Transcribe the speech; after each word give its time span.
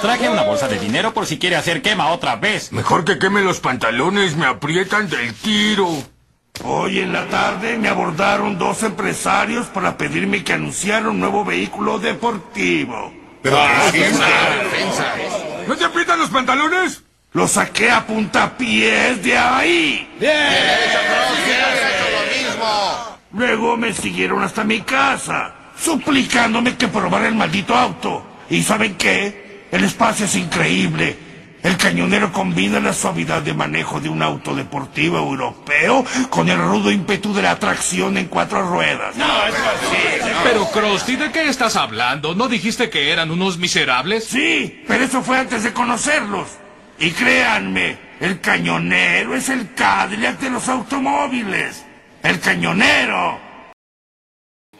Traje 0.00 0.28
una 0.28 0.42
bolsa 0.42 0.66
de 0.66 0.78
dinero 0.78 1.14
por 1.14 1.26
si 1.26 1.38
quiere 1.38 1.56
hacer 1.56 1.80
quema 1.80 2.10
otra 2.10 2.36
vez. 2.36 2.72
Mejor 2.72 3.04
que 3.04 3.18
queme 3.18 3.42
los 3.42 3.60
pantalones, 3.60 4.36
me 4.36 4.46
aprietan 4.46 5.08
del 5.08 5.32
tiro. 5.34 5.88
Hoy 6.64 6.98
en 7.00 7.12
la 7.12 7.26
tarde 7.28 7.78
me 7.78 7.88
abordaron 7.88 8.58
dos 8.58 8.82
empresarios 8.82 9.66
para 9.68 9.96
pedirme 9.96 10.44
que 10.44 10.52
anunciara 10.52 11.08
un 11.08 11.20
nuevo 11.20 11.44
vehículo 11.44 11.98
deportivo. 11.98 13.12
Pero 13.42 13.58
¿No 15.66 15.76
te 15.76 15.84
aprietan 15.84 16.18
los 16.18 16.30
pantalones? 16.30 17.02
Lo 17.32 17.48
saqué 17.48 17.90
a 17.90 18.06
puntapiés 18.06 19.22
de 19.22 19.38
ahí. 19.38 20.08
Luego 23.32 23.76
me 23.76 23.92
siguieron 23.92 24.42
hasta 24.42 24.62
mi 24.64 24.82
casa, 24.82 25.54
suplicándome 25.78 26.76
que 26.76 26.88
probara 26.88 27.28
el 27.28 27.34
maldito 27.34 27.74
auto. 27.74 28.24
¿Y 28.50 28.62
saben 28.62 28.96
qué? 28.96 29.66
El 29.70 29.84
espacio 29.84 30.26
es 30.26 30.36
increíble. 30.36 31.16
El 31.62 31.76
cañonero 31.76 32.32
combina 32.32 32.80
la 32.80 32.92
suavidad 32.92 33.40
de 33.40 33.54
manejo 33.54 34.00
de 34.00 34.08
un 34.08 34.20
auto 34.20 34.54
deportivo 34.54 35.18
europeo 35.18 36.04
con 36.28 36.48
el 36.48 36.58
rudo 36.58 36.90
ímpetu 36.90 37.32
de 37.32 37.42
la 37.42 37.56
tracción 37.58 38.18
en 38.18 38.26
cuatro 38.26 38.68
ruedas. 38.68 39.14
No, 39.16 39.46
es 39.46 39.54
así. 39.54 40.32
Pero 40.42 40.68
Krusty, 40.70 41.14
¿de 41.14 41.30
qué 41.30 41.48
estás 41.48 41.76
hablando? 41.76 42.34
¿No 42.34 42.48
dijiste 42.48 42.90
que 42.90 43.12
eran 43.12 43.30
unos 43.30 43.58
miserables? 43.58 44.24
Sí, 44.24 44.82
pero 44.88 45.04
eso 45.04 45.22
fue 45.22 45.38
antes 45.38 45.62
de 45.62 45.72
conocerlos. 45.72 46.48
Y 46.98 47.12
créanme, 47.12 47.96
el 48.20 48.40
cañonero 48.40 49.36
es 49.36 49.48
el 49.48 49.72
Cadillac 49.74 50.40
de 50.40 50.50
los 50.50 50.68
automóviles. 50.68 51.84
El 52.24 52.40
cañonero. 52.40 53.51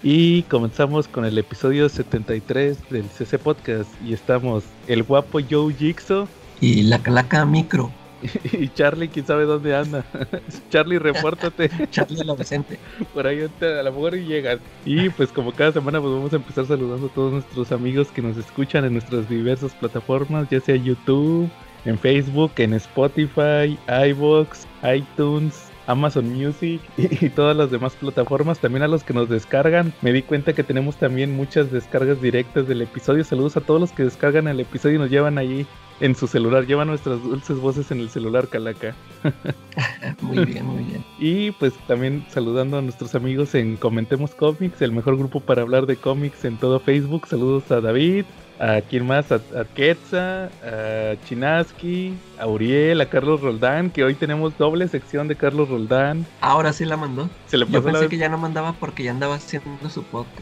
Y 0.03 0.43
comenzamos 0.45 1.07
con 1.07 1.25
el 1.25 1.39
episodio 1.39 1.89
73 1.89 2.91
del 2.91 3.05
CC 3.05 3.39
Podcast. 3.39 3.89
Y 4.05 4.13
estamos 4.13 4.65
el 4.89 5.05
guapo 5.05 5.39
Joe 5.49 5.73
Jigsaw. 5.73 6.27
Y 6.61 6.83
la 6.83 7.01
calaca 7.01 7.45
micro. 7.45 7.93
Y 8.53 8.69
Charlie, 8.69 9.09
quién 9.09 9.27
sabe 9.27 9.45
dónde 9.45 9.75
anda. 9.75 10.05
Charlie, 10.71 10.99
repórtate. 10.99 11.71
Charlie 11.91 12.21
adolescente. 12.21 12.79
Por 13.15 13.27
ahí 13.27 13.43
a 13.43 13.83
lo 13.83 13.93
mejor 13.93 14.15
llegan. 14.15 14.59
Y 14.85 15.09
pues 15.11 15.31
como 15.31 15.53
cada 15.53 15.73
semana 15.73 16.01
pues 16.01 16.13
vamos 16.13 16.33
a 16.33 16.37
empezar 16.37 16.67
saludando 16.67 17.07
a 17.07 17.11
todos 17.11 17.33
nuestros 17.33 17.71
amigos 17.71 18.09
que 18.09 18.23
nos 18.23 18.37
escuchan 18.37 18.85
en 18.85 18.95
nuestras 18.95 19.29
diversas 19.29 19.73
plataformas, 19.75 20.49
ya 20.51 20.61
sea 20.61 20.77
YouTube, 20.77 21.49
en 21.85 21.99
Facebook, 21.99 22.53
en 22.59 22.75
Spotify, 22.75 23.79
iVoox, 23.89 24.67
iTunes, 24.95 25.72
Amazon 25.87 26.29
Music 26.29 26.81
y, 26.97 27.29
todas 27.31 27.57
las 27.57 27.71
demás 27.71 27.95
plataformas, 27.95 28.59
también 28.59 28.83
a 28.83 28.89
los 28.89 29.05
que 29.05 29.15
nos 29.15 29.29
descargan. 29.29 29.93
Me 30.03 30.13
di 30.13 30.23
cuenta 30.23 30.53
que 30.53 30.63
tenemos 30.63 30.97
también 30.97 31.37
muchas 31.37 31.71
descargas 31.71 32.21
directas 32.21 32.69
del 32.69 32.83
episodio. 32.83 33.25
Saludos 33.25 33.57
a 33.57 33.61
todos 33.61 33.81
los 33.81 33.93
que 33.93 34.05
descargan 34.05 34.49
el 34.49 34.61
episodio 34.61 34.97
y 34.97 34.99
nos 34.99 35.11
llevan 35.11 35.39
allí 35.39 35.67
en 36.01 36.17
su 36.17 36.27
celular, 36.27 36.67
llevan 36.67 36.89
nuestras 36.89 37.23
dulces 37.23 37.59
voces 37.59 37.91
en 37.93 38.01
el 38.01 38.11
celular, 38.11 38.49
Calaca. 38.49 38.95
muy 40.21 40.45
bien, 40.45 40.67
muy 40.67 40.83
bien. 40.83 41.05
Y 41.19 41.53
pues 41.53 41.75
también 41.87 42.25
saludando 42.29 42.79
a 42.79 42.83
nuestros 42.83 43.15
amigos 43.15 43.55
en 43.55 43.77
Comentemos 43.77 44.35
Comics, 44.35 44.83
el 44.83 44.91
mejor 44.91 45.17
grupo 45.17 45.39
para 45.39 45.63
hablar 45.63 45.87
de 45.87 45.97
cómics 45.97 46.45
en 46.45 46.57
todo 46.57 46.81
Facebook. 46.81 47.29
Saludos 47.29 47.71
a 47.71 47.81
David, 47.81 48.25
a 48.59 48.81
quién 48.81 49.07
más, 49.07 49.33
a, 49.33 49.37
a 49.37 49.65
Quetza, 49.75 50.47
a 50.47 51.17
Chinaski, 51.27 52.15
a 52.39 52.47
Uriel, 52.47 53.01
a 53.01 53.07
Carlos 53.07 53.41
Roldán, 53.41 53.91
que 53.91 54.05
hoy 54.05 54.15
tenemos 54.15 54.57
doble 54.59 54.89
sección 54.89 55.29
de 55.29 55.37
Carlos 55.37 55.69
Roldán. 55.69 56.27
Ahora 56.41 56.73
sí 56.73 56.85
la 56.85 56.97
mandó. 56.97 57.29
Se 57.47 57.59
le 57.59 57.67
Yo 57.67 57.83
pasó 57.83 57.93
pensé 57.93 58.09
que 58.09 58.19
ya 58.19 58.29
no 58.29 58.39
mandaba 58.39 58.73
porque 58.75 59.03
ya 59.05 59.11
andaba 59.11 59.37
haciendo 59.37 59.89
su 59.91 60.03
podcast. 60.05 60.41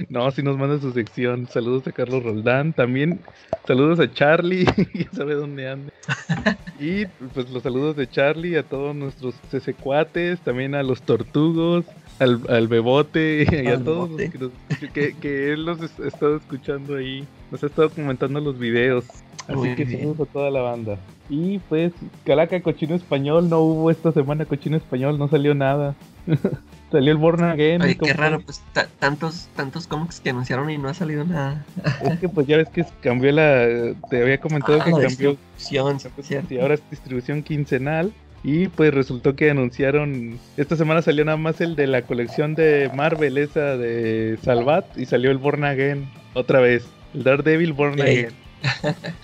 No, 0.10 0.30
si 0.32 0.44
nos 0.44 0.58
manda 0.58 0.80
su 0.80 0.92
sección. 0.92 1.48
Saludos 1.48 1.88
a 1.88 1.92
Carlos 1.92 2.24
Roldán. 2.24 2.74
También 2.74 3.22
saludos 3.66 4.00
a 4.00 4.12
Charlie. 4.12 4.66
ya 4.94 5.12
sabe 5.14 5.36
dónde 5.36 5.70
anda. 5.70 5.94
Y 6.80 7.06
pues 7.34 7.50
los 7.50 7.62
saludos 7.62 7.98
de 7.98 8.10
Charlie 8.10 8.56
a 8.56 8.64
todos 8.64 8.96
nuestros 8.96 9.36
CC 9.52 9.74
cuates. 9.74 10.40
También 10.42 10.76
a 10.76 10.84
los 10.84 11.02
tortugos. 11.02 11.86
Al, 12.20 12.42
al 12.50 12.68
bebote 12.68 13.46
y 13.50 13.68
a 13.68 13.74
Al 13.74 13.84
todos 13.84 14.10
los 14.10 14.20
que, 14.30 14.38
nos- 14.38 14.52
que, 14.94 15.16
que 15.16 15.54
él 15.54 15.66
los 15.66 15.80
ha 15.82 16.08
estado 16.08 16.38
escuchando 16.38 16.96
ahí. 16.98 17.26
Nos 17.52 17.64
ha 17.64 17.68
estado 17.68 17.90
comentando 17.90 18.40
los 18.42 18.60
videos. 18.60 19.06
Así 19.48 19.56
Muy 19.58 19.76
que 19.76 19.86
saludos 19.86 20.28
a 20.28 20.32
toda 20.32 20.52
la 20.52 20.62
banda. 20.62 20.98
Y 21.30 21.60
pues, 21.70 21.94
Calaca, 22.26 22.62
cochino 22.62 22.96
español. 22.96 23.50
No 23.50 23.62
hubo 23.62 23.90
esta 23.90 24.12
semana 24.12 24.46
cochino 24.46 24.78
español. 24.78 25.18
No 25.18 25.28
salió 25.28 25.56
nada. 25.56 25.96
salió 26.92 27.12
el 27.12 27.18
Born 27.18 27.44
Again. 27.44 27.82
Oye, 27.82 27.98
qué 27.98 28.14
raro, 28.14 28.42
pues 28.42 28.62
ta- 28.74 28.88
tantos, 29.00 29.48
tantos 29.56 29.88
cómics 29.88 30.20
que 30.20 30.30
anunciaron 30.32 30.70
y 30.70 30.78
no 30.78 30.90
ha 30.90 30.94
salido 30.94 31.24
nada. 31.26 31.66
Es 32.04 32.20
que 32.20 32.30
pues 32.30 32.46
ya 32.48 32.58
ves 32.58 32.70
que 32.70 32.86
cambió 33.02 33.32
la. 33.32 33.94
Te 34.10 34.22
había 34.22 34.40
comentado 34.40 34.80
Ah, 34.82 34.86
que 34.86 34.92
cambió. 34.92 35.08
distribución. 35.58 36.46
Y 36.50 36.58
ahora 36.60 36.74
es 36.76 36.82
distribución 36.92 37.42
quincenal. 37.44 38.12
Y 38.44 38.68
pues 38.70 38.94
resultó 38.94 39.36
que 39.36 39.50
anunciaron. 39.50 40.40
Esta 40.58 40.76
semana 40.76 41.02
salió 41.02 41.26
nada 41.26 41.38
más 41.38 41.60
el 41.62 41.76
de 41.76 41.88
la 41.88 42.04
colección 42.04 42.56
de 42.56 42.90
Marvel, 42.96 43.38
esa 43.38 43.78
de 43.78 44.38
Salvat. 44.42 44.86
Y 44.98 45.06
salió 45.06 45.32
el 45.32 45.38
Born 45.38 45.64
Again 45.64 46.10
otra 46.34 46.60
vez. 46.60 46.88
El 47.14 47.24
Daredevil 47.24 47.74
Born. 47.74 48.02
Again. 48.02 48.32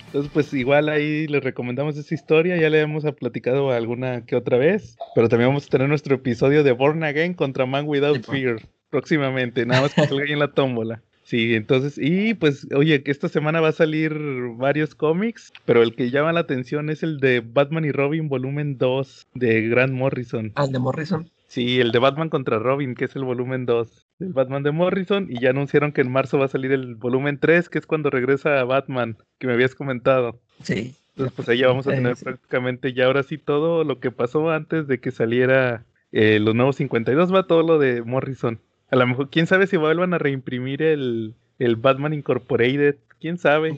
Entonces, 0.08 0.32
pues 0.34 0.54
igual 0.54 0.90
ahí 0.90 1.28
les 1.28 1.44
recomendamos 1.44 1.98
esa 1.98 2.14
historia. 2.14 2.58
Ya 2.58 2.70
le 2.70 2.82
hemos 2.82 3.04
platicado 3.16 3.72
alguna 3.72 4.26
que 4.26 4.36
otra 4.36 4.58
vez. 4.58 4.98
Pero 5.14 5.30
también 5.30 5.50
vamos 5.50 5.66
a 5.66 5.70
tener 5.70 5.88
nuestro 5.88 6.16
episodio 6.16 6.64
de 6.64 6.72
Born 6.72 7.04
Again 7.04 7.34
contra 7.34 7.66
Man 7.66 7.86
Without. 7.88 8.26
Fear 8.26 8.62
próximamente. 8.90 9.66
Nada 9.66 9.82
más 9.82 9.94
que 9.94 10.06
salga 10.06 10.24
ahí 10.24 10.32
en 10.34 10.40
la 10.40 10.52
tómbola. 10.52 11.02
Sí, 11.26 11.56
entonces, 11.56 11.98
y 11.98 12.36
pues, 12.36 12.68
oye, 12.72 13.02
que 13.02 13.10
esta 13.10 13.30
semana 13.30 13.60
va 13.60 13.70
a 13.70 13.74
salir 13.74 14.14
varios 14.58 14.94
cómics, 14.94 15.52
pero 15.66 15.82
el 15.82 15.96
que 15.96 16.12
llama 16.12 16.32
la 16.34 16.42
atención 16.42 16.92
es 16.92 17.02
el 17.02 17.20
de 17.20 17.40
Batman 17.42 17.84
y 17.84 17.92
Robin 17.92 18.30
volumen 18.30 18.78
2 18.78 19.28
de 19.34 19.68
Grant 19.68 19.94
Morrison. 19.94 20.52
Al 20.54 20.72
de 20.72 20.78
Morrison. 20.78 21.32
Sí, 21.48 21.80
el 21.80 21.92
de 21.92 21.98
Batman 21.98 22.30
contra 22.30 22.60
Robin, 22.60 22.94
que 22.94 23.06
es 23.06 23.16
el 23.16 23.24
volumen 23.24 23.66
2 23.66 24.06
del 24.20 24.34
Batman 24.34 24.62
de 24.62 24.72
Morrison, 24.72 25.26
y 25.28 25.40
ya 25.40 25.50
anunciaron 25.50 25.94
que 25.94 26.02
en 26.02 26.12
marzo 26.12 26.38
va 26.38 26.46
a 26.46 26.50
salir 26.50 26.72
el 26.72 26.94
volumen 26.94 27.40
3, 27.40 27.70
que 27.70 27.80
es 27.80 27.88
cuando 27.88 28.12
regresa 28.12 28.64
Batman, 28.64 29.18
que 29.40 29.48
me 29.48 29.54
habías 29.54 29.74
comentado. 29.74 30.40
Sí. 30.62 30.94
Entonces, 31.16 31.34
pues 31.36 31.50
ahí 31.50 31.58
ya 31.58 31.68
vamos 31.68 31.88
a 31.88 31.92
tener 31.92 32.18
sí. 32.18 32.26
prácticamente 32.26 32.94
ya 32.94 33.06
ahora 33.06 33.24
sí 33.24 33.40
todo 33.40 33.84
lo 33.84 34.00
que 34.00 34.12
pasó 34.12 34.52
antes 34.52 34.86
de 34.88 35.00
que 35.00 35.10
saliera 35.10 35.86
eh, 36.12 36.40
los 36.40 36.54
nuevos 36.54 36.76
52, 36.76 37.34
va 37.34 37.48
todo 37.48 37.64
lo 37.64 37.80
de 37.80 38.04
Morrison. 38.04 38.60
A 38.92 38.96
lo 38.96 39.08
mejor, 39.08 39.30
quién 39.30 39.48
sabe 39.48 39.66
si 39.68 39.78
vuelvan 39.78 40.14
a 40.14 40.20
reimprimir 40.20 40.82
el, 40.84 41.34
el 41.58 41.76
Batman 41.76 42.14
Incorporated, 42.14 42.98
quién 43.20 43.38
sabe. 43.38 43.76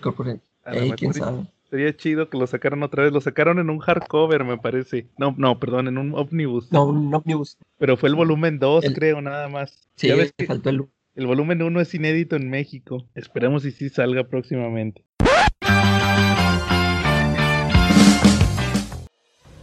A 0.65 0.73
lo 0.73 0.81
Ey, 0.81 0.91
quién 0.91 1.13
sabe. 1.13 1.45
Sería 1.69 1.95
chido 1.95 2.29
que 2.29 2.37
lo 2.37 2.45
sacaran 2.47 2.83
otra 2.83 3.03
vez. 3.03 3.13
Lo 3.13 3.21
sacaron 3.21 3.59
en 3.59 3.69
un 3.69 3.79
hardcover, 3.79 4.43
me 4.43 4.57
parece. 4.57 5.05
No, 5.17 5.33
no, 5.37 5.59
perdón, 5.59 5.87
en 5.87 5.97
un 5.97 6.13
omnibus. 6.13 6.71
No, 6.71 6.85
un 6.85 7.13
omnibus. 7.13 7.57
Pero 7.77 7.97
fue 7.97 8.09
el 8.09 8.15
volumen 8.15 8.59
2, 8.59 8.83
El- 8.83 8.93
creo, 8.93 9.21
nada 9.21 9.47
más. 9.49 9.87
Sí, 9.95 10.07
ya 10.07 10.15
ves 10.15 10.33
que 10.35 10.45
faltó 10.45 10.69
el 10.69 10.85
el 11.15 11.25
volumen 11.25 11.63
1 11.63 11.81
es 11.81 11.95
inédito 11.95 12.35
en 12.35 12.47
México. 12.47 13.03
Esperemos 13.15 13.65
y 13.65 13.71
sí 13.71 13.89
salga 13.89 14.25
próximamente. 14.25 15.03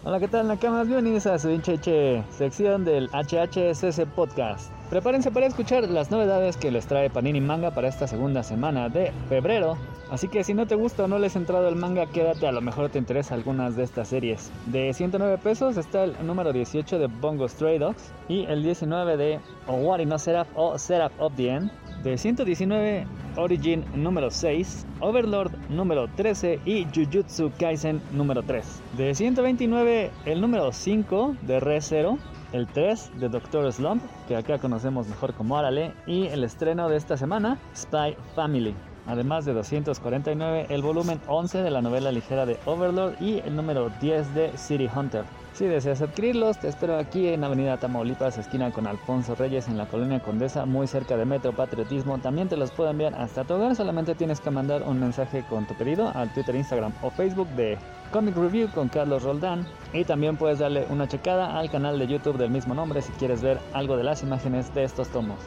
Hola, 0.03 0.19
¿qué 0.19 0.27
tal, 0.27 0.49
Nakamas? 0.49 0.89
Bienvenidos 0.89 1.27
a 1.29 1.39
su 1.39 1.51
hincheche 1.51 2.25
sección 2.31 2.85
del 2.85 3.09
HHSS 3.13 4.05
Podcast. 4.17 4.73
Prepárense 4.95 5.33
para 5.33 5.47
escuchar 5.47 5.91
las 5.91 6.13
novedades 6.13 6.57
que 6.57 6.71
les 6.71 6.87
trae 6.87 7.11
Panini 7.11 7.41
Manga 7.41 7.73
para 7.73 7.89
esta 7.89 8.07
segunda 8.07 8.45
semana 8.45 8.89
de 8.89 9.11
febrero. 9.29 9.77
Así 10.09 10.29
que 10.29 10.45
si 10.45 10.55
no 10.55 10.69
te 10.69 10.77
gusta 10.77 11.03
o 11.03 11.09
no 11.09 11.19
les 11.19 11.35
ha 11.35 11.41
entrado 11.41 11.67
el 11.67 11.75
manga, 11.75 12.07
quédate, 12.07 12.47
a 12.47 12.53
lo 12.53 12.61
mejor 12.61 12.91
te 12.91 13.01
interesa 13.01 13.35
algunas 13.35 13.75
de 13.75 13.83
estas 13.83 14.07
series. 14.07 14.53
De 14.67 14.95
109 14.95 15.39
pesos 15.39 15.77
está 15.79 16.05
el 16.05 16.15
número 16.25 16.53
18 16.53 17.01
de 17.01 17.09
Bongo 17.09 17.49
Stray 17.49 17.79
Dogs 17.79 18.13
y 18.29 18.45
el 18.45 18.63
19 18.63 19.17
de 19.17 19.41
Owari 19.67 20.07
no 20.07 20.17
Seraph 20.17 20.47
o 20.55 20.79
Seraph 20.79 21.13
of 21.19 21.35
the 21.35 21.49
End. 21.49 21.73
De 22.05 22.17
119 22.17 23.05
Origin 23.35 23.85
número 23.97 24.31
6, 24.31 24.87
Overlord 25.01 25.51
número 25.71 26.07
13 26.07 26.61
y 26.65 26.85
Jujutsu 26.95 27.51
Kaisen 27.59 28.01
número 28.13 28.45
3. 28.45 28.65
De 28.97 29.13
129 29.13 30.13
el 30.25 30.41
número 30.41 30.71
5 30.71 31.35
de 31.43 31.59
Re 31.59 31.81
Zero, 31.81 32.17
el 32.55 32.69
3 32.69 33.19
de 33.19 33.29
Doctor 33.29 33.71
Slump, 33.73 34.01
que 34.29 34.37
acá 34.37 34.59
conocemos 34.59 35.09
mejor 35.09 35.35
como 35.35 35.59
Arale, 35.59 35.93
y 36.07 36.29
el 36.29 36.45
estreno 36.45 36.89
de 36.89 36.97
esta 36.97 37.17
semana, 37.17 37.59
Spy 37.75 38.17
Family. 38.37 38.75
Además 39.07 39.45
de 39.45 39.53
249 39.53 40.67
el 40.71 40.81
volumen 40.81 41.21
11 41.27 41.63
de 41.63 41.71
la 41.71 41.83
novela 41.83 42.13
ligera 42.13 42.47
de 42.47 42.57
Overlord 42.65 43.21
y 43.21 43.41
el 43.41 43.57
número 43.57 43.91
10 44.01 44.35
de 44.35 44.57
City 44.57 44.89
Hunter. 44.95 45.25
Si 45.55 45.67
deseas 45.67 46.03
adquirirlos, 46.03 46.59
te 46.59 46.67
espero 46.67 46.99
aquí 46.99 47.29
en 47.29 47.45
Avenida 47.45 47.77
Tamaulipas, 47.77 48.39
esquina 48.39 48.73
con 48.73 48.89
Alfonso 48.89 49.37
Reyes, 49.37 49.69
en 49.69 49.77
la 49.77 49.87
colonia 49.87 50.19
Condesa, 50.19 50.67
muy 50.67 50.89
cerca 50.89 51.17
de 51.17 51.25
Metro 51.25 51.53
Patriotismo. 51.53 52.19
También 52.19 52.49
te 52.49 52.57
los 52.57 52.73
puedo 52.73 52.91
enviar 52.91 53.15
hasta 53.15 53.45
tu 53.45 53.55
hogar, 53.55 53.77
solamente 53.77 54.17
tienes 54.17 54.41
que 54.41 54.51
mandar 54.51 54.83
un 54.83 54.99
mensaje 54.99 55.45
con 55.49 55.65
tu 55.65 55.75
pedido 55.75 56.11
al 56.13 56.35
Twitter, 56.35 56.57
Instagram 56.57 56.93
o 57.03 57.11
Facebook 57.11 57.47
de 57.51 57.79
Comic 58.11 58.35
Review 58.35 58.69
con 58.71 58.89
Carlos 58.89 59.23
Roldán. 59.23 59.65
Y 59.93 60.03
también 60.03 60.37
puedes 60.37 60.59
darle 60.59 60.87
una 60.91 61.07
checada 61.07 61.57
al 61.57 61.71
canal 61.71 62.01
de 62.01 62.09
YouTube 62.09 62.37
del 62.37 62.51
mismo 62.51 62.75
nombre 62.75 63.01
si 63.01 63.13
quieres 63.13 63.41
ver 63.41 63.61
algo 63.75 63.97
de 63.97 64.03
las 64.03 64.25
imágenes 64.25 64.75
de 64.75 64.83
estos 64.83 65.09
tomos. 65.11 65.39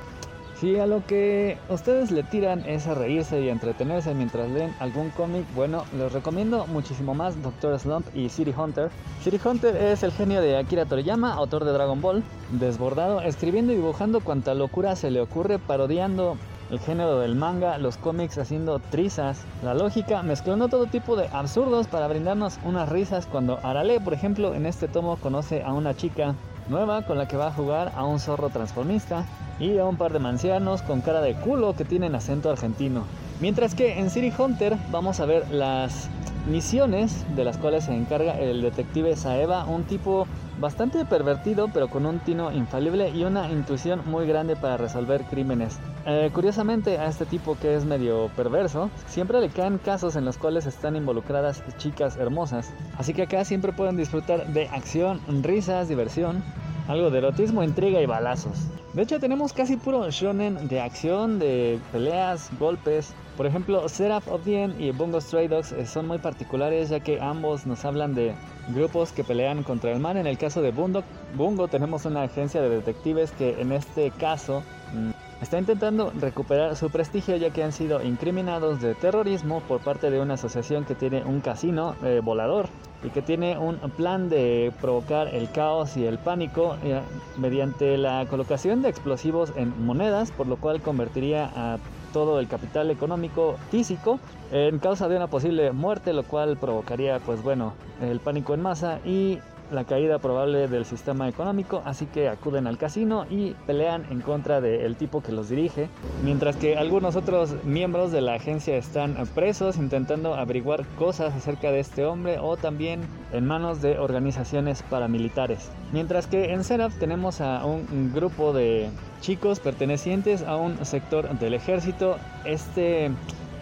Si 0.60 0.80
a 0.80 0.88
lo 0.88 1.06
que 1.06 1.60
ustedes 1.70 2.10
le 2.10 2.24
tiran 2.24 2.66
es 2.66 2.88
a 2.88 2.96
reírse 2.96 3.40
y 3.42 3.50
a 3.50 3.52
entretenerse 3.52 4.16
mientras 4.16 4.50
leen 4.50 4.74
algún 4.80 5.12
cómic, 5.12 5.46
bueno, 5.54 5.84
les 5.96 6.12
recomiendo 6.12 6.66
muchísimo 6.66 7.14
más 7.14 7.40
Doctor 7.44 7.78
Slump 7.78 8.08
y 8.16 8.30
City 8.30 8.56
Hunter. 8.58 8.90
City 9.24 9.40
Hunter 9.46 9.76
es 9.76 10.02
el 10.02 10.12
genio 10.12 10.42
de 10.42 10.58
Akira 10.58 10.86
Toriyama, 10.86 11.36
autor 11.36 11.64
de 11.64 11.74
Dragon 11.74 12.02
Ball, 12.02 12.24
desbordado, 12.50 13.22
escribiendo 13.22 13.72
y 13.72 13.76
dibujando 13.76 14.20
cuanta 14.22 14.56
locura 14.56 14.96
se 14.96 15.12
le 15.12 15.22
ocurre, 15.22 15.60
parodiando 15.60 16.38
el 16.72 16.80
género 16.80 17.20
del 17.20 17.36
manga, 17.36 17.78
los 17.78 17.98
cómics 17.98 18.40
haciendo 18.40 18.80
trizas, 18.80 19.44
la 19.64 19.76
lógica, 19.76 20.24
mezclando 20.24 20.70
todo 20.70 20.88
tipo 20.88 21.16
de 21.16 21.28
absurdos 21.32 21.86
para 21.86 22.08
brindarnos 22.08 22.58
unas 22.66 22.90
risas 22.90 23.28
cuando 23.28 23.60
Arale, 23.62 24.00
por 24.00 24.16
ejemplo, 24.16 24.56
en 24.56 24.66
este 24.66 24.88
tomo 24.88 25.18
conoce 25.18 25.62
a 25.62 25.72
una 25.74 25.96
chica 25.96 26.34
nueva 26.70 27.04
con 27.04 27.18
la 27.18 27.28
que 27.28 27.38
va 27.38 27.48
a 27.48 27.54
jugar 27.54 27.92
a 27.96 28.06
un 28.06 28.20
zorro 28.20 28.50
transformista 28.50 29.26
y 29.60 29.78
a 29.78 29.86
un 29.86 29.98
par 29.98 30.14
de 30.14 30.20
mancianos 30.20 30.82
con 30.82 31.02
cara 31.02 31.22
de 31.22 31.36
culo 31.36 31.76
que 31.76 31.86
tienen 31.86 32.16
acento 32.16 32.50
argentino. 32.50 33.04
Mientras 33.40 33.76
que 33.76 34.00
en 34.00 34.10
City 34.10 34.34
Hunter 34.38 34.78
vamos 34.92 35.20
a 35.20 35.26
ver 35.26 35.50
las 35.52 36.10
misiones 36.48 37.26
de 37.36 37.44
las 37.44 37.58
cuales 37.58 37.86
se 37.86 37.94
encarga 37.94 38.40
el 38.40 38.62
detective 38.62 39.16
Saeva, 39.16 39.66
un 39.66 39.84
tipo 39.84 40.28
bastante 40.60 41.06
pervertido 41.06 41.70
pero 41.74 41.90
con 41.90 42.06
un 42.06 42.20
tino 42.20 42.52
infalible 42.52 43.10
y 43.10 43.24
una 43.24 43.50
intuición 43.50 44.02
muy 44.06 44.28
grande 44.28 44.56
para 44.56 44.78
resolver 44.78 45.24
crímenes. 45.26 45.80
Eh, 46.06 46.30
curiosamente 46.34 46.98
a 46.98 47.08
este 47.08 47.26
tipo 47.26 47.58
que 47.60 47.76
es 47.76 47.86
medio 47.86 48.30
perverso, 48.36 48.90
siempre 49.08 49.40
le 49.42 49.50
caen 49.50 49.78
casos 49.78 50.16
en 50.16 50.26
los 50.26 50.38
cuales 50.38 50.66
están 50.66 50.96
involucradas 50.96 51.64
chicas 51.78 52.18
hermosas, 52.18 52.72
así 52.98 53.14
que 53.14 53.24
acá 53.24 53.44
siempre 53.46 53.74
pueden 53.74 53.98
disfrutar 53.98 54.48
de 54.48 54.68
acción, 54.70 55.22
risas, 55.44 55.90
diversión, 55.90 56.44
algo 56.88 57.12
de 57.12 57.18
erotismo, 57.18 57.64
intriga 57.64 58.02
y 58.02 58.06
balazos. 58.06 58.58
De 58.94 59.04
hecho 59.04 59.20
tenemos 59.20 59.54
casi 59.54 59.78
puro 59.78 60.10
shonen 60.10 60.68
de 60.68 60.82
acción, 60.82 61.40
de 61.40 61.80
peleas, 61.92 62.50
golpes. 62.60 63.14
Por 63.38 63.46
ejemplo, 63.46 63.88
Seraph 63.88 64.28
of 64.30 64.44
the 64.46 64.64
End 64.64 64.82
y 64.82 64.90
Bungo 64.90 65.22
Stray 65.22 65.48
Dogs 65.48 65.72
eh, 65.72 65.86
son 65.86 66.08
muy 66.08 66.18
particulares 66.18 66.90
ya 66.90 67.00
que 67.00 67.22
ambos 67.22 67.68
nos 67.68 67.86
hablan 67.86 68.16
de 68.16 68.34
grupos 68.70 69.12
que 69.12 69.24
pelean 69.24 69.62
contra 69.62 69.92
el 69.92 70.00
mal. 70.00 70.18
En 70.18 70.26
el 70.26 70.40
caso 70.40 70.64
de 70.64 70.72
Bungo, 70.72 71.04
Bungo 71.36 71.68
tenemos 71.68 72.06
una 72.06 72.24
agencia 72.24 72.64
de 72.64 72.70
detectives 72.70 73.32
que 73.34 73.62
en 73.62 73.74
este 73.74 74.10
caso 74.10 74.64
mm, 74.92 75.12
está 75.44 75.60
intentando 75.60 76.12
recuperar 76.20 76.76
su 76.76 76.90
prestigio 76.90 77.36
ya 77.36 77.52
que 77.52 77.64
han 77.64 77.74
sido 77.74 78.02
incriminados 78.02 78.82
de 78.82 78.96
terrorismo 78.96 79.62
por 79.68 79.82
parte 79.82 80.10
de 80.10 80.20
una 80.20 80.34
asociación 80.34 80.84
que 80.84 80.96
tiene 80.96 81.24
un 81.24 81.40
casino 81.42 81.96
eh, 82.04 82.22
volador 82.24 82.70
y 83.04 83.10
que 83.10 83.22
tiene 83.22 83.56
un 83.60 83.78
plan 83.92 84.30
de 84.30 84.74
provocar 84.82 85.28
el 85.28 85.52
caos 85.52 85.96
y 85.96 86.06
el 86.06 86.18
pánico 86.18 86.76
eh, 86.84 87.00
mediante 87.38 88.00
la 88.00 88.26
colocación 88.28 88.82
de 88.82 88.90
explosivos 88.90 89.54
en 89.56 89.86
monedas, 89.86 90.32
por 90.32 90.48
lo 90.48 90.58
cual 90.58 90.82
convertiría 90.82 91.52
a 91.56 91.78
todo 92.18 92.40
el 92.40 92.48
capital 92.48 92.90
económico 92.90 93.58
físico 93.70 94.20
en 94.52 94.80
causa 94.80 95.08
de 95.08 95.18
una 95.18 95.28
posible 95.28 95.72
muerte, 95.72 96.14
lo 96.14 96.24
cual 96.24 96.58
provocaría 96.58 97.20
pues 97.20 97.44
bueno 97.44 97.76
el 98.02 98.20
pánico 98.22 98.56
en 98.56 98.62
masa 98.64 99.00
y 99.06 99.38
la 99.72 99.84
caída 99.84 100.20
probable 100.20 100.68
del 100.68 100.86
sistema 100.86 101.28
económico, 101.28 101.82
así 101.86 102.06
que 102.06 102.30
acuden 102.30 102.68
al 102.68 102.78
casino 102.78 103.26
y 103.30 103.52
pelean 103.66 104.06
en 104.10 104.22
contra 104.22 104.62
del 104.62 104.96
tipo 104.96 105.22
que 105.22 105.32
los 105.32 105.50
dirige, 105.50 105.90
mientras 106.24 106.56
que 106.56 106.78
algunos 106.78 107.16
otros 107.16 107.56
miembros 107.64 108.12
de 108.12 108.22
la 108.22 108.36
agencia 108.36 108.78
están 108.78 109.16
presos 109.36 109.78
intentando 109.78 110.36
averiguar 110.36 110.86
cosas 110.98 111.34
acerca 111.34 111.72
de 111.72 111.80
este 111.80 112.06
hombre 112.06 112.40
o 112.40 112.58
también 112.58 113.02
en 113.34 113.46
manos 113.46 113.82
de 113.82 114.00
organizaciones 114.00 114.84
paramilitares. 114.84 115.70
Mientras 115.92 116.28
que 116.28 116.54
en 116.54 116.64
Seraph 116.64 116.94
tenemos 117.00 117.42
a 117.42 117.66
un 117.66 118.12
grupo 118.14 118.54
de 118.54 118.90
chicos 119.22 119.60
pertenecientes 119.60 120.44
a 120.44 120.56
un 120.56 120.86
sector 120.86 121.30
del 121.40 121.54
ejército. 121.54 122.18
Este 122.46 123.12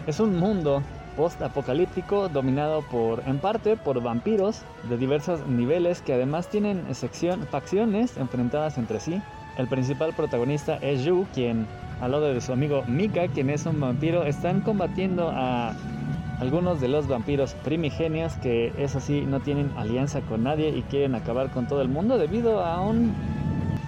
es 0.06 0.20
un 0.20 0.38
mundo 0.38 0.82
post-apocalíptico 1.16 2.28
dominado 2.28 2.82
por, 2.82 3.22
en 3.26 3.38
parte, 3.38 3.76
por 3.76 4.00
vampiros 4.02 4.62
de 4.88 4.96
diversos 4.96 5.46
niveles 5.46 6.02
que 6.02 6.12
además 6.12 6.48
tienen 6.48 6.94
sección, 6.94 7.46
facciones 7.46 8.16
enfrentadas 8.16 8.78
entre 8.78 9.00
sí. 9.00 9.22
El 9.56 9.66
principal 9.66 10.12
protagonista 10.12 10.76
es 10.76 11.02
Yu, 11.02 11.26
quien 11.32 11.66
al 12.00 12.12
lado 12.12 12.32
de 12.32 12.40
su 12.40 12.52
amigo 12.52 12.84
Mika, 12.86 13.28
quien 13.28 13.48
es 13.50 13.64
un 13.64 13.80
vampiro, 13.80 14.24
están 14.24 14.60
combatiendo 14.60 15.30
a 15.30 15.74
algunos 16.40 16.80
de 16.80 16.88
los 16.88 17.08
vampiros 17.08 17.54
primigenios 17.54 18.34
que 18.34 18.72
eso 18.76 19.00
sí 19.00 19.24
no 19.26 19.40
tienen 19.40 19.72
alianza 19.76 20.20
con 20.20 20.42
nadie 20.42 20.68
y 20.68 20.82
quieren 20.82 21.14
acabar 21.14 21.50
con 21.50 21.66
todo 21.66 21.80
el 21.80 21.88
mundo 21.88 22.18
debido 22.18 22.62
a 22.62 22.80
un 22.80 23.14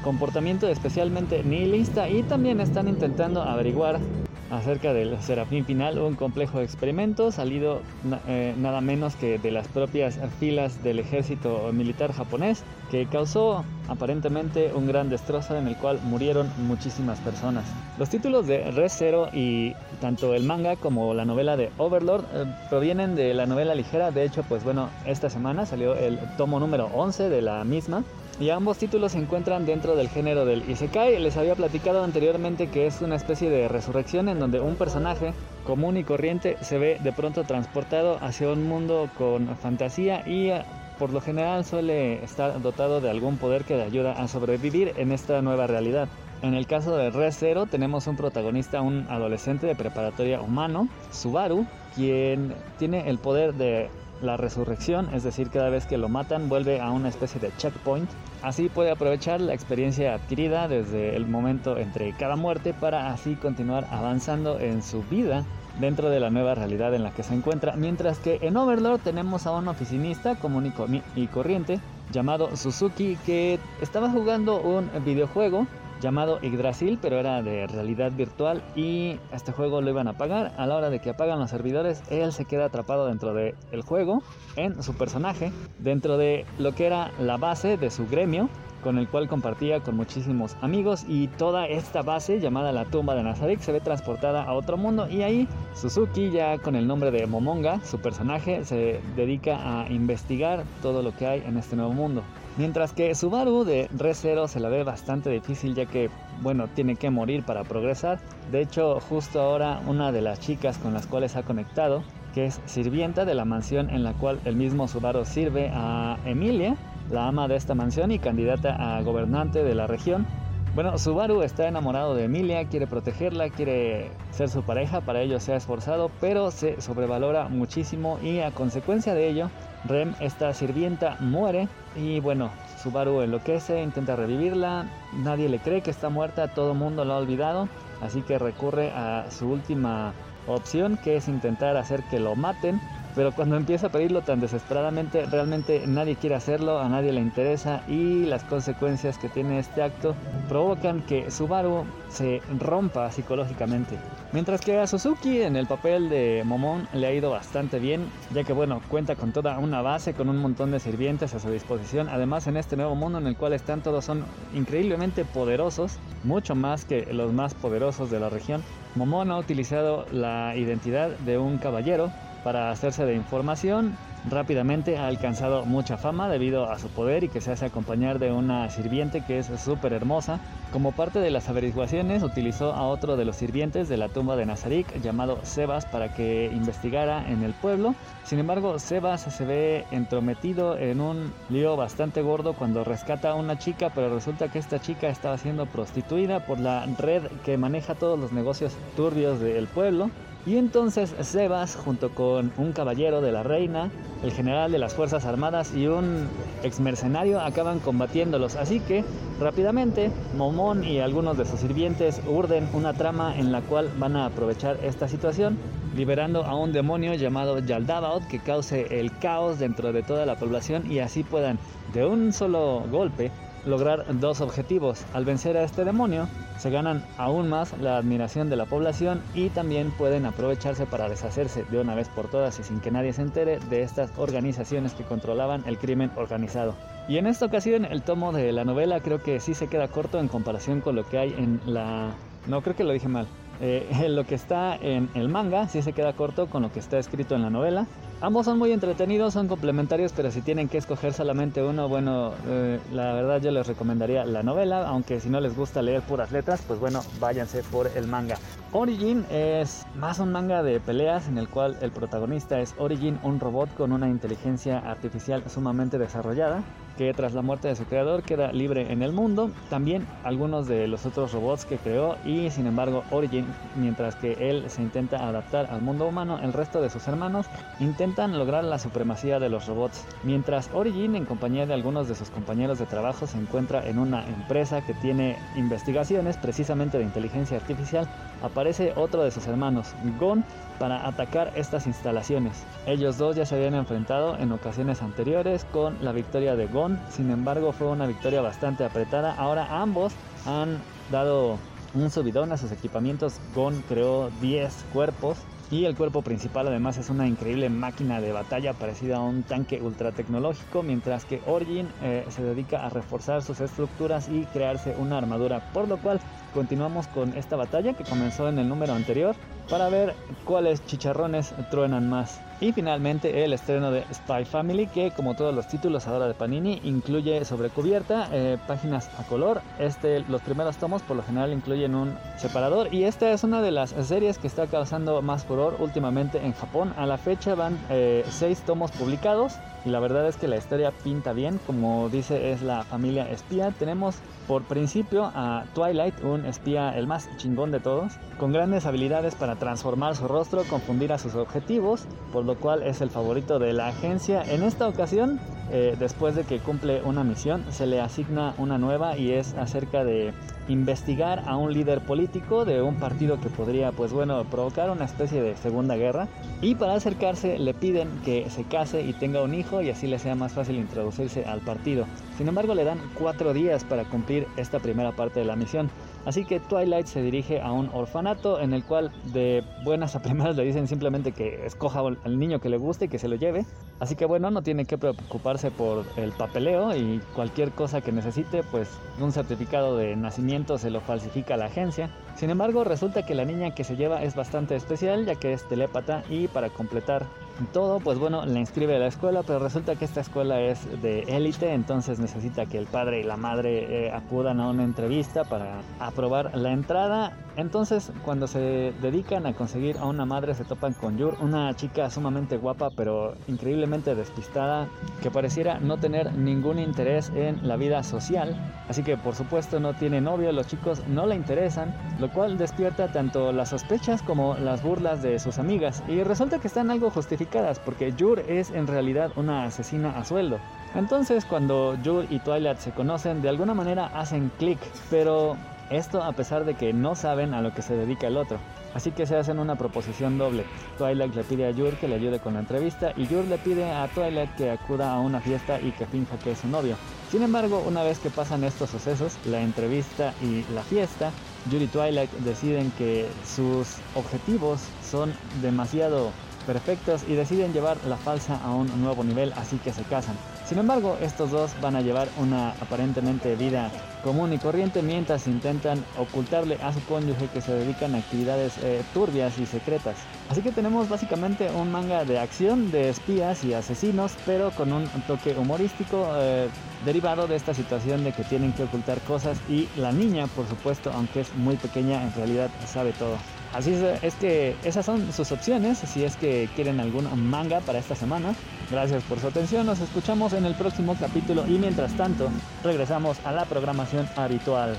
comportamiento 0.03 0.69
especialmente 0.69 1.43
nihilista 1.45 2.09
y 2.09 2.23
también 2.23 2.61
están 2.61 2.89
intentando 2.89 3.43
averiguar 3.43 4.01
acerca 4.51 4.93
del 4.93 5.21
Serafín 5.21 5.65
Final, 5.65 5.99
un 5.99 6.15
complejo 6.15 6.61
experimento 6.61 7.31
salido 7.33 7.83
eh, 8.27 8.55
nada 8.57 8.81
menos 8.81 9.17
que 9.17 9.39
de 9.39 9.51
las 9.51 9.69
propias 9.69 10.19
filas 10.39 10.83
del 10.83 10.99
ejército 10.99 11.71
militar 11.73 12.13
japonés, 12.13 12.65
que 12.91 13.07
causó 13.07 13.65
aparentemente 13.89 14.73
un 14.75 14.87
gran 14.87 15.11
destrozo 15.11 15.57
en 15.57 15.67
el 15.69 15.77
cual 15.77 16.01
murieron 16.05 16.51
muchísimas 16.67 17.19
personas. 17.21 17.65
Los 17.99 18.09
títulos 18.09 18.47
de 18.47 18.71
Red 18.71 18.91
Zero 18.91 19.29
y 19.33 19.75
tanto 20.01 20.35
el 20.35 20.45
manga 20.45 20.77
como 20.77 21.15
la 21.15 21.25
novela 21.25 21.57
de 21.57 21.71
Overlord 21.79 22.25
eh, 22.35 22.45
provienen 22.71 23.15
de 23.15 23.35
la 23.35 23.47
novela 23.47 23.75
ligera, 23.75 24.11
de 24.11 24.25
hecho 24.25 24.43
pues 24.43 24.65
bueno, 24.65 24.89
esta 25.07 25.31
semana 25.31 25.67
salió 25.67 25.95
el 25.95 26.19
tomo 26.37 26.61
número 26.61 26.87
11 26.95 27.29
de 27.29 27.43
la 27.43 27.65
misma 27.65 28.05
y 28.41 28.51
ambos 28.51 28.79
títulos 28.79 29.13
se 29.13 29.19
encuentran 29.19 29.67
dentro 29.67 29.97
del 29.97 30.09
género 30.09 30.45
del 30.45 30.69
Isekai. 30.69 31.19
Les 31.19 31.37
había 31.37 31.57
platicado 31.57 32.05
anteriormente 32.05 32.69
que 32.69 32.87
es 32.87 33.03
una 33.03 33.17
especie 33.17 33.51
de 33.51 33.69
resurrección 33.69 34.29
en 34.29 34.39
donde 34.39 34.61
un 34.61 34.77
personaje 34.77 35.33
común 35.67 35.97
y 35.97 36.05
corriente 36.05 36.57
se 36.61 36.79
ve 36.79 36.99
de 37.03 37.13
pronto 37.13 37.45
transportado 37.45 38.19
hacia 38.21 38.51
un 38.51 38.69
mundo 38.69 39.11
con 39.19 39.57
fantasía 39.57 40.23
y 40.27 40.51
eh, 40.51 40.63
por 40.99 41.13
lo 41.13 41.21
general 41.21 41.65
suele 41.65 42.25
estar 42.25 42.61
dotado 42.63 43.01
de 43.01 43.11
algún 43.11 43.39
poder 43.39 43.65
que 43.65 43.77
le 43.77 43.83
ayuda 43.83 44.13
a 44.13 44.29
sobrevivir 44.29 44.95
en 44.97 45.13
esta 45.13 45.43
nueva 45.43 45.67
realidad. 45.67 46.09
En 46.41 46.55
el 46.55 46.69
caso 46.69 46.97
de 46.97 47.11
Red 47.11 47.33
Zero 47.33 47.67
tenemos 47.67 48.07
un 48.07 48.17
protagonista, 48.17 48.81
un 48.81 49.07
adolescente 49.11 49.67
de 49.67 49.75
preparatoria 49.75 50.41
humano, 50.41 50.89
Subaru, 51.11 51.67
quien 51.97 52.55
tiene 52.79 53.11
el 53.11 53.19
poder 53.19 53.55
de 53.55 53.91
la 54.23 54.37
resurrección, 54.37 55.09
es 55.15 55.23
decir, 55.23 55.51
cada 55.51 55.71
vez 55.71 55.87
que 55.87 55.99
lo 55.99 56.09
matan 56.09 56.49
vuelve 56.49 56.81
a 56.81 56.91
una 56.91 57.09
especie 57.09 57.41
de 57.41 57.53
checkpoint. 57.57 58.09
Así 58.43 58.69
puede 58.69 58.91
aprovechar 58.91 59.41
la 59.41 59.55
experiencia 59.55 60.15
adquirida 60.15 60.69
desde 60.69 61.17
el 61.17 61.27
momento 61.27 61.79
entre 61.79 62.13
cada 62.13 62.37
muerte 62.37 62.75
para 62.75 63.13
así 63.13 63.37
continuar 63.37 63.87
avanzando 63.91 64.59
en 64.61 64.83
su 64.83 65.03
vida 65.05 65.45
dentro 65.81 66.11
de 66.11 66.21
la 66.21 66.31
nueva 66.31 66.55
realidad 66.55 66.95
en 66.95 67.03
la 67.03 67.13
que 67.13 67.23
se 67.23 67.35
encuentra. 67.35 67.77
Mientras 67.77 68.19
que 68.19 68.39
en 68.43 68.57
Overlord 68.57 69.01
tenemos 69.01 69.47
a 69.47 69.53
un 69.53 69.69
oficinista 69.69 70.35
común 70.37 70.73
y 71.15 71.27
corriente 71.29 71.81
llamado 72.13 72.57
Suzuki 72.57 73.17
que 73.27 73.59
estaba 73.81 74.11
jugando 74.11 74.61
un 74.61 74.91
videojuego 75.05 75.67
llamado 76.01 76.41
Yggdrasil, 76.41 76.99
pero 77.01 77.19
era 77.19 77.43
de 77.43 77.67
realidad 77.67 78.13
virtual 78.13 78.63
y 78.77 79.19
este 79.33 79.53
juego 79.53 79.81
lo 79.81 79.91
iban 79.91 80.09
a 80.09 80.13
apagar. 80.13 80.53
A 80.57 80.67
la 80.67 80.77
hora 80.77 80.91
de 80.91 81.01
que 81.01 81.11
apagan 81.11 81.39
los 81.39 81.51
servidores, 81.51 82.03
él 82.11 82.33
se 82.33 82.45
queda 82.45 82.67
atrapado 82.67 83.07
dentro 83.07 83.35
del 83.35 83.55
el 83.73 83.83
juego, 83.83 84.23
en 84.57 84.83
su 84.83 84.95
personaje, 84.95 85.53
dentro 85.79 86.17
de 86.19 86.45
lo 86.59 86.73
que 86.73 86.87
era 86.87 87.11
la 87.19 87.37
base 87.37 87.77
de 87.77 87.91
su 87.91 88.07
gremio, 88.07 88.49
con 88.83 88.99
el 88.99 89.09
cual 89.09 89.29
compartía 89.29 89.81
con 89.81 89.97
muchísimos 89.97 90.57
amigos 90.61 91.05
y 91.09 91.29
toda 91.29 91.67
esta 91.67 92.03
base 92.03 92.41
llamada 92.41 92.73
la 92.73 92.85
tumba 92.85 93.15
de 93.15 93.23
Nazarik 93.23 93.61
se 93.61 93.73
ve 93.73 93.81
transportada 93.81 94.45
a 94.45 94.53
otro 94.53 94.77
mundo 94.77 95.09
y 95.09 95.23
ahí 95.23 95.49
Suzuki 95.75 96.31
ya 96.31 96.59
con 96.59 96.77
el 96.77 96.87
nombre 96.87 97.11
de 97.11 97.27
Momonga, 97.27 97.81
su 97.85 97.99
personaje, 97.99 98.65
se 98.65 99.01
dedica 99.17 99.83
a 99.83 99.91
investigar 99.91 100.65
todo 100.83 101.03
lo 101.03 101.15
que 101.15 101.27
hay 101.27 101.43
en 101.47 101.57
este 101.57 101.77
nuevo 101.77 101.93
mundo. 101.93 102.23
Mientras 102.59 102.93
que 102.93 103.15
Subaru 103.15 103.63
de 103.63 103.89
Re 103.97 104.15
Zero 104.15 104.49
se 104.49 104.59
la 104.59 104.69
ve 104.69 104.83
bastante 104.83 105.31
difícil 105.31 105.77
ya 105.77 105.87
que, 105.87 106.11
bueno, 106.43 106.67
tiene 106.67 106.97
que 106.97 107.09
morir 107.09 107.45
para 107.45 107.63
progresar. 107.63 108.19
De 108.51 108.61
hecho, 108.61 108.99
justo 108.99 109.41
ahora 109.41 109.81
una 109.87 110.11
de 110.11 110.23
las 110.23 110.41
chicas 110.41 110.77
con 110.77 110.93
las 110.93 111.07
cuales 111.07 111.37
ha 111.37 111.45
conectado, 111.45 112.03
que 112.35 112.47
es 112.47 112.61
sirvienta 112.67 113.25
de 113.25 113.35
la 113.35 113.45
mansión 113.45 113.91
en 113.91 114.03
la 114.03 114.13
cual 114.13 114.41
el 114.45 114.57
mismo 114.57 114.89
Subaru 114.89 115.25
sirve 115.25 115.71
a 115.73 116.19
Emilia, 116.25 116.75
la 117.13 117.29
ama 117.29 117.47
de 117.47 117.55
esta 117.55 117.77
mansión 117.77 118.11
y 118.11 118.19
candidata 118.19 118.97
a 118.97 119.03
gobernante 119.03 119.63
de 119.63 119.77
la 119.77 119.87
región, 119.87 120.27
bueno, 120.75 120.99
Subaru 120.99 121.43
está 121.43 121.67
enamorado 121.67 122.15
de 122.15 122.25
Emilia, 122.25 122.65
quiere 122.65 122.87
protegerla, 122.87 123.51
quiere 123.51 124.11
ser 124.33 124.49
su 124.49 124.63
pareja, 124.63 125.01
para 125.01 125.23
ello 125.23 125.41
se 125.41 125.53
ha 125.53 125.57
esforzado, 125.57 126.11
pero 126.21 126.51
se 126.51 126.81
sobrevalora 126.81 127.49
muchísimo 127.49 128.19
y 128.23 128.41
a 128.41 128.51
consecuencia 128.51 129.15
de 129.15 129.29
ello 129.29 129.51
Rem, 129.85 130.15
esta 130.21 130.53
sirvienta, 130.53 131.17
muere 131.21 131.69
y 131.95 132.21
bueno, 132.21 132.51
Subaru 132.83 133.23
enloquece, 133.23 133.83
intenta 133.83 134.17
revivirla, 134.17 134.87
nadie 135.13 135.49
le 135.49 135.59
cree 135.61 135.83
que 135.83 135.91
está 135.91 136.09
muerta, 136.09 136.49
todo 136.49 136.73
el 136.73 136.79
mundo 136.79 137.05
lo 137.05 137.15
ha 137.15 137.19
olvidado, 137.19 137.69
así 138.01 138.23
que 138.23 138.39
recurre 138.39 138.91
a 138.91 139.31
su 139.31 139.49
última 139.49 140.13
opción 140.47 140.99
que 141.03 141.17
es 141.17 141.29
intentar 141.29 141.77
hacer 141.77 142.03
que 142.05 142.19
lo 142.19 142.35
maten, 142.35 142.81
pero 143.19 143.33
cuando 143.33 143.57
empieza 143.57 143.89
a 143.89 143.91
pedirlo 143.91 144.23
tan 144.23 144.39
desesperadamente, 144.39 145.27
realmente 145.27 145.83
nadie 145.89 146.15
quiere 146.15 146.37
hacerlo, 146.37 146.79
a 146.79 146.89
nadie 146.89 147.13
le 147.13 147.21
interesa 147.21 147.83
y 147.89 148.27
las 148.27 148.45
consecuencias 148.45 149.19
que 149.19 149.29
tiene 149.29 149.59
este 149.59 149.83
acto 149.83 150.15
provocan 150.49 151.03
que 151.03 151.29
Subaru 151.29 151.85
se 152.09 152.41
rompa 152.61 153.11
psicológicamente. 153.11 153.97
Mientras 154.33 154.61
que 154.61 154.79
a 154.79 154.87
Suzuki 154.87 155.43
en 155.43 155.57
el 155.57 155.67
papel 155.67 156.09
de 156.09 156.45
Momon 156.45 156.87
le 156.93 157.09
ha 157.09 157.13
ido 157.13 157.31
bastante 157.31 157.81
bien, 157.81 158.07
ya 158.33 158.45
que 158.45 158.53
bueno, 158.53 158.81
cuenta 158.89 159.17
con 159.17 159.33
toda 159.33 159.59
una 159.59 159.83
base, 159.83 160.15
con 160.15 160.29
un 160.29 160.37
montón 160.37 160.71
de 160.71 160.79
sirvientes 160.79 161.35
a 161.35 161.41
su 161.41 161.51
disposición. 161.51 162.09
Además 162.09 162.47
en 162.47 162.57
este 162.57 162.77
nuevo 162.77 162.95
mundo 162.95 163.19
en 163.19 163.27
el 163.27 163.37
cual 163.37 163.53
están 163.53 163.81
todos 163.81 164.05
son 164.05 164.25
increíblemente 164.55 165.25
poderosos, 165.25 165.99
mucho 166.23 166.55
más 166.55 166.85
que 166.85 167.13
los 167.13 167.33
más 167.33 167.55
poderosos 167.55 168.13
de 168.13 168.21
la 168.21 168.29
región. 168.29 168.63
Momon 168.95 169.33
ha 169.33 169.39
utilizado 169.39 170.07
la 170.13 170.55
identidad 170.55 171.11
de 171.19 171.37
un 171.37 171.59
caballero 171.59 172.13
para 172.43 172.71
hacerse 172.71 173.05
de 173.05 173.15
información 173.15 173.97
rápidamente 174.29 174.99
ha 174.99 175.07
alcanzado 175.07 175.65
mucha 175.65 175.97
fama 175.97 176.29
debido 176.29 176.71
a 176.71 176.79
su 176.79 176.89
poder 176.89 177.25
y 177.25 177.29
que 177.29 177.41
se 177.41 177.53
hace 177.53 177.67
acompañar 177.67 178.19
de 178.19 178.33
una 178.33 178.69
sirviente 178.71 179.23
que 179.23 179.39
es 179.39 179.47
súper 179.61 179.93
hermosa. 179.93 180.41
Como 180.73 180.93
parte 180.93 181.21
de 181.21 181.31
las 181.31 181.49
averiguaciones 181.49 182.23
utilizó 182.23 182.75
a 182.75 182.83
otro 182.83 183.17
de 183.17 183.25
los 183.25 183.37
sirvientes 183.37 183.89
de 183.89 183.97
la 183.97 184.09
tumba 184.09 184.37
de 184.37 184.45
Nazarik 184.45 185.01
llamado 185.01 185.39
Sebas 185.43 185.87
para 185.87 186.13
que 186.13 186.51
investigara 186.53 187.27
en 187.31 187.43
el 187.43 187.55
pueblo. 187.55 187.95
Sin 188.25 188.39
embargo, 188.39 188.79
Sebas 188.79 189.23
se 189.23 189.47
ve 189.47 189.87
entrometido 189.91 190.77
en 190.77 191.01
un 191.01 191.33
lío 191.49 191.77
bastante 191.77 192.21
gordo 192.21 192.53
cuando 192.53 192.85
rescata 192.85 193.31
a 193.31 193.35
una 193.35 193.59
chica, 193.59 193.91
pero 193.95 194.15
resulta 194.15 194.49
que 194.49 194.59
esta 194.59 194.79
chica 194.79 195.09
estaba 195.09 195.39
siendo 195.39 195.67
prostituida 195.67 196.45
por 196.45 196.61
la 196.61 196.85
red 196.99 197.23
que 197.45 197.57
maneja 197.57 197.95
todos 197.95 198.19
los 198.19 198.33
negocios 198.33 198.77
turbios 198.95 199.41
del 199.41 199.69
pueblo. 199.69 200.11
Y 200.49 200.57
entonces 200.57 201.15
Sebas, 201.21 201.77
junto 201.77 202.09
con 202.09 202.53
un 202.57 202.73
caballero 202.73 203.21
de 203.21 203.33
la 203.33 203.43
reina, 203.43 203.91
el 204.23 204.33
general 204.33 204.73
de 204.73 204.79
las 204.79 204.95
Fuerzas 204.95 205.27
Armadas 205.27 205.75
y 205.75 205.89
un 205.89 206.27
ex 206.63 206.81
mercenario 206.81 207.39
acaban 207.39 207.81
combatiéndolos. 207.81 208.57
Así 208.57 208.81
que 208.81 209.05
rápidamente 209.39 210.11
Momón 210.39 210.85
y 210.85 211.01
algunos 211.01 211.37
de 211.37 211.45
sus 211.45 211.61
sirvientes 211.61 212.23
urden 212.27 212.67
una 212.73 212.95
trama 212.95 213.37
en 213.37 213.53
la 213.53 213.61
cual 213.61 213.91
van 213.99 214.17
a 214.17 214.25
aprovechar 214.25 214.79
esta 214.83 215.07
situación, 215.07 215.59
liberando 215.95 216.43
a 216.45 216.55
un 216.55 216.73
demonio 216.73 217.13
llamado 217.13 217.59
Yaldabaoth 217.59 218.27
que 218.27 218.39
cause 218.39 218.87
el 218.99 219.19
caos 219.19 219.59
dentro 219.59 219.93
de 219.93 220.03
toda 220.03 220.25
la 220.25 220.37
población 220.37 220.91
y 220.91 221.01
así 221.01 221.25
puedan 221.25 221.59
de 221.93 222.07
un 222.07 222.33
solo 222.33 222.85
golpe 222.91 223.31
lograr 223.69 224.05
dos 224.19 224.41
objetivos. 224.41 225.05
Al 225.13 225.25
vencer 225.25 225.57
a 225.57 225.63
este 225.63 225.85
demonio, 225.85 226.29
se 226.59 226.71
ganan 226.71 227.05
aún 227.17 227.49
más 227.49 227.79
la 227.79 227.99
admiración 227.99 228.51
de 228.51 228.57
la 228.57 228.67
población 228.67 229.23
y 229.35 229.51
también 229.51 229.91
pueden 229.93 230.27
aprovecharse 230.27 230.87
para 230.87 231.09
deshacerse 231.09 231.65
de 231.71 231.81
una 231.81 231.95
vez 231.95 232.09
por 232.09 232.29
todas 232.29 232.59
y 232.59 232.65
sin 232.65 232.81
que 232.81 232.91
nadie 232.91 233.13
se 233.13 233.23
entere 233.23 233.59
de 233.71 233.83
estas 233.83 234.11
organizaciones 234.19 234.95
que 234.95 235.05
controlaban 235.05 235.63
el 235.67 235.79
crimen 235.79 236.11
organizado. 236.17 236.75
Y 237.09 237.19
en 237.19 237.27
esta 237.27 237.47
ocasión 237.47 237.85
el 237.85 238.03
tomo 238.03 238.33
de 238.33 238.53
la 238.53 238.65
novela 238.65 239.01
creo 239.01 239.23
que 239.23 239.41
sí 239.41 239.55
se 239.55 239.69
queda 239.69 239.89
corto 239.89 240.19
en 240.19 240.29
comparación 240.29 240.81
con 240.81 240.97
lo 240.97 241.07
que 241.07 241.19
hay 241.19 241.35
en 241.39 241.61
la... 241.65 242.11
No, 242.47 242.63
creo 242.63 242.75
que 242.75 242.85
lo 242.85 242.93
dije 242.93 243.09
mal. 243.09 243.27
Eh, 243.61 243.89
lo 244.09 244.25
que 244.25 244.35
está 244.35 244.77
en 244.77 245.09
el 245.15 245.29
manga 245.29 245.69
sí 245.69 245.83
se 245.83 245.93
queda 245.93 246.13
corto 246.13 246.49
con 246.49 246.63
lo 246.63 246.73
que 246.73 246.79
está 246.79 246.99
escrito 246.99 247.35
en 247.35 247.43
la 247.43 247.51
novela. 247.51 247.87
Ambos 248.21 248.47
son 248.47 248.59
muy 248.59 248.73
entretenidos, 248.73 249.35
son 249.35 249.47
complementarios, 249.47 250.13
pero 250.13 250.33
si 250.33 250.43
tienen 250.43 250.69
que 250.69 250.79
escoger 250.79 251.13
solamente 251.13 251.63
uno, 251.63 251.89
bueno, 251.89 252.33
eh, 252.49 252.81
la 252.93 253.13
verdad 253.13 253.41
yo 253.41 253.53
les 253.53 253.65
recomendaría 253.69 254.25
la 254.25 254.43
novela, 254.43 254.89
aunque 254.89 255.21
si 255.21 255.29
no 255.29 255.41
les 255.41 255.57
gusta 255.57 255.83
leer 255.83 256.03
puras 256.03 256.33
letras, 256.33 256.61
pues 256.67 256.81
bueno, 256.81 257.05
váyanse 257.21 257.63
por 257.63 257.89
el 257.95 258.09
manga. 258.09 258.37
Origin 258.73 259.25
es 259.31 259.87
más 259.95 260.19
un 260.19 260.33
manga 260.33 260.65
de 260.65 260.81
peleas 260.81 261.29
en 261.29 261.39
el 261.39 261.49
cual 261.49 261.77
el 261.81 261.93
protagonista 261.93 262.59
es 262.59 262.75
Origin, 262.79 263.21
un 263.23 263.39
robot 263.39 263.73
con 263.77 263.93
una 263.93 264.09
inteligencia 264.09 264.81
artificial 264.81 265.45
sumamente 265.49 265.97
desarrollada 265.97 266.65
que 266.99 267.15
tras 267.15 267.33
la 267.33 267.43
muerte 267.43 267.69
de 267.69 267.77
su 267.77 267.85
creador 267.85 268.25
queda 268.25 268.51
libre 268.51 268.93
en 268.93 269.03
el 269.03 269.13
mundo, 269.13 269.53
también 269.71 270.05
algunos 270.25 270.67
de 270.67 270.89
los 270.89 271.07
otros 271.07 271.33
robots 271.33 271.65
que 271.65 271.79
creó 271.79 272.17
y 272.25 272.51
sin 272.51 272.67
embargo 272.67 273.05
Origin, 273.13 273.47
mientras 273.77 274.17
que 274.17 274.51
él 274.51 274.65
se 274.69 274.83
intenta 274.83 275.29
adaptar 275.29 275.69
al 275.71 275.81
mundo 275.81 276.09
humano, 276.09 276.41
el 276.43 276.53
resto 276.53 276.81
de 276.81 276.91
sus 276.91 277.07
hermanos 277.07 277.47
intentan 277.79 278.37
lograr 278.37 278.65
la 278.65 278.81
supremacía 278.81 279.39
de 279.39 279.49
los 279.49 279.67
robots. 279.67 280.05
Mientras 280.25 280.71
Origin 280.75 281.15
en 281.15 281.25
compañía 281.25 281.67
de 281.67 281.75
algunos 281.75 282.09
de 282.09 282.17
sus 282.17 282.31
compañeros 282.31 282.81
de 282.81 282.87
trabajo 282.87 283.29
se 283.29 283.39
encuentra 283.39 283.89
en 283.89 284.01
una 284.01 284.27
empresa 284.27 284.85
que 284.85 284.95
tiene 284.95 285.37
investigaciones 285.57 286.37
precisamente 286.37 286.99
de 286.99 287.05
inteligencia 287.05 287.59
artificial, 287.59 288.09
aparece 288.43 288.93
otro 288.97 289.23
de 289.23 289.31
sus 289.31 289.47
hermanos, 289.47 289.95
Gon, 290.19 290.45
para 290.79 291.07
atacar 291.07 291.53
estas 291.57 291.87
instalaciones. 291.87 292.65
Ellos 292.87 293.19
dos 293.19 293.37
ya 293.37 293.47
se 293.47 293.57
habían 293.57 293.75
enfrentado 293.75 294.37
en 294.39 294.53
ocasiones 294.53 295.03
anteriores 295.03 295.65
con 295.73 295.97
la 296.03 296.13
victoria 296.13 296.57
de 296.57 296.67
Gon, 296.67 296.99
sin 297.11 297.31
embargo 297.31 297.73
fue 297.73 297.89
una 297.89 298.07
victoria 298.07 298.41
bastante 298.41 298.85
apretada. 298.85 299.35
Ahora 299.35 299.81
ambos 299.81 300.13
han 300.47 300.79
dado 301.11 301.59
un 301.95 302.11
subidón 302.11 302.53
a 302.53 302.57
sus 302.57 302.73
equipamientos. 302.73 303.41
Gon 303.55 303.83
creó 303.89 304.31
10 304.41 304.73
cuerpos 304.93 305.39
y 305.71 305.85
el 305.85 305.95
cuerpo 305.97 306.23
principal 306.23 306.67
además 306.69 306.97
es 306.97 307.11
una 307.11 307.27
increíble 307.27 307.69
máquina 307.69 308.21
de 308.21 308.33
batalla 308.33 308.73
parecida 308.73 309.17
a 309.17 309.21
un 309.21 309.43
tanque 309.43 309.81
ultra 309.83 310.13
tecnológico, 310.13 310.83
mientras 310.83 311.25
que 311.25 311.43
Origin 311.47 311.89
eh, 312.03 312.25
se 312.29 312.43
dedica 312.43 312.85
a 312.85 312.89
reforzar 312.89 313.43
sus 313.43 313.61
estructuras 313.61 314.29
y 314.29 314.45
crearse 314.47 314.95
una 314.99 315.19
armadura, 315.19 315.73
por 315.73 315.89
lo 315.89 315.99
cual 315.99 316.21
continuamos 316.55 317.07
con 317.09 317.37
esta 317.37 317.57
batalla 317.57 317.95
que 317.95 318.05
comenzó 318.05 318.49
en 318.49 318.59
el 318.59 318.69
número 318.69 318.95
anterior 318.95 319.37
para 319.69 319.91
ver 319.91 320.15
cuáles 320.45 320.85
chicharrones 320.87 321.55
truenan 321.71 322.09
más. 322.09 322.41
Y 322.61 322.73
finalmente 322.73 323.45
el 323.45 323.53
estreno 323.53 323.93
de 323.93 324.05
Spy 324.13 324.45
Family 324.45 324.89
que 324.89 325.13
como 325.13 325.35
todos 325.35 325.55
los 325.55 325.69
títulos 325.69 326.09
ahora 326.09 326.27
de 326.27 326.35
Panini 326.35 326.81
incluye 326.83 327.45
sobrecubierta, 327.45 328.29
eh, 328.33 328.59
páginas 328.67 329.09
a 329.19 329.23
color. 329.23 329.61
Este, 329.79 330.21
los 330.21 330.43
primeros 330.43 330.77
tomos 330.77 331.03
por 331.03 331.17
lo 331.17 331.23
general 331.23 331.53
incluyen 331.53 331.95
un 331.95 332.17
separador 332.37 332.93
y 332.93 333.05
esta 333.05 333.31
es 333.33 333.45
una 333.45 333.63
de 333.63 333.71
las 333.71 333.91
series 333.91 334.39
que 334.39 334.49
está 334.49 334.67
causando 334.67 335.23
más 335.23 335.45
furor 335.45 335.77
últimamente 335.79 336.45
en 336.45 336.53
Japón. 336.53 336.93
A 336.97 337.07
la 337.07 337.17
fecha 337.17 337.55
van 337.55 337.79
eh, 337.91 338.25
seis 338.29 338.61
tomos 338.63 338.91
publicados 338.91 339.55
y 339.89 339.91
la 339.91 340.01
verdad 340.01 340.29
es 340.29 340.37
que 340.37 340.49
la 340.49 340.59
historia 340.59 340.93
pinta 340.93 341.33
bien, 341.33 341.59
como 341.67 342.11
dice 342.11 342.53
es 342.53 342.61
la 342.61 342.85
familia 342.85 343.31
espía. 343.31 343.71
Tenemos 343.71 344.17
por 344.47 344.65
principio 344.65 345.33
a 345.35 345.65
Twilight, 345.75 346.23
un 346.23 346.45
espía 346.45 346.91
el 346.91 347.07
más 347.07 347.35
chingón 347.39 347.71
de 347.71 347.81
todos, 347.81 348.13
con 348.39 348.53
grandes 348.53 348.85
habilidades 348.85 349.35
para 349.35 349.57
transformar 349.57 350.15
su 350.15 350.29
rostro, 350.29 350.65
confundir 350.65 351.11
a 351.13 351.19
sus 351.19 351.35
objetivos, 351.37 352.07
por 352.33 352.45
lo 352.45 352.57
cual 352.57 352.83
es 352.83 353.01
el 353.01 353.09
favorito 353.09 353.59
de 353.59 353.73
la 353.73 353.89
agencia. 353.89 354.43
En 354.43 354.63
esta 354.63 354.87
ocasión, 354.87 355.41
eh, 355.71 355.97
después 355.99 356.35
de 356.35 356.45
que 356.45 356.59
cumple 356.59 357.01
una 357.03 357.25
misión, 357.25 357.65
se 357.71 357.87
le 357.87 358.03
asigna 358.03 358.55
una 358.59 358.77
nueva 358.77 359.17
y 359.17 359.33
es 359.33 359.55
acerca 359.55 360.05
de 360.05 360.35
investigar 360.69 361.45
a 361.47 361.57
un 361.57 361.73
líder 361.73 362.01
político 362.01 362.65
de 362.65 362.83
un 362.83 362.97
partido 362.97 363.41
que 363.41 363.49
podría, 363.49 363.93
pues 363.93 364.13
bueno, 364.13 364.45
provocar 364.45 364.91
una 364.91 365.05
especie 365.05 365.43
de 365.43 365.57
segunda 365.57 365.97
guerra. 365.97 366.29
Y 366.63 366.75
para 366.75 366.95
acercarse 366.95 367.59
le 367.59 367.75
piden 367.75 368.09
que 368.25 368.49
se 368.51 368.65
case 368.65 369.03
y 369.03 369.13
tenga 369.15 369.43
un 369.43 369.55
hijo 369.55 369.83
y 369.83 369.91
así 369.91 370.07
le 370.07 370.19
sea 370.19 370.35
más 370.35 370.53
fácil 370.53 370.77
introducirse 370.77 371.45
al 371.45 371.61
partido. 371.61 372.07
Sin 372.37 372.49
embargo, 372.49 372.75
le 372.75 372.85
dan 372.85 372.99
cuatro 373.19 373.53
días 373.53 373.85
para 373.85 374.05
cumplir 374.05 374.47
esta 374.57 374.79
primera 374.79 375.13
parte 375.13 375.41
de 375.41 375.47
la 375.47 375.57
misión. 375.57 375.91
Así 376.25 376.45
que 376.45 376.61
Twilight 376.61 377.07
se 377.07 377.23
dirige 377.23 377.61
a 377.61 377.73
un 377.73 377.89
orfanato 377.93 378.61
en 378.61 378.75
el 378.75 378.85
cual 378.85 379.11
de 379.33 379.65
buenas 379.83 380.15
a 380.15 380.21
primeras 380.21 380.57
le 380.57 380.65
dicen 380.65 380.87
simplemente 380.87 381.33
que 381.33 381.65
escoja 381.65 382.01
al 382.01 382.39
niño 382.39 382.61
que 382.61 382.69
le 382.69 382.77
guste 382.77 383.07
y 383.07 383.09
que 383.09 383.19
se 383.19 383.29
lo 383.29 383.37
lleve. 383.37 383.65
Así 383.99 384.15
que 384.15 384.27
bueno, 384.27 384.51
no 384.51 384.63
tiene 384.63 384.85
que 384.85 384.99
preocuparse 384.99 385.71
por 385.71 386.05
el 386.17 386.33
papeleo 386.33 386.95
y 386.95 387.21
cualquier 387.35 387.71
cosa 387.71 388.01
que 388.01 388.13
necesite, 388.13 388.63
pues 388.63 388.89
un 389.21 389.33
certificado 389.33 389.97
de 389.97 390.15
nacimiento 390.17 390.58
se 390.67 390.91
lo 390.91 391.01
falsifica 391.01 391.57
la 391.57 391.67
agencia. 391.67 392.11
Sin 392.35 392.51
embargo, 392.51 392.85
resulta 392.85 393.25
que 393.25 393.35
la 393.35 393.45
niña 393.45 393.75
que 393.75 393.85
se 393.85 393.97
lleva 393.97 394.23
es 394.23 394.35
bastante 394.35 394.75
especial 394.75 395.25
ya 395.25 395.37
que 395.37 395.53
es 395.53 395.67
telépata 395.69 396.25
y 396.29 396.49
para 396.49 396.71
completar 396.71 397.27
todo, 397.67 398.01
pues 398.01 398.19
bueno, 398.19 398.47
la 398.47 398.59
inscribe 398.59 398.97
a 398.97 398.99
la 398.99 399.09
escuela, 399.09 399.43
pero 399.43 399.59
resulta 399.59 399.97
que 399.97 400.05
esta 400.05 400.21
escuela 400.21 400.61
es 400.61 400.79
de 401.03 401.21
élite, 401.23 401.73
entonces 401.73 402.19
necesita 402.21 402.67
que 402.67 402.79
el 402.79 402.87
padre 402.87 403.21
y 403.21 403.25
la 403.25 403.37
madre 403.37 404.07
eh, 404.07 404.13
acudan 404.13 404.61
a 404.61 404.69
una 404.71 404.85
entrevista 404.85 405.45
para 405.45 405.81
aprobar 405.99 406.57
la 406.57 406.73
entrada. 406.73 407.37
Entonces, 407.57 408.13
cuando 408.25 408.47
se 408.47 408.93
dedican 409.03 409.45
a 409.47 409.55
conseguir 409.55 409.99
a 409.99 410.07
una 410.07 410.25
madre, 410.25 410.55
se 410.55 410.65
topan 410.65 410.95
con 410.95 411.19
Yur, 411.19 411.37
una 411.41 411.75
chica 411.75 412.09
sumamente 412.09 412.57
guapa, 412.57 412.91
pero 412.95 413.35
increíblemente 413.49 414.15
despistada, 414.15 414.87
que 415.21 415.31
pareciera 415.33 415.81
no 415.81 415.97
tener 415.97 416.33
ningún 416.35 416.79
interés 416.79 417.33
en 417.35 417.67
la 417.67 417.77
vida 417.77 418.05
social. 418.05 418.57
Así 418.89 419.03
que, 419.03 419.17
por 419.17 419.35
supuesto, 419.35 419.81
no 419.81 419.95
tiene 419.95 420.21
novio, 420.21 420.53
los 420.53 420.69
chicos 420.69 421.03
no 421.09 421.27
le 421.27 421.35
interesan, 421.35 421.93
lo 422.21 422.31
cual 422.31 422.57
despierta 422.57 423.09
tanto 423.09 423.51
las 423.51 423.71
sospechas 423.71 424.23
como 424.23 424.55
las 424.55 424.85
burlas 424.85 425.21
de 425.23 425.41
sus 425.41 425.59
amigas. 425.59 426.05
Y 426.07 426.23
resulta 426.23 426.61
que 426.61 426.69
están 426.69 426.93
algo 426.93 427.11
justificadas 427.11 427.48
porque 427.85 428.13
Jur 428.19 428.41
es 428.41 428.71
en 428.71 428.87
realidad 428.87 429.33
una 429.37 429.65
asesina 429.65 430.19
a 430.19 430.25
sueldo. 430.25 430.59
Entonces 430.95 431.45
cuando 431.45 431.97
Jur 432.05 432.27
y 432.31 432.39
Twilight 432.41 432.79
se 432.79 432.93
conocen, 432.93 433.43
de 433.43 433.49
alguna 433.49 433.75
manera 433.75 434.07
hacen 434.07 434.51
clic, 434.59 434.79
pero 435.11 435.57
Esto 435.91 436.23
a 436.23 436.33
pesar 436.33 436.67
de 436.67 436.75
que 436.75 436.93
no 436.93 437.15
saben 437.15 437.55
a 437.55 437.63
lo 437.63 437.73
que 437.73 437.81
se 437.81 437.97
dedica 437.97 438.27
el 438.27 438.37
otro. 438.37 438.59
Así 438.95 439.11
que 439.11 439.27
se 439.27 439.37
hacen 439.37 439.59
una 439.59 439.77
proposición 439.77 440.37
doble. 440.37 440.65
Twilight 440.99 441.35
le 441.35 441.45
pide 441.45 441.67
a 441.67 441.71
Yur 441.71 441.97
que 441.97 442.09
le 442.09 442.17
ayude 442.17 442.41
con 442.41 442.55
la 442.55 442.61
entrevista 442.61 443.13
y 443.17 443.27
Yur 443.27 443.45
le 443.47 443.57
pide 443.57 443.91
a 443.91 444.07
Twilight 444.09 444.55
que 444.57 444.71
acuda 444.71 445.13
a 445.13 445.21
una 445.21 445.41
fiesta 445.41 445.81
y 445.81 445.93
que 445.93 446.07
finja 446.07 446.39
que 446.39 446.53
es 446.53 446.59
su 446.59 446.69
novio. 446.69 446.97
Sin 447.31 447.43
embargo, 447.43 447.83
una 447.87 448.03
vez 448.03 448.19
que 448.19 448.29
pasan 448.29 448.65
estos 448.65 448.91
sucesos, 448.91 449.39
la 449.47 449.61
entrevista 449.63 450.35
y 450.43 450.63
la 450.75 450.83
fiesta, 450.83 451.31
Yur 451.71 451.81
y 451.81 451.87
Twilight 451.87 452.31
deciden 452.45 452.91
que 452.99 453.27
sus 453.45 453.97
objetivos 454.15 454.83
son 455.03 455.33
demasiado 455.63 456.33
perfectos 456.69 457.23
y 457.27 457.33
deciden 457.33 457.73
llevar 457.73 457.97
la 458.07 458.19
falsa 458.19 458.61
a 458.63 458.75
un 458.75 458.87
nuevo 459.03 459.25
nivel, 459.25 459.55
así 459.57 459.79
que 459.79 459.91
se 459.91 460.03
casan. 460.03 460.37
Sin 460.67 460.79
embargo, 460.79 461.17
estos 461.23 461.51
dos 461.51 461.73
van 461.81 461.97
a 461.97 462.03
llevar 462.03 462.29
una 462.37 462.73
aparentemente 462.73 463.57
vida 463.57 463.91
común 464.23 464.53
y 464.53 464.59
corriente 464.59 465.01
mientras 465.01 465.47
intentan 465.47 466.05
ocultarle 466.19 466.77
a 466.83 466.93
su 466.93 467.03
cónyuge 467.07 467.49
que 467.49 467.63
se 467.63 467.73
dedican 467.73 468.15
a 468.15 468.19
actividades 468.19 468.75
eh, 468.83 469.03
turbias 469.15 469.59
y 469.59 469.65
secretas. 469.65 470.19
Así 470.51 470.61
que 470.61 470.71
tenemos 470.71 471.09
básicamente 471.09 471.71
un 471.71 471.91
manga 471.91 472.27
de 472.27 472.39
acción 472.39 472.91
de 472.91 473.09
espías 473.09 473.65
y 473.65 473.73
asesinos, 473.73 474.35
pero 474.45 474.71
con 474.73 474.93
un 474.93 475.07
toque 475.27 475.57
humorístico 475.57 476.29
eh, 476.37 476.69
derivado 477.07 477.47
de 477.47 477.57
esta 477.57 477.73
situación 477.73 478.25
de 478.25 478.33
que 478.33 478.45
tienen 478.45 478.75
que 478.75 478.83
ocultar 478.83 479.19
cosas 479.21 479.59
y 479.71 479.89
la 479.97 480.13
niña, 480.13 480.47
por 480.49 480.69
supuesto, 480.69 481.11
aunque 481.15 481.41
es 481.41 481.55
muy 481.55 481.77
pequeña, 481.77 482.23
en 482.23 482.35
realidad 482.35 482.69
sabe 482.87 483.13
todo. 483.15 483.39
Así 483.75 483.93
es, 483.93 484.23
es, 484.23 484.35
que 484.35 484.75
esas 484.83 485.05
son 485.05 485.33
sus 485.33 485.53
opciones 485.53 485.99
si 485.99 486.25
es 486.25 486.37
que 486.37 486.69
quieren 486.75 487.01
algún 487.01 487.29
manga 487.51 487.81
para 487.81 487.99
esta 487.99 488.15
semana. 488.15 488.55
Gracias 488.91 489.23
por 489.25 489.39
su 489.39 489.49
atención, 489.49 489.87
nos 489.87 490.01
escuchamos 490.01 490.55
en 490.55 490.65
el 490.65 490.75
próximo 490.75 491.17
capítulo 491.21 491.67
y 491.67 491.79
mientras 491.79 492.13
tanto 492.15 492.49
regresamos 492.83 493.39
a 493.45 493.53
la 493.53 493.67
programación 493.67 494.29
habitual. 494.37 494.97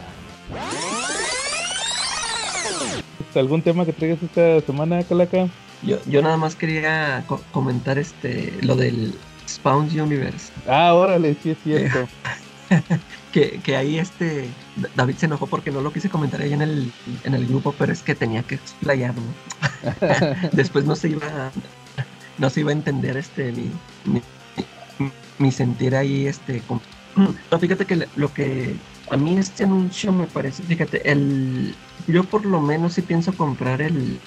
¿Algún 3.36 3.62
tema 3.62 3.86
que 3.86 3.94
traigas 3.94 4.22
esta 4.22 4.62
semana, 4.62 5.04
Calaca? 5.04 5.48
Yo, 5.82 5.98
yo 6.06 6.22
nada 6.22 6.38
más 6.38 6.56
quería 6.56 7.24
co 7.28 7.42
comentar 7.52 7.98
este 7.98 8.54
lo 8.62 8.76
del 8.76 9.16
Spawn 9.48 9.88
Universe. 10.00 10.52
Ah, 10.68 10.94
órale, 10.94 11.36
sí 11.42 11.52
es 11.52 11.58
cierto. 11.64 12.08
que, 13.32 13.60
que, 13.64 13.76
ahí 13.76 14.00
este 14.00 14.50
David 14.96 15.16
se 15.18 15.26
enojó 15.28 15.48
porque 15.48 15.72
no 15.72 15.82
lo 15.82 15.94
quise 15.94 16.10
comentar 16.10 16.42
ahí 16.42 16.54
en 16.54 16.62
el, 16.62 16.92
en 17.24 17.34
el 17.34 17.46
grupo, 17.48 17.74
pero 17.78 17.94
es 17.94 18.02
que 18.02 18.16
tenía 18.16 18.44
que 18.44 18.56
explayarlo. 18.56 19.22
Después 20.52 20.86
no 20.86 20.96
se 20.96 21.10
iba 21.10 21.28
a, 21.28 21.52
no 22.38 22.50
se 22.50 22.62
iba 22.62 22.70
a 22.72 22.74
entender 22.74 23.18
este 23.18 23.52
mi, 23.52 23.72
mi, 24.06 25.12
mi 25.38 25.52
sentir 25.52 25.96
ahí 25.96 26.28
este 26.28 26.62
con... 26.62 26.82
no, 27.16 27.60
fíjate 27.60 27.86
que 27.86 28.08
lo 28.16 28.34
que 28.34 28.76
a 29.12 29.18
mí 29.18 29.38
este 29.38 29.64
anuncio 29.64 30.12
me 30.12 30.26
parece, 30.26 30.64
fíjate, 30.64 31.10
el 31.10 31.76
yo 32.08 32.24
por 32.24 32.46
lo 32.46 32.62
menos 32.62 32.94
sí 32.94 33.02
pienso 33.02 33.34
comprar 33.34 33.82
el 33.82 34.20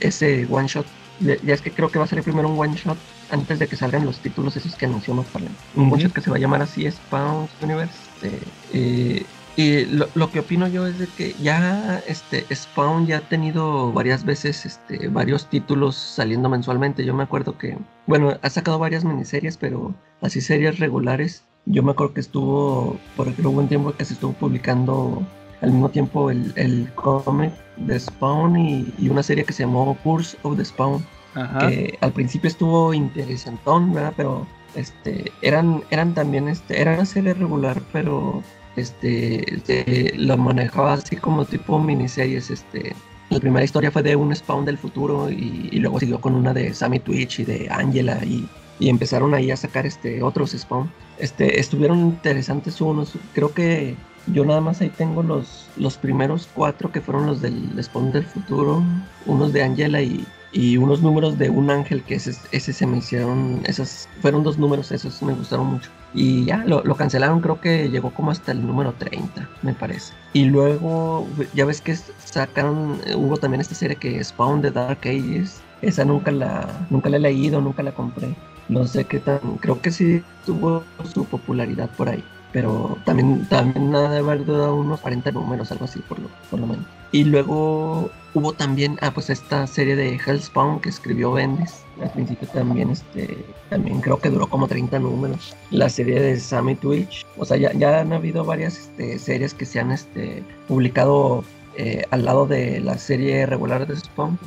ese 0.00 0.46
one 0.50 0.68
shot. 0.68 0.86
Ya 1.20 1.52
es 1.52 1.60
que 1.60 1.72
creo 1.72 1.90
que 1.90 1.98
va 1.98 2.04
a 2.04 2.08
salir 2.08 2.22
primero 2.22 2.48
un 2.48 2.58
one 2.58 2.76
shot 2.76 2.96
antes 3.30 3.58
de 3.58 3.66
que 3.66 3.74
salgan 3.74 4.06
los 4.06 4.18
títulos 4.18 4.56
esos 4.56 4.76
que 4.76 4.86
anunció 4.86 5.14
McFarlane. 5.14 5.54
Un 5.74 5.82
uh 5.82 5.86
-huh. 5.88 5.92
one 5.94 6.02
shot 6.02 6.12
que 6.12 6.20
se 6.20 6.30
va 6.30 6.36
a 6.36 6.38
llamar 6.38 6.62
así 6.62 6.88
Spawn 6.88 7.48
Universe. 7.60 8.07
Este, 8.22 8.38
eh, 8.72 9.26
y 9.56 9.86
lo, 9.86 10.08
lo, 10.14 10.30
que 10.30 10.40
opino 10.40 10.68
yo 10.68 10.86
es 10.86 10.98
de 10.98 11.08
que 11.08 11.34
ya 11.42 12.00
este 12.06 12.46
Spawn 12.54 13.06
ya 13.06 13.18
ha 13.18 13.20
tenido 13.22 13.92
varias 13.92 14.24
veces 14.24 14.64
este, 14.64 15.08
varios 15.08 15.50
títulos 15.50 15.96
saliendo 15.96 16.48
mensualmente. 16.48 17.04
Yo 17.04 17.12
me 17.12 17.24
acuerdo 17.24 17.58
que, 17.58 17.76
bueno, 18.06 18.38
ha 18.40 18.50
sacado 18.50 18.78
varias 18.78 19.04
miniseries, 19.04 19.56
pero 19.56 19.94
así 20.20 20.40
series 20.40 20.78
regulares. 20.78 21.44
Yo 21.66 21.82
me 21.82 21.90
acuerdo 21.90 22.14
que 22.14 22.20
estuvo, 22.20 22.96
por 23.16 23.26
ejemplo, 23.26 23.50
hubo 23.50 23.60
un 23.60 23.68
tiempo 23.68 23.92
que 23.92 24.04
se 24.04 24.14
estuvo 24.14 24.32
publicando 24.32 25.26
al 25.60 25.72
mismo 25.72 25.88
tiempo 25.88 26.30
el, 26.30 26.52
el 26.54 26.88
cómic 26.94 27.52
de 27.78 27.98
Spawn 27.98 28.56
y, 28.56 28.94
y, 28.96 29.08
una 29.08 29.24
serie 29.24 29.44
que 29.44 29.52
se 29.52 29.64
llamó 29.64 29.98
Curse 30.04 30.38
of 30.42 30.56
the 30.56 30.64
Spawn. 30.64 31.04
Ajá. 31.34 31.68
Que 31.68 31.98
al 32.00 32.12
principio 32.12 32.46
estuvo 32.46 32.94
interesantón, 32.94 33.92
¿verdad? 33.92 34.14
Pero 34.16 34.46
este, 34.74 35.32
eran, 35.42 35.82
eran 35.90 36.14
también, 36.14 36.48
este, 36.48 36.80
era 36.80 36.94
una 36.94 37.06
serie 37.06 37.34
regular, 37.34 37.80
pero 37.92 38.42
este, 38.76 39.54
este, 39.54 40.12
lo 40.16 40.36
manejaba 40.36 40.94
así 40.94 41.16
como 41.16 41.44
tipo 41.44 41.78
miniseries, 41.78 42.50
este, 42.50 42.94
la 43.30 43.40
primera 43.40 43.64
historia 43.64 43.90
fue 43.90 44.02
de 44.02 44.16
un 44.16 44.34
Spawn 44.34 44.64
del 44.64 44.78
futuro 44.78 45.30
y, 45.30 45.68
y 45.70 45.78
luego 45.80 46.00
siguió 46.00 46.20
con 46.20 46.34
una 46.34 46.54
de 46.54 46.72
Sammy 46.72 46.98
Twitch 46.98 47.40
y 47.40 47.44
de 47.44 47.68
Angela 47.70 48.20
y, 48.24 48.48
y, 48.78 48.88
empezaron 48.88 49.34
ahí 49.34 49.50
a 49.50 49.56
sacar 49.56 49.86
este, 49.86 50.22
otros 50.22 50.52
Spawn. 50.52 50.90
Este, 51.18 51.60
estuvieron 51.60 51.98
interesantes 51.98 52.80
unos, 52.80 53.14
creo 53.34 53.52
que 53.52 53.96
yo 54.28 54.44
nada 54.44 54.60
más 54.60 54.80
ahí 54.80 54.90
tengo 54.90 55.22
los, 55.22 55.66
los 55.76 55.96
primeros 55.96 56.48
cuatro 56.54 56.92
que 56.92 57.00
fueron 57.00 57.26
los 57.26 57.40
del 57.40 57.82
Spawn 57.82 58.12
del 58.12 58.24
futuro, 58.24 58.82
unos 59.26 59.52
de 59.52 59.62
Angela 59.62 60.00
y, 60.00 60.24
y 60.52 60.76
unos 60.76 61.02
números 61.02 61.38
de 61.38 61.50
un 61.50 61.70
ángel 61.70 62.02
que 62.02 62.14
ese, 62.14 62.34
ese 62.52 62.72
se 62.72 62.86
me 62.86 62.98
hicieron, 62.98 63.60
esos 63.64 64.08
fueron 64.20 64.42
dos 64.42 64.58
números, 64.58 64.90
esos 64.92 65.22
me 65.22 65.34
gustaron 65.34 65.66
mucho. 65.66 65.90
Y 66.14 66.46
ya 66.46 66.64
lo, 66.64 66.82
lo, 66.84 66.94
cancelaron, 66.94 67.40
creo 67.40 67.60
que 67.60 67.90
llegó 67.90 68.10
como 68.10 68.30
hasta 68.30 68.52
el 68.52 68.66
número 68.66 68.92
30, 68.94 69.48
me 69.62 69.74
parece. 69.74 70.14
Y 70.32 70.46
luego, 70.46 71.26
ya 71.54 71.66
ves 71.66 71.80
que 71.80 71.96
sacaron, 72.24 73.00
hubo 73.14 73.36
también 73.36 73.60
esta 73.60 73.74
serie 73.74 73.96
que 73.96 74.22
Spawn 74.24 74.62
the 74.62 74.70
Dark 74.70 75.00
Ages. 75.02 75.60
Esa 75.82 76.04
nunca 76.04 76.30
la, 76.30 76.86
nunca 76.90 77.08
la 77.10 77.18
he 77.18 77.20
leído, 77.20 77.60
nunca 77.60 77.82
la 77.82 77.92
compré. 77.92 78.34
No 78.68 78.86
sé 78.86 79.04
qué 79.04 79.20
tan, 79.20 79.38
creo 79.60 79.80
que 79.80 79.90
sí 79.90 80.22
tuvo 80.44 80.82
su 81.12 81.24
popularidad 81.24 81.90
por 81.90 82.08
ahí. 82.08 82.24
Pero 82.52 82.96
también, 83.04 83.46
también 83.48 83.90
nada 83.90 84.10
de 84.10 84.18
haber 84.18 84.46
dado 84.46 84.76
unos 84.76 85.00
40 85.00 85.32
números, 85.32 85.70
algo 85.70 85.84
así 85.84 86.00
por 86.00 86.18
lo, 86.18 86.28
por 86.50 86.60
lo 86.60 86.66
menos. 86.66 86.86
Y 87.12 87.24
luego 87.24 88.10
hubo 88.34 88.52
también, 88.52 88.98
ah, 89.00 89.10
pues 89.12 89.30
esta 89.30 89.66
serie 89.66 89.96
de 89.96 90.16
Hellspawn 90.24 90.80
que 90.80 90.88
escribió 90.88 91.32
Bendis. 91.32 91.82
Al 92.02 92.10
principio 92.12 92.46
también, 92.48 92.90
este, 92.90 93.44
también 93.70 94.00
creo 94.00 94.18
que 94.18 94.30
duró 94.30 94.46
como 94.46 94.68
30 94.68 94.98
números. 94.98 95.56
La 95.70 95.88
serie 95.88 96.20
de 96.20 96.38
Sammy 96.38 96.74
Twitch. 96.74 97.26
O 97.38 97.44
sea, 97.44 97.56
ya, 97.56 97.72
ya 97.72 98.00
han 98.00 98.12
habido 98.12 98.44
varias 98.44 98.78
este, 98.78 99.18
series 99.18 99.54
que 99.54 99.64
se 99.64 99.80
han 99.80 99.90
este, 99.90 100.42
publicado 100.68 101.44
eh, 101.76 102.04
al 102.10 102.24
lado 102.24 102.46
de 102.46 102.80
la 102.80 102.98
serie 102.98 103.46
regular 103.46 103.86
de 103.86 103.96
Spawn. 103.96 104.38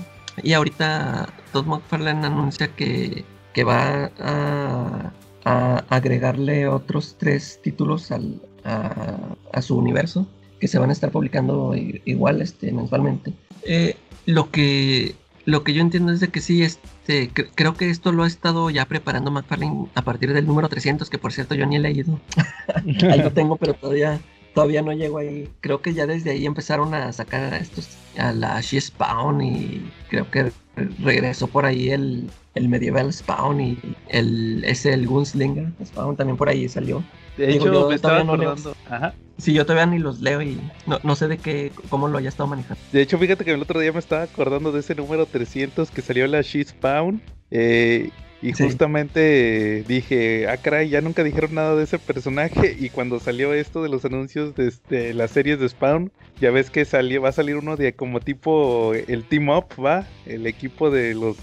Y 0.44 0.54
ahorita 0.54 1.30
Todd 1.52 1.66
McFarlane 1.66 2.26
anuncia 2.26 2.68
que, 2.76 3.26
que 3.54 3.64
va 3.64 4.12
a, 4.20 5.12
a, 5.46 5.86
agregarle 5.90 6.68
otros 6.68 7.16
tres 7.18 7.60
títulos 7.62 8.12
al, 8.12 8.42
a, 8.64 9.18
a 9.54 9.62
su 9.62 9.78
universo 9.78 10.28
que 10.60 10.68
se 10.68 10.78
van 10.78 10.92
a 10.92 10.94
estar 10.94 11.12
publicando 11.12 11.74
igual 12.06 12.42
este, 12.42 12.72
mensualmente. 12.72 13.34
Eh, 13.64 13.96
lo 14.26 14.52
que 14.52 15.16
lo 15.46 15.64
que 15.64 15.74
yo 15.74 15.82
entiendo 15.82 16.12
es 16.12 16.20
de 16.20 16.28
que 16.28 16.40
sí, 16.40 16.62
este, 16.62 17.32
creo 17.56 17.74
que 17.74 17.90
esto 17.90 18.12
lo 18.12 18.24
ha 18.24 18.28
estado 18.28 18.70
ya 18.70 18.86
preparando 18.86 19.32
McFarlane 19.32 19.88
a 19.96 20.04
partir 20.04 20.34
del 20.34 20.46
número 20.46 20.70
300, 20.70 21.10
que 21.10 21.18
por 21.18 21.34
cierto 21.34 21.56
yo 21.56 21.66
ni 21.66 21.78
he 21.78 21.80
leído. 21.80 22.20
ahí 23.12 23.22
lo 23.22 23.32
tengo, 23.32 23.56
pero 23.58 23.74
todavía 23.74 24.22
todavía 24.54 24.82
no 24.82 24.92
llego 24.94 25.18
ahí. 25.18 25.50
Creo 25.62 25.82
que 25.82 25.94
ya 25.94 26.06
desde 26.06 26.32
ahí 26.32 26.46
empezaron 26.46 26.94
a 26.94 27.12
sacar 27.12 27.54
a 27.54 27.58
estos 27.58 27.90
a 28.18 28.32
la 28.34 28.62
She 28.62 28.80
Spawn 28.80 29.42
y 29.42 29.92
creo 30.10 30.30
que 30.30 30.52
regresó 31.00 31.48
por 31.48 31.66
ahí 31.66 31.90
el, 31.90 32.30
el 32.54 32.70
Medieval 32.70 33.12
Spawn 33.14 33.62
y 33.62 33.80
el 34.10 34.64
ese 34.66 34.94
el 34.94 35.08
Gunslinger 35.08 35.72
Spawn 35.86 36.16
también 36.16 36.38
por 36.38 36.50
ahí 36.50 36.68
salió. 36.68 37.04
De 37.38 37.52
hecho, 37.52 37.72
Digo, 37.72 37.90
me 37.90 37.96
estaba 37.96 38.20
acordando. 38.20 38.76
No 38.90 38.96
Ajá. 38.96 39.14
Sí, 39.38 39.54
yo 39.54 39.66
todavía 39.66 39.88
ni 39.88 39.98
los 39.98 40.20
leo 40.22 40.42
y 40.42 40.60
no, 40.86 41.00
no, 41.02 41.16
sé 41.16 41.28
de 41.28 41.38
qué, 41.38 41.72
cómo 41.90 42.08
lo 42.08 42.20
haya 42.20 42.30
estado 42.30 42.48
manejando. 42.48 42.84
De 42.92 43.02
hecho, 43.02 43.18
fíjate 43.18 43.44
que 43.44 43.52
el 43.52 43.62
otro 43.62 43.80
día 43.80 43.92
me 43.92 43.98
estaba 43.98 44.24
acordando 44.24 44.72
de 44.72 44.82
ese 44.82 44.94
número 44.94 45.26
300 45.26 45.90
que 45.90 46.02
salió 46.04 46.28
la 46.28 46.42
She 46.42 46.64
Spawn. 46.64 47.22
Eh, 47.50 48.12
y 48.42 48.54
sí. 48.54 48.64
justamente 48.64 49.84
dije, 49.88 50.48
ah, 50.48 50.58
caray, 50.58 50.90
ya 50.90 51.02
nunca 51.02 51.24
dijeron 51.24 51.56
nada 51.56 51.76
de 51.76 51.84
ese 51.84 52.00
personaje. 52.00 52.76
Y 52.82 52.90
cuando 52.90 53.20
salió 53.20 53.54
esto 53.54 53.84
de 53.84 53.90
los 53.90 54.06
anuncios 54.06 54.56
de, 54.56 54.74
de 54.90 55.14
las 55.14 55.32
series 55.32 55.60
de 55.60 55.70
Spawn, 55.70 56.12
ya 56.40 56.50
ves 56.50 56.72
que 56.72 56.86
salió, 56.86 57.22
va 57.22 57.30
a 57.30 57.34
salir 57.34 57.56
uno 57.56 57.78
de 57.78 57.94
como 57.94 58.20
tipo 58.20 58.94
el 58.94 59.24
Team 59.26 59.50
Up, 59.50 59.68
¿va? 59.78 60.08
El 60.26 60.48
equipo 60.48 60.90
de 60.90 61.14
los. 61.14 61.38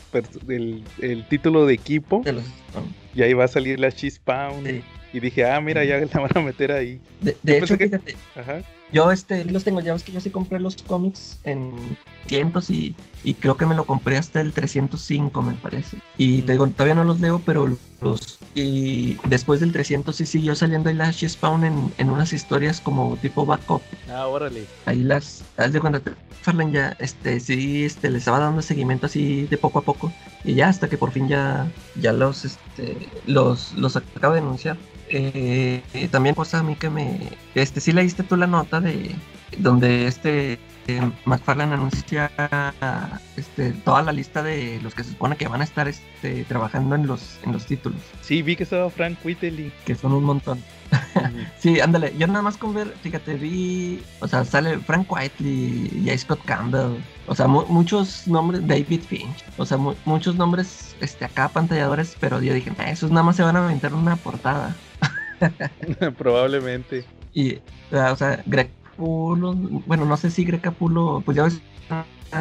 El, 0.48 0.82
el 1.00 1.28
título 1.28 1.66
de 1.66 1.74
equipo. 1.74 2.22
De 2.24 2.32
los 2.32 2.44
y 3.18 3.22
ahí 3.22 3.32
va 3.32 3.44
a 3.44 3.48
salir 3.48 3.80
la 3.80 3.88
She 3.88 4.08
Spawn. 4.10 4.64
Sí. 4.64 4.82
Y 5.12 5.20
dije, 5.20 5.44
ah, 5.44 5.60
mira, 5.60 5.84
ya 5.84 5.98
la 5.98 6.20
van 6.20 6.30
a 6.36 6.40
meter 6.40 6.70
ahí. 6.70 7.00
De, 7.20 7.36
de 7.42 7.58
hecho, 7.58 7.76
que... 7.76 7.86
fíjate, 7.86 8.14
Ajá. 8.36 8.62
yo 8.92 9.10
este, 9.10 9.44
los 9.46 9.64
tengo, 9.64 9.80
ya 9.80 9.94
ves 9.94 10.04
que 10.04 10.12
yo 10.12 10.20
sí 10.20 10.30
compré 10.30 10.60
los 10.60 10.76
cómics 10.82 11.40
en 11.44 11.72
cientos 12.26 12.70
y, 12.70 12.94
y, 13.24 13.34
creo 13.34 13.56
que 13.56 13.66
me 13.66 13.74
lo 13.74 13.86
compré 13.86 14.18
hasta 14.18 14.40
el 14.40 14.52
305, 14.52 15.42
me 15.42 15.54
parece. 15.54 15.96
Y 16.16 16.42
te 16.42 16.52
digo, 16.52 16.68
todavía 16.68 16.94
no 16.94 17.04
los 17.04 17.20
leo, 17.20 17.42
pero 17.44 17.66
los... 18.00 18.38
Y 18.54 19.16
después 19.24 19.60
del 19.60 19.72
300 19.72 20.14
sí 20.14 20.26
siguió 20.26 20.54
saliendo 20.54 20.90
el 20.90 21.00
Ash 21.00 21.26
Spawn 21.26 21.64
en, 21.64 21.92
en 21.98 22.10
unas 22.10 22.32
historias 22.32 22.80
como 22.80 23.16
tipo 23.16 23.46
backup. 23.46 23.82
Ah, 24.10 24.28
órale. 24.28 24.64
Ahí 24.84 25.02
las... 25.02 25.42
Haz 25.56 25.72
de 25.72 25.80
cuenta, 25.80 26.02
Farland 26.42 26.74
ya, 26.74 26.96
este, 26.98 27.40
sí, 27.40 27.84
este, 27.84 28.10
les 28.10 28.20
estaba 28.20 28.38
dando 28.38 28.62
seguimiento 28.62 29.06
así 29.06 29.46
de 29.46 29.56
poco 29.56 29.80
a 29.80 29.82
poco. 29.82 30.12
Y 30.44 30.54
ya 30.54 30.68
hasta 30.68 30.88
que 30.88 30.96
por 30.96 31.10
fin 31.10 31.28
ya, 31.28 31.66
ya 32.00 32.12
los, 32.12 32.44
este, 32.44 33.07
los, 33.26 33.72
los 33.74 33.96
acabo 33.96 34.34
de 34.34 34.40
denunciar. 34.40 34.76
Eh, 35.10 35.82
también 36.10 36.34
cosa 36.34 36.58
a 36.58 36.62
mí 36.62 36.76
que 36.76 36.90
me... 36.90 37.18
Este, 37.54 37.80
sí 37.80 37.92
leíste 37.92 38.22
tú 38.22 38.36
la 38.36 38.46
nota 38.46 38.80
de, 38.80 39.14
donde 39.56 40.06
este 40.06 40.58
eh, 40.86 41.12
McFarlane 41.24 41.74
anuncia 41.74 42.30
este, 43.36 43.72
toda 43.72 44.02
la 44.02 44.12
lista 44.12 44.42
de 44.42 44.80
los 44.82 44.94
que 44.94 45.04
se 45.04 45.10
supone 45.10 45.36
que 45.36 45.48
van 45.48 45.60
a 45.60 45.64
estar 45.64 45.88
este, 45.88 46.44
trabajando 46.44 46.94
en 46.94 47.06
los, 47.06 47.38
en 47.44 47.52
los 47.52 47.66
títulos, 47.66 48.00
Sí, 48.22 48.42
vi 48.42 48.56
que 48.56 48.62
estaba 48.64 48.90
Frank 48.90 49.18
Whiteley. 49.24 49.72
que 49.84 49.94
son 49.94 50.12
un 50.12 50.24
montón. 50.24 50.62
Sí, 51.58 51.80
ándale, 51.80 52.14
yo 52.16 52.26
nada 52.28 52.42
más 52.42 52.56
con 52.56 52.72
ver, 52.72 52.94
fíjate, 53.02 53.34
vi, 53.34 54.00
o 54.20 54.28
sea, 54.28 54.44
sale 54.44 54.78
Frank 54.78 55.10
Whiteley, 55.10 56.04
J. 56.06 56.16
Scott 56.16 56.40
Campbell, 56.44 56.96
o 57.28 57.34
sea, 57.34 57.46
mu- 57.46 57.66
muchos 57.68 58.26
nombres, 58.26 58.66
David 58.66 59.02
Finch, 59.02 59.44
o 59.56 59.64
sea, 59.66 59.76
mu- 59.76 59.94
muchos 60.04 60.36
nombres, 60.36 60.96
este, 61.00 61.24
acá 61.24 61.48
pantalladores, 61.48 62.16
pero 62.20 62.40
yo 62.42 62.52
dije, 62.54 62.72
"Ah, 62.78 62.90
esos 62.90 63.10
nada 63.10 63.22
más 63.22 63.36
se 63.36 63.42
van 63.42 63.56
a 63.56 63.64
aventar 63.64 63.94
una 63.94 64.16
portada. 64.16 64.74
Probablemente. 66.18 67.04
Y, 67.32 67.56
o 67.92 68.16
sea, 68.16 68.42
Greg 68.46 68.70
Pulo, 68.96 69.54
bueno, 69.54 70.04
no 70.04 70.16
sé 70.16 70.30
si 70.30 70.44
Greg 70.44 70.72
Pulo, 70.72 71.22
pues 71.24 71.36
ya 71.36 71.44
ves, 71.44 71.60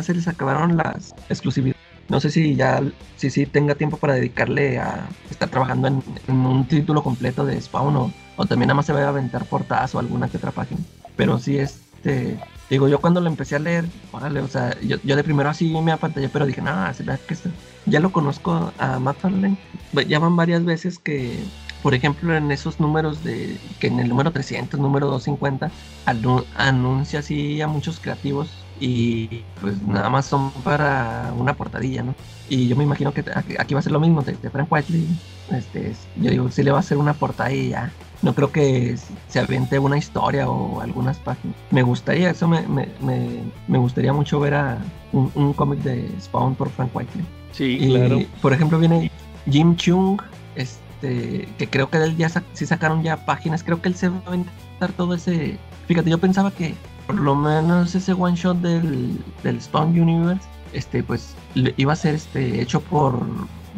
se 0.02 0.14
les 0.14 0.28
acabaron 0.28 0.78
las 0.78 1.14
exclusividades. 1.30 1.78
No 2.10 2.22
sé 2.22 2.30
si 2.30 2.56
ya, 2.56 2.82
si 3.18 3.30
sí 3.30 3.46
tenga 3.46 3.76
tiempo 3.76 3.98
para 3.98 4.14
dedicarle 4.14 4.80
a 4.80 5.08
estar 5.30 5.50
trabajando 5.50 5.90
en, 5.90 6.02
en 6.28 6.36
un 6.38 6.66
título 6.66 7.04
completo 7.04 7.46
de 7.46 7.60
Spawn 7.62 7.96
o, 7.98 8.12
o 8.38 8.46
también 8.46 8.68
nada 8.68 8.76
más 8.76 8.86
se 8.86 8.94
va 8.94 9.02
a 9.04 9.10
aventar 9.10 9.44
portadas 9.46 9.94
o 9.94 10.00
alguna 10.00 10.30
que 10.30 10.38
otra 10.38 10.52
página. 10.52 10.80
Pero 11.18 11.38
sí, 11.38 11.58
este, 11.58 12.38
digo, 12.70 12.88
yo 12.88 13.00
cuando 13.02 13.22
lo 13.22 13.28
empecé 13.30 13.56
a 13.56 13.60
leer, 13.60 13.92
órale, 14.12 14.42
o 14.42 14.48
sea, 14.48 14.80
yo, 14.82 14.98
yo 15.04 15.16
de 15.16 15.24
primero 15.24 15.50
así 15.50 15.74
me 15.82 15.92
apantallé, 15.92 16.30
pero 16.30 16.46
dije, 16.46 16.62
no, 16.62 16.94
se 16.94 17.04
vea 17.04 17.20
que 17.20 17.34
esto- 17.34 17.54
ya 17.86 18.00
lo 18.00 18.12
conozco 18.12 18.74
a 18.78 19.00
McFarlane. 19.00 19.58
Ya 20.08 20.20
van 20.20 20.36
varias 20.36 20.64
veces 20.66 21.00
que, 21.00 21.50
por 21.82 21.94
ejemplo, 21.94 22.36
en 22.36 22.52
esos 22.52 22.80
números 22.80 23.24
de, 23.24 23.62
que 23.80 23.88
en 23.88 24.00
el 24.00 24.10
número 24.10 24.32
300, 24.34 24.80
número 24.80 25.08
250, 25.08 25.74
anu- 26.06 26.48
anuncia 26.52 27.20
así 27.20 27.62
a 27.62 27.68
muchos 27.68 28.00
creativos 28.00 28.68
y 28.76 29.46
pues 29.60 29.82
nada 29.84 30.10
más 30.10 30.26
son 30.28 30.64
para 30.64 31.34
una 31.36 31.56
portadilla, 31.56 32.04
¿no? 32.04 32.18
Y 32.46 32.68
yo 32.68 32.76
me 32.76 32.84
imagino 32.84 33.14
que 33.14 33.24
aquí 33.60 33.74
va 33.74 33.80
a 33.80 33.84
ser 33.84 33.92
lo 33.92 34.00
mismo 34.00 34.22
de, 34.24 34.38
Frank 34.52 34.72
Whiteley. 34.72 35.10
Este, 35.50 35.90
es- 35.90 36.10
yo 36.16 36.30
digo, 36.32 36.50
sí 36.52 36.64
le 36.64 36.72
va 36.72 36.78
a 36.78 36.80
hacer 36.82 36.98
una 36.98 37.18
ya. 37.70 37.98
No 38.22 38.34
creo 38.34 38.52
que 38.52 38.98
se 39.28 39.40
aviente 39.40 39.78
una 39.80 39.98
historia 39.98 40.50
o 40.50 40.82
algunas 40.82 41.18
páginas. 41.20 41.56
Me 41.72 41.84
gustaría, 41.84 42.32
eso 42.32 42.48
me, 42.48 42.62
me, 42.68 42.88
me, 43.02 43.28
me 43.68 43.78
gustaría 43.78 44.12
mucho 44.12 44.40
ver 44.40 44.56
a 44.56 44.80
un, 45.14 45.32
un 45.36 45.54
cómic 45.54 45.80
de 45.80 46.10
Spawn 46.20 46.56
por 46.56 46.70
Frank 46.70 46.90
Whiteley. 46.96 47.26
Sí, 47.52 47.78
Y, 47.80 47.90
claro. 47.92 48.20
por 48.42 48.54
ejemplo, 48.54 48.80
viene 48.80 49.12
Jim 49.50 49.76
Chung, 49.76 50.20
este, 50.56 51.48
que 51.58 51.68
creo 51.70 51.90
que 51.90 51.98
él 51.98 52.18
ya 52.18 52.30
sa- 52.30 52.44
sí 52.54 52.66
sacaron 52.66 53.04
ya 53.04 53.18
páginas. 53.26 53.64
Creo 53.64 53.82
que 53.82 53.90
él 53.90 53.96
se 53.96 54.10
va 54.10 54.18
a 54.26 54.28
aventar 54.30 54.92
todo 54.98 55.14
ese. 55.14 55.58
Fíjate, 55.88 56.10
yo 56.10 56.18
pensaba 56.18 56.52
que 56.52 56.74
por 57.06 57.16
lo 57.16 57.36
menos 57.36 57.94
ese 57.96 58.14
one 58.14 58.36
shot 58.36 58.58
del, 58.58 59.18
del 59.44 59.62
Spawn 59.62 59.90
Universe, 60.00 60.42
este, 60.74 61.04
pues 61.04 61.36
iba 61.56 61.94
a 61.94 61.96
ser 61.96 62.16
este, 62.16 62.62
hecho 62.62 62.82
por 62.82 63.20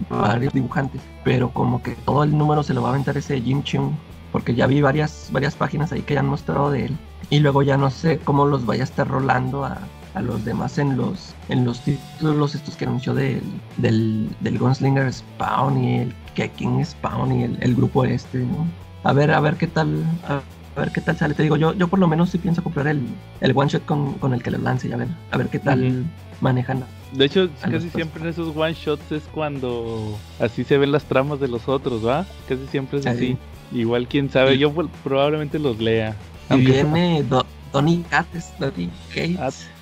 varios 0.10 0.54
dibujantes, 0.54 1.02
pero 1.24 1.52
como 1.52 1.84
que 1.84 1.92
todo 2.06 2.24
el 2.24 2.36
número 2.36 2.64
se 2.64 2.74
lo 2.74 2.82
va 2.82 2.88
a 2.88 2.92
aventar 2.92 3.18
ese 3.18 3.40
Jim 3.42 3.62
Chung, 3.64 3.92
porque 4.32 4.56
ya 4.56 4.68
vi 4.68 4.82
varias, 4.82 5.30
varias 5.32 5.56
páginas 5.56 5.92
ahí 5.92 6.02
que 6.02 6.14
ya 6.14 6.20
han 6.22 6.28
mostrado 6.28 6.72
de 6.72 6.86
él. 6.86 6.98
Y 7.30 7.40
luego 7.40 7.62
ya 7.64 7.78
no 7.78 7.90
sé 7.90 8.20
cómo 8.20 8.46
los 8.46 8.66
vaya 8.66 8.82
a 8.84 8.86
estar 8.86 9.08
rolando 9.08 9.66
a, 9.66 9.78
a 10.16 10.22
los 10.22 10.44
demás 10.46 10.78
en 10.80 10.98
los 10.98 11.36
en 11.50 11.66
los 11.66 11.82
títulos 11.82 12.56
estos 12.56 12.76
que 12.76 12.86
anunció 12.86 13.14
del, 13.14 13.42
del, 13.78 14.30
del 14.40 14.58
Gunslinger 14.58 15.12
Spawn 15.14 15.84
y 15.84 16.00
el 16.00 16.14
King 16.56 16.84
Spawn 16.84 17.32
y 17.34 17.44
el, 17.44 17.58
el 17.62 17.76
grupo 17.76 18.06
este, 18.06 18.40
¿no? 18.40 18.66
A 19.04 19.14
ver, 19.14 19.32
a 19.32 19.40
ver 19.40 19.56
qué 19.56 19.68
tal, 19.68 20.04
a, 20.28 20.42
ver 20.80 20.92
qué 20.92 21.02
tal 21.02 21.18
sale. 21.18 21.34
Te 21.34 21.44
digo, 21.44 21.58
yo, 21.58 21.74
yo 21.74 21.88
por 21.88 22.00
lo 22.00 22.08
menos 22.08 22.30
sí 22.30 22.38
pienso 22.38 22.64
comprar 22.64 22.88
el, 22.88 23.02
el 23.42 23.52
one 23.56 23.70
shot 23.70 23.86
con, 23.86 24.14
con 24.16 24.34
el 24.34 24.42
que 24.42 24.52
lo 24.52 24.58
lance 24.58 24.88
y 24.88 24.92
a 24.94 24.98
ver, 24.98 25.08
a 25.32 25.38
ver 25.38 25.50
qué 25.50 25.60
tal 25.60 26.06
manejan. 26.42 26.84
De 27.14 27.26
hecho, 27.26 27.50
casi 27.62 27.90
siempre 27.90 28.22
en 28.22 28.30
esos 28.30 28.56
one 28.56 28.74
shots 28.74 29.12
es 29.12 29.24
cuando 29.34 30.18
así 30.40 30.64
se 30.64 30.78
ven 30.78 30.92
las 30.92 31.04
tramas 31.06 31.40
de 31.40 31.48
los 31.48 31.68
otros, 31.68 32.06
¿va? 32.06 32.26
Casi 32.48 32.66
siempre 32.68 33.00
es 33.00 33.04
Sí. 33.06 33.10
así. 33.10 33.38
Igual 33.72 34.08
quién 34.08 34.30
sabe, 34.30 34.58
yo 34.58 34.72
pues, 34.72 34.88
probablemente 35.04 35.60
los 35.60 35.80
lea. 35.80 36.16
Y 36.50 36.54
Aunque- 36.54 36.72
viene 36.72 37.24
Do- 37.24 37.46
Donny 37.72 38.04
Cates, 38.10 38.52
Donny 38.60 38.90
Cates. 39.14 39.38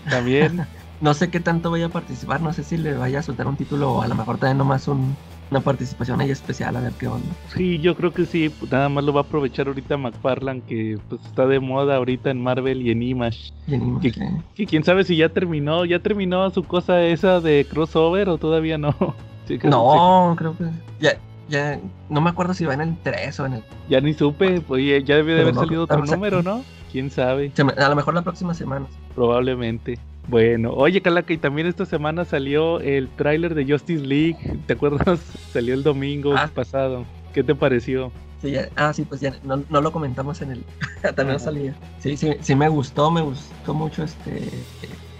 Ah, 0.05 0.09
también. 0.09 0.65
No 0.99 1.13
sé 1.13 1.29
qué 1.29 1.39
tanto 1.39 1.69
vaya 1.69 1.85
a 1.85 1.89
participar, 1.89 2.41
no 2.41 2.51
sé 2.53 2.63
si 2.63 2.75
le 2.75 2.95
vaya 2.95 3.19
a 3.19 3.21
soltar 3.21 3.45
un 3.45 3.55
título 3.55 3.91
o 3.91 4.01
a 4.01 4.07
lo 4.07 4.15
mejor 4.15 4.39
también 4.39 4.57
nomás 4.57 4.87
un, 4.87 5.15
una 5.51 5.59
participación 5.59 6.19
ahí 6.21 6.31
especial, 6.31 6.75
a 6.75 6.79
ver 6.81 6.93
qué 6.93 7.07
onda. 7.07 7.27
Sí, 7.55 7.77
yo 7.77 7.95
creo 7.95 8.11
que 8.11 8.25
sí, 8.25 8.51
nada 8.71 8.89
más 8.89 9.03
lo 9.03 9.13
va 9.13 9.21
a 9.21 9.23
aprovechar 9.23 9.67
ahorita 9.67 9.95
McFarlane, 9.95 10.61
que 10.61 10.97
pues 11.07 11.21
está 11.23 11.45
de 11.45 11.59
moda 11.59 11.97
ahorita 11.97 12.31
en 12.31 12.41
Marvel 12.41 12.81
y 12.81 12.89
en 12.89 13.03
Image. 13.03 13.51
Y. 13.67 14.11
Que 14.55 14.65
quién 14.65 14.83
sabe 14.83 15.03
si 15.03 15.15
ya 15.17 15.29
terminó, 15.29 15.85
ya 15.85 15.99
terminó 15.99 16.49
su 16.49 16.63
cosa 16.63 17.03
esa 17.03 17.41
de 17.41 17.67
crossover 17.69 18.27
o 18.29 18.39
todavía 18.39 18.79
no. 18.79 18.95
Sí, 19.47 19.59
No, 19.65 20.33
creo 20.35 20.57
que 20.57 20.63
ya, 20.99 21.11
ya, 21.49 21.79
no 22.09 22.21
me 22.21 22.29
acuerdo 22.29 22.53
si 22.53 22.65
va 22.65 22.73
en 22.73 22.81
el 22.81 22.97
3 23.03 23.39
o 23.39 23.45
en 23.45 23.53
el... 23.53 23.63
ya 23.89 24.01
ni 24.01 24.13
supe, 24.13 24.61
pues 24.61 24.83
ya 25.05 25.15
debe 25.15 25.33
de 25.33 25.41
haber 25.41 25.53
no, 25.55 25.61
salido 25.61 25.83
otro 25.83 26.05
número, 26.05 26.41
¿no? 26.43 26.63
Quién 26.91 27.09
sabe, 27.11 27.51
A 27.77 27.89
lo 27.89 27.95
mejor 27.95 28.13
la 28.13 28.21
próxima 28.21 28.53
semana. 28.53 28.85
probablemente. 29.15 29.99
Bueno, 30.29 30.71
oye 30.73 31.01
Calaca, 31.01 31.31
y 31.33 31.37
también 31.37 31.67
esta 31.67 31.85
semana 31.85 32.25
salió 32.25 32.79
el 32.81 33.07
tráiler 33.09 33.55
de 33.55 33.65
Justice 33.71 34.05
League, 34.05 34.37
¿te 34.65 34.73
acuerdas? 34.73 35.19
Salió 35.53 35.73
el 35.73 35.83
domingo 35.83 36.33
Ah. 36.35 36.49
pasado. 36.53 37.05
¿Qué 37.33 37.43
te 37.43 37.55
pareció? 37.55 38.11
Sí, 38.41 38.51
ya- 38.51 38.67
ah, 38.75 38.91
sí, 38.93 39.03
pues 39.05 39.21
ya 39.21 39.33
no, 39.43 39.63
no 39.69 39.79
lo 39.81 39.91
comentamos 39.91 40.41
en 40.41 40.51
el... 40.51 40.63
También 41.15 41.37
Ajá. 41.37 41.39
salía. 41.39 41.73
Sí, 41.99 42.17
sí, 42.17 42.33
sí 42.41 42.55
me 42.55 42.67
gustó, 42.67 43.09
me 43.09 43.21
gustó 43.21 43.73
mucho 43.73 44.03
este... 44.03 44.49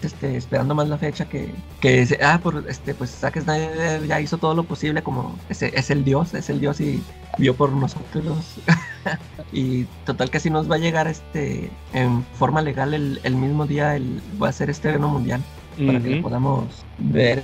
Este, 0.04 0.38
esperando 0.38 0.76
más 0.76 0.88
la 0.90 0.98
fecha 1.00 1.28
que, 1.28 1.50
que 1.82 2.06
se- 2.06 2.20
ah, 2.24 2.40
por 2.42 2.64
este, 2.70 2.94
pues 2.94 3.10
Zack 3.10 3.42
Snyder 3.42 4.06
ya 4.06 4.22
hizo 4.22 4.38
todo 4.38 4.54
lo 4.54 4.64
posible 4.64 5.02
como 5.02 5.36
ese, 5.50 5.72
es 5.76 5.90
el 5.90 6.04
dios, 6.04 6.36
es 6.36 6.52
el 6.52 6.60
dios 6.60 6.80
y 6.82 7.02
vio 7.40 7.56
por 7.56 7.72
nosotros 7.72 8.36
y 9.52 9.86
total 10.06 10.30
que 10.30 10.40
si 10.40 10.52
nos 10.52 10.70
va 10.70 10.76
a 10.76 10.80
llegar 10.80 11.08
este 11.08 11.72
en 11.94 12.24
forma 12.38 12.62
legal 12.62 12.94
el, 12.94 13.20
el 13.24 13.36
mismo 13.36 13.66
día 13.66 13.96
el, 13.96 14.22
va 14.42 14.50
a 14.50 14.52
ser 14.52 14.70
estreno 14.70 15.08
mundial 15.08 15.42
para 15.86 16.00
que 16.00 16.10
lo 16.18 16.22
podamos 16.22 16.66
ver 17.00 17.44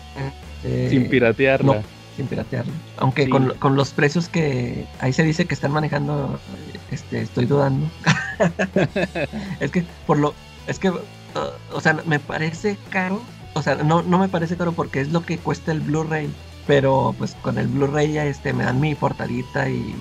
eh, 0.63 0.87
Sin 0.91 1.09
piratearla. 1.09 1.75
no. 1.77 1.81
sin 2.17 2.27
piratearlo. 2.27 2.71
Aunque 2.97 3.23
Sí. 3.25 3.29
con, 3.31 3.53
con 3.59 3.75
los 3.75 3.91
precios 3.93 4.29
que 4.29 4.85
ahí 4.99 5.11
se 5.11 5.23
dice 5.23 5.45
que 5.45 5.55
están 5.55 5.71
manejando, 5.71 6.39
este, 6.91 7.21
estoy 7.21 7.45
dudando. 7.45 7.87
es 9.59 9.71
que 9.71 9.83
por 10.05 10.17
lo, 10.19 10.33
es 10.67 10.79
que, 10.79 10.91
o 11.71 11.81
sea, 11.81 11.93
me 12.05 12.19
parece 12.19 12.77
caro. 12.89 13.21
O 13.55 13.61
sea, 13.61 13.75
no, 13.75 14.01
no 14.01 14.17
me 14.17 14.29
parece 14.29 14.57
caro 14.57 14.71
porque 14.71 15.01
es 15.01 15.09
lo 15.09 15.21
que 15.21 15.37
cuesta 15.37 15.71
el 15.71 15.81
Blu-ray. 15.81 16.29
Pero 16.65 17.13
pues 17.17 17.35
con 17.41 17.57
el 17.57 17.67
Blu-ray 17.67 18.13
ya 18.13 18.25
este, 18.25 18.53
me 18.53 18.63
dan 18.63 18.79
mi 18.79 18.95
portadita 18.95 19.69
y 19.69 19.95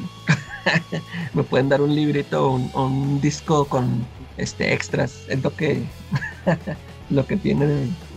me 1.35 1.43
pueden 1.43 1.69
dar 1.69 1.81
un 1.81 1.95
librito 1.95 2.47
o 2.47 2.55
un, 2.55 2.71
un 2.75 3.21
disco 3.21 3.65
con 3.67 4.07
este 4.37 4.73
extras. 4.73 5.25
Es 5.29 5.43
lo 5.43 5.55
que 5.55 5.83
lo 7.11 7.27
que 7.27 7.37
tiene 7.37 7.67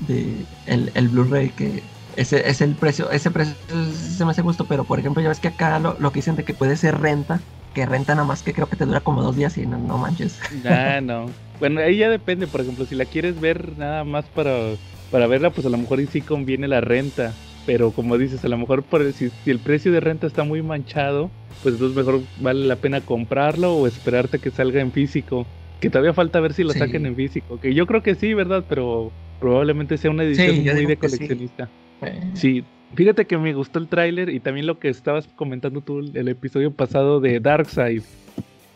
de 0.07 0.45
el, 0.67 0.91
el 0.93 1.09
Blu-ray 1.09 1.49
que 1.49 1.83
ese 2.15 2.49
es 2.49 2.61
el 2.61 2.75
precio, 2.75 3.09
ese 3.11 3.29
precio 3.29 3.55
se 3.93 4.23
me 4.23 4.31
hace 4.31 4.41
gusto, 4.41 4.65
pero 4.65 4.85
por 4.85 4.99
ejemplo 4.99 5.21
ya 5.21 5.29
ves 5.29 5.39
que 5.39 5.49
acá 5.49 5.79
lo, 5.79 5.97
lo 5.99 6.11
que 6.11 6.19
dicen 6.19 6.35
de 6.35 6.45
que 6.45 6.53
puede 6.53 6.77
ser 6.77 6.99
renta, 6.99 7.41
que 7.75 7.85
renta 7.87 8.15
nada 8.15 8.27
más 8.27 8.43
que 8.43 8.53
creo 8.53 8.69
que 8.69 8.77
te 8.77 8.87
dura 8.87 9.01
como 9.01 9.21
dos 9.23 9.35
días 9.37 9.57
y 9.59 9.67
no, 9.67 9.77
no 9.79 9.99
manches. 9.99 10.39
Ah, 10.65 10.99
no. 11.03 11.35
Bueno, 11.59 11.81
ahí 11.81 11.97
ya 11.97 12.09
depende, 12.09 12.47
por 12.47 12.61
ejemplo, 12.61 12.85
si 12.85 12.95
la 12.95 13.05
quieres 13.07 13.39
ver 13.39 13.77
nada 13.77 14.03
más 14.03 14.29
para, 14.29 14.79
para 15.09 15.27
verla, 15.27 15.53
pues 15.53 15.65
a 15.65 15.69
lo 15.69 15.77
mejor 15.77 15.99
ahí 15.99 16.07
sí 16.07 16.23
conviene 16.23 16.67
la 16.67 16.81
renta. 16.81 17.39
Pero 17.63 17.93
como 17.93 18.17
dices, 18.17 18.45
a 18.45 18.47
lo 18.47 18.57
mejor 18.57 18.87
por 18.87 19.01
el- 19.01 19.13
si, 19.13 19.29
si 19.31 19.49
el 19.51 19.61
precio 19.61 19.91
de 19.91 19.99
renta 19.99 20.27
está 20.27 20.43
muy 20.43 20.61
manchado, 20.61 21.33
pues 21.61 21.73
entonces 21.73 21.95
mejor 21.95 22.29
vale 22.35 22.65
la 22.67 22.79
pena 22.79 23.05
comprarlo 23.05 23.75
o 23.75 23.87
esperarte 23.87 24.39
que 24.39 24.51
salga 24.51 24.81
en 24.81 24.91
físico. 24.93 25.51
Que 25.79 25.89
todavía 25.89 26.13
falta 26.13 26.39
ver 26.39 26.53
si 26.53 26.63
lo 26.63 26.73
Sí. 26.73 26.79
saquen 26.79 27.05
en 27.05 27.15
físico. 27.15 27.59
Que 27.59 27.73
yo 27.73 27.85
creo 27.87 28.03
que 28.03 28.15
sí, 28.15 28.33
¿verdad? 28.33 28.65
Pero 28.69 29.15
probablemente 29.39 29.97
sea 29.97 30.11
una 30.11 30.23
edición 30.23 30.55
Sí, 30.55 30.61
muy 30.69 30.85
de 30.85 30.97
que 30.97 31.09
sí. 31.09 31.27
coleccionista. 31.29 31.73
Sí, 32.33 32.67
fíjate 32.93 33.25
que 33.25 33.37
me 33.37 33.53
gustó 33.53 33.79
el 33.79 33.87
tráiler 33.87 34.29
y 34.29 34.39
también 34.39 34.67
lo 34.67 34.79
que 34.79 34.89
estabas 34.89 35.27
comentando 35.35 35.81
tú 35.81 35.99
el, 36.13 36.27
episodio 36.27 36.71
pasado 36.71 37.19
de 37.19 37.39
Darkseid. 37.39 38.03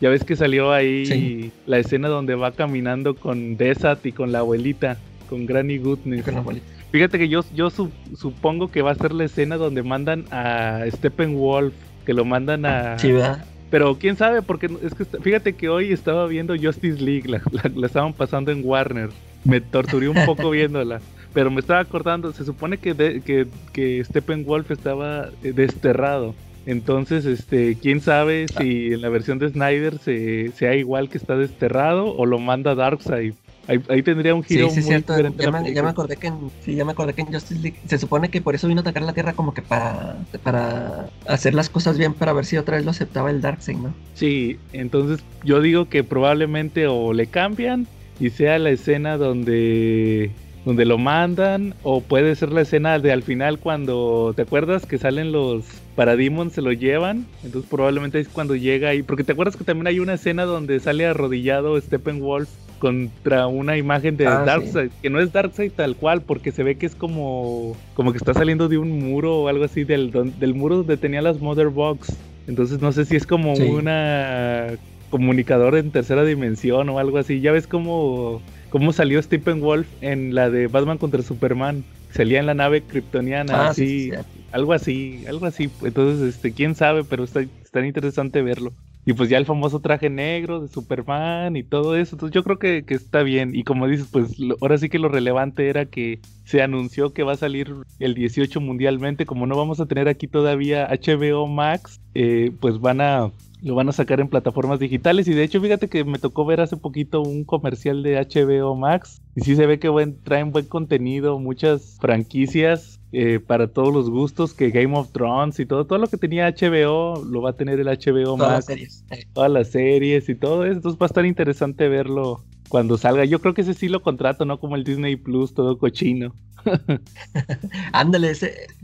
Ya 0.00 0.08
ves 0.08 0.24
que 0.24 0.34
salió 0.36 0.72
ahí 0.72 1.04
Sí. 1.06 1.52
la 1.66 1.78
escena 1.78 2.08
donde 2.08 2.34
va 2.34 2.52
caminando 2.52 3.14
con 3.14 3.56
Desat 3.56 4.04
y 4.06 4.12
con 4.12 4.32
la 4.32 4.38
abuelita, 4.40 4.96
con 5.28 5.44
Granny 5.46 5.78
Goodness. 5.78 6.24
Con 6.24 6.34
la 6.34 6.40
bolita. 6.40 6.66
Fíjate 6.90 7.18
que 7.18 7.28
yo, 7.28 7.44
yo 7.54 7.70
su- 7.70 7.90
supongo 8.16 8.68
que 8.70 8.82
va 8.82 8.90
a 8.92 8.94
ser 8.94 9.12
la 9.12 9.24
escena 9.24 9.56
donde 9.56 9.82
mandan 9.82 10.24
a 10.30 10.84
Steppenwolf, 10.90 11.74
que 12.04 12.14
lo 12.14 12.24
mandan 12.24 12.64
a... 12.66 12.98
Sí, 12.98 13.12
¿verdad? 13.12 13.44
Pero 13.70 13.96
quién 13.98 14.16
sabe, 14.16 14.42
porque 14.42 14.68
no- 14.68 14.78
es 14.82 14.94
que 14.94 15.04
fíjate 15.04 15.52
que 15.52 15.68
hoy 15.68 15.92
estaba 15.92 16.26
viendo 16.26 16.56
Justice 16.56 17.00
League, 17.00 17.28
la, 17.28 17.40
la- 17.52 17.70
la 17.74 17.86
estaban 17.86 18.12
pasando 18.14 18.50
en 18.50 18.62
Warner. 18.64 19.10
Me 19.42 19.60
torturé 19.60 20.08
un 20.08 20.22
poco 20.22 20.50
viéndola. 20.50 21.04
Pero 21.32 21.50
me 21.50 21.60
estaba 21.60 21.80
acordando, 21.80 22.32
se 22.32 22.44
supone 22.44 22.78
que, 22.78 22.94
de- 22.94 23.22
que, 23.22 23.48
que 23.72 24.04
Steppenwolf 24.04 24.70
estaba 24.70 25.30
eh, 25.40 25.52
desterrado. 25.52 26.38
Entonces, 26.64 27.24
este, 27.24 27.78
quién 27.78 28.00
sabe 28.00 28.48
si 28.48 28.92
en 28.92 29.00
la 29.00 29.08
versión 29.08 29.38
de 29.38 29.48
Snyder 29.48 29.98
se, 29.98 30.52
sea 30.52 30.74
igual 30.76 31.08
que 31.08 31.18
está 31.18 31.36
desterrado 31.36 32.14
o 32.14 32.26
lo 32.26 32.38
manda 32.38 32.74
Darkseid. 32.74 33.34
Ahí, 33.66 33.78
ahí 33.88 34.02
tendría 34.02 34.34
un 34.34 34.42
Sí, 34.46 34.58
giro 34.58 34.68
sí, 34.68 34.80
es 34.80 34.82
muy 34.82 35.02
cierto. 35.02 35.12
diferente. 35.12 35.38
Ya 35.38 35.48
me, 35.48 35.72
ya 35.72 35.82
me 35.82 35.90
acordé 35.90 36.16
que 36.16 36.26
en, 36.26 36.52
sí, 36.58 36.74
ya 36.74 36.84
me 36.84 36.92
acordé 36.92 37.14
que 37.14 37.22
en 37.22 37.32
Justice 37.32 37.60
League 37.60 37.80
se 37.84 37.98
supone 37.98 38.28
que 38.30 38.42
por 38.42 38.54
eso 38.56 38.66
vino 38.66 38.80
a 38.80 38.82
atacar 38.82 39.04
la 39.04 39.12
Tierra 39.14 39.34
como 39.34 39.54
que 39.54 39.62
para, 39.62 40.26
para 40.42 41.12
hacer 41.24 41.54
las 41.54 41.70
cosas 41.70 41.96
bien, 41.96 42.14
para 42.14 42.32
ver 42.32 42.44
si 42.46 42.56
otra 42.56 42.76
vez 42.76 42.84
lo 42.84 42.90
aceptaba 42.90 43.30
el 43.30 43.40
Darkseid, 43.40 43.78
¿no? 43.78 43.94
Sí, 44.12 44.66
entonces 44.72 45.26
yo 45.42 45.60
digo 45.60 45.88
que 45.88 46.04
probablemente 46.04 46.86
o 46.88 47.12
le 47.12 47.30
cambian 47.30 47.90
y 48.20 48.30
sea 48.30 48.58
la 48.58 48.70
escena 48.70 49.16
donde 49.16 50.30
donde 50.64 50.84
lo 50.84 50.98
mandan 50.98 51.74
o 51.82 52.02
puede 52.02 52.34
ser 52.36 52.52
la 52.52 52.60
escena 52.60 52.98
de 52.98 53.12
al 53.12 53.22
final 53.22 53.58
cuando 53.58 54.34
te 54.36 54.42
acuerdas 54.42 54.84
que 54.84 54.98
salen 54.98 55.32
los 55.32 55.64
Parademons 55.96 56.52
se 56.52 56.60
lo 56.60 56.70
llevan, 56.72 57.26
entonces 57.42 57.68
probablemente 57.70 58.20
es 58.20 58.28
cuando 58.28 58.54
llega 58.54 58.90
ahí, 58.90 59.02
porque 59.02 59.24
te 59.24 59.32
acuerdas 59.32 59.56
que 59.56 59.64
también 59.64 59.86
hay 59.86 60.00
una 60.00 60.14
escena 60.14 60.44
donde 60.44 60.78
sale 60.80 61.06
arrodillado 61.06 61.80
Steppenwolf 61.80 62.48
contra 62.78 63.46
una 63.46 63.78
imagen 63.78 64.16
de 64.18 64.26
Ah, 64.26 64.42
Darkseid, 64.44 64.90
que 65.02 65.08
no 65.10 65.20
es 65.20 65.32
Darkseid 65.32 65.72
tal 65.72 65.96
cual, 65.96 66.20
porque 66.22 66.52
se 66.52 66.62
ve 66.62 66.76
que 66.76 66.86
es 66.86 66.94
como 66.94 67.74
como 67.94 68.12
que 68.12 68.18
está 68.18 68.34
saliendo 68.34 68.68
de 68.68 68.76
un 68.78 68.90
muro 68.98 69.38
o 69.40 69.48
algo 69.48 69.64
así 69.64 69.84
del 69.84 70.10
del 70.38 70.54
muro 70.54 70.76
donde 70.78 70.96
tenía 70.98 71.22
las 71.22 71.40
Mother 71.40 71.68
Box. 71.68 72.14
Entonces 72.48 72.80
no 72.82 72.92
sé 72.92 73.04
si 73.06 73.16
es 73.16 73.26
como 73.26 73.56
Sí. 73.56 73.62
una 73.62 74.66
comunicador 75.10 75.76
en 75.76 75.92
tercera 75.92 76.24
dimensión 76.24 76.88
o 76.90 76.98
algo 76.98 77.18
así. 77.18 77.40
Ya 77.40 77.52
ves 77.52 77.66
cómo, 77.68 78.46
cómo 78.68 78.92
salió 78.92 79.22
Steppenwolf 79.22 79.92
en 80.00 80.34
la 80.34 80.50
de 80.50 80.68
Batman 80.68 80.98
contra 80.98 81.22
Superman. 81.22 81.86
Salía 82.10 82.40
en 82.40 82.46
la 82.46 82.54
nave 82.54 82.86
kryptoniana, 82.86 83.62
Ah, 83.62 83.64
así, 83.64 83.84
sí, 84.08 84.22
sí, 84.24 84.24
sí. 84.32 84.44
algo 84.50 84.72
así, 84.72 85.24
algo 85.28 85.46
así. 85.46 85.76
Entonces, 85.82 86.26
este, 86.28 86.54
quién 86.54 86.74
sabe, 86.74 87.04
pero 87.04 87.24
está, 87.24 87.40
está 87.62 87.84
interesante 87.86 88.42
verlo. 88.42 88.76
Y 89.04 89.14
pues 89.14 89.30
ya 89.30 89.38
el 89.38 89.46
famoso 89.46 89.80
traje 89.80 90.10
negro 90.10 90.60
de 90.60 90.68
Superman 90.68 91.56
y 91.56 91.64
todo 91.64 91.96
eso. 91.96 92.14
Entonces 92.16 92.34
yo 92.34 92.44
creo 92.44 92.58
que, 92.58 92.84
que 92.84 92.94
está 92.94 93.22
bien. 93.22 93.54
Y 93.54 93.64
como 93.64 93.86
dices, 93.88 94.08
pues 94.10 94.38
lo- 94.38 94.56
ahora 94.60 94.78
sí 94.78 94.88
que 94.88 94.98
lo 94.98 95.08
relevante 95.08 95.68
era 95.68 95.86
que 95.86 96.22
se 96.44 96.62
anunció 96.62 97.12
que 97.12 97.22
va 97.22 97.32
a 97.32 97.36
salir 97.36 97.72
el 97.98 98.14
18 98.14 98.60
mundialmente. 98.60 99.26
Como 99.26 99.46
no 99.46 99.56
vamos 99.56 99.80
a 99.80 99.86
tener 99.86 100.08
aquí 100.08 100.28
todavía 100.28 100.84
HBO 100.90 101.46
Max, 101.46 102.00
eh, 102.14 102.52
pues 102.60 102.78
van 102.80 103.00
a 103.00 103.32
lo 103.62 103.74
van 103.74 103.88
a 103.88 103.92
sacar 103.92 104.20
en 104.20 104.28
plataformas 104.28 104.78
digitales. 104.78 105.28
Y 105.28 105.34
de 105.34 105.44
hecho, 105.44 105.60
fíjate 105.60 105.88
que 105.88 106.04
me 106.04 106.18
tocó 106.18 106.44
ver 106.44 106.60
hace 106.60 106.76
poquito 106.76 107.22
un 107.22 107.44
comercial 107.44 108.02
de 108.02 108.16
HBO 108.16 108.74
Max. 108.74 109.20
Y 109.36 109.42
sí 109.42 109.56
se 109.56 109.66
ve 109.66 109.78
que 109.78 109.88
buen, 109.88 110.20
traen 110.22 110.52
buen 110.52 110.66
contenido, 110.66 111.38
muchas 111.38 111.98
franquicias 112.00 113.00
eh, 113.12 113.40
para 113.40 113.68
todos 113.68 113.92
los 113.92 114.08
gustos, 114.08 114.54
que 114.54 114.70
Game 114.70 114.96
of 114.96 115.10
Thrones 115.12 115.58
y 115.60 115.66
todo, 115.66 115.86
todo 115.86 115.98
lo 115.98 116.08
que 116.08 116.16
tenía 116.16 116.48
HBO 116.48 117.24
lo 117.24 117.42
va 117.42 117.50
a 117.50 117.56
tener 117.56 117.80
el 117.80 117.86
HBO 117.86 118.36
Todas 118.36 118.38
las 118.38 118.50
Max 118.50 118.64
series. 118.66 119.04
Eh, 119.10 119.24
todas 119.32 119.50
las 119.50 119.68
series 119.68 120.28
y 120.28 120.34
todo 120.34 120.64
eso. 120.64 120.74
Entonces 120.74 121.00
va 121.00 121.06
a 121.06 121.08
estar 121.08 121.26
interesante 121.26 121.88
verlo 121.88 122.44
cuando 122.70 122.96
salga. 122.96 123.26
Yo 123.26 123.40
creo 123.40 123.52
que 123.52 123.60
ese 123.60 123.74
sí 123.74 123.88
lo 123.88 124.00
contrato, 124.00 124.46
¿no? 124.46 124.58
Como 124.58 124.76
el 124.76 124.84
Disney 124.84 125.16
Plus, 125.16 125.52
todo 125.52 125.76
cochino. 125.76 126.34
Ándale, 127.92 128.34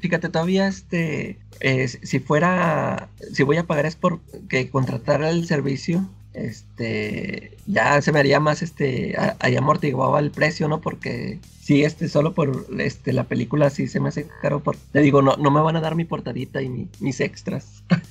fíjate, 0.01 0.29
todavía 0.29 0.66
este, 0.66 1.38
eh, 1.61 1.88
si 1.88 2.18
fuera, 2.18 3.09
si 3.33 3.44
voy 3.44 3.57
a 3.57 3.66
pagar 3.66 3.87
es 3.87 3.96
por 3.96 4.20
que 4.49 4.68
contratara 4.68 5.31
el 5.31 5.46
servicio, 5.46 6.09
este, 6.37 7.57
ya 7.66 8.01
se 8.03 8.12
me 8.12 8.20
haría 8.20 8.40
más, 8.40 8.62
este, 8.62 9.16
ahí 9.40 9.57
amortiguaba 9.57 10.20
el 10.20 10.33
precio, 10.33 10.68
¿no? 10.68 10.81
Porque 10.81 11.40
si 11.59 11.85
este, 11.85 12.09
solo 12.09 12.35
por, 12.35 12.66
este, 12.81 13.12
la 13.12 13.29
película 13.29 13.70
sí 13.70 13.88
se 13.88 14.01
me 14.01 14.09
hace 14.11 14.29
caro, 14.40 14.62
por, 14.62 14.77
te 14.92 15.01
digo, 15.01 15.22
no, 15.22 15.37
no 15.37 15.51
me 15.51 15.61
van 15.62 15.77
a 15.77 15.81
dar 15.81 15.94
mi 15.96 16.05
portadita 16.05 16.62
y 16.62 16.68
mi- 16.68 16.90
mis 17.01 17.20
extras. 17.20 17.85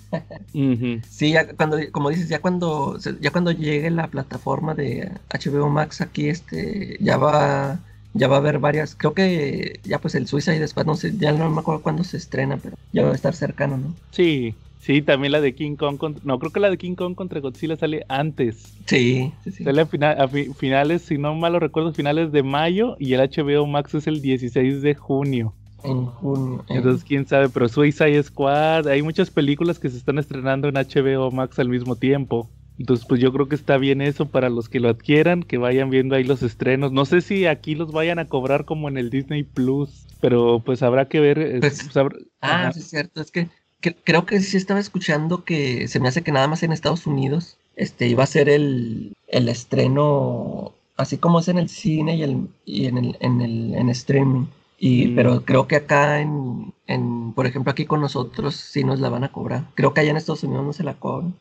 Sí, 1.07 1.31
ya 1.33 1.55
cuando, 1.55 1.77
como 1.91 2.09
dices, 2.09 2.27
ya 2.29 2.41
cuando, 2.41 2.97
ya 3.21 3.31
cuando 3.31 3.51
llegue 3.51 3.89
la 3.91 4.09
plataforma 4.09 4.75
de 4.75 5.21
HBO 5.29 5.69
Max 5.69 6.01
aquí, 6.01 6.27
este, 6.29 6.97
ya 6.99 7.17
va, 7.17 7.85
ya 8.13 8.27
va 8.27 8.35
a 8.37 8.39
haber 8.39 8.59
varias, 8.59 8.95
creo 8.95 9.13
que 9.13 9.79
ya 9.85 10.01
pues 10.01 10.15
el 10.15 10.27
Suicide 10.27 10.67
Squad, 10.67 10.85
no 10.87 10.95
sé, 10.95 11.15
ya 11.17 11.31
no 11.31 11.49
me 11.49 11.59
acuerdo 11.61 11.81
cuándo 11.83 12.03
se 12.03 12.17
estrena, 12.17 12.57
pero 12.61 12.75
ya 12.91 13.03
va 13.03 13.11
a 13.11 13.15
estar 13.15 13.33
cercano, 13.35 13.77
¿no? 13.77 14.01
Sí, 14.11 14.63
sí, 14.85 15.01
también 15.01 15.31
la 15.31 15.41
de 15.41 15.55
King 15.55 15.75
Kong. 15.75 15.97
contra- 15.97 16.23
No, 16.25 16.39
creo 16.39 16.51
que 16.51 16.59
la 16.59 16.69
de 16.69 16.77
King 16.77 16.95
Kong 16.95 17.15
contra 17.15 17.39
Godzilla 17.39 17.75
sale 17.75 18.05
antes. 18.07 18.77
Sí, 18.85 19.33
sí, 19.43 19.51
sí. 19.51 19.63
Sale 19.63 19.81
a, 19.81 19.85
fina- 19.85 20.11
a 20.11 20.27
fi- 20.27 20.53
finales, 20.53 21.01
si 21.01 21.17
no 21.17 21.33
mal 21.35 21.53
lo 21.53 21.59
recuerdo, 21.59 21.93
finales 21.93 22.31
de 22.31 22.43
mayo. 22.43 22.95
Y 22.99 23.13
el 23.13 23.21
HBO 23.21 23.65
Max 23.67 23.93
es 23.95 24.07
el 24.07 24.21
16 24.21 24.81
de 24.81 24.95
junio. 24.95 25.53
En 25.83 26.05
junio. 26.05 26.63
Entonces, 26.69 27.03
quién 27.03 27.27
sabe, 27.27 27.49
pero 27.49 27.67
Suicide 27.69 28.23
Squad, 28.23 28.87
hay 28.87 29.01
muchas 29.03 29.29
películas 29.29 29.77
que 29.79 29.89
se 29.89 29.97
están 29.97 30.17
estrenando 30.17 30.67
en 30.67 30.75
HBO 30.77 31.29
Max 31.31 31.59
al 31.59 31.69
mismo 31.69 31.95
tiempo. 31.95 32.49
Entonces, 32.77 33.05
pues 33.07 33.21
yo 33.21 33.31
creo 33.31 33.47
que 33.47 33.55
está 33.55 33.77
bien 33.77 34.01
eso 34.01 34.25
para 34.25 34.49
los 34.49 34.67
que 34.67 34.79
lo 34.81 34.89
adquieran, 34.89 35.43
que 35.43 35.57
vayan 35.57 35.89
viendo 35.89 36.15
ahí 36.15 36.23
los 36.25 36.43
estrenos. 36.43 36.91
No 36.91 37.05
sé 37.05 37.21
si 37.21 37.45
aquí 37.45 37.73
los 37.75 37.91
vayan 37.91 38.19
a 38.19 38.25
cobrar 38.25 38.65
como 38.65 38.89
en 38.89 38.97
el 38.97 39.09
Disney 39.09 39.43
Plus, 39.43 40.05
pero 40.19 40.59
pues 40.65 40.83
habrá 40.83 41.07
que 41.07 41.19
ver. 41.21 41.59
Pues, 41.61 41.83
pues, 41.83 41.95
habrá- 41.97 42.17
Ah, 42.41 42.71
sí, 42.73 42.79
es 42.79 42.89
cierto. 42.89 43.21
Es 43.21 43.31
que, 43.31 43.47
que- 43.81 43.95
creo 43.95 44.25
que 44.25 44.39
sí 44.39 44.57
estaba 44.57 44.79
escuchando 44.79 45.43
que 45.43 45.87
se 45.87 45.99
me 45.99 46.07
hace 46.07 46.21
que 46.23 46.31
nada 46.31 46.47
más 46.47 46.63
en 46.63 46.71
Estados 46.71 47.05
Unidos 47.07 47.57
este, 47.75 48.07
iba 48.07 48.23
a 48.23 48.27
ser 48.27 48.49
el, 48.49 49.13
el 49.27 49.49
estreno, 49.49 50.73
así 50.97 51.17
como 51.17 51.39
es 51.39 51.47
en 51.47 51.57
el 51.57 51.69
cine 51.69 52.15
y, 52.15 52.23
el, 52.23 52.47
y 52.65 52.85
en, 52.85 52.97
el, 52.97 53.17
en, 53.19 53.41
el, 53.41 53.75
en 53.75 53.89
streaming. 53.89 54.45
Y, 54.79 55.07
Mm. 55.07 55.15
Pero 55.15 55.45
creo 55.45 55.67
que 55.67 55.77
acá, 55.77 56.19
en, 56.21 56.73
en, 56.87 57.33
por 57.33 57.45
ejemplo, 57.47 57.71
aquí 57.71 57.85
con 57.85 58.01
nosotros 58.01 58.55
sí 58.55 58.83
nos 58.83 58.99
la 58.99 59.09
van 59.09 59.23
a 59.23 59.31
cobrar. 59.31 59.65
Creo 59.75 59.93
que 59.93 60.01
allá 60.01 60.11
en 60.11 60.17
Estados 60.17 60.43
Unidos 60.43 60.65
no 60.65 60.73
se 60.73 60.83
la 60.83 60.95
cobran. 60.95 61.33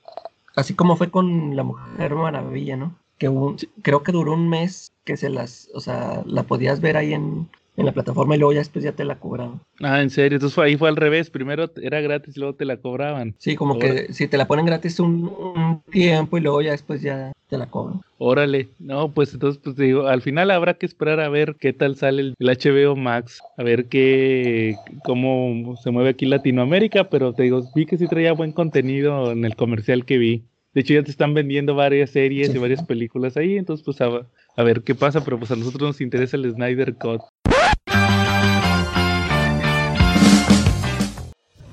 Así 0.56 0.74
como 0.74 0.96
fue 0.96 1.10
con 1.10 1.56
la 1.56 1.64
Mujer 1.64 2.14
Maravilla, 2.14 2.76
¿no? 2.76 2.94
Que 3.18 3.28
un- 3.28 3.56
creo 3.82 4.02
que 4.04 4.12
duró 4.12 4.34
un 4.34 4.48
mes 4.48 4.92
que 5.04 5.16
se 5.16 5.30
las, 5.30 5.68
o 5.74 5.80
sea, 5.80 6.22
la 6.26 6.44
podías 6.44 6.80
ver 6.80 6.96
ahí 6.96 7.12
en, 7.14 7.48
en 7.76 7.86
la 7.86 7.92
plataforma 7.92 8.36
y 8.36 8.38
luego 8.38 8.52
ya 8.52 8.60
después 8.60 8.84
ya 8.84 8.92
te 8.92 9.04
la 9.04 9.18
cobraban. 9.18 9.60
Ah, 9.80 10.00
en 10.00 10.10
serio, 10.10 10.36
entonces 10.36 10.54
fue- 10.54 10.66
ahí 10.66 10.76
fue 10.76 10.88
al 10.88 10.96
revés. 10.96 11.30
Primero 11.30 11.70
era 11.82 12.00
gratis 12.00 12.36
y 12.36 12.40
luego 12.40 12.54
te 12.54 12.64
la 12.64 12.76
cobraban. 12.76 13.34
Sí, 13.38 13.56
como 13.56 13.78
que 13.78 14.12
si 14.12 14.28
te 14.28 14.36
la 14.36 14.46
ponen 14.46 14.66
gratis 14.66 15.00
un, 15.00 15.24
un 15.28 15.82
tiempo 15.90 16.38
y 16.38 16.40
luego 16.40 16.62
ya 16.62 16.70
después 16.70 17.02
ya 17.02 17.32
te 17.48 17.58
la 17.58 17.66
cobran. 17.66 18.00
Órale, 18.18 18.68
no, 18.78 19.12
pues 19.12 19.34
entonces, 19.34 19.60
pues 19.62 19.76
te 19.76 19.82
digo, 19.84 20.06
al 20.06 20.22
final 20.22 20.50
habrá 20.50 20.74
que 20.74 20.86
esperar 20.86 21.20
a 21.20 21.28
ver 21.28 21.56
qué 21.60 21.72
tal 21.72 21.96
sale 21.96 22.22
el, 22.22 22.34
el 22.38 22.48
HBO 22.48 22.96
Max, 22.96 23.42
a 23.58 23.62
ver 23.62 23.86
qué, 23.88 24.76
cómo 25.04 25.76
se 25.82 25.90
mueve 25.90 26.10
aquí 26.10 26.26
Latinoamérica, 26.26 27.10
pero 27.10 27.32
te 27.34 27.42
digo, 27.42 27.62
vi 27.74 27.86
que 27.86 27.98
sí 27.98 28.06
traía 28.06 28.32
buen 28.32 28.52
contenido 28.52 29.32
en 29.32 29.44
el 29.44 29.56
comercial 29.56 30.04
que 30.04 30.18
vi. 30.18 30.44
De 30.72 30.80
hecho, 30.80 30.94
ya 30.94 31.02
te 31.04 31.10
están 31.10 31.34
vendiendo 31.34 31.74
varias 31.74 32.10
series 32.10 32.50
Sí. 32.50 32.56
y 32.56 32.60
varias 32.60 32.82
películas 32.82 33.36
ahí, 33.36 33.56
entonces, 33.56 33.84
pues 33.84 34.00
a, 34.00 34.26
a 34.56 34.62
ver 34.62 34.82
qué 34.82 34.94
pasa, 34.94 35.22
pero 35.24 35.38
pues 35.38 35.50
a 35.50 35.56
nosotros 35.56 35.82
nos 35.82 36.00
interesa 36.00 36.36
el 36.36 36.50
Snyder 36.52 36.94
Cut. 36.96 37.20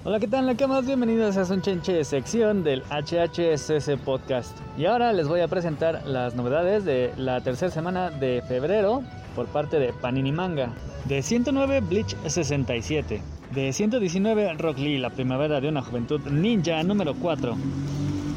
Hola, 0.03 0.19
¿qué 0.19 0.27
tal, 0.27 0.47
Nakamas? 0.47 0.87
Bienvenidos 0.87 1.37
a 1.37 1.45
Son 1.45 1.61
Chenche, 1.61 2.03
sección 2.03 2.63
del 2.63 2.81
HHSS 2.89 3.99
Podcast. 4.03 4.57
Y 4.75 4.85
ahora 4.85 5.13
les 5.13 5.27
voy 5.27 5.41
a 5.41 5.47
presentar 5.47 6.01
las 6.07 6.33
novedades 6.33 6.83
de 6.85 7.13
la 7.17 7.39
tercera 7.41 7.69
semana 7.69 8.09
de 8.09 8.41
febrero 8.47 9.03
por 9.35 9.45
parte 9.45 9.77
de 9.77 9.93
Panini 9.93 10.31
Manga. 10.31 10.73
De 11.05 11.21
109, 11.21 11.81
Bleach 11.81 12.17
67. 12.25 13.21
De 13.53 13.71
119, 13.71 14.53
Rock 14.53 14.79
Lee, 14.79 14.97
la 14.97 15.11
primavera 15.11 15.61
de 15.61 15.69
una 15.69 15.83
juventud 15.83 16.19
ninja 16.31 16.81
número 16.81 17.13
4. 17.13 17.55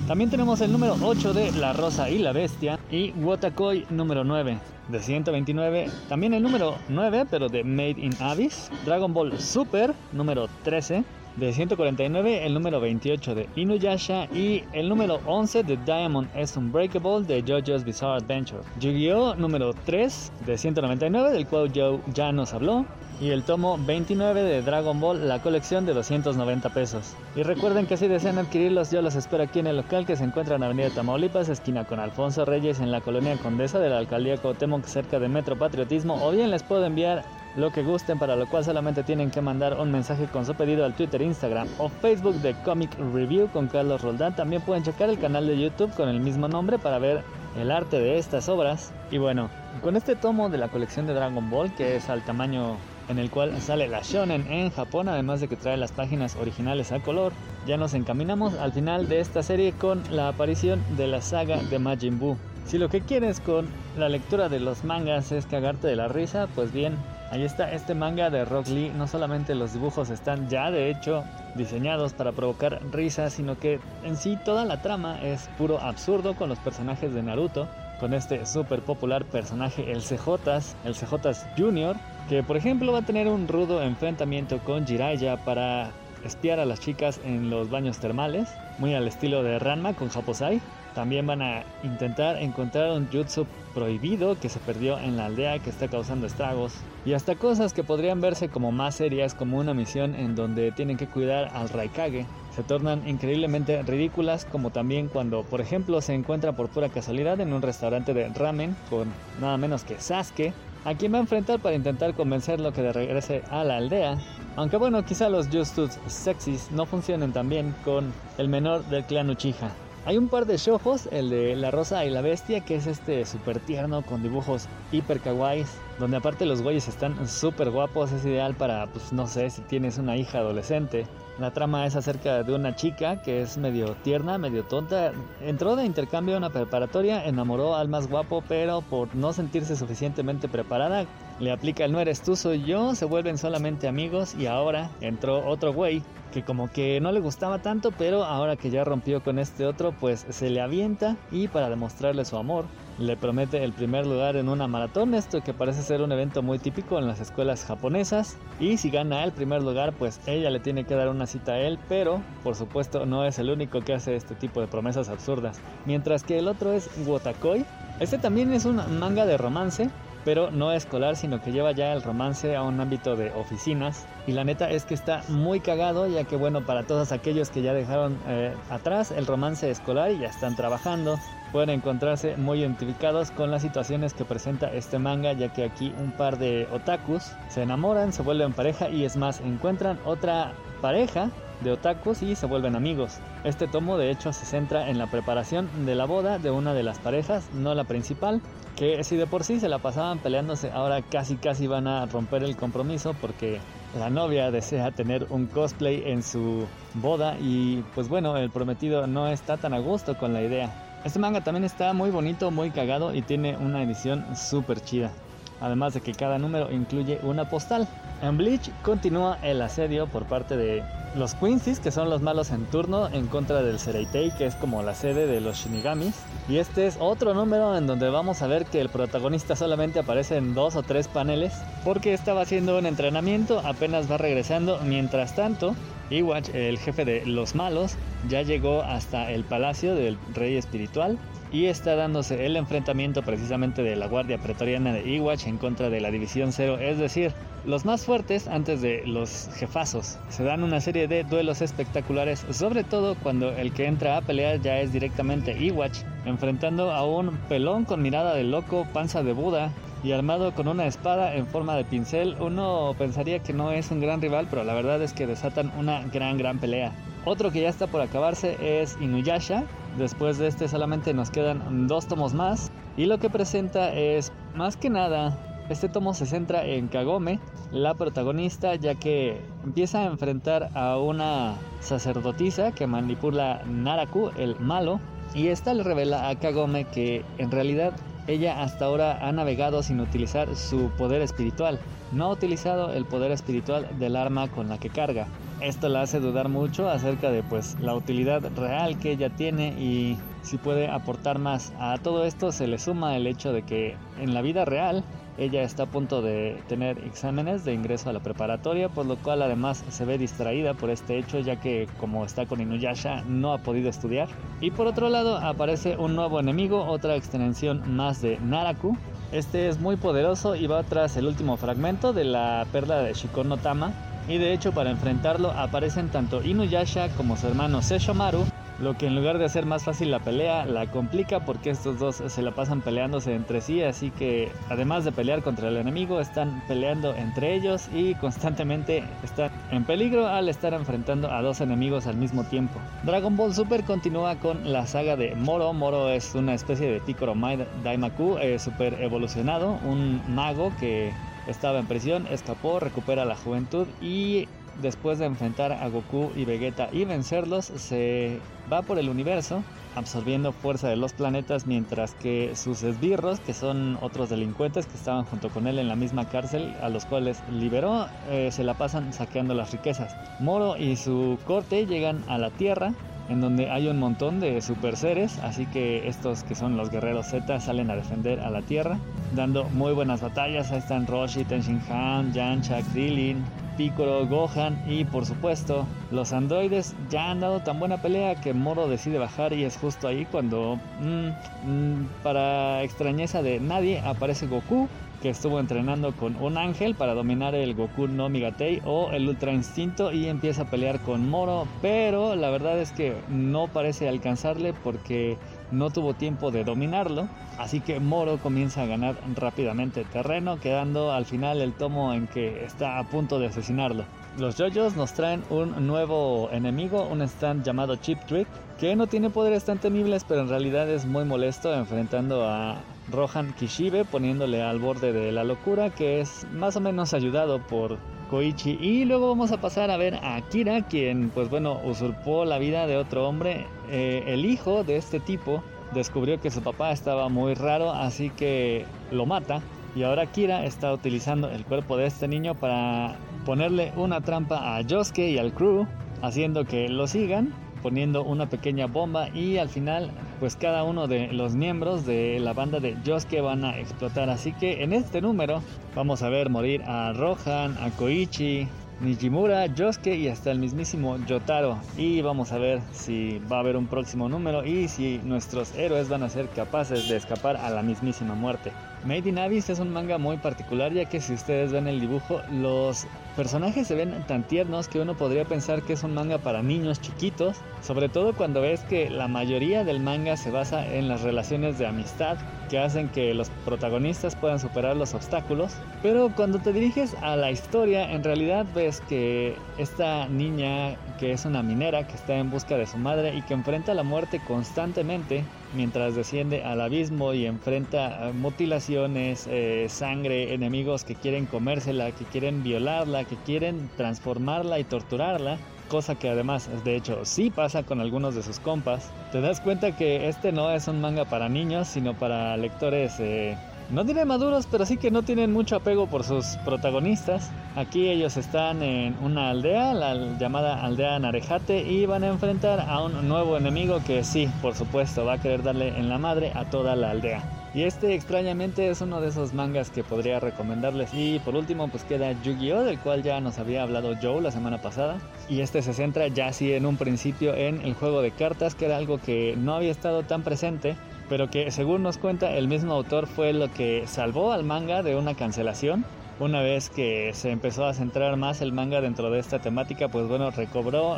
También 0.06 0.28
tenemos 0.28 0.60
el 0.60 0.70
número 0.70 0.98
8 1.00 1.32
de 1.32 1.50
La 1.52 1.72
Rosa 1.72 2.10
y 2.10 2.18
la 2.18 2.32
Bestia 2.32 2.78
y 2.90 3.12
Wotakoi 3.12 3.86
número 3.88 4.22
9. 4.22 4.58
De 4.88 5.00
129, 5.00 5.86
también 6.10 6.34
el 6.34 6.42
número 6.42 6.74
9, 6.90 7.24
pero 7.30 7.48
de 7.48 7.64
Made 7.64 7.96
in 7.96 8.12
Abyss. 8.20 8.70
Dragon 8.84 9.14
Ball 9.14 9.40
Super 9.40 9.94
número 10.12 10.46
13. 10.62 11.04
De 11.36 11.52
149, 11.52 12.46
el 12.46 12.54
número 12.54 12.80
28 12.80 13.34
de 13.34 13.48
Inuyasha 13.56 14.26
y 14.32 14.62
el 14.72 14.88
número 14.88 15.18
11 15.26 15.64
de 15.64 15.76
Diamond 15.78 16.28
is 16.40 16.56
Unbreakable 16.56 17.24
de 17.26 17.42
JoJo's 17.42 17.82
Bizarre 17.84 18.18
Adventure. 18.18 18.62
Yu-Gi-Oh! 18.78 19.34
número 19.34 19.74
3 19.84 20.30
de 20.46 20.56
199, 20.56 21.32
del 21.32 21.44
cual 21.48 21.72
Joe 21.74 21.98
ya 22.14 22.30
nos 22.30 22.54
habló. 22.54 22.86
Y 23.20 23.30
el 23.30 23.44
tomo 23.44 23.78
29 23.78 24.42
de 24.42 24.62
Dragon 24.62 24.98
Ball, 25.00 25.28
la 25.28 25.40
colección 25.40 25.86
de 25.86 25.94
290 25.94 26.68
pesos. 26.70 27.14
Y 27.36 27.44
recuerden 27.44 27.86
que 27.86 27.96
si 27.96 28.08
desean 28.08 28.38
adquirirlos, 28.38 28.90
yo 28.90 29.02
los 29.02 29.14
espero 29.14 29.44
aquí 29.44 29.60
en 29.60 29.68
el 29.68 29.76
local 29.76 30.04
que 30.04 30.16
se 30.16 30.24
encuentra 30.24 30.56
en 30.56 30.64
Avenida 30.64 30.90
Tamaulipas, 30.90 31.48
esquina 31.48 31.84
con 31.84 32.00
Alfonso 32.00 32.44
Reyes, 32.44 32.80
en 32.80 32.90
la 32.90 33.00
colonia 33.00 33.36
Condesa 33.36 33.78
de 33.78 33.88
la 33.88 33.98
alcaldía 33.98 34.36
Cuauhtémoc, 34.38 34.84
cerca 34.86 35.20
de 35.20 35.28
Metro 35.28 35.56
Patriotismo. 35.56 36.24
O 36.24 36.32
bien 36.32 36.50
les 36.50 36.64
puedo 36.64 36.84
enviar 36.84 37.24
lo 37.56 37.70
que 37.70 37.84
gusten, 37.84 38.18
para 38.18 38.34
lo 38.34 38.48
cual 38.48 38.64
solamente 38.64 39.04
tienen 39.04 39.30
que 39.30 39.40
mandar 39.40 39.78
un 39.78 39.92
mensaje 39.92 40.26
con 40.26 40.44
su 40.44 40.54
pedido 40.54 40.84
al 40.84 40.94
Twitter, 40.94 41.22
Instagram 41.22 41.68
o 41.78 41.88
Facebook 41.88 42.34
de 42.36 42.54
Comic 42.64 42.90
Review 43.12 43.48
con 43.48 43.68
Carlos 43.68 44.02
Roldán. 44.02 44.34
También 44.34 44.60
pueden 44.62 44.82
checar 44.82 45.08
el 45.08 45.20
canal 45.20 45.46
de 45.46 45.60
YouTube 45.60 45.94
con 45.94 46.08
el 46.08 46.18
mismo 46.18 46.48
nombre 46.48 46.80
para 46.80 46.98
ver 46.98 47.22
el 47.56 47.70
arte 47.70 48.00
de 48.00 48.18
estas 48.18 48.48
obras. 48.48 48.92
Y 49.12 49.18
bueno, 49.18 49.50
con 49.82 49.96
este 49.96 50.16
tomo 50.16 50.48
de 50.48 50.58
la 50.58 50.66
colección 50.66 51.06
de 51.06 51.14
Dragon 51.14 51.48
Ball, 51.48 51.72
que 51.76 51.94
es 51.94 52.10
al 52.10 52.24
tamaño 52.24 52.76
en 53.08 53.18
el 53.18 53.30
cual 53.30 53.60
sale 53.60 53.88
la 53.88 54.00
shonen 54.02 54.50
en 54.50 54.70
Japón, 54.70 55.08
además 55.08 55.40
de 55.40 55.48
que 55.48 55.56
trae 55.56 55.76
las 55.76 55.92
páginas 55.92 56.36
originales 56.36 56.92
a 56.92 57.00
color, 57.00 57.32
ya 57.66 57.76
nos 57.76 57.94
encaminamos 57.94 58.54
al 58.54 58.72
final 58.72 59.08
de 59.08 59.20
esta 59.20 59.42
serie 59.42 59.72
con 59.72 60.02
la 60.10 60.28
aparición 60.28 60.82
de 60.96 61.06
la 61.06 61.20
saga 61.20 61.56
de 61.56 61.78
Majin 61.78 62.18
Buu. 62.18 62.36
Si 62.66 62.78
lo 62.78 62.88
que 62.88 63.02
quieres 63.02 63.40
con 63.40 63.68
la 63.98 64.08
lectura 64.08 64.48
de 64.48 64.58
los 64.58 64.84
mangas 64.84 65.32
es 65.32 65.46
cagarte 65.46 65.86
de 65.86 65.96
la 65.96 66.08
risa, 66.08 66.48
pues 66.54 66.72
bien, 66.72 66.96
ahí 67.30 67.42
está 67.42 67.70
este 67.72 67.94
manga 67.94 68.30
de 68.30 68.44
Rock 68.46 68.68
Lee. 68.68 68.90
No 68.96 69.06
solamente 69.06 69.54
los 69.54 69.74
dibujos 69.74 70.08
están 70.08 70.48
ya 70.48 70.70
de 70.70 70.90
hecho 70.90 71.24
diseñados 71.56 72.14
para 72.14 72.32
provocar 72.32 72.80
risa, 72.90 73.28
sino 73.28 73.58
que 73.58 73.80
en 74.02 74.16
sí 74.16 74.38
toda 74.44 74.64
la 74.64 74.80
trama 74.80 75.20
es 75.22 75.48
puro 75.58 75.78
absurdo 75.78 76.34
con 76.34 76.48
los 76.48 76.58
personajes 76.58 77.12
de 77.12 77.22
Naruto, 77.22 77.68
con 78.00 78.14
este 78.14 78.46
súper 78.46 78.80
popular 78.80 79.24
personaje 79.26 79.92
el 79.92 80.00
CJs, 80.00 80.74
el 80.84 80.94
CJs 80.94 81.46
Junior, 81.56 81.96
que 82.28 82.42
por 82.42 82.56
ejemplo 82.56 82.92
va 82.92 83.00
a 83.00 83.02
tener 83.02 83.28
un 83.28 83.48
rudo 83.48 83.82
enfrentamiento 83.82 84.58
con 84.58 84.86
Jiraiya 84.86 85.44
para 85.44 85.92
espiar 86.24 86.58
a 86.58 86.64
las 86.64 86.80
chicas 86.80 87.20
en 87.24 87.50
los 87.50 87.70
baños 87.70 87.98
termales, 87.98 88.48
muy 88.78 88.94
al 88.94 89.06
estilo 89.06 89.42
de 89.42 89.58
Ranma 89.58 89.94
con 89.94 90.08
Japosai. 90.08 90.60
También 90.94 91.26
van 91.26 91.42
a 91.42 91.64
intentar 91.82 92.40
encontrar 92.40 92.92
un 92.92 93.08
jutsu 93.08 93.46
prohibido 93.74 94.38
que 94.38 94.48
se 94.48 94.60
perdió 94.60 94.98
en 94.98 95.16
la 95.16 95.26
aldea 95.26 95.58
que 95.58 95.68
está 95.68 95.88
causando 95.88 96.26
estragos. 96.26 96.72
Y 97.04 97.14
hasta 97.14 97.34
cosas 97.34 97.72
que 97.72 97.82
podrían 97.82 98.20
verse 98.20 98.48
como 98.48 98.70
más 98.70 98.94
serias 98.94 99.34
como 99.34 99.58
una 99.58 99.74
misión 99.74 100.14
en 100.14 100.36
donde 100.36 100.70
tienen 100.70 100.96
que 100.96 101.08
cuidar 101.08 101.50
al 101.52 101.68
Raikage. 101.68 102.26
Se 102.54 102.62
tornan 102.62 103.06
increíblemente 103.08 103.82
ridículas 103.82 104.44
como 104.44 104.70
también 104.70 105.08
cuando 105.08 105.42
por 105.42 105.60
ejemplo 105.60 106.00
se 106.00 106.14
encuentra 106.14 106.52
por 106.52 106.68
pura 106.68 106.88
casualidad 106.88 107.40
en 107.40 107.52
un 107.52 107.62
restaurante 107.62 108.14
de 108.14 108.28
ramen 108.28 108.76
con 108.88 109.12
nada 109.40 109.56
menos 109.56 109.82
que 109.82 109.98
Sasuke. 109.98 110.52
A 110.84 110.94
quien 110.94 111.14
va 111.14 111.18
a 111.18 111.22
enfrentar 111.22 111.60
para 111.60 111.74
intentar 111.74 112.14
convencerlo 112.14 112.72
que 112.72 112.82
de 112.82 112.92
regrese 112.92 113.42
a 113.50 113.64
la 113.64 113.78
aldea. 113.78 114.18
Aunque 114.56 114.76
bueno, 114.76 115.02
quizá 115.04 115.30
los 115.30 115.48
Justus 115.48 115.98
sexys 116.06 116.70
no 116.70 116.84
funcionen 116.84 117.32
tan 117.32 117.48
bien 117.48 117.74
con 117.84 118.12
el 118.36 118.48
menor 118.48 118.84
del 118.86 119.04
clan 119.04 119.30
Uchiha. 119.30 119.70
Hay 120.04 120.18
un 120.18 120.28
par 120.28 120.44
de 120.44 120.58
shojos, 120.58 121.08
el 121.10 121.30
de 121.30 121.56
La 121.56 121.70
Rosa 121.70 122.04
y 122.04 122.10
la 122.10 122.20
Bestia, 122.20 122.60
que 122.60 122.74
es 122.74 122.86
este 122.86 123.24
súper 123.24 123.58
tierno 123.60 124.02
con 124.02 124.22
dibujos 124.22 124.68
hiper 124.92 125.20
kawaiis, 125.20 125.78
donde 125.98 126.18
aparte 126.18 126.44
los 126.44 126.60
güeyes 126.60 126.86
están 126.86 127.26
súper 127.26 127.70
guapos, 127.70 128.12
es 128.12 128.26
ideal 128.26 128.54
para, 128.54 128.86
pues 128.88 129.14
no 129.14 129.26
sé, 129.26 129.48
si 129.48 129.62
tienes 129.62 129.96
una 129.96 130.18
hija 130.18 130.40
adolescente. 130.40 131.06
La 131.38 131.50
trama 131.50 131.84
es 131.84 131.96
acerca 131.96 132.44
de 132.44 132.54
una 132.54 132.76
chica 132.76 133.20
que 133.20 133.42
es 133.42 133.58
medio 133.58 133.96
tierna, 134.04 134.38
medio 134.38 134.62
tonta. 134.62 135.12
Entró 135.40 135.74
de 135.74 135.84
intercambio 135.84 136.36
a 136.36 136.38
una 136.38 136.50
preparatoria, 136.50 137.24
enamoró 137.24 137.74
al 137.74 137.88
más 137.88 138.08
guapo, 138.08 138.44
pero 138.46 138.82
por 138.82 139.14
no 139.16 139.32
sentirse 139.32 139.74
suficientemente 139.74 140.48
preparada, 140.48 141.06
le 141.40 141.50
aplica 141.50 141.84
el 141.84 141.92
no 141.92 141.98
eres 141.98 142.22
tú, 142.22 142.36
soy 142.36 142.62
yo, 142.62 142.94
se 142.94 143.04
vuelven 143.04 143.36
solamente 143.36 143.88
amigos 143.88 144.36
y 144.36 144.46
ahora 144.46 144.90
entró 145.00 145.44
otro 145.44 145.72
güey 145.72 146.02
que 146.32 146.42
como 146.42 146.70
que 146.70 147.00
no 147.00 147.10
le 147.12 147.20
gustaba 147.20 147.60
tanto, 147.60 147.90
pero 147.92 148.24
ahora 148.24 148.56
que 148.56 148.70
ya 148.70 148.84
rompió 148.84 149.22
con 149.22 149.38
este 149.38 149.66
otro, 149.66 149.92
pues 149.92 150.26
se 150.28 150.50
le 150.50 150.60
avienta 150.60 151.16
y 151.30 151.48
para 151.48 151.68
demostrarle 151.68 152.24
su 152.24 152.36
amor, 152.36 152.66
le 152.98 153.16
promete 153.16 153.64
el 153.64 153.72
primer 153.72 154.06
lugar 154.06 154.36
en 154.36 154.48
una 154.48 154.66
maratón, 154.66 155.14
esto 155.14 155.42
que 155.42 155.52
parece 155.52 155.82
ser 155.82 156.02
un 156.02 156.12
evento 156.12 156.42
muy 156.42 156.58
típico 156.58 156.98
en 156.98 157.06
las 157.06 157.20
escuelas 157.20 157.64
japonesas, 157.64 158.36
y 158.60 158.76
si 158.76 158.90
gana 158.90 159.24
el 159.24 159.32
primer 159.32 159.62
lugar, 159.62 159.92
pues 159.94 160.20
ella 160.26 160.50
le 160.50 160.60
tiene 160.60 160.84
que 160.84 160.94
dar 160.94 161.08
una 161.08 161.26
cita 161.26 161.52
a 161.52 161.60
él, 161.60 161.78
pero 161.88 162.20
por 162.42 162.54
supuesto 162.54 163.06
no 163.06 163.24
es 163.24 163.38
el 163.38 163.50
único 163.50 163.80
que 163.80 163.94
hace 163.94 164.16
este 164.16 164.34
tipo 164.34 164.60
de 164.60 164.66
promesas 164.66 165.08
absurdas, 165.08 165.60
mientras 165.86 166.22
que 166.22 166.38
el 166.38 166.48
otro 166.48 166.72
es 166.72 166.88
Wotakoi, 167.06 167.64
este 168.00 168.18
también 168.18 168.52
es 168.52 168.64
un 168.64 168.80
manga 168.98 169.26
de 169.26 169.36
romance, 169.36 169.90
pero 170.24 170.50
no 170.50 170.72
escolar, 170.72 171.16
sino 171.16 171.42
que 171.42 171.52
lleva 171.52 171.72
ya 171.72 171.92
el 171.92 172.02
romance 172.02 172.56
a 172.56 172.62
un 172.62 172.80
ámbito 172.80 173.14
de 173.14 173.30
oficinas. 173.32 174.06
Y 174.26 174.32
la 174.32 174.42
neta 174.42 174.70
es 174.70 174.84
que 174.84 174.94
está 174.94 175.22
muy 175.28 175.60
cagado, 175.60 176.06
ya 176.06 176.24
que 176.24 176.36
bueno, 176.36 176.64
para 176.64 176.84
todos 176.84 177.12
aquellos 177.12 177.50
que 177.50 177.62
ya 177.62 177.74
dejaron 177.74 178.18
eh, 178.26 178.54
atrás 178.70 179.10
el 179.10 179.26
romance 179.26 179.70
escolar 179.70 180.10
y 180.10 180.18
ya 180.20 180.28
están 180.28 180.56
trabajando, 180.56 181.18
pueden 181.54 181.70
encontrarse 181.70 182.36
muy 182.36 182.62
identificados 182.62 183.30
con 183.30 183.52
las 183.52 183.62
situaciones 183.62 184.12
que 184.12 184.24
presenta 184.24 184.72
este 184.72 184.98
manga, 184.98 185.34
ya 185.34 185.52
que 185.52 185.62
aquí 185.62 185.94
un 186.00 186.10
par 186.10 186.36
de 186.36 186.66
otakus 186.72 187.30
se 187.48 187.62
enamoran, 187.62 188.12
se 188.12 188.22
vuelven 188.22 188.52
pareja 188.52 188.88
y 188.88 189.04
es 189.04 189.16
más, 189.16 189.38
encuentran 189.38 190.00
otra 190.04 190.52
pareja 190.82 191.30
de 191.60 191.70
otakus 191.70 192.24
y 192.24 192.34
se 192.34 192.46
vuelven 192.46 192.74
amigos. 192.74 193.20
Este 193.44 193.68
tomo 193.68 193.96
de 193.98 194.10
hecho 194.10 194.32
se 194.32 194.46
centra 194.46 194.90
en 194.90 194.98
la 194.98 195.06
preparación 195.06 195.86
de 195.86 195.94
la 195.94 196.06
boda 196.06 196.40
de 196.40 196.50
una 196.50 196.74
de 196.74 196.82
las 196.82 196.98
parejas, 196.98 197.48
no 197.52 197.72
la 197.76 197.84
principal, 197.84 198.40
que 198.74 199.04
si 199.04 199.14
de 199.14 199.28
por 199.28 199.44
sí 199.44 199.60
se 199.60 199.68
la 199.68 199.78
pasaban 199.78 200.18
peleándose, 200.18 200.72
ahora 200.72 201.02
casi 201.02 201.36
casi 201.36 201.68
van 201.68 201.86
a 201.86 202.04
romper 202.06 202.42
el 202.42 202.56
compromiso 202.56 203.14
porque 203.20 203.60
la 203.96 204.10
novia 204.10 204.50
desea 204.50 204.90
tener 204.90 205.28
un 205.30 205.46
cosplay 205.46 206.02
en 206.06 206.24
su 206.24 206.66
boda 206.94 207.36
y 207.38 207.84
pues 207.94 208.08
bueno, 208.08 208.36
el 208.38 208.50
prometido 208.50 209.06
no 209.06 209.28
está 209.28 209.56
tan 209.56 209.72
a 209.72 209.78
gusto 209.78 210.18
con 210.18 210.32
la 210.32 210.42
idea. 210.42 210.72
Este 211.04 211.18
manga 211.18 211.44
también 211.44 211.64
está 211.64 211.92
muy 211.92 212.10
bonito, 212.10 212.50
muy 212.50 212.70
cagado 212.70 213.14
y 213.14 213.20
tiene 213.20 213.58
una 213.58 213.82
edición 213.82 214.24
súper 214.34 214.80
chida. 214.80 215.12
Además 215.60 215.92
de 215.92 216.00
que 216.00 216.12
cada 216.12 216.38
número 216.38 216.72
incluye 216.72 217.20
una 217.22 217.46
postal. 217.46 217.86
En 218.22 218.38
Bleach 218.38 218.70
continúa 218.82 219.38
el 219.42 219.60
asedio 219.60 220.06
por 220.06 220.24
parte 220.24 220.56
de 220.56 220.82
los 221.14 221.34
Quincy's, 221.34 221.78
que 221.78 221.90
son 221.90 222.08
los 222.08 222.22
malos 222.22 222.50
en 222.50 222.64
turno, 222.64 223.08
en 223.08 223.26
contra 223.26 223.62
del 223.62 223.78
Sereitei, 223.78 224.30
que 224.30 224.46
es 224.46 224.54
como 224.54 224.82
la 224.82 224.94
sede 224.94 225.26
de 225.26 225.42
los 225.42 225.58
Shinigamis. 225.58 226.14
Y 226.46 226.58
este 226.58 226.86
es 226.86 226.98
otro 227.00 227.32
número 227.32 227.76
en 227.76 227.86
donde 227.86 228.10
vamos 228.10 228.42
a 228.42 228.46
ver 228.46 228.66
que 228.66 228.80
el 228.80 228.90
protagonista 228.90 229.56
solamente 229.56 229.98
aparece 229.98 230.36
en 230.36 230.52
dos 230.52 230.76
o 230.76 230.82
tres 230.82 231.08
paneles, 231.08 231.54
porque 231.84 232.12
estaba 232.12 232.42
haciendo 232.42 232.78
un 232.78 232.84
entrenamiento, 232.84 233.60
apenas 233.64 234.10
va 234.10 234.18
regresando. 234.18 234.78
Mientras 234.84 235.34
tanto, 235.34 235.74
Iwatch, 236.10 236.50
el 236.50 236.78
jefe 236.78 237.06
de 237.06 237.24
los 237.24 237.54
malos, 237.54 237.96
ya 238.28 238.42
llegó 238.42 238.82
hasta 238.82 239.30
el 239.32 239.44
palacio 239.44 239.94
del 239.94 240.18
rey 240.34 240.56
espiritual 240.56 241.18
y 241.54 241.66
está 241.66 241.94
dándose 241.94 242.46
el 242.46 242.56
enfrentamiento 242.56 243.22
precisamente 243.22 243.84
de 243.84 243.94
la 243.94 244.08
Guardia 244.08 244.38
Pretoriana 244.38 244.92
de 244.92 245.08
Iwatch 245.08 245.46
en 245.46 245.56
contra 245.56 245.88
de 245.88 246.00
la 246.00 246.10
División 246.10 246.52
Cero, 246.52 246.78
es 246.80 246.98
decir, 246.98 247.32
los 247.64 247.84
más 247.84 248.04
fuertes 248.04 248.48
antes 248.48 248.82
de 248.82 249.04
los 249.06 249.48
jefazos. 249.54 250.18
Se 250.30 250.42
dan 250.42 250.64
una 250.64 250.80
serie 250.80 251.06
de 251.06 251.22
duelos 251.22 251.62
espectaculares, 251.62 252.44
sobre 252.50 252.82
todo 252.82 253.14
cuando 253.14 253.50
el 253.50 253.72
que 253.72 253.86
entra 253.86 254.16
a 254.16 254.22
pelear 254.22 254.60
ya 254.62 254.80
es 254.80 254.92
directamente 254.92 255.56
Iwatch, 255.56 256.00
enfrentando 256.24 256.90
a 256.90 257.06
un 257.06 257.36
pelón 257.48 257.84
con 257.84 258.02
mirada 258.02 258.34
de 258.34 258.42
loco, 258.42 258.84
panza 258.92 259.22
de 259.22 259.32
Buda, 259.32 259.70
y 260.02 260.10
armado 260.10 260.52
con 260.54 260.66
una 260.66 260.86
espada 260.86 261.36
en 261.36 261.46
forma 261.46 261.76
de 261.76 261.84
pincel, 261.84 262.34
uno 262.40 262.96
pensaría 262.98 263.38
que 263.38 263.52
no 263.52 263.70
es 263.70 263.92
un 263.92 264.00
gran 264.00 264.20
rival, 264.20 264.48
pero 264.50 264.64
la 264.64 264.74
verdad 264.74 265.00
es 265.02 265.12
que 265.12 265.28
desatan 265.28 265.72
una 265.78 266.02
gran 266.12 266.36
gran 266.36 266.58
pelea. 266.58 266.92
Otro 267.24 267.50
que 267.52 267.62
ya 267.62 267.70
está 267.70 267.86
por 267.86 268.02
acabarse 268.02 268.82
es 268.82 268.98
Inuyasha. 269.00 269.64
Después 269.98 270.38
de 270.38 270.48
este 270.48 270.68
solamente 270.68 271.14
nos 271.14 271.30
quedan 271.30 271.86
dos 271.86 272.06
tomos 272.06 272.34
más. 272.34 272.70
Y 272.96 273.06
lo 273.06 273.18
que 273.18 273.30
presenta 273.30 273.92
es 273.92 274.32
más 274.54 274.76
que 274.76 274.90
nada 274.90 275.36
este 275.68 275.88
tomo 275.88 276.12
se 276.12 276.26
centra 276.26 276.64
en 276.66 276.88
Kagome, 276.88 277.40
la 277.72 277.94
protagonista, 277.94 278.74
ya 278.74 278.94
que 278.94 279.40
empieza 279.64 280.00
a 280.00 280.06
enfrentar 280.06 280.70
a 280.74 280.98
una 280.98 281.54
sacerdotisa 281.80 282.72
que 282.72 282.86
manipula 282.86 283.62
Naraku, 283.66 284.30
el 284.36 284.58
malo, 284.60 285.00
y 285.34 285.48
esta 285.48 285.72
le 285.72 285.82
revela 285.82 286.28
a 286.28 286.38
Kagome 286.38 286.84
que 286.84 287.24
en 287.38 287.50
realidad 287.50 287.94
ella 288.26 288.62
hasta 288.62 288.86
ahora 288.86 289.26
ha 289.26 289.32
navegado 289.32 289.82
sin 289.82 290.00
utilizar 290.00 290.54
su 290.56 290.90
poder 290.96 291.22
espiritual, 291.22 291.78
no 292.12 292.24
ha 292.24 292.32
utilizado 292.32 292.92
el 292.92 293.04
poder 293.04 293.32
espiritual 293.32 293.88
del 293.98 294.16
arma 294.16 294.48
con 294.48 294.68
la 294.68 294.78
que 294.78 294.90
carga. 294.90 295.26
Esto 295.60 295.88
la 295.88 296.02
hace 296.02 296.20
dudar 296.20 296.48
mucho 296.48 296.88
acerca 296.88 297.30
de 297.30 297.42
pues 297.42 297.76
la 297.80 297.94
utilidad 297.94 298.42
real 298.56 298.98
que 298.98 299.12
ella 299.12 299.30
tiene 299.30 299.68
y 299.80 300.18
si 300.42 300.58
puede 300.58 300.88
aportar 300.88 301.38
más. 301.38 301.72
A 301.78 301.98
todo 301.98 302.24
esto 302.24 302.52
se 302.52 302.66
le 302.66 302.78
suma 302.78 303.16
el 303.16 303.26
hecho 303.26 303.52
de 303.52 303.62
que 303.62 303.96
en 304.20 304.34
la 304.34 304.42
vida 304.42 304.64
real 304.64 305.04
ella 305.36 305.62
está 305.62 305.84
a 305.84 305.86
punto 305.86 306.22
de 306.22 306.62
tener 306.68 306.98
exámenes 306.98 307.64
de 307.64 307.74
ingreso 307.74 308.08
a 308.08 308.12
la 308.12 308.20
preparatoria, 308.20 308.88
por 308.88 309.06
lo 309.06 309.16
cual 309.16 309.42
además 309.42 309.84
se 309.88 310.04
ve 310.04 310.16
distraída 310.16 310.74
por 310.74 310.90
este 310.90 311.18
hecho 311.18 311.40
ya 311.40 311.60
que 311.60 311.88
como 311.98 312.24
está 312.24 312.46
con 312.46 312.60
Inuyasha 312.60 313.22
no 313.26 313.52
ha 313.52 313.58
podido 313.58 313.90
estudiar. 313.90 314.28
Y 314.60 314.70
por 314.70 314.86
otro 314.86 315.08
lado 315.08 315.38
aparece 315.38 315.96
un 315.96 316.14
nuevo 316.14 316.38
enemigo, 316.38 316.84
otra 316.84 317.16
extensión 317.16 317.82
más 317.96 318.22
de 318.22 318.38
Naraku. 318.38 318.96
Este 319.32 319.68
es 319.68 319.80
muy 319.80 319.96
poderoso 319.96 320.54
y 320.54 320.66
va 320.68 320.84
tras 320.84 321.16
el 321.16 321.26
último 321.26 321.56
fragmento 321.56 322.12
de 322.12 322.24
la 322.24 322.66
perla 322.70 323.00
de 323.00 323.14
Shikon 323.14 323.48
no 323.48 323.56
Tama. 323.56 323.92
Y 324.28 324.38
de 324.38 324.52
hecho 324.52 324.72
para 324.72 324.90
enfrentarlo 324.90 325.50
aparecen 325.50 326.08
tanto 326.08 326.42
Inuyasha 326.42 327.08
como 327.16 327.36
su 327.36 327.48
hermano 327.48 327.82
Seshomaru 327.82 328.44
lo 328.78 328.96
que 328.96 329.06
en 329.06 329.14
lugar 329.14 329.38
de 329.38 329.44
hacer 329.44 329.66
más 329.66 329.84
fácil 329.84 330.10
la 330.10 330.20
pelea, 330.20 330.66
la 330.66 330.86
complica 330.86 331.40
porque 331.40 331.70
estos 331.70 331.98
dos 331.98 332.22
se 332.26 332.42
la 332.42 332.52
pasan 332.52 332.80
peleándose 332.80 333.34
entre 333.34 333.60
sí, 333.60 333.82
así 333.82 334.10
que 334.10 334.50
además 334.68 335.04
de 335.04 335.12
pelear 335.12 335.42
contra 335.42 335.68
el 335.68 335.76
enemigo, 335.76 336.20
están 336.20 336.62
peleando 336.66 337.14
entre 337.14 337.54
ellos 337.54 337.88
y 337.92 338.14
constantemente 338.16 339.04
están 339.22 339.50
en 339.70 339.84
peligro 339.84 340.26
al 340.26 340.48
estar 340.48 340.74
enfrentando 340.74 341.30
a 341.30 341.42
dos 341.42 341.60
enemigos 341.60 342.06
al 342.06 342.16
mismo 342.16 342.44
tiempo. 342.44 342.80
Dragon 343.04 343.36
Ball 343.36 343.54
Super 343.54 343.84
continúa 343.84 344.36
con 344.36 344.72
la 344.72 344.86
saga 344.86 345.16
de 345.16 345.34
Moro. 345.34 345.72
Moro 345.72 346.10
es 346.10 346.34
una 346.34 346.54
especie 346.54 346.90
de 346.90 347.00
Piccolo 347.00 347.34
Daimaku 347.82 348.38
eh, 348.38 348.58
super 348.58 348.94
evolucionado, 349.02 349.78
un 349.84 350.22
mago 350.28 350.72
que 350.80 351.12
estaba 351.46 351.78
en 351.78 351.86
prisión, 351.86 352.26
escapó, 352.28 352.80
recupera 352.80 353.24
la 353.24 353.36
juventud 353.36 353.86
y 354.00 354.48
después 354.80 355.18
de 355.18 355.26
enfrentar 355.26 355.72
a 355.72 355.88
Goku 355.88 356.30
y 356.36 356.44
Vegeta 356.44 356.88
y 356.92 357.04
vencerlos, 357.04 357.66
se 357.66 358.40
va 358.72 358.82
por 358.82 358.98
el 358.98 359.08
universo 359.08 359.62
absorbiendo 359.96 360.52
fuerza 360.52 360.88
de 360.88 360.96
los 360.96 361.12
planetas 361.12 361.66
mientras 361.66 362.14
que 362.14 362.52
sus 362.54 362.82
esbirros, 362.82 363.40
que 363.40 363.54
son 363.54 363.98
otros 364.00 364.30
delincuentes 364.30 364.86
que 364.86 364.96
estaban 364.96 365.24
junto 365.24 365.50
con 365.50 365.66
él 365.66 365.78
en 365.78 365.88
la 365.88 365.96
misma 365.96 366.28
cárcel, 366.28 366.74
a 366.82 366.88
los 366.88 367.04
cuales 367.06 367.42
liberó, 367.50 368.06
eh, 368.28 368.50
se 368.50 368.64
la 368.64 368.74
pasan 368.74 369.12
saqueando 369.12 369.54
las 369.54 369.72
riquezas. 369.72 370.14
Moro 370.40 370.76
y 370.76 370.96
su 370.96 371.38
corte 371.46 371.86
llegan 371.86 372.24
a 372.28 372.38
la 372.38 372.50
Tierra, 372.50 372.92
en 373.28 373.40
donde 373.40 373.70
hay 373.70 373.88
un 373.88 373.98
montón 373.98 374.38
de 374.38 374.60
super 374.60 374.96
seres, 374.96 375.38
así 375.38 375.64
que 375.66 376.08
estos 376.08 376.42
que 376.44 376.54
son 376.54 376.76
los 376.76 376.90
guerreros 376.90 377.26
Z 377.26 377.58
salen 377.60 377.90
a 377.90 377.96
defender 377.96 378.40
a 378.40 378.50
la 378.50 378.60
Tierra, 378.62 378.98
dando 379.34 379.64
muy 379.70 379.92
buenas 379.92 380.20
batallas. 380.20 380.70
Ahí 380.72 380.78
están 380.78 381.06
Roshi, 381.06 381.44
Tenshinhan, 381.44 382.32
Yancha, 382.34 382.82
Krillin, 382.92 383.42
Piccolo, 383.76 384.26
Gohan 384.26 384.82
y 384.86 385.04
por 385.04 385.26
supuesto 385.26 385.86
los 386.10 386.32
androides 386.32 386.94
ya 387.10 387.30
han 387.30 387.40
dado 387.40 387.60
tan 387.60 387.78
buena 387.78 388.00
pelea 388.00 388.34
que 388.34 388.54
Moro 388.54 388.88
decide 388.88 389.18
bajar 389.18 389.52
y 389.52 389.64
es 389.64 389.76
justo 389.76 390.08
ahí 390.08 390.26
cuando 390.26 390.78
mm, 391.00 391.28
mm, 391.68 392.08
para 392.22 392.82
extrañeza 392.82 393.42
de 393.42 393.60
nadie 393.60 394.00
aparece 394.00 394.46
Goku 394.46 394.88
que 395.24 395.30
estuvo 395.30 395.58
entrenando 395.58 396.12
con 396.12 396.36
un 396.36 396.58
ángel 396.58 396.94
para 396.94 397.14
dominar 397.14 397.54
el 397.54 397.74
Goku 397.74 398.08
no 398.08 398.28
Migatei 398.28 398.82
o 398.84 399.10
el 399.10 399.26
Ultra 399.26 399.54
Instinto 399.54 400.12
y 400.12 400.28
empieza 400.28 400.62
a 400.62 400.70
pelear 400.70 401.00
con 401.00 401.30
Moro, 401.30 401.66
pero 401.80 402.36
la 402.36 402.50
verdad 402.50 402.78
es 402.78 402.92
que 402.92 403.16
no 403.28 403.68
parece 403.68 404.06
alcanzarle 404.06 404.74
porque 404.74 405.38
no 405.70 405.90
tuvo 405.90 406.14
tiempo 406.14 406.50
de 406.50 406.64
dominarlo, 406.64 407.28
así 407.58 407.80
que 407.80 408.00
Moro 408.00 408.38
comienza 408.38 408.82
a 408.82 408.86
ganar 408.86 409.16
rápidamente 409.34 410.04
terreno, 410.04 410.60
quedando 410.60 411.12
al 411.12 411.24
final 411.24 411.60
el 411.60 411.72
tomo 411.72 412.12
en 412.14 412.26
que 412.26 412.64
está 412.64 412.98
a 412.98 413.04
punto 413.04 413.38
de 413.38 413.46
asesinarlo. 413.46 414.04
Los 414.36 414.56
JoJos 414.56 414.96
nos 414.96 415.12
traen 415.12 415.44
un 415.48 415.86
nuevo 415.86 416.48
enemigo, 416.50 417.06
un 417.06 417.22
stand 417.22 417.62
llamado 417.64 417.94
Chip 417.94 418.18
Trick, 418.26 418.48
que 418.80 418.96
no 418.96 419.06
tiene 419.06 419.30
poderes 419.30 419.64
tan 419.64 419.78
temibles, 419.78 420.24
pero 420.24 420.40
en 420.40 420.48
realidad 420.48 420.90
es 420.90 421.06
muy 421.06 421.24
molesto 421.24 421.72
enfrentando 421.72 422.44
a 422.44 422.80
Rohan 423.12 423.52
Kishibe 423.52 424.04
poniéndole 424.04 424.60
al 424.60 424.80
borde 424.80 425.12
de 425.12 425.30
la 425.30 425.44
locura 425.44 425.90
que 425.90 426.20
es 426.20 426.48
más 426.52 426.74
o 426.74 426.80
menos 426.80 427.14
ayudado 427.14 427.60
por 427.60 427.96
Koichi. 428.28 428.76
Y 428.80 429.04
luego 429.04 429.28
vamos 429.28 429.52
a 429.52 429.60
pasar 429.60 429.92
a 429.92 429.96
ver 429.96 430.16
a 430.16 430.34
Akira 430.34 430.82
quien 430.82 431.30
pues 431.30 431.48
bueno 431.48 431.80
usurpó 431.84 432.44
la 432.44 432.58
vida 432.58 432.88
de 432.88 432.96
otro 432.96 433.28
hombre. 433.28 433.66
Eh, 433.88 434.24
el 434.26 434.46
hijo 434.46 434.82
de 434.82 434.96
este 434.96 435.20
tipo 435.20 435.62
descubrió 435.92 436.40
que 436.40 436.50
su 436.50 436.60
papá 436.60 436.90
estaba 436.90 437.28
muy 437.28 437.54
raro 437.54 437.92
así 437.92 438.30
que 438.30 438.84
lo 439.12 439.26
mata. 439.26 439.62
Y 439.94 440.02
ahora 440.02 440.22
Akira 440.22 440.64
está 440.64 440.92
utilizando 440.92 441.48
el 441.48 441.64
cuerpo 441.64 441.96
de 441.96 442.06
este 442.06 442.26
niño 442.26 442.56
para 442.56 443.14
ponerle 443.44 443.92
una 443.96 444.20
trampa 444.20 444.76
a 444.76 444.80
Yosuke 444.80 445.30
y 445.30 445.38
al 445.38 445.52
crew 445.52 445.86
haciendo 446.22 446.64
que 446.64 446.88
lo 446.88 447.06
sigan 447.06 447.52
poniendo 447.84 448.24
una 448.24 448.48
pequeña 448.48 448.86
bomba 448.86 449.28
y 449.28 449.58
al 449.58 449.68
final 449.68 450.10
pues 450.40 450.56
cada 450.56 450.84
uno 450.84 451.06
de 451.06 451.30
los 451.34 451.54
miembros 451.54 452.06
de 452.06 452.40
la 452.40 452.54
banda 452.54 452.80
de 452.80 452.96
Yosuke 453.04 453.42
van 453.42 453.62
a 453.64 453.78
explotar. 453.78 454.30
Así 454.30 454.52
que 454.52 454.82
en 454.82 454.94
este 454.94 455.20
número 455.20 455.62
vamos 455.94 456.22
a 456.22 456.30
ver 456.30 456.48
morir 456.48 456.82
a 456.86 457.12
Rohan, 457.12 457.76
a 457.78 457.90
Koichi, 457.90 458.66
Nijimura, 459.00 459.66
Yosuke 459.66 460.14
y 460.16 460.28
hasta 460.28 460.50
el 460.50 460.60
mismísimo 460.60 461.18
Yotaro. 461.26 461.78
Y 461.98 462.22
vamos 462.22 462.52
a 462.52 462.58
ver 462.58 462.80
si 462.92 463.38
va 463.52 463.58
a 463.58 463.60
haber 463.60 463.76
un 463.76 463.86
próximo 463.86 464.30
número 464.30 464.64
y 464.64 464.88
si 464.88 465.20
nuestros 465.22 465.74
héroes 465.76 466.08
van 466.08 466.22
a 466.22 466.30
ser 466.30 466.48
capaces 466.48 467.06
de 467.08 467.16
escapar 467.16 467.58
a 467.58 467.68
la 467.68 467.82
mismísima 467.82 468.34
muerte. 468.34 468.72
Made 469.04 469.28
in 469.28 469.38
Abyss 469.38 469.68
es 469.68 469.78
un 469.78 469.92
manga 469.92 470.16
muy 470.16 470.38
particular 470.38 470.92
ya 470.94 471.04
que 471.04 471.20
si 471.20 471.34
ustedes 471.34 471.70
ven 471.70 471.86
el 471.86 472.00
dibujo, 472.00 472.40
los 472.50 473.06
personajes 473.36 473.88
se 473.88 473.94
ven 473.94 474.24
tan 474.26 474.44
tiernos 474.44 474.88
que 474.88 475.00
uno 475.00 475.14
podría 475.16 475.44
pensar 475.44 475.82
que 475.82 475.94
es 475.94 476.02
un 476.04 476.14
manga 476.14 476.38
para 476.38 476.62
niños 476.62 477.00
chiquitos, 477.00 477.56
sobre 477.82 478.08
todo 478.08 478.34
cuando 478.34 478.60
ves 478.60 478.80
que 478.84 479.10
la 479.10 479.28
mayoría 479.28 479.84
del 479.84 480.00
manga 480.00 480.36
se 480.36 480.50
basa 480.50 480.86
en 480.86 481.08
las 481.08 481.22
relaciones 481.22 481.78
de 481.78 481.86
amistad 481.86 482.38
que 482.70 482.78
hacen 482.78 483.08
que 483.08 483.34
los 483.34 483.50
protagonistas 483.64 484.36
puedan 484.36 484.58
superar 484.58 484.96
los 484.96 485.14
obstáculos, 485.14 485.74
pero 486.02 486.32
cuando 486.34 486.60
te 486.60 486.72
diriges 486.72 487.14
a 487.22 487.36
la 487.36 487.50
historia 487.50 488.10
en 488.10 488.22
realidad 488.24 488.66
ves 488.74 489.00
que 489.08 489.56
esta 489.78 490.28
niña 490.28 490.96
que 491.18 491.32
es 491.32 491.44
una 491.44 491.62
minera 491.62 492.06
que 492.06 492.14
está 492.14 492.36
en 492.36 492.50
busca 492.50 492.76
de 492.76 492.86
su 492.86 492.98
madre 492.98 493.34
y 493.36 493.42
que 493.42 493.54
enfrenta 493.54 493.94
la 493.94 494.02
muerte 494.02 494.40
constantemente 494.46 495.44
mientras 495.74 496.14
desciende 496.14 496.62
al 496.62 496.80
abismo 496.80 497.34
y 497.34 497.46
enfrenta 497.46 498.30
mutilaciones, 498.34 499.46
eh, 499.50 499.86
sangre, 499.88 500.54
enemigos 500.54 501.04
que 501.04 501.14
quieren 501.14 501.46
comérsela, 501.46 502.12
que 502.12 502.24
quieren 502.24 502.62
violarla, 502.62 503.24
que 503.24 503.36
quieren 503.36 503.90
transformarla 503.96 504.78
y 504.78 504.84
torturarla. 504.84 505.58
Cosa 505.88 506.14
que 506.14 506.30
además, 506.30 506.68
de 506.84 506.96
hecho, 506.96 507.24
sí 507.24 507.50
pasa 507.50 507.82
con 507.82 508.00
algunos 508.00 508.34
de 508.34 508.42
sus 508.42 508.58
compas. 508.58 509.10
Te 509.32 509.40
das 509.40 509.60
cuenta 509.60 509.94
que 509.96 510.28
este 510.28 510.50
no 510.50 510.70
es 510.70 510.88
un 510.88 511.00
manga 511.00 511.26
para 511.26 511.48
niños, 511.48 511.88
sino 511.88 512.14
para 512.14 512.56
lectores 512.56 513.20
eh, 513.20 513.56
no 513.90 514.04
diré 514.04 514.24
maduros, 514.24 514.66
pero 514.70 514.86
sí 514.86 514.96
que 514.96 515.10
no 515.10 515.22
tienen 515.22 515.52
mucho 515.52 515.76
apego 515.76 516.06
por 516.06 516.24
sus 516.24 516.56
protagonistas. 516.64 517.50
Aquí 517.76 518.08
ellos 518.08 518.36
están 518.36 518.82
en 518.82 519.16
una 519.22 519.50
aldea, 519.50 519.94
la 519.94 520.14
llamada 520.38 520.82
aldea 520.84 521.18
Narejate, 521.18 521.80
y 521.80 522.06
van 522.06 522.24
a 522.24 522.28
enfrentar 522.28 522.80
a 522.80 523.02
un 523.02 523.28
nuevo 523.28 523.56
enemigo 523.56 524.00
que 524.06 524.24
sí, 524.24 524.48
por 524.62 524.74
supuesto, 524.74 525.24
va 525.24 525.34
a 525.34 525.38
querer 525.38 525.62
darle 525.62 525.88
en 525.88 526.08
la 526.08 526.18
madre 526.18 526.52
a 526.54 526.64
toda 526.64 526.96
la 526.96 527.10
aldea. 527.10 527.63
Y 527.74 527.82
este 527.82 528.14
extrañamente 528.14 528.88
es 528.88 529.00
uno 529.00 529.20
de 529.20 529.28
esos 529.28 529.52
mangas 529.52 529.90
que 529.90 530.04
podría 530.04 530.38
recomendarles. 530.38 531.10
Y 531.12 531.40
por 531.40 531.56
último 531.56 531.88
pues 531.88 532.04
queda 532.04 532.32
Yu-Gi-Oh! 532.42 532.84
del 532.84 533.00
cual 533.00 533.22
ya 533.24 533.40
nos 533.40 533.58
había 533.58 533.82
hablado 533.82 534.14
Joe 534.22 534.40
la 534.40 534.52
semana 534.52 534.80
pasada. 534.80 535.18
Y 535.48 535.60
este 535.60 535.82
se 535.82 535.92
centra 535.92 536.28
ya 536.28 536.52
sí 536.52 536.72
en 536.72 536.86
un 536.86 536.96
principio 536.96 537.54
en 537.54 537.80
el 537.80 537.94
juego 537.94 538.22
de 538.22 538.30
cartas, 538.30 538.74
que 538.74 538.86
era 538.86 538.96
algo 538.96 539.18
que 539.18 539.56
no 539.56 539.74
había 539.74 539.90
estado 539.90 540.22
tan 540.22 540.42
presente 540.42 540.96
pero 541.28 541.48
que 541.48 541.70
según 541.70 542.02
nos 542.02 542.18
cuenta 542.18 542.54
el 542.54 542.68
mismo 542.68 542.92
autor 542.92 543.26
fue 543.26 543.52
lo 543.52 543.72
que 543.72 544.06
salvó 544.06 544.52
al 544.52 544.64
manga 544.64 545.02
de 545.02 545.16
una 545.16 545.34
cancelación. 545.34 546.04
Una 546.40 546.60
vez 546.60 546.90
que 546.90 547.32
se 547.32 547.50
empezó 547.50 547.86
a 547.86 547.94
centrar 547.94 548.36
más 548.36 548.60
el 548.60 548.72
manga 548.72 549.00
dentro 549.00 549.30
de 549.30 549.38
esta 549.38 549.60
temática, 549.60 550.08
pues 550.08 550.26
bueno, 550.26 550.50
recobró 550.50 551.16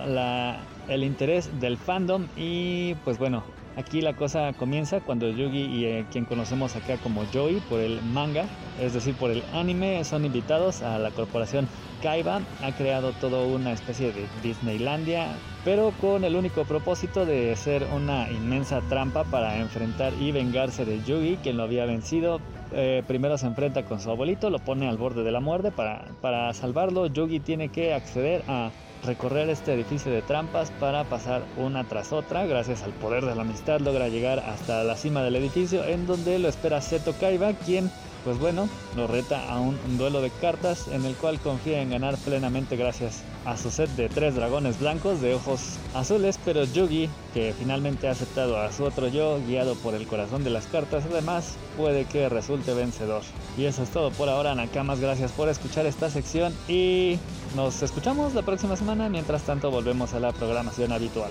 el 0.89 1.05
interés 1.05 1.59
del 1.59 1.79
fandom 1.79 2.27
y 2.37 2.95
pues 2.97 3.19
bueno, 3.19 3.43
aquí 3.77 4.01
la 4.01 4.15
cosa 4.15 4.53
comienza 4.55 5.01
cuando 5.01 5.29
Yugi 5.29 5.65
y 5.65 5.85
eh, 5.85 6.07
quien 6.11 6.25
conocemos 6.25 6.75
acá 6.77 6.97
como 6.99 7.25
Joey 7.33 7.61
por 7.69 7.81
el 7.81 8.03
manga, 8.03 8.47
es 8.81 8.95
decir, 8.95 9.15
por 9.15 9.31
el 9.31 9.43
anime, 9.53 10.05
son 10.05 10.25
invitados 10.25 10.83
a 10.83 10.99
la 10.99 11.11
corporación 11.11 11.69
Kaiba. 12.03 12.41
Ha 12.63 12.73
creado 12.73 13.13
toda 13.13 13.47
una 13.47 13.73
especie 13.73 14.13
de 14.13 14.27
Disneylandia 14.43 15.37
pero 15.67 15.93
con 16.01 16.23
el 16.23 16.37
único 16.37 16.65
propósito 16.65 17.27
de 17.27 17.57
ser 17.57 17.89
una 17.93 18.31
inmensa 18.31 18.83
trampa 18.83 19.25
para 19.25 19.59
enfrentar 19.59 20.13
y 20.21 20.31
vengarse 20.31 20.85
de 20.85 21.03
Yugi, 21.03 21.39
quien 21.43 21.57
lo 21.57 21.65
había 21.65 21.85
vencido. 21.87 22.41
Eh, 22.71 23.03
primero 23.05 23.37
se 23.37 23.49
enfrenta 23.49 23.85
con 23.85 23.99
su 23.99 24.09
abuelito, 24.09 24.49
lo 24.49 24.61
pone 24.61 24.89
al 24.89 24.97
borde 24.97 25.25
de 25.25 25.33
la 25.33 25.41
muerte. 25.41 25.73
Para, 25.73 26.05
para 26.21 26.55
salvarlo, 26.55 27.09
Yugi 27.09 27.41
tiene 27.41 27.71
que 27.71 27.95
acceder 27.95 28.45
a 28.47 28.71
recorrer 29.05 29.49
este 29.51 29.75
edificio 29.75 30.11
de 30.13 30.23
trampas 30.23 30.71
para 30.81 31.05
pasar 31.05 31.45
una 31.57 31.85
tras 31.85 32.13
otra. 32.13 32.47
Gracias 32.47 32.83
al 32.83 32.93
poder 32.93 33.25
de 33.25 33.35
la 33.35 33.43
amistad 33.43 33.81
logra 33.81 34.09
llegar 34.09 34.41
hasta 34.41 34.85
la 34.85 34.97
cima 34.97 35.23
del 35.23 35.37
edificio 35.37 35.85
en 35.85 36.07
donde 36.07 36.39
lo 36.39 36.49
espera 36.49 36.81
Seto 36.81 37.15
Kaiba, 37.19 37.53
quien 37.53 37.91
pues 38.27 38.41
bueno, 38.41 38.69
lo 38.97 39.07
reta 39.07 39.49
a 39.49 39.61
un 39.61 39.79
duelo 39.99 40.21
de 40.21 40.31
cartas 40.31 40.89
en 40.89 41.05
el 41.05 41.15
cual 41.15 41.39
confía 41.39 41.81
en 41.81 41.91
ganar 41.91 42.17
plenamente 42.17 42.75
gracias 42.75 43.23
a 43.45 43.57
su 43.57 43.71
set 43.71 43.89
de 43.91 44.09
tres 44.09 44.35
dragones 44.35 44.81
blancos 44.81 45.21
de 45.21 45.35
ojos 45.35 45.79
azules, 45.95 46.37
pero 46.45 46.65
Yugi, 46.65 47.09
que 47.33 47.55
finalmente 47.57 48.09
ha 48.09 48.11
aceptado 48.11 48.59
a 48.59 48.73
su 48.73 48.83
otro 48.83 49.07
yo, 49.07 49.39
guiado 49.47 49.77
por 49.77 49.95
el 49.95 50.09
corazón 50.09 50.43
de 50.43 50.51
las 50.51 50.67
cartas, 50.67 51.05
además 51.09 51.55
puede 51.77 52.05
que 52.05 52.29
resulte 52.29 52.75
vencedor. 52.75 53.23
Y 53.57 53.67
eso 53.67 53.85
es 53.85 53.91
todo 53.91 54.11
por 54.11 54.29
ahora, 54.29 54.57
Nakamas, 54.57 54.99
gracias 54.99 55.31
por 55.31 55.49
escuchar 55.49 55.87
esta 55.87 56.11
sección 56.11 56.53
y 56.67 57.21
nos 57.55 57.83
escuchamos 57.83 58.35
la 58.35 58.43
próxima 58.43 58.77
semana, 58.77 59.09
mientras 59.09 59.43
tanto 59.43 59.71
volvemos 59.71 60.15
a 60.15 60.21
la 60.21 60.33
programación 60.33 60.93
habitual. 60.93 61.31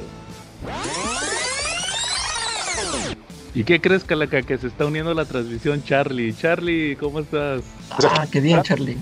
¿Y 3.54 3.64
qué 3.64 3.80
crees, 3.80 4.04
Calaca? 4.04 4.42
Que 4.42 4.58
se 4.58 4.68
está 4.68 4.86
uniendo 4.86 5.12
a 5.12 5.14
la 5.14 5.26
transmisión 5.26 5.84
Charlie. 5.84 6.34
Charlie, 6.34 6.98
¿cómo 6.98 7.20
estás? 7.20 7.64
Ah, 7.92 8.26
qué 8.30 8.42
bien, 8.42 8.62
Charlie. 8.64 8.98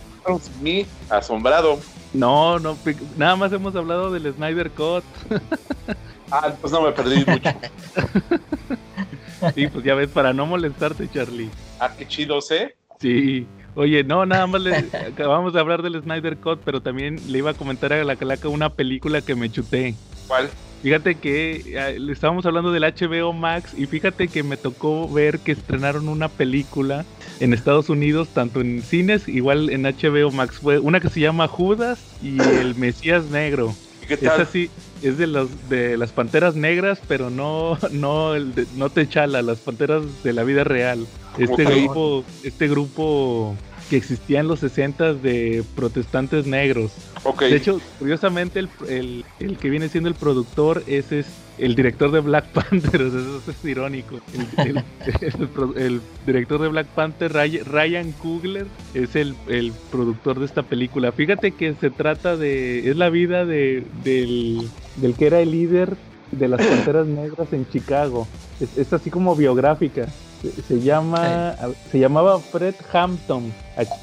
Mi 0.61 0.85
asombrado. 1.09 1.79
No, 2.13 2.59
no, 2.59 2.77
nada 3.17 3.35
más 3.35 3.51
hemos 3.51 3.75
hablado 3.75 4.11
del 4.11 4.31
Snyder 4.33 4.69
Cut. 4.71 5.03
ah, 6.31 6.53
pues 6.61 6.71
no 6.71 6.81
me 6.81 6.91
perdí 6.91 7.25
mucho. 7.25 7.49
sí, 9.55 9.67
pues 9.67 9.83
ya 9.83 9.95
ves, 9.95 10.09
para 10.09 10.33
no 10.33 10.45
molestarte, 10.45 11.09
Charlie. 11.11 11.49
Ah, 11.79 11.91
qué 11.97 12.07
chido, 12.07 12.39
¿eh? 12.51 12.75
Sí. 12.99 13.47
Oye, 13.75 14.03
no, 14.03 14.25
nada 14.25 14.45
más 14.45 14.61
le 14.61 14.75
acabamos 15.07 15.53
de 15.53 15.59
hablar 15.59 15.81
del 15.81 16.01
Snyder 16.01 16.37
Cut, 16.37 16.61
pero 16.63 16.81
también 16.81 17.19
le 17.27 17.39
iba 17.39 17.51
a 17.51 17.55
comentar 17.55 17.91
a 17.91 18.03
la 18.03 18.15
Calaca 18.15 18.47
una 18.47 18.69
película 18.69 19.21
que 19.21 19.35
me 19.35 19.49
chuté. 19.49 19.95
¿Cuál? 20.27 20.49
Fíjate 20.81 21.15
que 21.15 21.95
le 21.97 22.11
estábamos 22.11 22.45
hablando 22.45 22.71
del 22.71 22.83
HBO 22.83 23.31
Max 23.31 23.73
y 23.75 23.85
fíjate 23.85 24.27
que 24.27 24.43
me 24.43 24.57
tocó 24.57 25.07
ver 25.07 25.39
que 25.39 25.53
estrenaron 25.53 26.09
una 26.09 26.27
película 26.27 27.05
en 27.39 27.53
Estados 27.53 27.89
Unidos, 27.89 28.27
tanto 28.33 28.59
en 28.59 28.81
cines, 28.83 29.27
igual 29.29 29.69
en 29.69 29.83
HBO 29.83 30.29
Max. 30.31 30.59
Fue 30.59 30.79
una 30.79 30.99
que 30.99 31.09
se 31.09 31.21
llama 31.21 31.47
Judas 31.47 31.99
y 32.21 32.37
el 32.37 32.75
Mesías 32.75 33.25
Negro. 33.29 33.73
¿Y 34.03 34.05
qué 34.07 34.13
Es 34.15 34.19
tal? 34.21 34.41
así, 34.41 34.69
es 35.01 35.17
de 35.17 35.27
los 35.27 35.69
de 35.69 35.97
las 35.97 36.11
panteras 36.11 36.55
negras, 36.55 36.99
pero 37.07 37.29
no 37.29 37.77
no 37.91 38.35
el 38.35 38.53
de- 38.55 38.67
no 38.75 38.89
Techala, 38.89 39.41
las 39.41 39.59
panteras 39.59 40.03
de 40.23 40.33
la 40.33 40.43
vida 40.43 40.63
real. 40.63 41.05
Este 41.37 41.63
grupo 41.65 42.23
este 42.43 42.67
grupo 42.67 43.55
que 43.89 43.97
existía 43.97 44.39
en 44.39 44.47
los 44.47 44.59
60 44.61 45.13
de 45.13 45.63
protestantes 45.75 46.45
negros. 46.45 46.91
Ok. 47.23 47.41
De 47.43 47.55
hecho, 47.55 47.79
curiosamente, 47.99 48.59
el, 48.59 48.69
el- 48.87 49.25
el 49.39 49.57
que 49.57 49.69
viene 49.69 49.89
siendo 49.89 50.09
el 50.09 50.15
productor 50.15 50.83
es 50.87 51.11
el 51.57 51.75
director 51.75 52.11
de 52.11 52.19
Black 52.19 52.45
Panther. 52.47 53.01
o 53.01 53.11
sea, 53.11 53.19
eso 53.19 53.51
es 53.51 53.65
irónico. 53.65 54.19
El, 54.57 56.01
director 56.25 56.61
de 56.61 56.67
Black 56.67 56.87
Panther, 56.87 57.31
Ryan 57.31 58.11
Coogler, 58.13 58.67
es 58.93 59.15
el, 59.15 59.35
el 59.47 59.71
productor 59.91 60.39
de 60.39 60.45
esta 60.45 60.63
película. 60.63 61.11
Fíjate 61.11 61.51
que 61.51 61.73
se 61.75 61.89
trata 61.89 62.37
de. 62.37 62.89
Es 62.89 62.97
la 62.97 63.09
vida 63.09 63.45
de, 63.45 63.83
del, 64.03 64.69
del 64.97 65.15
que 65.15 65.27
era 65.27 65.39
el 65.39 65.51
líder 65.51 65.95
de 66.31 66.47
las 66.47 66.65
Panteras 66.65 67.07
Negras 67.07 67.53
en 67.53 67.69
Chicago. 67.69 68.27
Es, 68.59 68.77
es 68.77 68.93
así 68.93 69.09
como 69.09 69.35
biográfica. 69.35 70.07
Se, 70.41 70.61
se 70.61 70.79
llama. 70.81 71.55
Se 71.91 71.99
llamaba 71.99 72.39
Fred 72.39 72.75
Hampton. 72.91 73.53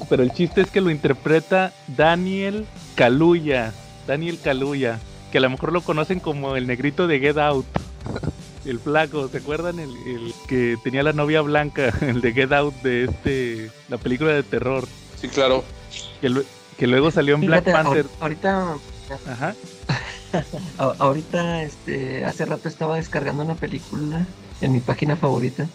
Pero 0.09 0.23
el 0.23 0.31
chiste 0.31 0.61
es 0.61 0.71
que 0.71 0.81
lo 0.81 0.89
interpreta 0.89 1.73
Daniel 1.87 2.65
Kaluuya. 2.95 3.73
Daniel 4.07 4.39
Kaluuya. 4.41 4.99
Que 5.31 5.37
a 5.37 5.41
lo 5.41 5.49
mejor 5.49 5.71
lo 5.71 5.81
conocen 5.81 6.19
como 6.19 6.55
el 6.55 6.67
negrito 6.67 7.07
de 7.07 7.19
Get 7.19 7.37
Out. 7.37 7.65
El 8.65 8.79
flaco, 8.79 9.27
¿se 9.27 9.37
acuerdan? 9.39 9.79
El, 9.79 9.89
el 10.05 10.33
que 10.47 10.77
tenía 10.83 11.01
la 11.01 11.13
novia 11.13 11.41
blanca, 11.41 11.91
el 12.01 12.21
de 12.21 12.31
Get 12.31 12.51
Out 12.53 12.75
de 12.83 13.05
este, 13.05 13.71
la 13.89 13.97
película 13.97 14.33
de 14.33 14.43
terror. 14.43 14.87
Sí, 15.19 15.27
claro. 15.29 15.63
Que, 16.21 16.29
lue- 16.29 16.45
que 16.77 16.85
luego 16.85 17.09
salió 17.09 17.33
en 17.33 17.41
Black 17.41 17.63
Panther. 17.71 18.05
ahor- 18.05 18.21
ahorita, 18.21 18.75
Ajá. 19.27 19.55
ahorita, 20.77 21.63
este, 21.63 22.23
hace 22.23 22.45
rato 22.45 22.69
estaba 22.69 22.97
descargando 22.97 23.43
una 23.43 23.55
película 23.55 24.27
en 24.61 24.71
mi 24.73 24.79
página 24.79 25.15
favorita. 25.15 25.67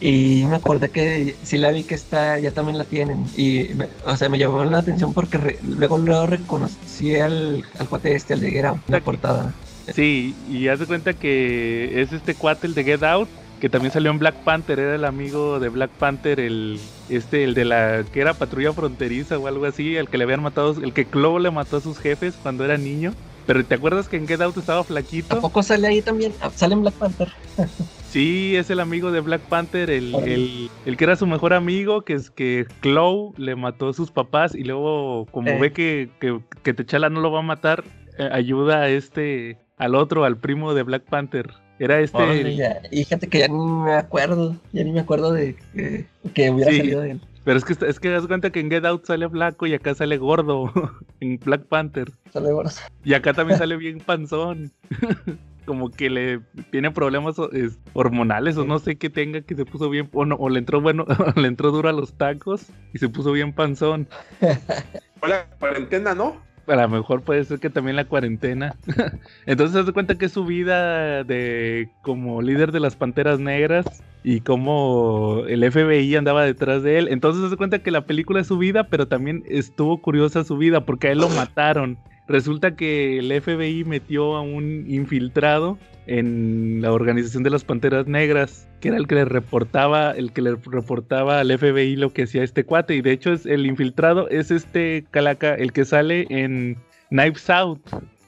Y 0.00 0.44
me 0.46 0.56
acordé 0.56 0.90
que 0.90 1.36
sí 1.42 1.58
la 1.58 1.70
vi 1.72 1.84
que 1.84 1.94
está, 1.94 2.38
ya 2.38 2.50
también 2.52 2.78
la 2.78 2.84
tienen. 2.84 3.26
Y, 3.36 3.74
me- 3.74 3.88
o 4.06 4.16
sea, 4.16 4.28
me 4.28 4.38
llamó 4.38 4.64
la 4.64 4.78
atención 4.78 5.12
porque 5.12 5.38
re- 5.38 5.58
luego 5.62 5.98
luego 5.98 6.26
reconocí 6.26 7.14
al, 7.16 7.62
al 7.78 7.88
cuate 7.88 8.14
este, 8.14 8.34
al 8.34 8.40
de 8.40 8.50
Get 8.50 8.64
Out, 8.64 8.80
la 8.88 9.00
portada. 9.00 9.54
Sí, 9.94 10.34
y 10.48 10.68
haz 10.68 10.78
de 10.78 10.86
cuenta 10.86 11.12
que 11.14 12.00
es 12.00 12.12
este 12.12 12.34
cuate, 12.34 12.66
el 12.66 12.74
de 12.74 12.84
Get 12.84 13.02
Out, 13.02 13.28
que 13.60 13.68
también 13.68 13.92
salió 13.92 14.10
en 14.10 14.18
Black 14.18 14.36
Panther, 14.44 14.78
era 14.78 14.94
el 14.94 15.04
amigo 15.04 15.60
de 15.60 15.68
Black 15.68 15.90
Panther, 15.98 16.40
el 16.40 16.80
este, 17.10 17.44
el 17.44 17.54
de 17.54 17.64
la 17.66 18.04
que 18.10 18.20
era 18.20 18.38
patrulla 18.38 18.72
fronteriza 18.72 19.36
o 19.36 19.48
algo 19.48 19.66
así, 19.66 19.96
el 19.96 20.08
que 20.08 20.16
le 20.16 20.24
habían 20.24 20.42
matado, 20.42 20.80
el 20.82 20.94
que 20.94 21.04
Clovo 21.06 21.40
le 21.40 21.50
mató 21.50 21.76
a 21.76 21.80
sus 21.80 21.98
jefes 21.98 22.36
cuando 22.36 22.64
era 22.64 22.78
niño. 22.78 23.12
Pero 23.46 23.64
¿te 23.66 23.74
acuerdas 23.74 24.08
que 24.08 24.16
en 24.16 24.28
Get 24.28 24.40
Out 24.40 24.56
estaba 24.56 24.80
¿A 24.80 24.84
flaquito? 24.84 25.40
poco 25.40 25.62
sale 25.62 25.88
ahí 25.88 26.00
también? 26.02 26.32
Ah, 26.40 26.50
Sale 26.54 26.74
en 26.74 26.82
Black 26.82 26.94
Panther. 26.94 27.28
Sí, 28.10 28.56
es 28.56 28.70
el 28.70 28.80
amigo 28.80 29.12
de 29.12 29.20
Black 29.20 29.42
Panther, 29.42 29.88
el, 29.88 30.12
el, 30.26 30.68
el 30.84 30.96
que 30.96 31.04
era 31.04 31.14
su 31.14 31.26
mejor 31.28 31.52
amigo, 31.52 32.02
que 32.02 32.14
es 32.14 32.28
que 32.30 32.66
Chloe 32.82 33.32
le 33.36 33.54
mató 33.54 33.90
a 33.90 33.94
sus 33.94 34.10
papás 34.10 34.54
y 34.54 34.64
luego 34.64 35.26
como 35.30 35.48
Eh. 35.48 35.58
ve 35.60 35.72
que, 35.72 36.10
que, 36.18 36.40
que 36.64 36.74
T'Challa 36.74 37.08
no 37.08 37.20
lo 37.20 37.30
va 37.30 37.38
a 37.38 37.42
matar, 37.42 37.84
eh, 38.18 38.28
ayuda 38.32 38.80
a 38.82 38.88
este, 38.88 39.58
al 39.76 39.94
otro, 39.94 40.24
al 40.24 40.36
primo 40.38 40.74
de 40.74 40.82
Black 40.82 41.04
Panther. 41.04 41.50
Era 41.78 42.00
este... 42.00 42.56
Ya. 42.56 42.80
Y 42.90 43.04
fíjate 43.04 43.28
que 43.28 43.38
ya 43.38 43.48
ni 43.48 43.54
me 43.64 43.94
acuerdo, 43.94 44.56
ya 44.72 44.82
ni 44.82 44.90
me 44.92 45.00
acuerdo 45.00 45.32
de 45.32 45.54
que, 45.72 46.06
que 46.34 46.50
hubiera 46.50 46.72
Sí. 46.72 46.78
salido 46.78 47.00
de 47.02 47.10
él. 47.12 47.20
Pero 47.44 47.56
es 47.58 47.64
que, 47.64 47.74
es 47.86 47.98
que 48.00 48.10
das 48.10 48.26
cuenta 48.26 48.50
que 48.50 48.60
en 48.60 48.70
Get 48.70 48.84
Out 48.84 49.06
sale 49.06 49.26
flaco 49.30 49.66
y 49.66 49.72
acá 49.72 49.94
sale 49.94 50.18
gordo 50.18 50.70
en 51.20 51.38
Black 51.38 51.62
Panther. 51.66 52.10
Sale 52.32 52.52
bueno. 52.52 52.70
Y 53.04 53.14
acá 53.14 53.32
también 53.32 53.58
sale 53.58 53.76
bien 53.76 53.98
panzón. 54.00 54.72
Como 55.66 55.90
que 55.90 56.10
le 56.10 56.40
tiene 56.70 56.90
problemas 56.90 57.38
o- 57.38 57.50
es, 57.52 57.78
hormonales 57.92 58.56
o 58.56 58.64
no 58.64 58.78
sé 58.78 58.96
qué 58.96 59.10
tenga 59.10 59.40
que 59.42 59.54
se 59.54 59.64
puso 59.64 59.88
bien 59.90 60.08
o, 60.12 60.24
no, 60.24 60.34
o 60.36 60.48
le 60.48 60.58
entró 60.58 60.80
bueno 60.80 61.04
o 61.06 61.06
le 61.40 61.48
entró 61.48 61.70
duro 61.70 61.88
a 61.88 61.92
los 61.92 62.14
tacos 62.14 62.66
y 62.92 62.98
se 62.98 63.08
puso 63.08 63.32
bien 63.32 63.52
panzón. 63.52 64.08
Hola, 65.22 65.46
cuarentena, 65.58 66.14
¿no? 66.14 66.36
A 66.66 66.76
lo 66.76 66.88
mejor 66.88 67.22
puede 67.22 67.44
ser 67.44 67.58
que 67.58 67.68
también 67.68 67.96
la 67.96 68.04
cuarentena. 68.04 68.76
Entonces 69.46 69.84
se 69.84 69.92
cuenta 69.92 70.16
que 70.16 70.26
es 70.26 70.32
su 70.32 70.44
vida 70.44 71.24
de 71.24 71.90
como 72.02 72.42
líder 72.42 72.70
de 72.70 72.80
las 72.80 72.96
Panteras 72.96 73.40
Negras 73.40 73.86
y 74.22 74.40
como 74.40 75.42
el 75.48 75.64
FBI 75.64 76.14
andaba 76.16 76.44
detrás 76.44 76.82
de 76.82 76.98
él. 76.98 77.08
Entonces 77.08 77.50
se 77.50 77.56
cuenta 77.56 77.80
que 77.80 77.90
la 77.90 78.06
película 78.06 78.40
es 78.40 78.46
su 78.46 78.58
vida, 78.58 78.84
pero 78.88 79.08
también 79.08 79.42
estuvo 79.48 80.00
curiosa 80.00 80.44
su 80.44 80.56
vida 80.58 80.84
porque 80.84 81.08
a 81.08 81.12
él 81.12 81.18
lo 81.18 81.28
mataron. 81.36 81.98
Resulta 82.30 82.76
que 82.76 83.18
el 83.18 83.42
FBI 83.42 83.82
metió 83.82 84.36
a 84.36 84.40
un 84.40 84.84
infiltrado 84.86 85.78
en 86.06 86.80
la 86.80 86.92
organización 86.92 87.42
de 87.42 87.50
las 87.50 87.64
Panteras 87.64 88.06
Negras, 88.06 88.68
que 88.80 88.86
era 88.86 88.98
el 88.98 89.08
que 89.08 89.16
le 89.16 89.24
reportaba, 89.24 90.12
el 90.12 90.32
que 90.32 90.40
le 90.40 90.54
reportaba 90.54 91.40
al 91.40 91.58
FBI 91.58 91.96
lo 91.96 92.12
que 92.12 92.22
hacía 92.22 92.44
este 92.44 92.64
cuate. 92.64 92.94
Y 92.94 93.02
de 93.02 93.10
hecho 93.10 93.32
es 93.32 93.46
el 93.46 93.66
infiltrado 93.66 94.28
es 94.28 94.52
este 94.52 95.04
calaca, 95.10 95.56
el 95.56 95.72
que 95.72 95.84
sale 95.84 96.28
en 96.30 96.76
Knives 97.08 97.50
Out, 97.50 97.80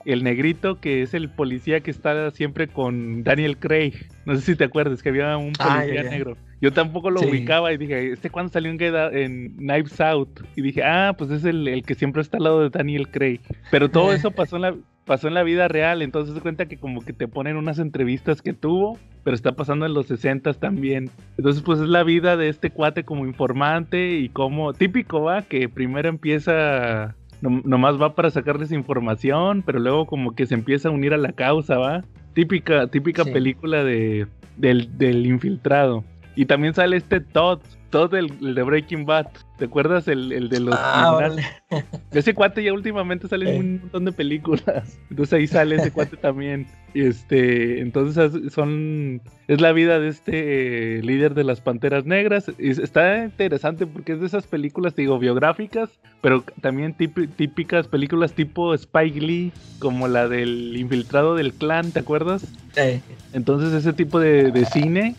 el 0.05 0.23
negrito 0.25 0.81
que 0.81 1.03
es 1.03 1.15
el 1.15 1.29
policía 1.31 1.81
que 1.81 1.91
está 1.91 2.31
siempre 2.31 2.69
con 2.69 3.23
Daniel 3.25 3.57
Craig. 3.59 3.95
No 4.27 4.35
sé 4.37 4.43
si 4.43 4.57
te 4.57 4.65
acuerdas 4.65 5.03
que 5.03 5.09
había 5.09 5.37
un 5.37 5.53
Ah, 5.59 5.81
policía 5.85 6.03
negro. 6.11 6.37
Yo 6.61 6.73
tampoco 6.73 7.11
lo 7.11 7.21
Sí. 7.21 7.27
ubicaba 7.27 7.73
y 7.73 7.77
dije, 7.77 8.13
¿este 8.13 8.31
cuándo 8.31 8.53
salió 8.53 8.71
en, 8.71 8.81
en 9.17 9.57
Knives 9.57 10.01
Out? 10.01 10.41
Y 10.57 10.63
dije, 10.63 10.83
ah, 10.85 11.15
pues 11.19 11.31
es 11.31 11.45
el, 11.45 11.67
el 11.67 11.83
que 11.83 11.95
siempre 11.95 12.23
está 12.23 12.37
al 12.37 12.45
lado 12.45 12.61
de 12.63 12.71
Daniel 12.71 13.09
Craig. 13.09 13.41
Pero 13.71 13.91
todo 13.91 14.13
eso 14.15 14.31
pasó 14.31 14.57
en 14.57 14.63
la, 14.63 14.75
pasó 15.05 15.27
en 15.27 15.35
la 15.35 15.43
vida 15.43 15.67
real, 15.67 16.01
entonces 16.03 16.35
se 16.35 16.41
cuenta 16.41 16.67
que 16.67 16.77
como 16.77 17.05
que 17.05 17.13
te 17.13 17.27
ponen 17.27 17.57
unas 17.57 17.81
entrevistas 17.81 18.41
que 18.43 18.53
tuvo, 18.53 18.97
pero 19.25 19.35
está 19.35 19.53
pasando 19.53 19.85
en 19.87 19.95
los 19.95 20.07
60 20.07 20.53
también. 20.55 21.11
Entonces 21.37 21.63
pues 21.65 21.81
es 21.81 21.89
la 21.89 22.05
vida 22.05 22.37
de 22.37 22.49
este 22.49 22.71
cuate 22.71 23.03
como 23.03 23.27
informante 23.27 24.13
y 24.19 24.29
como 24.29 24.73
típico 24.73 25.21
va, 25.23 25.43
que 25.43 25.69
primero 25.69 26.09
empieza, 26.09 27.17
nomás 27.43 28.01
va 28.01 28.15
para 28.15 28.31
sacarles 28.31 28.73
información, 28.73 29.63
pero 29.67 29.79
luego 29.81 30.07
como 30.07 30.35
que 30.35 30.47
se 30.47 30.55
empieza 30.55 30.89
a 30.89 30.93
unir 30.93 31.13
a 31.13 31.19
la 31.19 31.33
causa, 31.33 31.77
va. 31.79 32.05
Típica, 32.35 32.87
típica 32.87 33.25
Sí. 33.25 33.31
película 33.33 33.85
de, 33.85 34.27
del, 34.57 34.97
del 34.97 35.27
infiltrado. 35.27 36.05
Y 36.37 36.47
también 36.47 36.73
sale 36.75 36.97
este 36.97 37.21
Todd, 37.21 37.61
Todd 37.93 38.15
el, 38.15 38.33
el 38.43 38.55
de 38.57 38.63
Breaking 38.65 39.07
Bad. 39.07 39.27
¿Te 39.59 39.67
acuerdas 39.67 40.09
el, 40.09 40.33
el 40.33 40.49
de 40.49 40.59
los 40.59 40.75
Ah, 40.77 41.13
órale. 41.15 41.45
Ese 42.11 42.35
cuate 42.35 42.65
ya 42.65 42.73
últimamente 42.73 43.29
sale 43.29 43.49
en 43.51 43.55
Eh. 43.57 43.61
un 43.61 43.81
montón 43.83 44.05
de 44.07 44.13
películas. 44.13 44.99
Entonces 45.11 45.33
ahí 45.35 45.47
sale 45.47 45.77
ese 45.77 45.93
cuate 45.93 46.17
también. 46.21 46.67
Y 46.95 47.03
Este, 47.03 47.81
entonces 47.81 48.35
es- 48.35 48.53
son 48.53 49.23
es 49.47 49.61
la 49.61 49.73
vida 49.73 50.01
de 50.01 50.09
este 50.09 50.99
eh, 50.99 51.03
líder 51.03 51.35
de 51.35 51.45
las 51.45 51.61
Panteras 51.61 52.05
Negras. 52.05 52.51
Y 52.59 52.71
es- 52.71 52.79
está 52.81 53.25
interesante 53.25 53.87
porque 53.87 54.13
es 54.15 54.21
de 54.21 54.27
esas 54.27 54.47
películas, 54.49 54.97
digo, 54.97 55.19
biográficas, 55.21 55.91
pero 56.23 56.43
también 56.61 56.97
típi- 56.97 57.29
típicas 57.29 57.87
películas 57.87 58.33
tipo 58.33 58.75
Spike 58.75 59.21
Lee, 59.21 59.53
como 59.79 60.09
la 60.09 60.27
del 60.29 60.75
infiltrado 60.77 61.37
del 61.37 61.53
clan, 61.53 61.93
¿te 61.93 62.01
acuerdas? 62.01 62.45
Eh, 62.77 63.01
Entonces 63.33 63.73
ese 63.75 63.93
tipo 63.93 64.19
de, 64.19 64.51
de 64.51 64.65
cine 64.65 65.15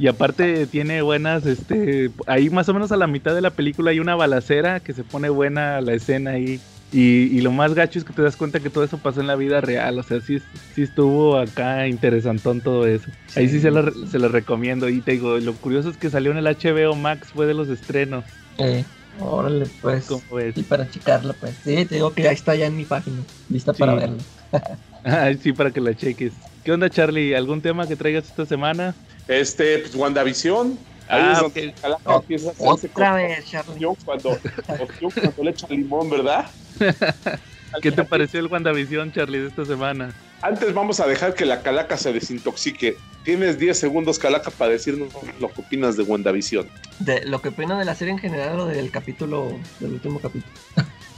y 0.00 0.08
aparte 0.08 0.66
tiene 0.66 1.02
buenas, 1.02 1.44
este, 1.44 2.10
ahí 2.26 2.48
más 2.48 2.66
o 2.70 2.72
menos 2.72 2.90
a 2.90 2.96
la 2.96 3.06
mitad 3.06 3.34
de 3.34 3.42
la 3.42 3.50
película 3.50 3.90
hay 3.90 4.00
una 4.00 4.14
balacera 4.14 4.80
que 4.80 4.94
se 4.94 5.04
pone 5.04 5.28
buena 5.28 5.82
la 5.82 5.92
escena 5.92 6.30
ahí. 6.30 6.58
Y, 6.90 7.28
y 7.36 7.40
lo 7.42 7.52
más 7.52 7.74
gacho 7.74 7.98
es 7.98 8.04
que 8.06 8.14
te 8.14 8.22
das 8.22 8.34
cuenta 8.34 8.60
que 8.60 8.70
todo 8.70 8.82
eso 8.82 8.96
pasó 8.96 9.20
en 9.20 9.26
la 9.26 9.36
vida 9.36 9.60
real, 9.60 9.98
o 9.98 10.02
sea, 10.02 10.22
sí, 10.22 10.38
sí 10.74 10.82
estuvo 10.82 11.36
acá 11.36 11.86
interesantón 11.86 12.62
todo 12.62 12.86
eso. 12.86 13.10
Ahí 13.36 13.48
sí 13.50 13.60
se 13.60 13.70
lo, 13.70 13.92
se 14.06 14.18
lo 14.18 14.28
recomiendo 14.28 14.88
y 14.88 15.02
te 15.02 15.12
digo, 15.12 15.36
lo 15.36 15.52
curioso 15.54 15.90
es 15.90 15.98
que 15.98 16.08
salió 16.08 16.30
en 16.32 16.38
el 16.38 16.46
HBO 16.46 16.96
Max, 16.96 17.28
fue 17.34 17.44
de 17.46 17.52
los 17.52 17.68
estrenos, 17.68 18.24
eh, 18.56 18.82
órale, 19.20 19.66
pues. 19.82 20.08
Y 20.56 20.62
para 20.62 20.88
checarla, 20.88 21.34
pues. 21.34 21.52
Sí, 21.62 21.84
te 21.84 21.96
digo 21.96 22.12
que 22.14 22.26
ahí 22.26 22.34
está 22.34 22.54
ya 22.54 22.66
en 22.66 22.76
mi 22.76 22.86
página, 22.86 23.18
lista 23.50 23.74
para 23.74 23.94
verla. 23.94 24.16
Ay, 25.04 25.36
sí, 25.38 25.52
para 25.52 25.70
que 25.70 25.80
la 25.80 25.94
cheques. 25.94 26.32
¿Qué 26.64 26.72
onda, 26.72 26.90
Charlie? 26.90 27.34
¿Algún 27.34 27.62
tema 27.62 27.86
que 27.86 27.96
traigas 27.96 28.26
esta 28.26 28.44
semana? 28.44 28.94
Este, 29.30 29.78
pues 29.78 29.94
WandaVision. 29.94 30.76
Ahí 31.08 31.22
Ah, 31.24 31.32
es 31.34 31.40
donde 31.40 31.72
Calaca 31.80 32.16
empieza 32.16 32.48
a 32.48 32.52
hacerse 32.52 32.86
Otra 32.88 33.14
vez, 33.14 33.44
Charlie. 33.48 33.84
opción 33.84 33.96
cuando, 34.04 34.38
cuando 34.66 35.42
le 35.44 35.50
echa 35.50 35.66
limón, 35.68 36.10
¿verdad? 36.10 36.50
¿Qué 37.82 37.92
te 37.92 38.02
pareció 38.04 38.40
el 38.40 38.46
WandaVision, 38.48 39.12
Charlie, 39.12 39.38
de 39.38 39.48
esta 39.48 39.64
semana? 39.64 40.12
Antes 40.42 40.74
vamos 40.74 40.98
a 40.98 41.06
dejar 41.06 41.34
que 41.34 41.44
la 41.44 41.62
Calaca 41.62 41.96
se 41.96 42.12
desintoxique. 42.12 42.96
Tienes 43.24 43.58
10 43.58 43.78
segundos, 43.78 44.18
Calaca, 44.18 44.50
para 44.50 44.72
decirnos 44.72 45.10
lo 45.38 45.48
que 45.52 45.60
opinas 45.60 45.96
de 45.96 46.02
WandaVision. 46.02 46.68
De 46.98 47.24
lo 47.26 47.40
que 47.40 47.50
opino 47.50 47.78
de 47.78 47.84
la 47.84 47.94
serie 47.94 48.12
en 48.14 48.18
general 48.18 48.58
o 48.58 48.66
del 48.66 48.90
capítulo, 48.90 49.52
del 49.78 49.92
último 49.92 50.18
capítulo. 50.18 50.52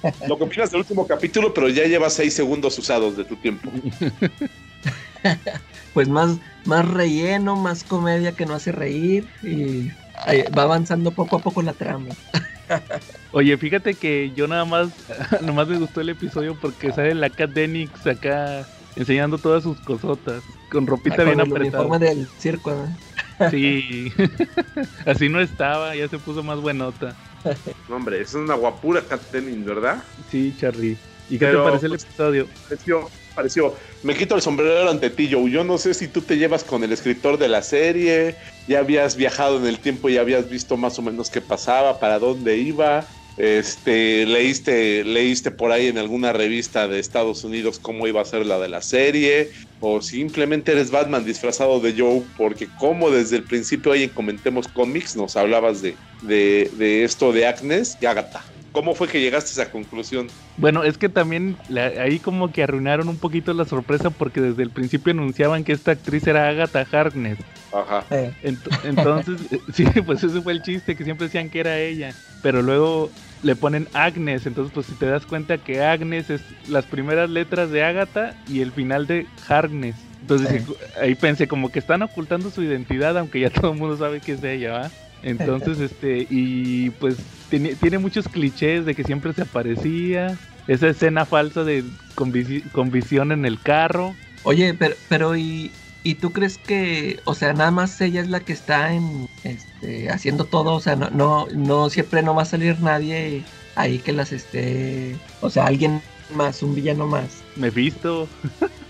Lo 0.26 0.36
que 0.36 0.42
opinas 0.44 0.72
del 0.72 0.80
último 0.80 1.06
capítulo, 1.06 1.54
pero 1.54 1.68
ya 1.68 1.84
llevas 1.84 2.14
6 2.14 2.34
segundos 2.34 2.76
usados 2.76 3.16
de 3.16 3.24
tu 3.24 3.36
tiempo. 3.36 3.70
pues 5.94 6.08
más, 6.08 6.38
más 6.64 6.88
relleno, 6.88 7.56
más 7.56 7.84
comedia 7.84 8.32
que 8.32 8.46
no 8.46 8.54
hace 8.54 8.72
reír 8.72 9.26
y 9.42 9.90
ahí 10.24 10.44
va 10.56 10.62
avanzando 10.62 11.10
poco 11.10 11.36
a 11.36 11.40
poco 11.40 11.62
la 11.62 11.72
trama. 11.72 12.08
Oye, 13.32 13.56
fíjate 13.56 13.94
que 13.94 14.30
yo 14.36 14.46
nada 14.46 14.64
más, 14.64 14.88
nomás 15.42 15.68
me 15.68 15.78
gustó 15.78 16.00
el 16.00 16.10
episodio 16.10 16.56
porque 16.60 16.92
sale 16.92 17.14
la 17.14 17.30
Cat 17.30 17.50
Denix 17.50 18.06
acá 18.06 18.66
enseñando 18.96 19.38
todas 19.38 19.62
sus 19.62 19.78
cosotas, 19.80 20.42
con 20.70 20.86
ropita 20.86 21.22
Ah, 21.22 21.24
bien 21.24 21.38
con 21.38 21.46
el 21.46 21.52
apretada. 21.52 21.82
uniforme 21.84 22.06
del 22.06 22.28
circo. 22.38 22.70
¿no? 22.72 22.96
Sí, 23.50 24.12
así 25.04 25.28
no 25.28 25.40
estaba, 25.40 25.96
ya 25.96 26.06
se 26.08 26.18
puso 26.18 26.44
más 26.44 26.60
buenota. 26.60 27.16
No, 27.88 27.96
hombre, 27.96 28.20
es 28.20 28.34
una 28.34 28.54
guapura 28.54 29.02
Kat 29.02 29.20
Denning, 29.32 29.64
¿verdad? 29.64 30.04
Sí, 30.30 30.54
Charlie. 30.60 30.96
¿Y 31.28 31.38
qué 31.38 31.46
Pero, 31.46 31.64
te 31.64 31.64
pareció 31.70 31.86
el 31.86 31.92
pues, 31.94 32.04
episodio? 32.04 32.46
Pareció. 33.34 33.74
Me 34.02 34.14
quito 34.14 34.34
el 34.34 34.42
sombrero 34.42 34.90
ante 34.90 35.10
ti, 35.10 35.28
Joe. 35.30 35.50
Yo 35.50 35.64
no 35.64 35.78
sé 35.78 35.94
si 35.94 36.08
tú 36.08 36.20
te 36.20 36.36
llevas 36.36 36.64
con 36.64 36.84
el 36.84 36.92
escritor 36.92 37.38
de 37.38 37.48
la 37.48 37.62
serie, 37.62 38.36
ya 38.68 38.80
habías 38.80 39.16
viajado 39.16 39.58
en 39.58 39.66
el 39.66 39.78
tiempo 39.78 40.08
y 40.08 40.18
habías 40.18 40.48
visto 40.48 40.76
más 40.76 40.98
o 40.98 41.02
menos 41.02 41.30
qué 41.30 41.40
pasaba, 41.40 41.98
para 41.98 42.18
dónde 42.18 42.58
iba. 42.58 43.06
Este, 43.38 44.26
leíste, 44.26 45.04
leíste 45.04 45.50
por 45.50 45.72
ahí 45.72 45.86
en 45.86 45.96
alguna 45.96 46.34
revista 46.34 46.86
de 46.86 46.98
Estados 46.98 47.44
Unidos 47.44 47.78
cómo 47.78 48.06
iba 48.06 48.20
a 48.20 48.26
ser 48.26 48.44
la 48.44 48.58
de 48.58 48.68
la 48.68 48.82
serie, 48.82 49.50
o 49.80 50.02
simplemente 50.02 50.72
eres 50.72 50.90
Batman 50.90 51.24
disfrazado 51.24 51.80
de 51.80 51.94
Joe, 51.96 52.22
porque 52.36 52.68
como 52.78 53.10
desde 53.10 53.36
el 53.36 53.44
principio 53.44 53.92
ahí 53.92 54.04
en 54.04 54.10
Comentemos 54.10 54.68
Comics 54.68 55.16
nos 55.16 55.36
hablabas 55.36 55.80
de, 55.80 55.96
de, 56.22 56.70
de 56.76 57.04
esto 57.04 57.32
de 57.32 57.46
Agnes 57.46 57.96
y 58.00 58.06
Agatha. 58.06 58.51
¿Cómo 58.72 58.94
fue 58.94 59.06
que 59.08 59.20
llegaste 59.20 59.50
a 59.50 59.62
esa 59.64 59.70
conclusión? 59.72 60.28
Bueno, 60.56 60.82
es 60.82 60.96
que 60.98 61.08
también 61.08 61.56
la- 61.68 61.86
ahí 62.02 62.18
como 62.18 62.52
que 62.52 62.62
arruinaron 62.62 63.08
un 63.08 63.18
poquito 63.18 63.52
la 63.54 63.64
sorpresa 63.64 64.10
porque 64.10 64.40
desde 64.40 64.62
el 64.62 64.70
principio 64.70 65.12
anunciaban 65.12 65.64
que 65.64 65.72
esta 65.72 65.92
actriz 65.92 66.26
era 66.26 66.48
Agatha 66.48 66.86
Harkness. 66.90 67.38
Ajá. 67.72 68.06
Eh, 68.10 68.32
Ent- 68.42 68.78
entonces, 68.84 69.36
eh, 69.52 69.60
sí, 69.72 69.84
pues 70.04 70.22
ese 70.24 70.40
fue 70.42 70.52
el 70.52 70.62
chiste, 70.62 70.96
que 70.96 71.04
siempre 71.04 71.26
decían 71.26 71.50
que 71.50 71.60
era 71.60 71.78
ella. 71.78 72.14
Pero 72.42 72.62
luego 72.62 73.10
le 73.42 73.56
ponen 73.56 73.88
Agnes, 73.92 74.46
entonces 74.46 74.72
pues 74.72 74.86
si 74.86 74.94
te 74.94 75.06
das 75.06 75.26
cuenta 75.26 75.58
que 75.58 75.82
Agnes 75.82 76.30
es 76.30 76.42
las 76.68 76.86
primeras 76.86 77.28
letras 77.28 77.70
de 77.70 77.82
Agatha 77.82 78.34
y 78.46 78.60
el 78.60 78.72
final 78.72 79.06
de 79.06 79.26
Harkness. 79.48 79.96
Entonces 80.20 80.62
ahí 81.00 81.14
pensé 81.16 81.48
como 81.48 81.70
que 81.70 81.78
están 81.80 82.02
ocultando 82.02 82.50
su 82.50 82.62
identidad, 82.62 83.18
aunque 83.18 83.40
ya 83.40 83.50
todo 83.50 83.72
el 83.72 83.78
mundo 83.78 83.96
sabe 83.96 84.20
que 84.20 84.32
es 84.32 84.44
ella, 84.44 84.72
¿va? 84.72 84.92
Entonces, 85.22 85.78
este, 85.80 86.26
y 86.28 86.90
pues 86.90 87.16
tiene, 87.48 87.74
tiene 87.76 87.98
muchos 87.98 88.28
clichés 88.28 88.84
de 88.84 88.94
que 88.94 89.04
siempre 89.04 89.32
se 89.32 89.42
aparecía. 89.42 90.38
Esa 90.66 90.88
escena 90.88 91.26
falsa 91.26 91.64
de 91.64 91.84
con, 92.14 92.32
visi- 92.32 92.62
con 92.70 92.90
visión 92.90 93.32
en 93.32 93.44
el 93.44 93.60
carro. 93.60 94.14
Oye, 94.44 94.74
pero, 94.74 94.94
pero 95.08 95.36
¿y, 95.36 95.72
¿y 96.04 96.14
tú 96.14 96.32
crees 96.32 96.58
que, 96.58 97.18
o 97.24 97.34
sea, 97.34 97.52
nada 97.52 97.70
más 97.70 98.00
ella 98.00 98.20
es 98.20 98.28
la 98.28 98.40
que 98.40 98.52
está 98.52 98.92
en, 98.92 99.26
este, 99.44 100.08
haciendo 100.10 100.44
todo? 100.44 100.74
O 100.74 100.80
sea, 100.80 100.94
no, 100.96 101.10
no, 101.10 101.46
no 101.54 101.90
siempre 101.90 102.22
no 102.22 102.34
va 102.34 102.42
a 102.42 102.46
salir 102.46 102.80
nadie 102.80 103.44
ahí 103.74 103.98
que 103.98 104.12
las 104.12 104.32
esté, 104.32 105.16
o 105.40 105.50
sea, 105.50 105.66
alguien 105.66 106.00
más, 106.34 106.62
un 106.62 106.74
villano 106.74 107.06
más. 107.06 107.42
Mephisto. 107.56 108.28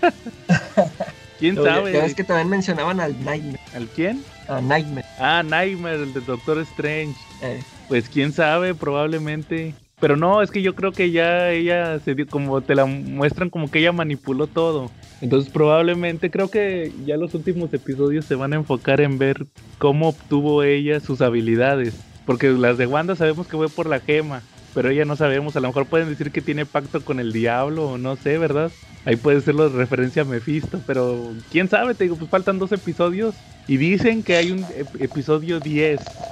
¿Quién 1.39 1.57
Oye, 1.57 1.69
sabe? 1.69 1.93
Ya 1.93 2.01
ves 2.01 2.15
que 2.15 2.23
también 2.23 2.49
mencionaban 2.49 2.99
al 2.99 3.19
Nightmare, 3.23 3.59
¿Al 3.73 3.87
quién? 3.87 4.23
A 4.47 4.61
Nightmare. 4.61 5.05
Ah, 5.19 5.43
Nightmare, 5.43 6.03
el 6.03 6.13
de 6.13 6.21
Doctor 6.21 6.59
Strange. 6.59 7.15
eh, 7.41 7.61
Pues 7.87 8.09
quién 8.09 8.31
sabe, 8.31 8.73
probablemente. 8.75 9.73
Pero 9.99 10.17
no, 10.17 10.41
es 10.41 10.51
que 10.51 10.61
yo 10.61 10.75
creo 10.75 10.91
que 10.91 11.11
ya 11.11 11.51
ella 11.51 11.97
se 11.99 12.13
dio, 12.13 12.27
como 12.27 12.59
te 12.61 12.75
la 12.75 12.85
muestran 12.85 13.49
como 13.49 13.71
que 13.71 13.79
ella 13.79 13.91
manipuló 13.93 14.47
todo. 14.47 14.91
Entonces 15.21 15.49
probablemente 15.49 16.29
creo 16.29 16.49
que 16.49 16.91
ya 17.05 17.15
los 17.15 17.33
últimos 17.33 17.73
episodios 17.73 18.25
se 18.25 18.35
van 18.35 18.51
a 18.51 18.57
enfocar 18.57 18.99
en 18.99 19.17
ver 19.17 19.45
cómo 19.77 20.09
obtuvo 20.09 20.63
ella 20.63 20.99
sus 20.99 21.21
habilidades. 21.21 21.93
Porque 22.25 22.49
las 22.49 22.77
de 22.77 22.87
Wanda 22.87 23.15
sabemos 23.15 23.47
que 23.47 23.55
fue 23.55 23.69
por 23.69 23.87
la 23.87 23.99
gema. 24.01 24.41
Pero 24.73 24.89
ella 24.89 25.05
no 25.05 25.15
sabemos, 25.15 25.55
a 25.55 25.59
lo 25.59 25.67
mejor 25.69 25.89
pueden 25.89 26.09
decir 26.09 26.31
que 26.31 26.41
tiene 26.41 26.65
pacto 26.65 27.03
con 27.03 27.19
el 27.19 27.31
diablo 27.33 27.85
o 27.89 27.97
no 27.97 28.15
sé, 28.17 28.37
¿verdad? 28.37 28.75
Ahí 29.05 29.17
puede 29.17 29.41
ser 29.41 29.55
la 29.55 29.69
referencia 29.69 30.23
a 30.23 30.25
Mephisto, 30.25 30.83
pero 30.83 31.43
quién 31.49 31.69
sabe, 31.69 31.95
te 31.95 32.05
digo, 32.05 32.17
pues 32.17 32.29
faltan 32.31 32.59
dos 32.59 32.71
episodios 32.71 33.43
y 33.67 33.77
dicen 33.77 34.23
que 34.23 34.35
hay 34.37 34.51
un 34.51 34.67
ep- 34.69 34.99
episodio 35.01 35.59
10 35.61 36.23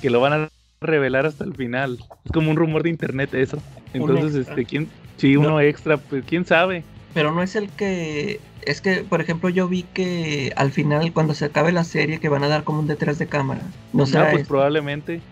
que 0.00 0.10
lo 0.10 0.20
van 0.20 0.32
a 0.32 0.48
revelar 0.80 1.26
hasta 1.26 1.44
el 1.44 1.54
final. 1.54 1.98
Es 2.24 2.32
como 2.32 2.50
un 2.50 2.56
rumor 2.56 2.82
de 2.82 2.90
internet 2.90 3.34
eso. 3.34 3.62
Entonces, 3.92 4.34
este, 4.34 4.66
¿quién? 4.66 4.92
Sí, 5.16 5.36
uno 5.36 5.60
extra, 5.60 5.98
pues 5.98 6.24
quién 6.24 6.44
sabe. 6.44 6.84
pero 7.12 7.32
no 7.32 7.42
es 7.42 7.54
el 7.54 7.70
que, 7.70 8.40
es 8.66 8.80
que, 8.80 9.04
por 9.04 9.20
ejemplo, 9.20 9.48
yo 9.48 9.68
vi 9.68 9.84
que 9.84 10.52
al 10.56 10.72
final, 10.72 11.12
cuando 11.12 11.34
se 11.34 11.44
acabe 11.44 11.70
la 11.72 11.84
serie, 11.84 12.18
que 12.18 12.28
van 12.28 12.42
a 12.44 12.48
dar 12.48 12.64
como 12.64 12.80
un 12.80 12.86
detrás 12.88 13.18
de 13.18 13.26
cámara. 13.28 13.62
No 13.92 14.04
sé. 14.06 14.18
Ah, 14.18 14.26
pues 14.30 14.48
probablemente 14.48 15.22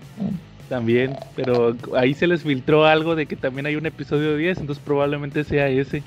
también, 0.69 1.17
pero 1.37 1.77
ahí 1.97 2.15
se 2.15 2.27
les 2.27 2.43
filtró 2.43 2.87
algo 2.87 3.15
de 3.15 3.27
que 3.27 3.37
también 3.37 3.67
hay 3.67 3.77
un 3.77 3.87
episodio 3.87 4.37
10, 4.37 4.59
entonces 4.59 4.83
probablemente 4.85 5.45
sea 5.45 5.69
ese. 5.69 6.03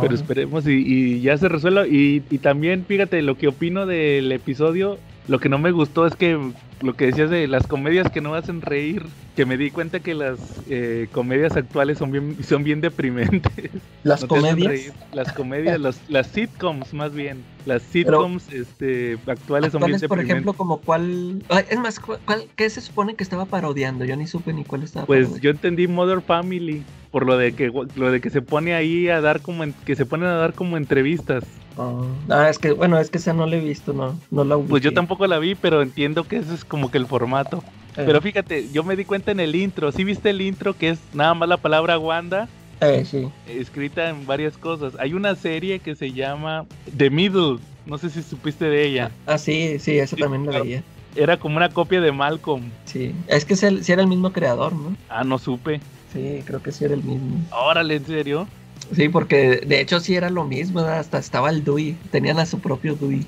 Pero 0.00 0.14
esperemos 0.14 0.66
y, 0.66 0.72
y 0.72 1.20
ya 1.20 1.38
se 1.38 1.48
resuelva. 1.48 1.86
Y, 1.86 2.22
y 2.30 2.38
también, 2.38 2.84
fíjate, 2.84 3.22
lo 3.22 3.36
que 3.36 3.46
opino 3.46 3.86
del 3.86 4.32
episodio, 4.32 4.98
lo 5.28 5.38
que 5.38 5.48
no 5.48 5.58
me 5.58 5.70
gustó 5.70 6.04
es 6.04 6.16
que 6.16 6.36
lo 6.82 6.94
que 6.94 7.06
decías 7.06 7.30
de 7.30 7.46
las 7.48 7.66
comedias 7.66 8.10
que 8.10 8.20
no 8.20 8.34
hacen 8.34 8.60
reír, 8.60 9.02
que 9.34 9.46
me 9.46 9.56
di 9.56 9.70
cuenta 9.70 10.00
que 10.00 10.14
las 10.14 10.38
eh, 10.68 11.08
comedias 11.12 11.56
actuales 11.56 11.98
son 11.98 12.10
bien, 12.10 12.36
son 12.42 12.64
bien 12.64 12.80
deprimentes. 12.80 13.52
Las 14.04 14.22
No 14.22 14.28
comedias. 14.28 14.92
Las 15.12 15.32
comedias, 15.32 15.80
los- 15.80 16.00
las 16.08 16.28
sitcoms 16.28 16.92
más 16.94 17.12
bien. 17.12 17.42
Las 17.66 17.82
sitcoms 17.82 18.48
este, 18.52 19.18
actuales 19.26 19.72
son 19.72 19.80
bien 19.82 19.92
por 19.92 20.00
deprimentes. 20.00 20.30
ejemplo, 20.30 20.52
como 20.54 20.78
cuál, 20.78 21.42
es 21.70 21.78
más, 21.78 21.98
¿cuál, 22.00 22.44
qué 22.56 22.70
se 22.70 22.80
supone 22.80 23.14
que 23.14 23.22
estaba 23.24 23.44
parodiando? 23.46 24.04
Yo 24.04 24.16
ni 24.16 24.26
supe 24.26 24.52
ni 24.52 24.64
cuál 24.64 24.82
estaba 24.84 25.06
Pues 25.06 25.20
parodiando. 25.26 25.42
yo 25.42 25.50
entendí 25.50 25.86
Mother 25.88 26.20
Family 26.22 26.84
por 27.10 27.26
lo 27.26 27.36
de 27.38 27.52
que 27.54 27.70
lo 27.96 28.10
de 28.12 28.20
que 28.20 28.30
se 28.30 28.42
pone 28.42 28.74
ahí 28.74 29.08
a 29.08 29.20
dar 29.20 29.40
como 29.40 29.64
en- 29.64 29.74
que 29.84 29.96
se 29.96 30.04
ponen 30.06 30.28
a 30.28 30.34
dar 30.34 30.54
como 30.54 30.76
entrevistas. 30.76 31.44
Oh, 31.80 32.04
ah, 32.28 32.48
es 32.50 32.58
que, 32.58 32.72
bueno, 32.72 32.98
es 32.98 33.08
que 33.08 33.18
esa 33.18 33.32
no 33.32 33.46
la 33.46 33.56
he 33.56 33.60
visto, 33.60 33.92
no, 33.92 34.18
no 34.32 34.44
la 34.44 34.56
Pues 34.56 34.82
yo 34.82 34.90
ubiqué. 34.90 34.94
tampoco 34.96 35.26
la 35.28 35.38
vi, 35.38 35.54
pero 35.54 35.80
entiendo 35.80 36.24
que 36.24 36.36
ese 36.38 36.52
es 36.54 36.64
como 36.68 36.90
que 36.90 36.98
el 36.98 37.06
formato. 37.06 37.62
Eh, 37.96 38.04
Pero 38.06 38.20
fíjate, 38.20 38.68
yo 38.72 38.84
me 38.84 38.94
di 38.96 39.04
cuenta 39.04 39.32
en 39.32 39.40
el 39.40 39.56
intro. 39.56 39.90
¿Sí 39.90 40.04
viste 40.04 40.30
el 40.30 40.40
intro 40.40 40.74
que 40.74 40.90
es 40.90 41.00
nada 41.12 41.34
más 41.34 41.48
la 41.48 41.56
palabra 41.56 41.98
Wanda 41.98 42.48
eh, 42.80 43.04
sí. 43.04 43.28
escrita 43.48 44.08
en 44.08 44.26
varias 44.26 44.56
cosas? 44.56 44.94
Hay 45.00 45.14
una 45.14 45.34
serie 45.34 45.80
que 45.80 45.96
se 45.96 46.12
llama 46.12 46.64
The 46.96 47.10
Middle. 47.10 47.58
No 47.86 47.98
sé 47.98 48.10
si 48.10 48.22
supiste 48.22 48.66
de 48.66 48.84
ella. 48.84 49.10
Ah, 49.26 49.38
sí, 49.38 49.78
sí, 49.78 49.98
esa 49.98 50.14
Sí, 50.14 50.22
también 50.22 50.46
la 50.46 50.60
veía. 50.60 50.82
Era 51.16 51.38
como 51.38 51.56
una 51.56 51.70
copia 51.70 52.00
de 52.00 52.12
Malcolm. 52.12 52.70
Sí, 52.84 53.14
es 53.26 53.44
que 53.44 53.56
sí 53.56 53.82
sí 53.82 53.92
era 53.92 54.02
el 54.02 54.08
mismo 54.08 54.32
creador, 54.32 54.74
¿no? 54.74 54.94
Ah, 55.08 55.24
no 55.24 55.38
supe. 55.38 55.80
Sí, 56.12 56.42
creo 56.44 56.62
que 56.62 56.70
sí 56.70 56.84
era 56.84 56.94
el 56.94 57.02
mismo. 57.02 57.40
Órale, 57.50 57.96
¿en 57.96 58.06
serio? 58.06 58.46
Sí, 58.94 59.08
porque 59.08 59.62
de 59.66 59.80
hecho 59.80 60.00
sí 60.00 60.14
era 60.14 60.30
lo 60.30 60.44
mismo, 60.44 60.80
hasta 60.80 61.18
estaba 61.18 61.50
el 61.50 61.64
Dewey, 61.64 61.96
tenían 62.10 62.38
a 62.38 62.46
su 62.46 62.60
propio 62.60 62.94
Dewey. 62.94 63.26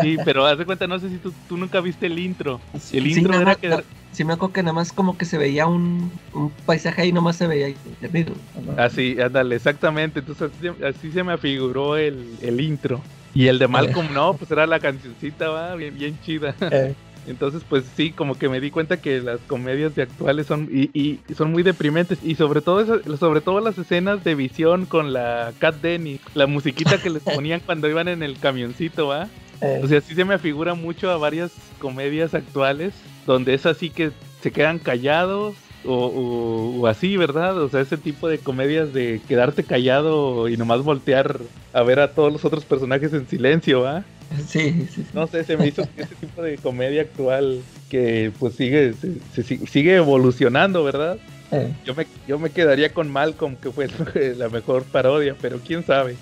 Sí, 0.00 0.16
pero 0.24 0.46
haz 0.46 0.58
de 0.58 0.64
cuenta, 0.66 0.86
no 0.86 0.98
sé 0.98 1.08
si 1.10 1.18
tú, 1.18 1.32
tú 1.46 1.56
nunca 1.56 1.80
viste 1.80 2.06
el 2.06 2.18
intro. 2.18 2.60
El 2.72 2.80
Sí, 2.80 3.18
intro 3.18 3.32
nada 3.32 3.42
era 3.42 3.50
más- 3.52 3.56
que... 3.58 3.92
Sí 4.12 4.24
me 4.26 4.34
acuerdo 4.34 4.52
que 4.52 4.62
nada 4.62 4.74
más 4.74 4.92
como 4.92 5.16
que 5.16 5.24
se 5.24 5.38
veía 5.38 5.66
un, 5.66 6.12
un 6.34 6.50
paisaje 6.66 7.00
ahí, 7.00 7.12
nomás 7.12 7.36
se 7.36 7.46
veía 7.46 7.66
ahí, 7.66 7.76
¿no? 8.00 8.72
Así, 8.76 9.16
ándale, 9.18 9.56
exactamente. 9.56 10.20
Entonces 10.20 10.50
así, 10.50 10.60
se- 10.60 10.86
así 10.86 11.10
se 11.12 11.24
me 11.24 11.32
afiguró 11.32 11.96
el, 11.96 12.36
el 12.42 12.60
intro. 12.60 13.02
Y 13.32 13.46
el 13.46 13.58
de 13.58 13.68
Malcolm 13.68 14.12
no, 14.12 14.34
pues 14.36 14.50
era 14.50 14.66
la 14.66 14.80
cancioncita, 14.80 15.48
va, 15.48 15.74
bien, 15.76 15.94
bien 15.94 16.18
chida. 16.20 16.54
Eh, 16.60 16.94
Entonces, 17.24 17.62
pues 17.66 17.86
sí, 17.96 18.12
como 18.12 18.34
que 18.34 18.48
me 18.50 18.60
di 18.60 18.70
cuenta 18.70 19.00
que 19.00 19.20
las 19.22 19.40
comedias 19.42 19.94
de 19.94 20.02
actuales 20.02 20.46
son 20.46 20.68
y, 20.70 20.90
y 20.92 21.20
son 21.34 21.50
muy 21.52 21.62
deprimentes 21.62 22.18
y 22.22 22.34
sobre 22.34 22.60
todo 22.60 22.80
eso- 22.80 23.16
sobre 23.16 23.40
todo 23.40 23.60
las 23.60 23.78
escenas 23.78 24.22
de 24.24 24.34
visión 24.34 24.84
con 24.84 25.12
la 25.14 25.54
Cat 25.58 25.76
Denny, 25.76 26.20
la 26.34 26.46
musiquita 26.46 26.98
que 26.98 27.08
les 27.10 27.22
ponían 27.40 27.60
cuando 27.64 27.88
iban 27.88 28.08
en 28.08 28.22
el 28.22 28.38
camioncito, 28.38 29.06
¿va? 29.06 29.30
Eh, 29.62 29.80
O 29.82 29.86
sea, 29.86 30.00
sí 30.00 30.14
se 30.14 30.24
me 30.24 30.34
afigura 30.34 30.74
mucho 30.74 31.10
a 31.10 31.16
varias 31.16 31.52
comedias 31.78 32.34
actuales 32.34 32.92
donde 33.26 33.54
es 33.54 33.64
así 33.66 33.90
que 33.90 34.10
se 34.42 34.50
quedan 34.50 34.78
callados 34.78 35.54
o, 35.84 35.94
o- 35.94 36.80
o 36.80 36.86
así, 36.86 37.16
¿verdad? 37.16 37.58
O 37.60 37.68
sea, 37.68 37.80
ese 37.80 37.96
tipo 37.96 38.28
de 38.28 38.38
comedias 38.38 38.92
de 38.92 39.20
quedarte 39.28 39.64
callado 39.64 40.48
y 40.48 40.56
nomás 40.56 40.82
voltear 40.82 41.40
a 41.72 41.82
ver 41.82 41.98
a 42.00 42.12
todos 42.14 42.32
los 42.32 42.44
otros 42.44 42.64
personajes 42.64 43.12
en 43.12 43.26
silencio, 43.28 43.80
¿va? 43.82 44.04
sí, 44.46 44.72
sí, 44.72 44.86
sí. 44.86 45.04
No 45.12 45.26
sé, 45.26 45.44
se 45.44 45.56
me 45.56 45.66
hizo 45.68 45.82
ese 45.96 46.14
tipo 46.14 46.40
de 46.42 46.56
comedia 46.58 47.02
actual 47.02 47.62
que 47.90 48.32
pues 48.38 48.54
sigue, 48.54 48.94
se- 48.94 49.18
se 49.34 49.42
sigue- 49.42 49.66
sigue 49.66 49.96
evolucionando, 49.96 50.82
¿verdad? 50.84 51.18
Eh, 51.50 51.70
Yo 51.84 51.94
me, 51.94 52.06
yo 52.26 52.38
me 52.38 52.50
quedaría 52.50 52.94
con 52.94 53.10
Malcolm, 53.10 53.56
que 53.56 53.70
fue 53.70 53.88
la 54.36 54.48
mejor 54.48 54.84
parodia, 54.84 55.36
pero 55.40 55.58
quién 55.64 55.84
sabe. 55.84 56.16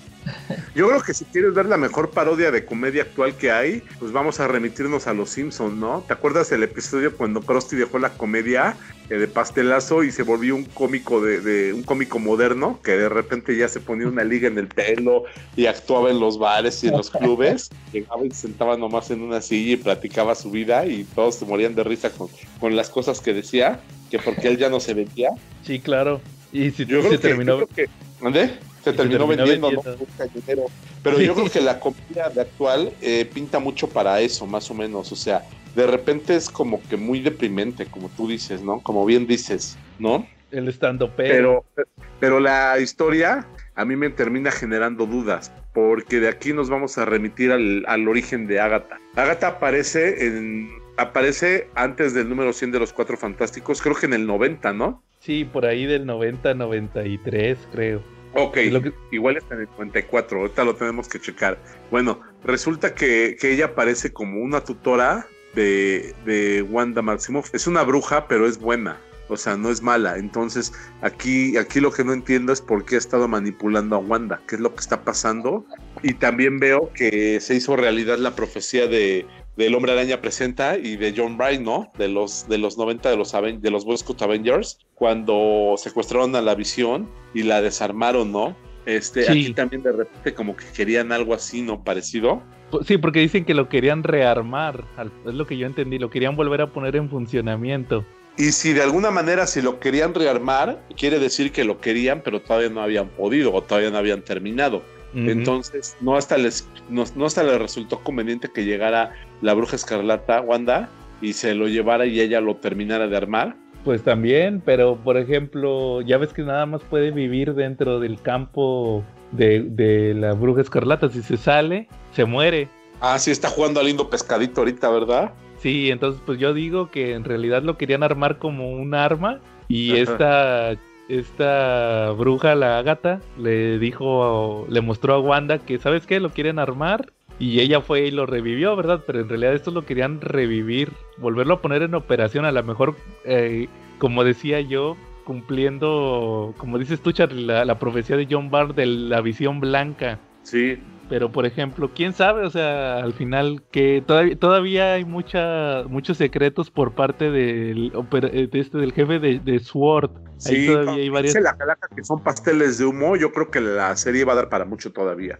Yo 0.75 0.87
creo 0.87 1.01
que 1.01 1.13
si 1.13 1.25
quieres 1.25 1.53
ver 1.53 1.65
la 1.65 1.77
mejor 1.77 2.11
parodia 2.11 2.51
de 2.51 2.65
comedia 2.65 3.03
actual 3.03 3.35
que 3.35 3.51
hay, 3.51 3.83
pues 3.99 4.11
vamos 4.11 4.39
a 4.39 4.47
remitirnos 4.47 5.07
a 5.07 5.13
Los 5.13 5.29
Simpsons, 5.31 5.73
¿no? 5.75 6.03
¿Te 6.07 6.13
acuerdas 6.13 6.51
el 6.51 6.63
episodio 6.63 7.15
cuando 7.17 7.41
Krusty 7.41 7.75
dejó 7.75 7.99
la 7.99 8.11
comedia 8.11 8.77
eh, 9.09 9.15
de 9.15 9.27
pastelazo 9.27 10.03
y 10.03 10.11
se 10.11 10.23
volvió 10.23 10.55
un 10.55 10.63
cómico 10.65 11.19
de, 11.21 11.41
de- 11.41 11.73
un 11.73 11.83
cómico 11.83 12.19
moderno 12.19 12.79
que 12.83 12.91
de 12.91 13.09
repente 13.09 13.55
ya 13.57 13.67
se 13.67 13.79
ponía 13.81 14.07
una 14.07 14.23
liga 14.23 14.47
en 14.47 14.57
el 14.57 14.67
pelo 14.67 15.23
y 15.57 15.65
actuaba 15.65 16.09
en 16.09 16.19
los 16.19 16.39
bares 16.39 16.83
y 16.83 16.87
en 16.87 16.93
los 16.97 17.09
clubes, 17.09 17.69
llegaba 17.91 18.25
y 18.25 18.29
se 18.31 18.41
sentaba 18.47 18.77
nomás 18.77 19.11
en 19.11 19.21
una 19.21 19.41
silla 19.41 19.73
y 19.73 19.77
platicaba 19.77 20.35
su 20.35 20.51
vida 20.51 20.85
y 20.85 21.03
todos 21.03 21.35
se 21.35 21.45
morían 21.45 21.75
de 21.75 21.83
risa 21.83 22.09
con, 22.11 22.29
con 22.59 22.75
las 22.75 22.89
cosas 22.89 23.19
que 23.19 23.33
decía, 23.33 23.81
que 24.09 24.19
porque 24.19 24.47
él 24.47 24.57
ya 24.57 24.69
no 24.69 24.79
se 24.79 24.93
vendía. 24.93 25.29
Sí, 25.65 25.79
claro. 25.79 26.21
Y 26.53 26.71
si 26.71 26.85
Yo 26.85 26.99
creo 26.99 27.11
que, 27.11 27.17
terminó. 27.17 27.59
yo 27.59 27.67
creo 27.67 27.87
que- 27.87 28.23
¿Mande? 28.23 28.51
Se 28.83 28.93
terminó, 28.93 29.27
terminó 29.27 29.27
vendiendo, 29.27 29.67
vendiendo. 29.67 29.91
¿no? 29.91 30.03
Un 30.03 30.17
cañonero. 30.17 30.65
Pero 31.03 31.19
yo 31.19 31.33
creo 31.35 31.49
que 31.49 31.61
la 31.61 31.79
comedia 31.79 32.29
de 32.29 32.41
actual 32.41 32.93
eh, 33.01 33.29
pinta 33.31 33.59
mucho 33.59 33.87
para 33.87 34.19
eso, 34.21 34.45
más 34.45 34.69
o 34.71 34.73
menos. 34.73 35.11
O 35.11 35.15
sea, 35.15 35.43
de 35.75 35.87
repente 35.87 36.35
es 36.35 36.49
como 36.49 36.81
que 36.83 36.97
muy 36.97 37.19
deprimente, 37.19 37.85
como 37.85 38.09
tú 38.09 38.27
dices, 38.27 38.61
¿no? 38.61 38.79
Como 38.81 39.05
bien 39.05 39.27
dices, 39.27 39.77
¿no? 39.99 40.27
El 40.51 40.67
estando 40.67 41.15
pero. 41.15 41.63
Pero, 41.75 41.87
pero 42.19 42.39
la 42.39 42.79
historia 42.79 43.47
a 43.75 43.85
mí 43.85 43.95
me 43.95 44.09
termina 44.09 44.51
generando 44.51 45.05
dudas, 45.05 45.51
porque 45.73 46.19
de 46.19 46.27
aquí 46.27 46.53
nos 46.53 46.69
vamos 46.69 46.97
a 46.97 47.05
remitir 47.05 47.51
al, 47.51 47.85
al 47.87 48.07
origen 48.07 48.47
de 48.47 48.59
Agatha. 48.59 48.99
Agatha 49.15 49.47
aparece 49.47 50.25
en 50.25 50.81
aparece 50.97 51.67
antes 51.75 52.13
del 52.13 52.29
número 52.29 52.53
100 52.53 52.71
de 52.71 52.79
los 52.79 52.93
Cuatro 52.93 53.17
Fantásticos, 53.17 53.81
creo 53.81 53.95
que 53.95 54.05
en 54.05 54.13
el 54.13 54.27
90, 54.27 54.73
¿no? 54.73 55.03
Sí, 55.19 55.45
por 55.45 55.65
ahí 55.65 55.85
del 55.85 56.05
90, 56.05 56.53
93, 56.53 57.57
creo. 57.71 58.03
Ok, 58.33 58.53
que- 58.53 58.93
igual 59.11 59.37
está 59.37 59.55
en 59.55 59.61
el 59.61 59.67
94, 59.67 60.39
ahorita 60.41 60.63
lo 60.63 60.75
tenemos 60.75 61.07
que 61.09 61.19
checar. 61.19 61.57
Bueno, 61.89 62.21
resulta 62.43 62.95
que, 62.95 63.35
que 63.39 63.51
ella 63.51 63.65
aparece 63.65 64.13
como 64.13 64.39
una 64.41 64.63
tutora 64.63 65.27
de, 65.53 66.15
de 66.25 66.61
Wanda 66.61 67.01
Maximoff. 67.01 67.53
Es 67.53 67.67
una 67.67 67.83
bruja, 67.83 68.27
pero 68.29 68.47
es 68.47 68.57
buena, 68.57 68.97
o 69.27 69.35
sea, 69.35 69.57
no 69.57 69.69
es 69.69 69.81
mala. 69.81 70.17
Entonces, 70.17 70.71
aquí, 71.01 71.57
aquí 71.57 71.81
lo 71.81 71.91
que 71.91 72.05
no 72.05 72.13
entiendo 72.13 72.53
es 72.53 72.61
por 72.61 72.85
qué 72.85 72.95
ha 72.95 72.99
estado 72.99 73.27
manipulando 73.27 73.97
a 73.97 73.99
Wanda, 73.99 74.41
qué 74.47 74.55
es 74.55 74.61
lo 74.61 74.73
que 74.73 74.79
está 74.79 75.03
pasando. 75.03 75.65
Y 76.01 76.13
también 76.13 76.57
veo 76.57 76.91
que 76.93 77.39
se 77.41 77.55
hizo 77.55 77.75
realidad 77.75 78.17
la 78.17 78.33
profecía 78.35 78.87
de 78.87 79.25
del 79.57 79.75
Hombre 79.75 79.91
Araña 79.91 80.21
presenta 80.21 80.77
y 80.77 80.95
de 80.95 81.13
John 81.15 81.37
Byrne, 81.37 81.59
¿no? 81.59 81.91
De 81.97 82.07
los 82.07 82.47
de 82.47 82.57
los 82.57 82.77
90 82.77 83.09
de 83.09 83.17
los 83.17 83.33
Aven- 83.33 83.59
de 83.59 83.69
los 83.71 83.85
Boy 83.85 83.97
Scout 83.97 84.21
Avengers 84.21 84.79
cuando 84.95 85.75
secuestraron 85.77 86.35
a 86.35 86.41
la 86.41 86.55
Visión 86.55 87.09
y 87.33 87.43
la 87.43 87.61
desarmaron, 87.61 88.31
¿no? 88.31 88.55
Este, 88.85 89.23
Sí. 89.25 89.31
aquí 89.31 89.53
también 89.53 89.83
de 89.83 89.91
repente 89.91 90.33
como 90.33 90.55
que 90.55 90.65
querían 90.75 91.11
algo 91.11 91.33
así, 91.33 91.61
¿no? 91.61 91.83
Parecido. 91.83 92.41
Sí, 92.85 92.97
porque 92.97 93.19
dicen 93.19 93.43
que 93.45 93.53
lo 93.53 93.67
querían 93.67 94.01
rearmar. 94.03 94.85
Es 95.27 95.33
lo 95.33 95.45
que 95.45 95.57
yo 95.57 95.67
entendí. 95.67 95.99
Lo 95.99 96.09
querían 96.09 96.35
volver 96.37 96.61
a 96.61 96.67
poner 96.67 96.95
en 96.95 97.09
funcionamiento. 97.09 98.05
Y 98.37 98.53
si 98.53 98.71
de 98.71 98.81
alguna 98.81 99.11
manera 99.11 99.45
si 99.45 99.61
lo 99.61 99.79
querían 99.79 100.13
rearmar, 100.15 100.81
quiere 100.97 101.19
decir 101.19 101.51
que 101.51 101.65
lo 101.65 101.81
querían, 101.81 102.21
pero 102.23 102.41
todavía 102.41 102.69
no 102.69 102.81
habían 102.81 103.09
podido 103.09 103.53
o 103.53 103.61
todavía 103.61 103.91
no 103.91 103.97
habían 103.97 104.21
terminado. 104.23 104.83
Entonces, 105.13 105.97
no 105.99 106.15
hasta 106.15 106.37
les 106.37 106.67
no, 106.89 107.03
no 107.15 107.25
hasta 107.25 107.43
les 107.43 107.59
resultó 107.59 107.99
conveniente 107.99 108.49
que 108.53 108.65
llegara 108.65 109.13
la 109.41 109.53
bruja 109.53 109.75
escarlata, 109.75 110.41
Wanda, 110.41 110.89
y 111.21 111.33
se 111.33 111.53
lo 111.53 111.67
llevara 111.67 112.05
y 112.05 112.19
ella 112.19 112.41
lo 112.41 112.55
terminara 112.55 113.07
de 113.07 113.17
armar. 113.17 113.55
Pues 113.83 114.03
también, 114.03 114.61
pero 114.63 114.95
por 114.95 115.17
ejemplo, 115.17 116.01
ya 116.01 116.17
ves 116.17 116.33
que 116.33 116.43
nada 116.43 116.65
más 116.65 116.81
puede 116.83 117.11
vivir 117.11 117.55
dentro 117.55 117.99
del 117.99 118.21
campo 118.21 119.03
de, 119.31 119.61
de 119.61 120.13
la 120.13 120.33
bruja 120.33 120.61
escarlata. 120.61 121.09
Si 121.09 121.23
se 121.23 121.37
sale, 121.37 121.87
se 122.13 122.25
muere. 122.25 122.67
Ah, 122.99 123.17
sí, 123.17 123.31
está 123.31 123.49
jugando 123.49 123.79
a 123.79 123.83
lindo 123.83 124.09
pescadito 124.09 124.61
ahorita, 124.61 124.89
¿verdad? 124.89 125.33
Sí, 125.57 125.89
entonces 125.91 126.21
pues 126.25 126.39
yo 126.39 126.53
digo 126.53 126.89
que 126.89 127.13
en 127.13 127.23
realidad 127.23 127.63
lo 127.63 127.77
querían 127.77 128.03
armar 128.03 128.37
como 128.37 128.71
un 128.71 128.93
arma 128.93 129.39
y 129.67 129.91
Ajá. 129.91 130.01
esta 130.01 130.75
esta 131.19 132.11
bruja, 132.11 132.55
la 132.55 132.77
Ágata, 132.77 133.19
le 133.37 133.79
dijo, 133.79 134.65
le 134.69 134.81
mostró 134.81 135.13
a 135.13 135.19
Wanda 135.19 135.59
que, 135.59 135.77
¿sabes 135.77 136.05
qué? 136.05 136.19
Lo 136.19 136.29
quieren 136.29 136.57
armar 136.57 137.11
y 137.37 137.59
ella 137.59 137.81
fue 137.81 138.07
y 138.07 138.11
lo 138.11 138.25
revivió, 138.25 138.75
¿verdad? 138.75 139.03
Pero 139.05 139.19
en 139.19 139.29
realidad 139.29 139.53
esto 139.53 139.71
lo 139.71 139.85
querían 139.85 140.21
revivir, 140.21 140.91
volverlo 141.17 141.55
a 141.55 141.61
poner 141.61 141.81
en 141.81 141.95
operación, 141.95 142.45
a 142.45 142.51
lo 142.51 142.63
mejor, 142.63 142.95
eh, 143.25 143.67
como 143.97 144.23
decía 144.23 144.61
yo, 144.61 144.95
cumpliendo, 145.25 146.53
como 146.57 146.77
dices 146.77 147.01
tú, 147.01 147.11
Charlie, 147.11 147.45
la, 147.45 147.65
la 147.65 147.77
profecía 147.77 148.15
de 148.15 148.27
John 148.29 148.49
Barr 148.49 148.73
de 148.73 148.85
la 148.85 149.21
visión 149.21 149.59
blanca. 149.59 150.19
Sí. 150.43 150.79
Pero 151.11 151.29
por 151.29 151.45
ejemplo, 151.45 151.91
quién 151.93 152.13
sabe, 152.13 152.45
o 152.45 152.49
sea, 152.49 152.99
al 153.03 153.11
final 153.11 153.61
que 153.69 154.01
todavía, 154.07 154.35
todavía 154.37 154.93
hay 154.93 155.03
mucha, 155.03 155.83
muchos 155.89 156.15
secretos 156.15 156.71
por 156.71 156.93
parte 156.93 157.29
del, 157.29 157.91
eh, 158.31 158.47
de 158.49 158.59
este, 158.61 158.77
del 158.77 158.93
jefe 158.93 159.19
de, 159.19 159.39
de 159.39 159.59
SWORD. 159.59 160.09
Ahí 160.15 160.37
Sí, 160.37 160.67
todavía 160.67 160.93
hay 161.03 161.09
varias. 161.09 161.33
dice 161.33 161.43
la 161.43 161.57
calaca 161.57 161.89
que 161.93 162.01
son 162.05 162.23
pasteles 162.23 162.77
de 162.77 162.85
humo, 162.85 163.17
yo 163.17 163.33
creo 163.33 163.51
que 163.51 163.59
la 163.59 163.93
serie 163.97 164.23
va 164.23 164.31
a 164.31 164.35
dar 164.37 164.47
para 164.47 164.63
mucho 164.63 164.93
todavía. 164.93 165.37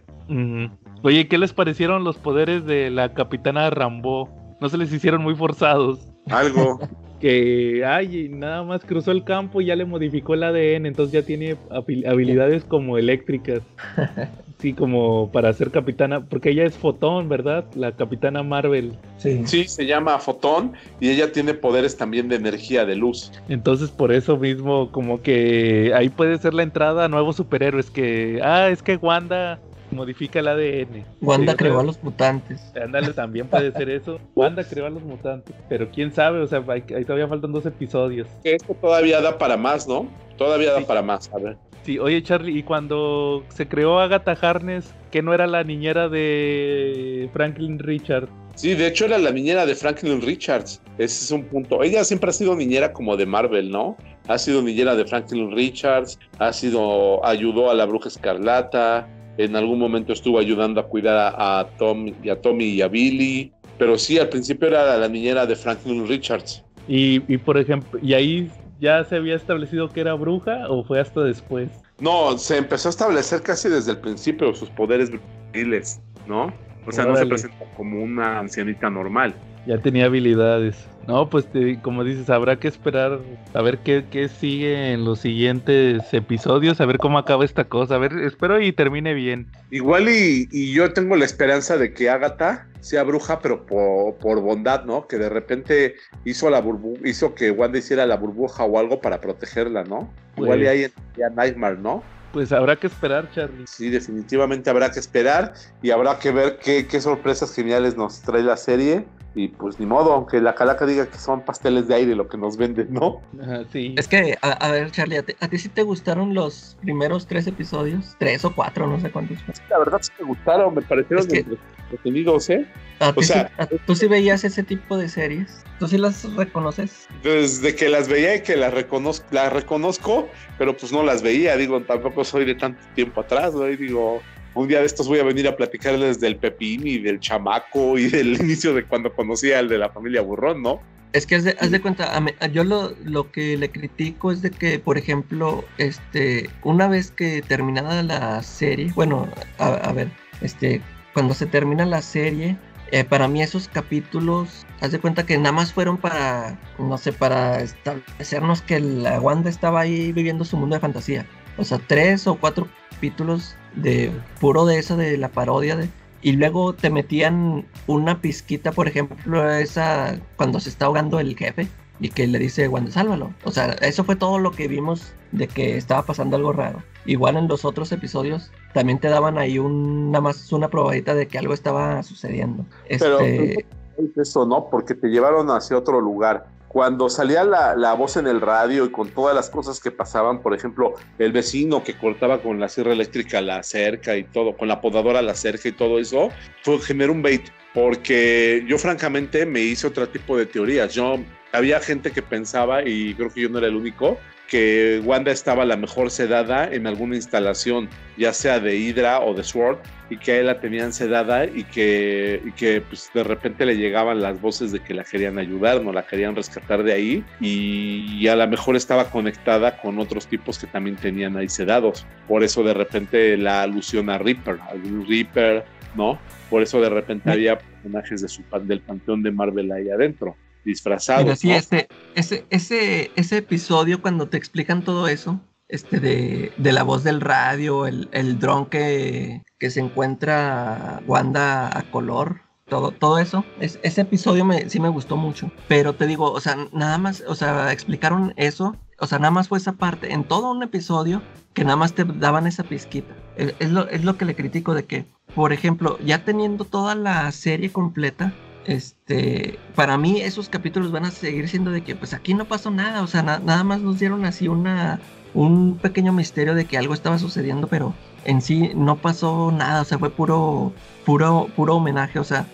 Oye, 1.02 1.26
¿qué 1.26 1.38
les 1.38 1.54
parecieron 1.54 2.04
los 2.04 2.18
poderes 2.18 2.66
de 2.66 2.90
la 2.90 3.14
capitana 3.14 3.70
Rambo? 3.70 4.28
¿No 4.60 4.68
se 4.68 4.76
les 4.76 4.92
hicieron 4.92 5.22
muy 5.22 5.34
forzados? 5.34 6.06
Algo. 6.30 6.80
Que, 7.22 7.84
ay, 7.86 8.28
nada 8.30 8.64
más 8.64 8.84
cruzó 8.84 9.12
el 9.12 9.22
campo 9.22 9.60
y 9.60 9.66
ya 9.66 9.76
le 9.76 9.84
modificó 9.84 10.34
el 10.34 10.42
ADN, 10.42 10.86
entonces 10.86 11.12
ya 11.12 11.22
tiene 11.22 11.54
habil- 11.70 12.04
habilidades 12.04 12.64
como 12.64 12.98
eléctricas. 12.98 13.60
Sí, 14.62 14.74
como 14.74 15.28
para 15.32 15.52
ser 15.54 15.72
capitana, 15.72 16.24
porque 16.24 16.50
ella 16.50 16.64
es 16.64 16.76
Fotón, 16.76 17.28
¿verdad? 17.28 17.64
La 17.74 17.90
capitana 17.90 18.44
Marvel. 18.44 18.96
Sí. 19.18 19.42
Sí, 19.44 19.64
se 19.64 19.86
llama 19.86 20.20
Fotón 20.20 20.74
y 21.00 21.10
ella 21.10 21.32
tiene 21.32 21.52
poderes 21.52 21.96
también 21.96 22.28
de 22.28 22.36
energía, 22.36 22.84
de 22.84 22.94
luz. 22.94 23.32
Entonces 23.48 23.90
por 23.90 24.12
eso 24.12 24.36
mismo 24.36 24.92
como 24.92 25.20
que 25.20 25.92
ahí 25.96 26.10
puede 26.10 26.38
ser 26.38 26.54
la 26.54 26.62
entrada 26.62 27.06
a 27.06 27.08
nuevos 27.08 27.34
superhéroes 27.34 27.90
que, 27.90 28.40
ah, 28.40 28.68
es 28.68 28.84
que 28.84 28.94
Wanda 28.94 29.58
modifica 29.90 30.38
el 30.38 30.46
ADN. 30.46 31.04
Wanda 31.20 31.52
Sí, 31.54 31.58
creó 31.58 31.80
a 31.80 31.82
los 31.82 32.00
mutantes. 32.00 32.72
Ándale, 32.80 33.12
también 33.14 33.48
puede 33.48 33.72
ser 33.72 33.90
eso. 33.90 34.20
Wanda 34.36 34.62
creó 34.62 34.86
a 34.86 34.90
los 34.90 35.02
mutantes, 35.02 35.56
pero 35.68 35.90
quién 35.90 36.14
sabe, 36.14 36.38
o 36.38 36.46
sea, 36.46 36.62
ahí 36.68 37.04
todavía 37.04 37.26
faltan 37.26 37.50
dos 37.50 37.66
episodios. 37.66 38.28
Esto 38.44 38.74
todavía 38.74 39.20
da 39.20 39.36
para 39.38 39.56
más, 39.56 39.88
¿no? 39.88 40.06
Todavía 40.38 40.72
da 40.72 40.82
para 40.82 41.02
más, 41.02 41.28
a 41.34 41.38
ver. 41.38 41.56
Sí, 41.84 41.98
oye 41.98 42.22
Charlie, 42.22 42.58
y 42.58 42.62
cuando 42.62 43.44
se 43.48 43.66
creó 43.66 43.98
Agatha 43.98 44.36
Harness, 44.40 44.94
que 45.10 45.20
no 45.22 45.34
era 45.34 45.46
la 45.46 45.64
niñera 45.64 46.08
de 46.08 47.28
Franklin 47.32 47.78
Richard, 47.78 48.28
Sí, 48.54 48.74
de 48.74 48.86
hecho 48.86 49.06
era 49.06 49.16
la 49.18 49.30
niñera 49.30 49.64
de 49.64 49.74
Franklin 49.74 50.20
Richards. 50.20 50.82
Ese 50.98 51.24
es 51.24 51.30
un 51.30 51.44
punto. 51.44 51.82
Ella 51.82 52.04
siempre 52.04 52.28
ha 52.30 52.32
sido 52.34 52.54
niñera 52.54 52.92
como 52.92 53.16
de 53.16 53.24
Marvel, 53.24 53.70
¿no? 53.70 53.96
Ha 54.28 54.36
sido 54.38 54.60
niñera 54.60 54.94
de 54.94 55.06
Franklin 55.06 55.50
Richards, 55.56 56.18
ha 56.38 56.52
sido, 56.52 57.24
ayudó 57.24 57.70
a 57.70 57.74
la 57.74 57.86
bruja 57.86 58.08
escarlata, 58.08 59.08
en 59.38 59.56
algún 59.56 59.78
momento 59.78 60.12
estuvo 60.12 60.38
ayudando 60.38 60.80
a 60.80 60.86
cuidar 60.86 61.34
a, 61.34 61.60
a 61.60 61.66
Tom 61.78 62.12
y 62.22 62.28
a 62.28 62.40
Tommy 62.40 62.66
y 62.66 62.82
a 62.82 62.88
Billy. 62.88 63.52
Pero 63.78 63.96
sí, 63.96 64.18
al 64.18 64.28
principio 64.28 64.68
era 64.68 64.98
la 64.98 65.08
niñera 65.08 65.46
de 65.46 65.56
Franklin 65.56 66.06
Richards. 66.06 66.62
y, 66.86 67.22
y 67.32 67.38
por 67.38 67.56
ejemplo, 67.56 67.98
y 68.02 68.12
ahí 68.12 68.50
ya 68.82 69.04
se 69.04 69.16
había 69.16 69.36
establecido 69.36 69.88
que 69.88 70.00
era 70.00 70.12
bruja 70.14 70.66
o 70.68 70.82
fue 70.84 71.00
hasta 71.00 71.20
después. 71.22 71.70
No, 72.00 72.36
se 72.36 72.58
empezó 72.58 72.88
a 72.88 72.90
establecer 72.90 73.40
casi 73.40 73.68
desde 73.68 73.92
el 73.92 73.98
principio 73.98 74.52
sus 74.54 74.68
poderes 74.70 75.08
brutales, 75.10 76.00
¿no? 76.26 76.52
O 76.84 76.90
sea, 76.90 77.06
no 77.06 77.14
se 77.14 77.24
presenta 77.26 77.64
como 77.76 78.02
una 78.02 78.40
ancianita 78.40 78.90
normal. 78.90 79.34
Ya 79.66 79.78
tenía 79.78 80.06
habilidades. 80.06 80.88
No, 81.06 81.30
pues 81.30 81.46
te- 81.46 81.80
como 81.80 82.02
dices, 82.02 82.28
habrá 82.28 82.56
que 82.56 82.66
esperar 82.66 83.20
a 83.54 83.62
ver 83.62 83.78
qué, 83.78 84.04
qué 84.10 84.28
sigue 84.28 84.92
en 84.92 85.04
los 85.04 85.20
siguientes 85.20 86.02
episodios, 86.12 86.80
a 86.80 86.86
ver 86.86 86.98
cómo 86.98 87.18
acaba 87.18 87.44
esta 87.44 87.64
cosa. 87.64 87.94
A 87.94 87.98
ver, 87.98 88.12
espero 88.24 88.60
y 88.60 88.72
termine 88.72 89.14
bien. 89.14 89.46
Igual 89.70 90.08
y, 90.08 90.48
y 90.50 90.74
yo 90.74 90.92
tengo 90.92 91.14
la 91.14 91.24
esperanza 91.24 91.76
de 91.76 91.94
que 91.94 92.10
Agatha 92.10 92.66
sea 92.82 93.04
bruja, 93.04 93.38
pero 93.38 93.64
por, 93.64 94.16
por 94.16 94.40
bondad, 94.40 94.84
¿no? 94.84 95.06
Que 95.06 95.16
de 95.16 95.28
repente 95.28 95.94
hizo 96.24 96.50
la 96.50 96.60
burbu 96.60 96.98
hizo 97.04 97.34
que 97.34 97.50
Wanda 97.52 97.78
hiciera 97.78 98.04
la 98.06 98.16
burbuja 98.16 98.64
o 98.64 98.78
algo 98.78 99.00
para 99.00 99.20
protegerla, 99.20 99.84
¿no? 99.84 100.12
Igual 100.36 100.60
y 100.60 100.64
Pues- 100.64 100.68
ahí 100.70 100.92
ya 101.16 101.30
Nightmare, 101.30 101.78
¿no? 101.78 102.02
Pues 102.32 102.50
habrá 102.50 102.76
que 102.76 102.86
esperar, 102.86 103.30
Charlie. 103.32 103.66
Sí, 103.66 103.90
definitivamente 103.90 104.70
habrá 104.70 104.90
que 104.90 104.98
esperar 104.98 105.52
y 105.82 105.90
habrá 105.90 106.18
que 106.18 106.32
ver 106.32 106.58
qué, 106.58 106.86
qué 106.86 107.00
sorpresas 107.00 107.54
geniales 107.54 107.96
nos 107.96 108.20
trae 108.22 108.42
la 108.42 108.56
serie. 108.56 109.04
Y 109.34 109.48
pues 109.48 109.80
ni 109.80 109.86
modo, 109.86 110.12
aunque 110.12 110.40
la 110.42 110.54
calaca 110.54 110.84
diga 110.84 111.06
que 111.06 111.16
son 111.16 111.40
pasteles 111.42 111.88
de 111.88 111.94
aire 111.94 112.14
lo 112.14 112.28
que 112.28 112.36
nos 112.36 112.58
venden, 112.58 112.88
¿no? 112.92 113.22
Ajá, 113.42 113.62
sí. 113.72 113.94
Es 113.96 114.06
que, 114.06 114.36
a, 114.42 114.50
a 114.50 114.70
ver, 114.72 114.90
Charlie, 114.90 115.16
¿a 115.16 115.22
ti, 115.22 115.32
a 115.40 115.48
ti 115.48 115.56
sí 115.58 115.70
te 115.70 115.82
gustaron 115.82 116.34
los 116.34 116.76
primeros 116.82 117.26
tres 117.26 117.46
episodios? 117.46 118.14
Tres 118.18 118.44
o 118.44 118.54
cuatro, 118.54 118.86
no 118.86 119.00
sé 119.00 119.10
cuántos. 119.10 119.38
fueron. 119.42 119.62
La 119.70 119.78
verdad 119.78 119.98
sí 120.02 120.12
me 120.20 120.26
gustaron, 120.26 120.74
me 120.74 120.82
parecieron 120.82 121.26
Es 121.26 121.32
que- 121.32 121.46
entretenidos, 121.84 122.50
¿eh? 122.50 122.66
¿A 123.00 123.12
ti 123.14 123.22
sea- 123.24 123.48
sí- 123.48 123.54
a- 123.58 123.66
¿Tú 123.86 123.94
sí 123.94 124.06
veías 124.06 124.44
ese 124.44 124.62
tipo 124.62 124.96
de 124.98 125.08
series? 125.08 125.64
¿Tú 125.78 125.88
sí 125.88 125.96
las 125.98 126.30
reconoces? 126.36 127.08
Desde 127.22 127.74
que 127.74 127.88
las 127.88 128.08
veía 128.08 128.36
y 128.36 128.42
que 128.42 128.56
las 128.56 128.72
reconozco, 128.72 129.26
las 129.30 129.52
reconozco, 129.52 130.28
pero 130.58 130.76
pues 130.76 130.92
no 130.92 131.02
las 131.02 131.22
veía, 131.22 131.56
digo, 131.56 131.80
tampoco 131.82 132.22
soy 132.24 132.44
de 132.44 132.54
tanto 132.54 132.80
tiempo 132.94 133.22
atrás, 133.22 133.52
güey, 133.54 133.76
digo, 133.76 134.22
Un 134.54 134.68
día 134.68 134.80
de 134.80 134.86
estos 134.86 135.08
voy 135.08 135.18
a 135.18 135.24
venir 135.24 135.48
a 135.48 135.56
platicarles 135.56 136.20
del 136.20 136.36
Pepín 136.36 136.86
y 136.86 136.98
del 136.98 137.20
chamaco 137.20 137.98
y 137.98 138.08
del 138.08 138.34
inicio 138.40 138.74
de 138.74 138.84
cuando 138.84 139.12
conocí 139.12 139.52
al 139.52 139.68
de 139.68 139.78
la 139.78 139.88
familia 139.90 140.20
Burrón, 140.22 140.62
¿no? 140.62 140.80
Es 141.12 141.26
que 141.26 141.34
haz 141.36 141.44
de, 141.44 141.56
haz 141.60 141.70
de 141.70 141.80
cuenta, 141.80 142.16
a 142.16 142.24
a- 142.40 142.46
yo 142.46 142.64
lo, 142.64 142.94
lo 143.04 143.30
que 143.30 143.56
le 143.58 143.70
critico 143.70 144.32
es 144.32 144.40
de 144.40 144.50
que, 144.50 144.78
por 144.78 144.96
ejemplo, 144.96 145.64
este, 145.76 146.48
una 146.62 146.88
vez 146.88 147.10
que 147.10 147.42
terminada 147.42 148.02
la 148.02 148.42
serie, 148.42 148.90
bueno, 148.94 149.28
a, 149.58 149.68
a 149.74 149.92
ver, 149.92 150.08
este, 150.40 150.80
cuando 151.12 151.34
se 151.34 151.44
termina 151.46 151.84
la 151.84 152.00
serie, 152.00 152.56
eh, 152.92 153.04
para 153.04 153.28
mí 153.28 153.42
esos 153.42 153.68
capítulos, 153.68 154.66
haz 154.80 154.92
de 154.92 155.00
cuenta 155.00 155.24
que 155.26 155.36
nada 155.36 155.52
más 155.52 155.72
fueron 155.72 155.98
para, 155.98 156.58
no 156.78 156.96
sé, 156.96 157.12
para 157.12 157.60
establecernos 157.60 158.62
que 158.62 158.80
la 158.80 159.20
Wanda 159.20 159.50
estaba 159.50 159.80
ahí 159.80 160.12
viviendo 160.12 160.44
su 160.46 160.56
mundo 160.56 160.76
de 160.76 160.80
fantasía. 160.80 161.26
O 161.58 161.64
sea, 161.64 161.78
tres 161.86 162.26
o 162.26 162.36
cuatro 162.36 162.68
capítulos 162.90 163.54
de 163.76 164.10
puro 164.40 164.64
de 164.66 164.78
eso, 164.78 164.96
de 164.96 165.16
la 165.16 165.28
parodia 165.28 165.76
de, 165.76 165.88
y 166.20 166.32
luego 166.32 166.72
te 166.74 166.90
metían 166.90 167.66
una 167.86 168.20
pizquita, 168.20 168.72
por 168.72 168.86
ejemplo, 168.88 169.50
esa 169.52 170.18
cuando 170.36 170.60
se 170.60 170.68
está 170.68 170.86
ahogando 170.86 171.18
el 171.18 171.36
jefe 171.36 171.68
y 172.00 172.10
que 172.10 172.26
le 172.26 172.38
dice 172.38 172.68
Wanda, 172.68 172.90
sálvalo. 172.90 173.32
O 173.44 173.50
sea, 173.50 173.72
eso 173.80 174.04
fue 174.04 174.16
todo 174.16 174.38
lo 174.38 174.50
que 174.52 174.68
vimos 174.68 175.12
de 175.32 175.48
que 175.48 175.76
estaba 175.76 176.02
pasando 176.02 176.36
algo 176.36 176.52
raro. 176.52 176.82
Igual 177.06 177.36
en 177.36 177.48
los 177.48 177.64
otros 177.64 177.90
episodios 177.92 178.50
también 178.74 178.98
te 179.00 179.08
daban 179.08 179.38
ahí 179.38 179.58
un, 179.58 180.10
nada 180.12 180.22
más 180.22 180.52
una 180.52 180.68
probadita 180.68 181.14
de 181.14 181.26
que 181.26 181.38
algo 181.38 181.54
estaba 181.54 182.02
sucediendo. 182.02 182.64
Pero- 182.88 183.20
Este, 183.20 183.66
Es 183.98 184.16
eso, 184.16 184.46
¿no? 184.46 184.68
Porque 184.70 184.94
te 184.94 185.08
llevaron 185.08 185.50
hacia 185.50 185.76
otro 185.76 186.00
lugar. 186.00 186.46
Cuando 186.72 187.10
salía 187.10 187.44
la, 187.44 187.76
la 187.76 187.92
voz 187.92 188.16
en 188.16 188.26
el 188.26 188.40
radio 188.40 188.86
y 188.86 188.90
con 188.90 189.10
todas 189.10 189.34
las 189.34 189.50
cosas 189.50 189.78
que 189.78 189.90
pasaban, 189.90 190.40
por 190.40 190.54
ejemplo, 190.54 190.94
el 191.18 191.30
vecino 191.30 191.84
que 191.84 191.98
cortaba 191.98 192.40
con 192.40 192.58
la 192.58 192.70
sierra 192.70 192.92
eléctrica 192.92 193.42
la 193.42 193.62
cerca 193.62 194.16
y 194.16 194.24
todo, 194.24 194.56
con 194.56 194.68
la 194.68 194.80
podadora 194.80 195.20
la 195.20 195.34
cerca 195.34 195.68
y 195.68 195.72
todo 195.72 195.98
eso, 195.98 196.30
fue, 196.62 196.78
generó 196.80 197.12
un 197.12 197.20
bait. 197.20 197.42
Porque 197.74 198.64
yo 198.66 198.78
francamente 198.78 199.44
me 199.44 199.60
hice 199.60 199.86
otro 199.86 200.08
tipo 200.08 200.36
de 200.38 200.46
teorías. 200.46 200.94
Yo, 200.94 201.18
había 201.52 201.78
gente 201.80 202.10
que 202.10 202.22
pensaba, 202.22 202.82
y 202.88 203.14
creo 203.14 203.30
que 203.30 203.42
yo 203.42 203.48
no 203.50 203.58
era 203.58 203.66
el 203.68 203.76
único, 203.76 204.18
que 204.52 205.00
Wanda 205.02 205.32
estaba 205.32 205.64
la 205.64 205.78
mejor 205.78 206.10
sedada 206.10 206.68
en 206.70 206.86
alguna 206.86 207.16
instalación, 207.16 207.88
ya 208.18 208.34
sea 208.34 208.60
de 208.60 208.76
Hydra 208.76 209.20
o 209.20 209.32
de 209.32 209.44
Sword, 209.44 209.78
y 210.10 210.18
que 210.18 210.32
a 210.32 210.40
él 210.40 210.46
la 210.46 210.60
tenían 210.60 210.92
sedada 210.92 211.46
y 211.46 211.64
que, 211.64 212.42
y 212.44 212.52
que 212.52 212.82
pues, 212.82 213.10
de 213.14 213.24
repente 213.24 213.64
le 213.64 213.78
llegaban 213.78 214.20
las 214.20 214.38
voces 214.42 214.70
de 214.70 214.80
que 214.80 214.92
la 214.92 215.04
querían 215.04 215.38
ayudar, 215.38 215.82
no 215.82 215.90
la 215.90 216.06
querían 216.06 216.36
rescatar 216.36 216.82
de 216.82 216.92
ahí, 216.92 217.24
y, 217.40 218.18
y 218.20 218.28
a 218.28 218.36
lo 218.36 218.46
mejor 218.46 218.76
estaba 218.76 219.10
conectada 219.10 219.80
con 219.80 219.98
otros 219.98 220.26
tipos 220.26 220.58
que 220.58 220.66
también 220.66 220.96
tenían 220.96 221.34
ahí 221.38 221.48
sedados. 221.48 222.04
Por 222.28 222.44
eso 222.44 222.62
de 222.62 222.74
repente 222.74 223.38
la 223.38 223.62
alusión 223.62 224.10
a 224.10 224.18
Reaper, 224.18 224.58
algún 224.68 225.08
Reaper, 225.08 225.64
¿no? 225.94 226.18
Por 226.50 226.60
eso 226.60 226.78
de 226.78 226.90
repente 226.90 227.30
había 227.30 227.58
personajes 227.58 228.20
de 228.20 228.28
su, 228.28 228.42
del 228.64 228.80
panteón 228.80 229.22
de 229.22 229.30
Marvel 229.30 229.72
ahí 229.72 229.88
adentro, 229.88 230.36
disfrazados. 230.64 231.24
Pero 231.24 231.36
sí, 231.36 231.48
¿no? 231.48 231.54
este, 231.54 231.88
ese, 232.14 232.44
ese, 232.50 233.10
ese 233.16 233.36
episodio 233.38 234.00
cuando 234.02 234.28
te 234.28 234.36
explican 234.36 234.82
todo 234.82 235.08
eso, 235.08 235.40
este 235.68 236.00
de, 236.00 236.52
de 236.56 236.72
la 236.72 236.82
voz 236.82 237.02
del 237.04 237.20
radio, 237.20 237.86
el, 237.86 238.08
el 238.12 238.38
dron 238.38 238.66
que, 238.66 239.42
que 239.58 239.70
se 239.70 239.80
encuentra 239.80 241.02
Wanda 241.06 241.76
a 241.76 241.82
color, 241.90 242.42
todo, 242.68 242.90
todo 242.90 243.18
eso, 243.18 243.44
es- 243.60 243.78
ese 243.82 244.02
episodio 244.02 244.44
me, 244.44 244.68
sí 244.68 244.80
me 244.80 244.88
gustó 244.88 245.16
mucho. 245.16 245.50
Pero 245.68 245.94
te 245.94 246.06
digo, 246.06 246.30
o 246.32 246.40
sea, 246.40 246.56
nada 246.72 246.98
más, 246.98 247.22
o 247.26 247.34
sea, 247.34 247.72
explicaron 247.72 248.32
eso, 248.36 248.76
o 248.98 249.06
sea, 249.06 249.18
nada 249.18 249.30
más 249.30 249.48
fue 249.48 249.58
esa 249.58 249.72
parte, 249.72 250.12
en 250.12 250.24
todo 250.24 250.50
un 250.50 250.62
episodio 250.62 251.22
que 251.54 251.64
nada 251.64 251.76
más 251.76 251.94
te 251.94 252.04
daban 252.04 252.46
esa 252.46 252.64
pizquita. 252.64 253.14
Es, 253.36 253.54
es 253.58 253.70
lo, 253.70 253.88
es 253.88 254.04
lo 254.04 254.16
que 254.16 254.24
le 254.24 254.34
critico 254.36 254.74
de 254.74 254.84
que, 254.84 255.04
por 255.34 255.52
ejemplo, 255.52 255.98
ya 256.04 256.24
teniendo 256.24 256.64
toda 256.64 256.94
la 256.94 257.30
serie 257.32 257.70
completa, 257.72 258.32
este, 258.64 259.58
para 259.74 259.96
mí 259.98 260.20
esos 260.20 260.48
capítulos 260.48 260.92
van 260.92 261.04
a 261.04 261.10
seguir 261.10 261.48
siendo 261.48 261.70
de 261.70 261.82
que 261.82 261.94
pues 261.96 262.12
aquí 262.14 262.34
no 262.34 262.44
pasó 262.46 262.70
nada, 262.70 263.02
o 263.02 263.06
sea, 263.06 263.22
na- 263.22 263.38
nada 263.38 263.64
más 263.64 263.80
nos 263.80 263.98
dieron 263.98 264.24
así 264.24 264.48
una 264.48 265.00
un 265.34 265.78
pequeño 265.78 266.12
misterio 266.12 266.54
de 266.54 266.66
que 266.66 266.76
algo 266.76 266.92
estaba 266.92 267.18
sucediendo, 267.18 267.66
pero 267.66 267.94
en 268.24 268.42
sí 268.42 268.72
no 268.74 268.96
pasó 268.96 269.50
nada, 269.50 269.80
o 269.80 269.84
sea, 269.84 269.98
fue 269.98 270.10
puro 270.10 270.72
puro 271.06 271.48
puro 271.56 271.76
homenaje, 271.76 272.18
o 272.18 272.24
sea, 272.24 272.46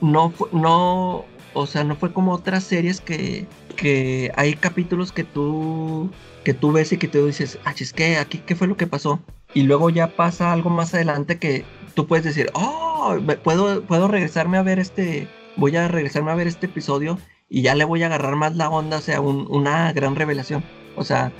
no 0.00 0.32
no 0.52 1.24
o 1.56 1.66
sea, 1.66 1.84
no 1.84 1.94
fue 1.96 2.12
como 2.12 2.32
otras 2.32 2.64
series 2.64 3.00
que 3.00 3.46
que 3.76 4.32
hay 4.36 4.54
capítulos 4.54 5.12
que 5.12 5.24
tú 5.24 6.10
que 6.44 6.54
tú 6.54 6.72
ves 6.72 6.92
y 6.92 6.98
que 6.98 7.08
tú 7.08 7.26
dices, 7.26 7.58
"Ah, 7.64 7.74
es 7.78 7.92
que 7.92 8.16
aquí 8.18 8.38
qué 8.38 8.54
fue 8.56 8.66
lo 8.68 8.76
que 8.76 8.86
pasó?" 8.86 9.20
Y 9.54 9.62
luego 9.62 9.88
ya 9.90 10.08
pasa 10.08 10.52
algo 10.52 10.68
más 10.70 10.94
adelante 10.94 11.38
que 11.38 11.64
tú 11.94 12.06
puedes 12.06 12.24
decir, 12.24 12.50
"Oh, 12.54 13.16
puedo 13.44 13.82
puedo 13.82 14.08
regresarme 14.08 14.58
a 14.58 14.62
ver 14.62 14.78
este 14.78 15.28
voy 15.56 15.76
a 15.76 15.88
regresarme 15.88 16.30
a 16.30 16.34
ver 16.34 16.46
este 16.46 16.66
episodio 16.66 17.18
y 17.48 17.62
ya 17.62 17.74
le 17.74 17.84
voy 17.84 18.02
a 18.02 18.06
agarrar 18.06 18.36
más 18.36 18.56
la 18.56 18.70
onda, 18.70 18.98
o 18.98 19.00
sea, 19.00 19.20
un- 19.20 19.46
una 19.50 19.92
gran 19.92 20.16
revelación. 20.16 20.64
O 20.96 21.04
sea, 21.04 21.32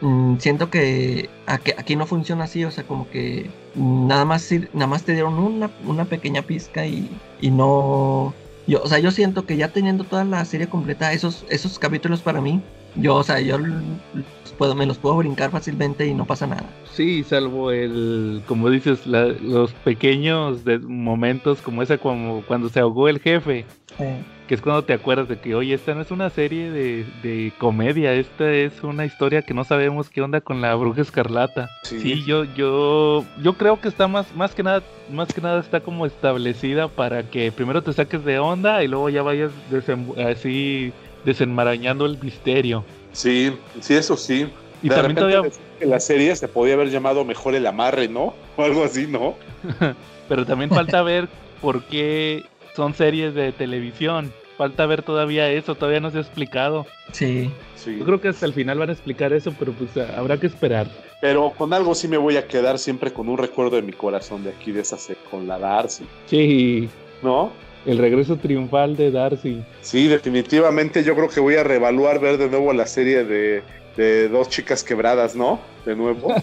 mm, 0.00 0.36
siento 0.38 0.70
que 0.70 1.30
aquí, 1.46 1.96
no 1.96 2.06
funciona 2.06 2.44
así, 2.44 2.64
o 2.64 2.70
sea, 2.70 2.84
como 2.86 3.08
que 3.10 3.50
nada 3.74 4.24
más, 4.24 4.48
nada 4.72 4.86
más 4.86 5.04
te 5.04 5.12
dieron 5.12 5.34
una, 5.38 5.70
una 5.86 6.04
pequeña 6.06 6.42
pizca 6.42 6.86
y, 6.86 7.10
y 7.40 7.50
no... 7.50 8.34
Yo, 8.66 8.82
o 8.82 8.86
sea, 8.88 8.98
yo 8.98 9.10
siento 9.10 9.46
que 9.46 9.56
ya 9.56 9.68
teniendo 9.72 10.04
toda 10.04 10.24
la 10.24 10.44
serie 10.44 10.68
completa, 10.68 11.12
esos, 11.14 11.46
esos 11.48 11.78
capítulos 11.78 12.20
para 12.20 12.40
mí, 12.42 12.62
yo, 12.96 13.16
o 13.16 13.22
sea, 13.22 13.40
yo 13.40 13.58
puedo, 14.56 14.74
me 14.74 14.86
los 14.86 14.98
puedo 14.98 15.16
brincar 15.16 15.50
fácilmente 15.50 16.06
y 16.06 16.14
no 16.14 16.24
pasa 16.24 16.46
nada. 16.46 16.64
Sí, 16.92 17.22
salvo 17.22 17.70
el, 17.70 18.42
como 18.46 18.70
dices, 18.70 19.06
la- 19.06 19.26
los 19.28 19.72
pequeños 19.72 20.64
de- 20.64 20.78
momentos 20.80 21.60
como 21.62 21.82
ese 21.82 21.98
como 21.98 22.42
cuando 22.42 22.68
se 22.68 22.80
ahogó 22.80 23.08
el 23.08 23.20
jefe, 23.20 23.64
que 24.48 24.54
es 24.54 24.62
cuando 24.62 24.82
te 24.82 24.94
acuerdas 24.94 25.28
de 25.28 25.38
que, 25.38 25.54
oye, 25.54 25.74
esta 25.74 25.94
no 25.94 26.00
es 26.00 26.10
una 26.10 26.30
serie 26.30 26.70
de, 26.70 27.04
de 27.22 27.52
comedia, 27.58 28.14
esta 28.14 28.50
es 28.52 28.82
una 28.82 29.04
historia 29.04 29.42
que 29.42 29.54
no 29.54 29.62
sabemos 29.64 30.08
qué 30.08 30.22
onda 30.22 30.40
con 30.40 30.60
la 30.60 30.74
bruja 30.74 31.02
escarlata. 31.02 31.68
Sí. 31.84 32.00
Sí, 32.00 32.24
yo, 32.24 32.44
yo, 32.44 33.24
yo 33.42 33.52
creo 33.54 33.80
que 33.80 33.88
está 33.88 34.08
más, 34.08 34.34
más 34.34 34.54
que 34.54 34.62
nada, 34.62 34.82
más 35.12 35.32
que 35.32 35.40
nada 35.40 35.60
está 35.60 35.80
como 35.80 36.06
establecida 36.06 36.88
para 36.88 37.22
que 37.24 37.52
primero 37.52 37.82
te 37.82 37.92
saques 37.92 38.24
de 38.24 38.38
onda 38.38 38.82
y 38.82 38.88
luego 38.88 39.08
ya 39.10 39.22
vayas 39.22 39.52
así 40.26 40.92
desenmarañando 41.24 42.06
el 42.06 42.18
misterio. 42.22 42.84
Sí, 43.12 43.52
sí, 43.80 43.94
eso 43.94 44.16
sí. 44.16 44.48
Y 44.82 44.88
de 44.88 44.94
también 44.94 45.16
todavía, 45.16 45.42
que 45.78 45.86
la 45.86 45.98
serie 46.00 46.34
se 46.36 46.46
podía 46.48 46.74
haber 46.74 46.90
llamado 46.90 47.24
Mejor 47.24 47.54
el 47.54 47.66
Amarre, 47.66 48.08
¿no? 48.08 48.34
O 48.56 48.62
algo 48.62 48.84
así, 48.84 49.06
¿no? 49.06 49.34
pero 50.28 50.46
también 50.46 50.70
falta 50.70 51.02
ver 51.02 51.28
por 51.60 51.82
qué 51.84 52.44
son 52.76 52.94
series 52.94 53.34
de 53.34 53.52
televisión. 53.52 54.32
Falta 54.56 54.86
ver 54.86 55.02
todavía 55.02 55.48
eso, 55.50 55.74
todavía 55.76 56.00
no 56.00 56.10
se 56.10 56.18
ha 56.18 56.20
explicado. 56.20 56.86
Sí. 57.12 57.50
Sí. 57.76 57.96
Yo 57.98 58.04
creo 58.04 58.20
que 58.20 58.28
hasta 58.28 58.44
el 58.44 58.52
final 58.52 58.78
van 58.78 58.90
a 58.90 58.92
explicar 58.92 59.32
eso, 59.32 59.52
pero 59.58 59.72
pues 59.72 59.96
a- 59.96 60.18
habrá 60.18 60.36
que 60.38 60.46
esperar. 60.48 60.88
Pero 61.20 61.50
con 61.50 61.72
algo 61.72 61.94
sí 61.94 62.08
me 62.08 62.16
voy 62.16 62.36
a 62.36 62.46
quedar 62.46 62.78
siempre 62.78 63.12
con 63.12 63.28
un 63.28 63.38
recuerdo 63.38 63.76
de 63.76 63.82
mi 63.82 63.92
corazón 63.92 64.42
de 64.44 64.50
aquí 64.50 64.72
de 64.72 64.80
esa 64.80 64.98
serie, 64.98 65.22
con 65.30 65.46
la 65.46 65.58
Darcy, 65.58 66.04
Sí, 66.26 66.88
¿no? 67.22 67.52
El 67.88 67.96
regreso 67.96 68.36
triunfal 68.36 68.96
de 68.96 69.10
Darcy. 69.10 69.64
Sí, 69.80 70.08
definitivamente 70.08 71.02
yo 71.02 71.14
creo 71.14 71.28
que 71.28 71.40
voy 71.40 71.54
a 71.54 71.64
reevaluar 71.64 72.20
ver 72.20 72.36
de 72.36 72.50
nuevo 72.50 72.74
la 72.74 72.86
serie 72.86 73.24
de, 73.24 73.62
de 73.96 74.28
dos 74.28 74.50
chicas 74.50 74.84
quebradas, 74.84 75.34
¿no? 75.34 75.58
De 75.84 75.96
nuevo. 75.96 76.32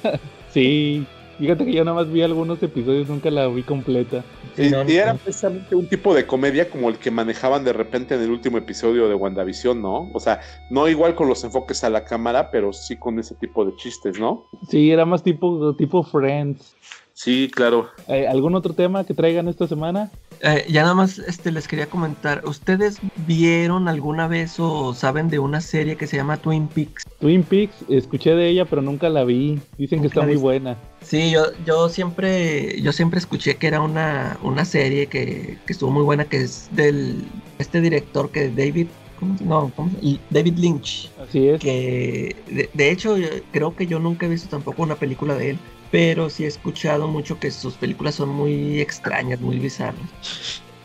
Sí, 0.56 1.06
fíjate 1.38 1.66
que 1.66 1.74
yo 1.74 1.84
nada 1.84 1.96
más 1.96 2.10
vi 2.10 2.22
algunos 2.22 2.64
episodios, 2.64 3.10
nunca 3.10 3.30
la 3.30 3.46
vi 3.50 3.62
completa. 3.62 4.24
Y, 4.58 4.70
no, 4.70 4.90
y 4.90 4.96
era 4.96 5.16
precisamente 5.16 5.76
un 5.76 5.86
tipo 5.86 6.16
de 6.16 6.26
comedia 6.26 6.70
como 6.70 6.88
el 6.88 6.98
que 6.98 7.12
manejaban 7.12 7.66
de 7.66 7.74
repente 7.74 8.16
en 8.16 8.22
el 8.22 8.32
último 8.32 8.58
episodio 8.58 9.10
de 9.10 9.16
WandaVision, 9.16 9.82
¿no? 9.82 10.10
O 10.14 10.20
sea, 10.22 10.40
no 10.70 10.88
igual 10.88 11.14
con 11.14 11.28
los 11.28 11.44
enfoques 11.44 11.84
a 11.84 11.90
la 11.90 12.06
cámara, 12.06 12.52
pero 12.52 12.72
sí 12.72 12.96
con 12.96 13.20
ese 13.20 13.36
tipo 13.36 13.66
de 13.66 13.76
chistes, 13.76 14.18
¿no? 14.18 14.48
Sí, 14.70 14.92
era 14.92 15.04
más 15.04 15.22
tipo, 15.24 15.76
tipo 15.76 16.04
Friends. 16.04 16.74
Sí, 17.16 17.50
claro. 17.52 17.90
Eh, 18.10 18.28
¿Algún 18.28 18.56
otro 18.56 18.74
tema 18.74 19.06
que 19.06 19.14
traigan 19.14 19.48
esta 19.48 19.68
semana? 19.68 20.12
Eh, 20.42 20.66
ya 20.70 20.82
nada 20.82 20.96
más 20.96 21.18
este, 21.18 21.50
les 21.50 21.66
quería 21.66 21.88
comentar, 21.88 22.44
¿ustedes 22.46 23.00
vieron 23.26 23.88
alguna 23.88 24.28
vez 24.28 24.60
o 24.60 24.94
saben 24.94 25.30
de 25.30 25.40
una 25.40 25.62
serie 25.62 25.96
que 25.96 26.08
se 26.08 26.18
llama 26.18 26.36
Twin 26.36 26.68
Peaks? 26.68 27.04
Twin 27.20 27.44
Peaks, 27.44 27.78
escuché 27.88 28.36
de 28.36 28.50
ella, 28.50 28.66
pero 28.66 28.82
nunca 28.82 29.08
la 29.10 29.24
vi. 29.24 29.58
Dicen 29.78 30.02
que 30.02 30.08
está 30.08 30.24
muy 30.24 30.36
buena. 30.36 30.76
Sí, 31.02 31.32
yo, 31.32 31.46
yo 31.66 31.88
siempre, 31.88 32.82
yo 32.82 32.92
siempre 32.92 33.18
escuché 33.20 33.56
que 33.56 33.68
era 33.68 33.80
una, 33.80 34.38
una 34.44 34.66
serie 34.66 35.08
que, 35.08 35.58
que 35.66 35.74
estuvo 35.74 35.92
muy 35.92 36.04
buena, 36.04 36.26
que 36.26 36.42
es 36.42 36.68
del 36.72 37.24
este 37.60 37.80
director 37.80 38.30
que 38.30 38.50
David, 38.50 38.88
¿cómo 39.18 39.38
se- 39.38 39.46
no, 39.46 39.72
¿cómo 39.74 39.90
David 40.32 40.58
Lynch, 40.58 41.10
Así 41.18 41.48
es. 41.48 41.62
que 41.62 42.36
de, 42.48 42.70
de 42.74 42.92
hecho 42.92 43.16
creo 43.52 43.74
que 43.74 43.88
yo 43.88 44.00
nunca 44.00 44.26
he 44.26 44.30
visto 44.30 44.50
tampoco 44.50 44.84
una 44.84 44.96
película 44.96 45.36
de 45.36 45.52
él, 45.52 45.60
pero 45.96 46.30
sí 46.30 46.44
he 46.44 46.48
escuchado 46.48 47.08
mucho 47.08 47.40
que 47.40 47.50
sus 47.52 47.76
películas 47.76 48.16
son 48.16 48.28
muy 48.30 48.82
extrañas, 48.82 49.40
muy 49.40 49.60
bizarras. 49.60 50.10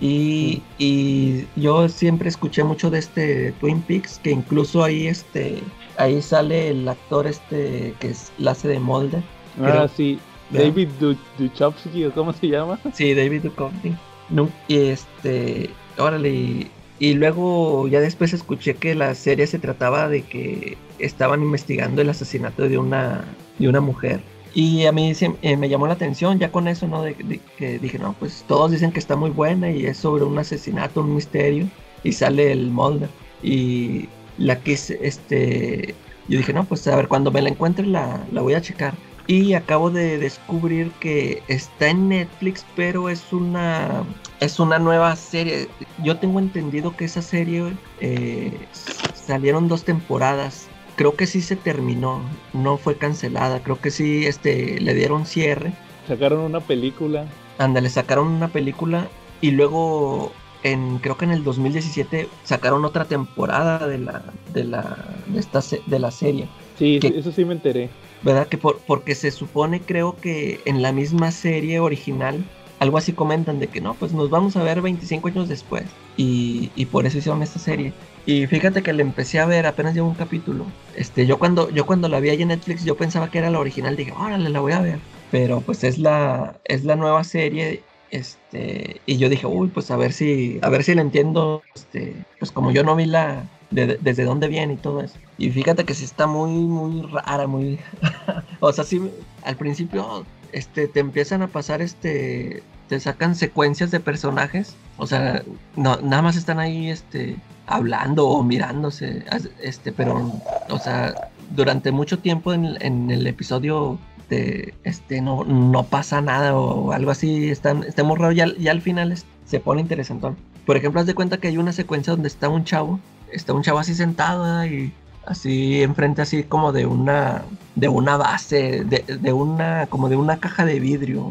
Y, 0.00 0.62
y 0.78 1.46
yo 1.56 1.88
siempre 1.88 2.28
escuché 2.28 2.62
mucho 2.64 2.90
de 2.90 3.00
este 3.00 3.52
Twin 3.60 3.82
Peaks, 3.82 4.20
que 4.22 4.30
incluso 4.30 4.84
ahí 4.84 5.08
este 5.08 5.62
ahí 5.98 6.22
sale 6.22 6.68
el 6.68 6.88
actor 6.88 7.26
este 7.26 7.94
que 7.98 8.08
es, 8.10 8.30
la 8.38 8.52
hace 8.52 8.68
de 8.68 8.78
Mulder. 8.78 9.22
Ah, 9.60 9.64
creo- 9.64 9.88
sí. 9.88 10.18
David 10.50 10.88
Du- 11.00 11.16
Duchovny, 11.38 12.04
o 12.06 12.12
cómo 12.12 12.32
se 12.32 12.46
llama. 12.48 12.78
Sí, 12.92 13.12
David 13.14 13.42
Duchovny. 13.42 13.96
No, 14.30 14.48
y 14.68 14.78
este, 14.78 15.70
órale, 15.98 16.30
y, 16.30 16.70
y 17.00 17.14
luego 17.14 17.86
ya 17.88 18.00
después 18.00 18.32
escuché 18.32 18.74
que 18.74 18.94
la 18.94 19.14
serie 19.14 19.46
se 19.48 19.58
trataba 19.58 20.08
de 20.08 20.22
que 20.22 20.76
estaban 21.00 21.42
investigando 21.42 22.00
el 22.00 22.10
asesinato 22.10 22.68
de 22.68 22.78
una, 22.78 23.24
de 23.58 23.68
una 23.68 23.80
mujer. 23.80 24.20
Y 24.54 24.86
a 24.86 24.92
mí 24.92 25.14
se- 25.14 25.36
eh, 25.42 25.56
me 25.56 25.68
llamó 25.68 25.86
la 25.86 25.94
atención 25.94 26.38
ya 26.38 26.50
con 26.50 26.66
eso, 26.68 26.86
¿no? 26.88 27.02
De, 27.02 27.14
que 27.56 27.78
dije, 27.78 27.98
no, 27.98 28.14
pues 28.18 28.44
todos 28.48 28.70
dicen 28.70 28.92
que 28.92 28.98
está 28.98 29.16
muy 29.16 29.30
buena 29.30 29.70
y 29.70 29.86
es 29.86 29.98
sobre 29.98 30.24
un 30.24 30.38
asesinato, 30.38 31.00
un 31.00 31.14
misterio. 31.14 31.68
Y 32.02 32.12
sale 32.12 32.50
el 32.52 32.70
Mulder. 32.70 33.10
Y 33.42 34.08
la 34.38 34.60
que 34.60 34.72
es, 34.72 34.90
este, 34.90 35.94
yo 36.28 36.38
dije, 36.38 36.52
no, 36.52 36.64
pues 36.64 36.86
a 36.86 36.96
ver, 36.96 37.08
cuando 37.08 37.30
me 37.30 37.42
la 37.42 37.50
encuentre 37.50 37.86
la, 37.86 38.26
la 38.32 38.40
voy 38.42 38.54
a 38.54 38.60
checar. 38.62 38.94
Y 39.26 39.52
acabo 39.54 39.90
de 39.90 40.18
descubrir 40.18 40.90
que 40.98 41.42
está 41.46 41.88
en 41.88 42.08
Netflix, 42.08 42.66
pero 42.74 43.08
es 43.08 43.32
una 43.32 44.04
es 44.40 44.58
una 44.58 44.78
nueva 44.78 45.14
serie. 45.16 45.68
Yo 46.02 46.18
tengo 46.18 46.38
entendido 46.40 46.96
que 46.96 47.04
esa 47.04 47.20
serie 47.22 47.76
eh, 48.00 48.66
salieron 49.14 49.68
dos 49.68 49.84
temporadas. 49.84 50.69
Creo 51.00 51.16
que 51.16 51.26
sí 51.26 51.40
se 51.40 51.56
terminó, 51.56 52.20
no 52.52 52.76
fue 52.76 52.98
cancelada. 52.98 53.62
Creo 53.62 53.80
que 53.80 53.90
sí 53.90 54.26
este, 54.26 54.78
le 54.82 54.92
dieron 54.92 55.24
cierre. 55.24 55.72
Sacaron 56.06 56.40
una 56.40 56.60
película. 56.60 57.24
Ándale, 57.56 57.88
sacaron 57.88 58.28
una 58.28 58.48
película 58.48 59.08
y 59.40 59.52
luego 59.52 60.30
en 60.62 60.98
creo 60.98 61.16
que 61.16 61.24
en 61.24 61.30
el 61.30 61.42
2017 61.42 62.28
sacaron 62.44 62.84
otra 62.84 63.06
temporada 63.06 63.88
de 63.88 63.96
la 63.96 64.22
de 64.52 64.64
la 64.64 64.98
de 65.28 65.40
esta 65.40 65.62
se- 65.62 65.80
de 65.86 65.98
la 66.00 66.10
serie. 66.10 66.48
Sí, 66.78 66.98
sí, 67.00 67.14
eso 67.16 67.32
sí 67.32 67.46
me 67.46 67.54
enteré. 67.54 67.88
¿verdad? 68.20 68.46
Que 68.48 68.58
por, 68.58 68.76
porque 68.86 69.14
se 69.14 69.30
supone, 69.30 69.80
creo 69.80 70.16
que 70.16 70.60
en 70.66 70.82
la 70.82 70.92
misma 70.92 71.32
serie 71.32 71.80
original, 71.80 72.44
algo 72.80 72.96
así 72.96 73.12
comentan 73.12 73.60
de 73.60 73.68
que 73.68 73.80
no, 73.80 73.94
pues 73.94 74.12
nos 74.12 74.30
vamos 74.30 74.56
a 74.56 74.62
ver 74.62 74.80
25 74.80 75.28
años 75.28 75.48
después. 75.48 75.84
Y, 76.16 76.70
por 76.86 77.06
eso 77.06 77.18
hicieron 77.18 77.42
esta 77.42 77.58
serie. 77.58 77.92
Y 78.26 78.46
fíjate 78.46 78.82
que 78.82 78.92
la 78.92 79.02
empecé 79.02 79.38
a 79.38 79.46
ver, 79.46 79.66
apenas 79.66 79.94
llevo 79.94 80.08
un 80.08 80.14
capítulo. 80.14 80.66
Este, 80.96 81.26
yo 81.26 81.38
cuando, 81.38 81.70
yo 81.70 81.86
cuando 81.86 82.08
la 82.08 82.20
vi 82.20 82.30
ahí 82.30 82.42
en 82.42 82.48
Netflix, 82.48 82.84
yo 82.84 82.96
pensaba 82.96 83.30
que 83.30 83.38
era 83.38 83.50
la 83.50 83.60
original, 83.60 83.96
dije, 83.96 84.12
órale, 84.12 84.48
la 84.48 84.60
voy 84.60 84.72
a 84.72 84.80
ver. 84.80 84.98
Pero 85.30 85.60
pues 85.60 85.84
es 85.84 85.98
la, 85.98 86.56
es 86.64 86.84
la 86.84 86.96
nueva 86.96 87.22
serie. 87.22 87.82
Este, 88.10 89.00
y 89.06 89.18
yo 89.18 89.28
dije, 89.28 89.46
uy, 89.46 89.68
pues 89.68 89.90
a 89.90 89.96
ver 89.96 90.12
si, 90.12 90.58
a 90.62 90.68
ver 90.70 90.82
si 90.82 90.94
la 90.94 91.02
entiendo. 91.02 91.62
Este, 91.74 92.24
pues 92.38 92.50
como 92.50 92.72
yo 92.72 92.82
no 92.82 92.96
vi 92.96 93.04
la, 93.06 93.44
de- 93.70 93.86
de- 93.86 93.98
desde 94.00 94.24
dónde 94.24 94.48
viene 94.48 94.74
y 94.74 94.76
todo 94.78 95.00
eso. 95.00 95.18
Y 95.38 95.50
fíjate 95.50 95.84
que 95.84 95.94
sí 95.94 96.04
está 96.04 96.26
muy, 96.26 96.50
muy 96.50 97.02
rara, 97.02 97.46
muy, 97.46 97.78
o 98.60 98.72
sea, 98.72 98.84
sí, 98.84 99.00
al 99.44 99.56
principio 99.56 100.24
este, 100.52 100.88
te 100.88 101.00
empiezan 101.00 101.42
a 101.42 101.48
pasar, 101.48 101.82
este, 101.82 102.62
te 102.88 103.00
sacan 103.00 103.34
secuencias 103.34 103.90
de 103.90 104.00
personajes, 104.00 104.76
o 104.96 105.06
sea, 105.06 105.42
no, 105.76 105.96
nada 105.98 106.22
más 106.22 106.36
están 106.36 106.58
ahí, 106.58 106.90
este, 106.90 107.36
hablando 107.66 108.28
o 108.28 108.42
mirándose, 108.42 109.24
este, 109.62 109.92
pero, 109.92 110.32
o 110.68 110.78
sea, 110.78 111.30
durante 111.50 111.92
mucho 111.92 112.18
tiempo 112.18 112.52
en, 112.52 113.10
el 113.10 113.26
episodio 113.26 113.98
de, 114.28 114.74
este, 114.84 115.20
no, 115.20 115.86
pasa 115.88 116.20
nada 116.20 116.56
o 116.56 116.92
algo 116.92 117.10
así, 117.10 117.48
están, 117.50 117.84
está 117.84 118.02
muy 118.02 118.16
raro, 118.16 118.32
y 118.32 118.68
al, 118.68 118.82
final 118.82 119.14
se 119.44 119.60
pone 119.60 119.80
interesantón. 119.80 120.36
Por 120.66 120.76
ejemplo, 120.76 121.00
haz 121.00 121.06
de 121.06 121.14
cuenta 121.14 121.38
que 121.38 121.48
hay 121.48 121.58
una 121.58 121.72
secuencia 121.72 122.12
donde 122.12 122.28
está 122.28 122.48
un 122.48 122.64
chavo, 122.64 123.00
está 123.32 123.52
un 123.52 123.62
chavo 123.62 123.78
así 123.78 123.94
sentado 123.94 124.66
y 124.66 124.92
así 125.30 125.82
enfrente 125.82 126.22
así 126.22 126.42
como 126.42 126.72
de 126.72 126.86
una 126.86 127.42
de 127.76 127.88
una 127.88 128.16
base 128.16 128.84
de, 128.84 129.04
de 129.06 129.32
una 129.32 129.86
como 129.86 130.08
de 130.08 130.16
una 130.16 130.38
caja 130.38 130.64
de 130.64 130.80
vidrio 130.80 131.24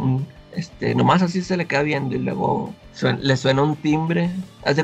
este 0.53 0.95
nomás 0.95 1.21
así 1.21 1.41
se 1.41 1.57
le 1.57 1.65
queda 1.65 1.83
viendo 1.83 2.15
y 2.15 2.19
luego 2.19 2.73
le 3.21 3.37
suena 3.37 3.63
un 3.63 3.75
timbre. 3.75 4.29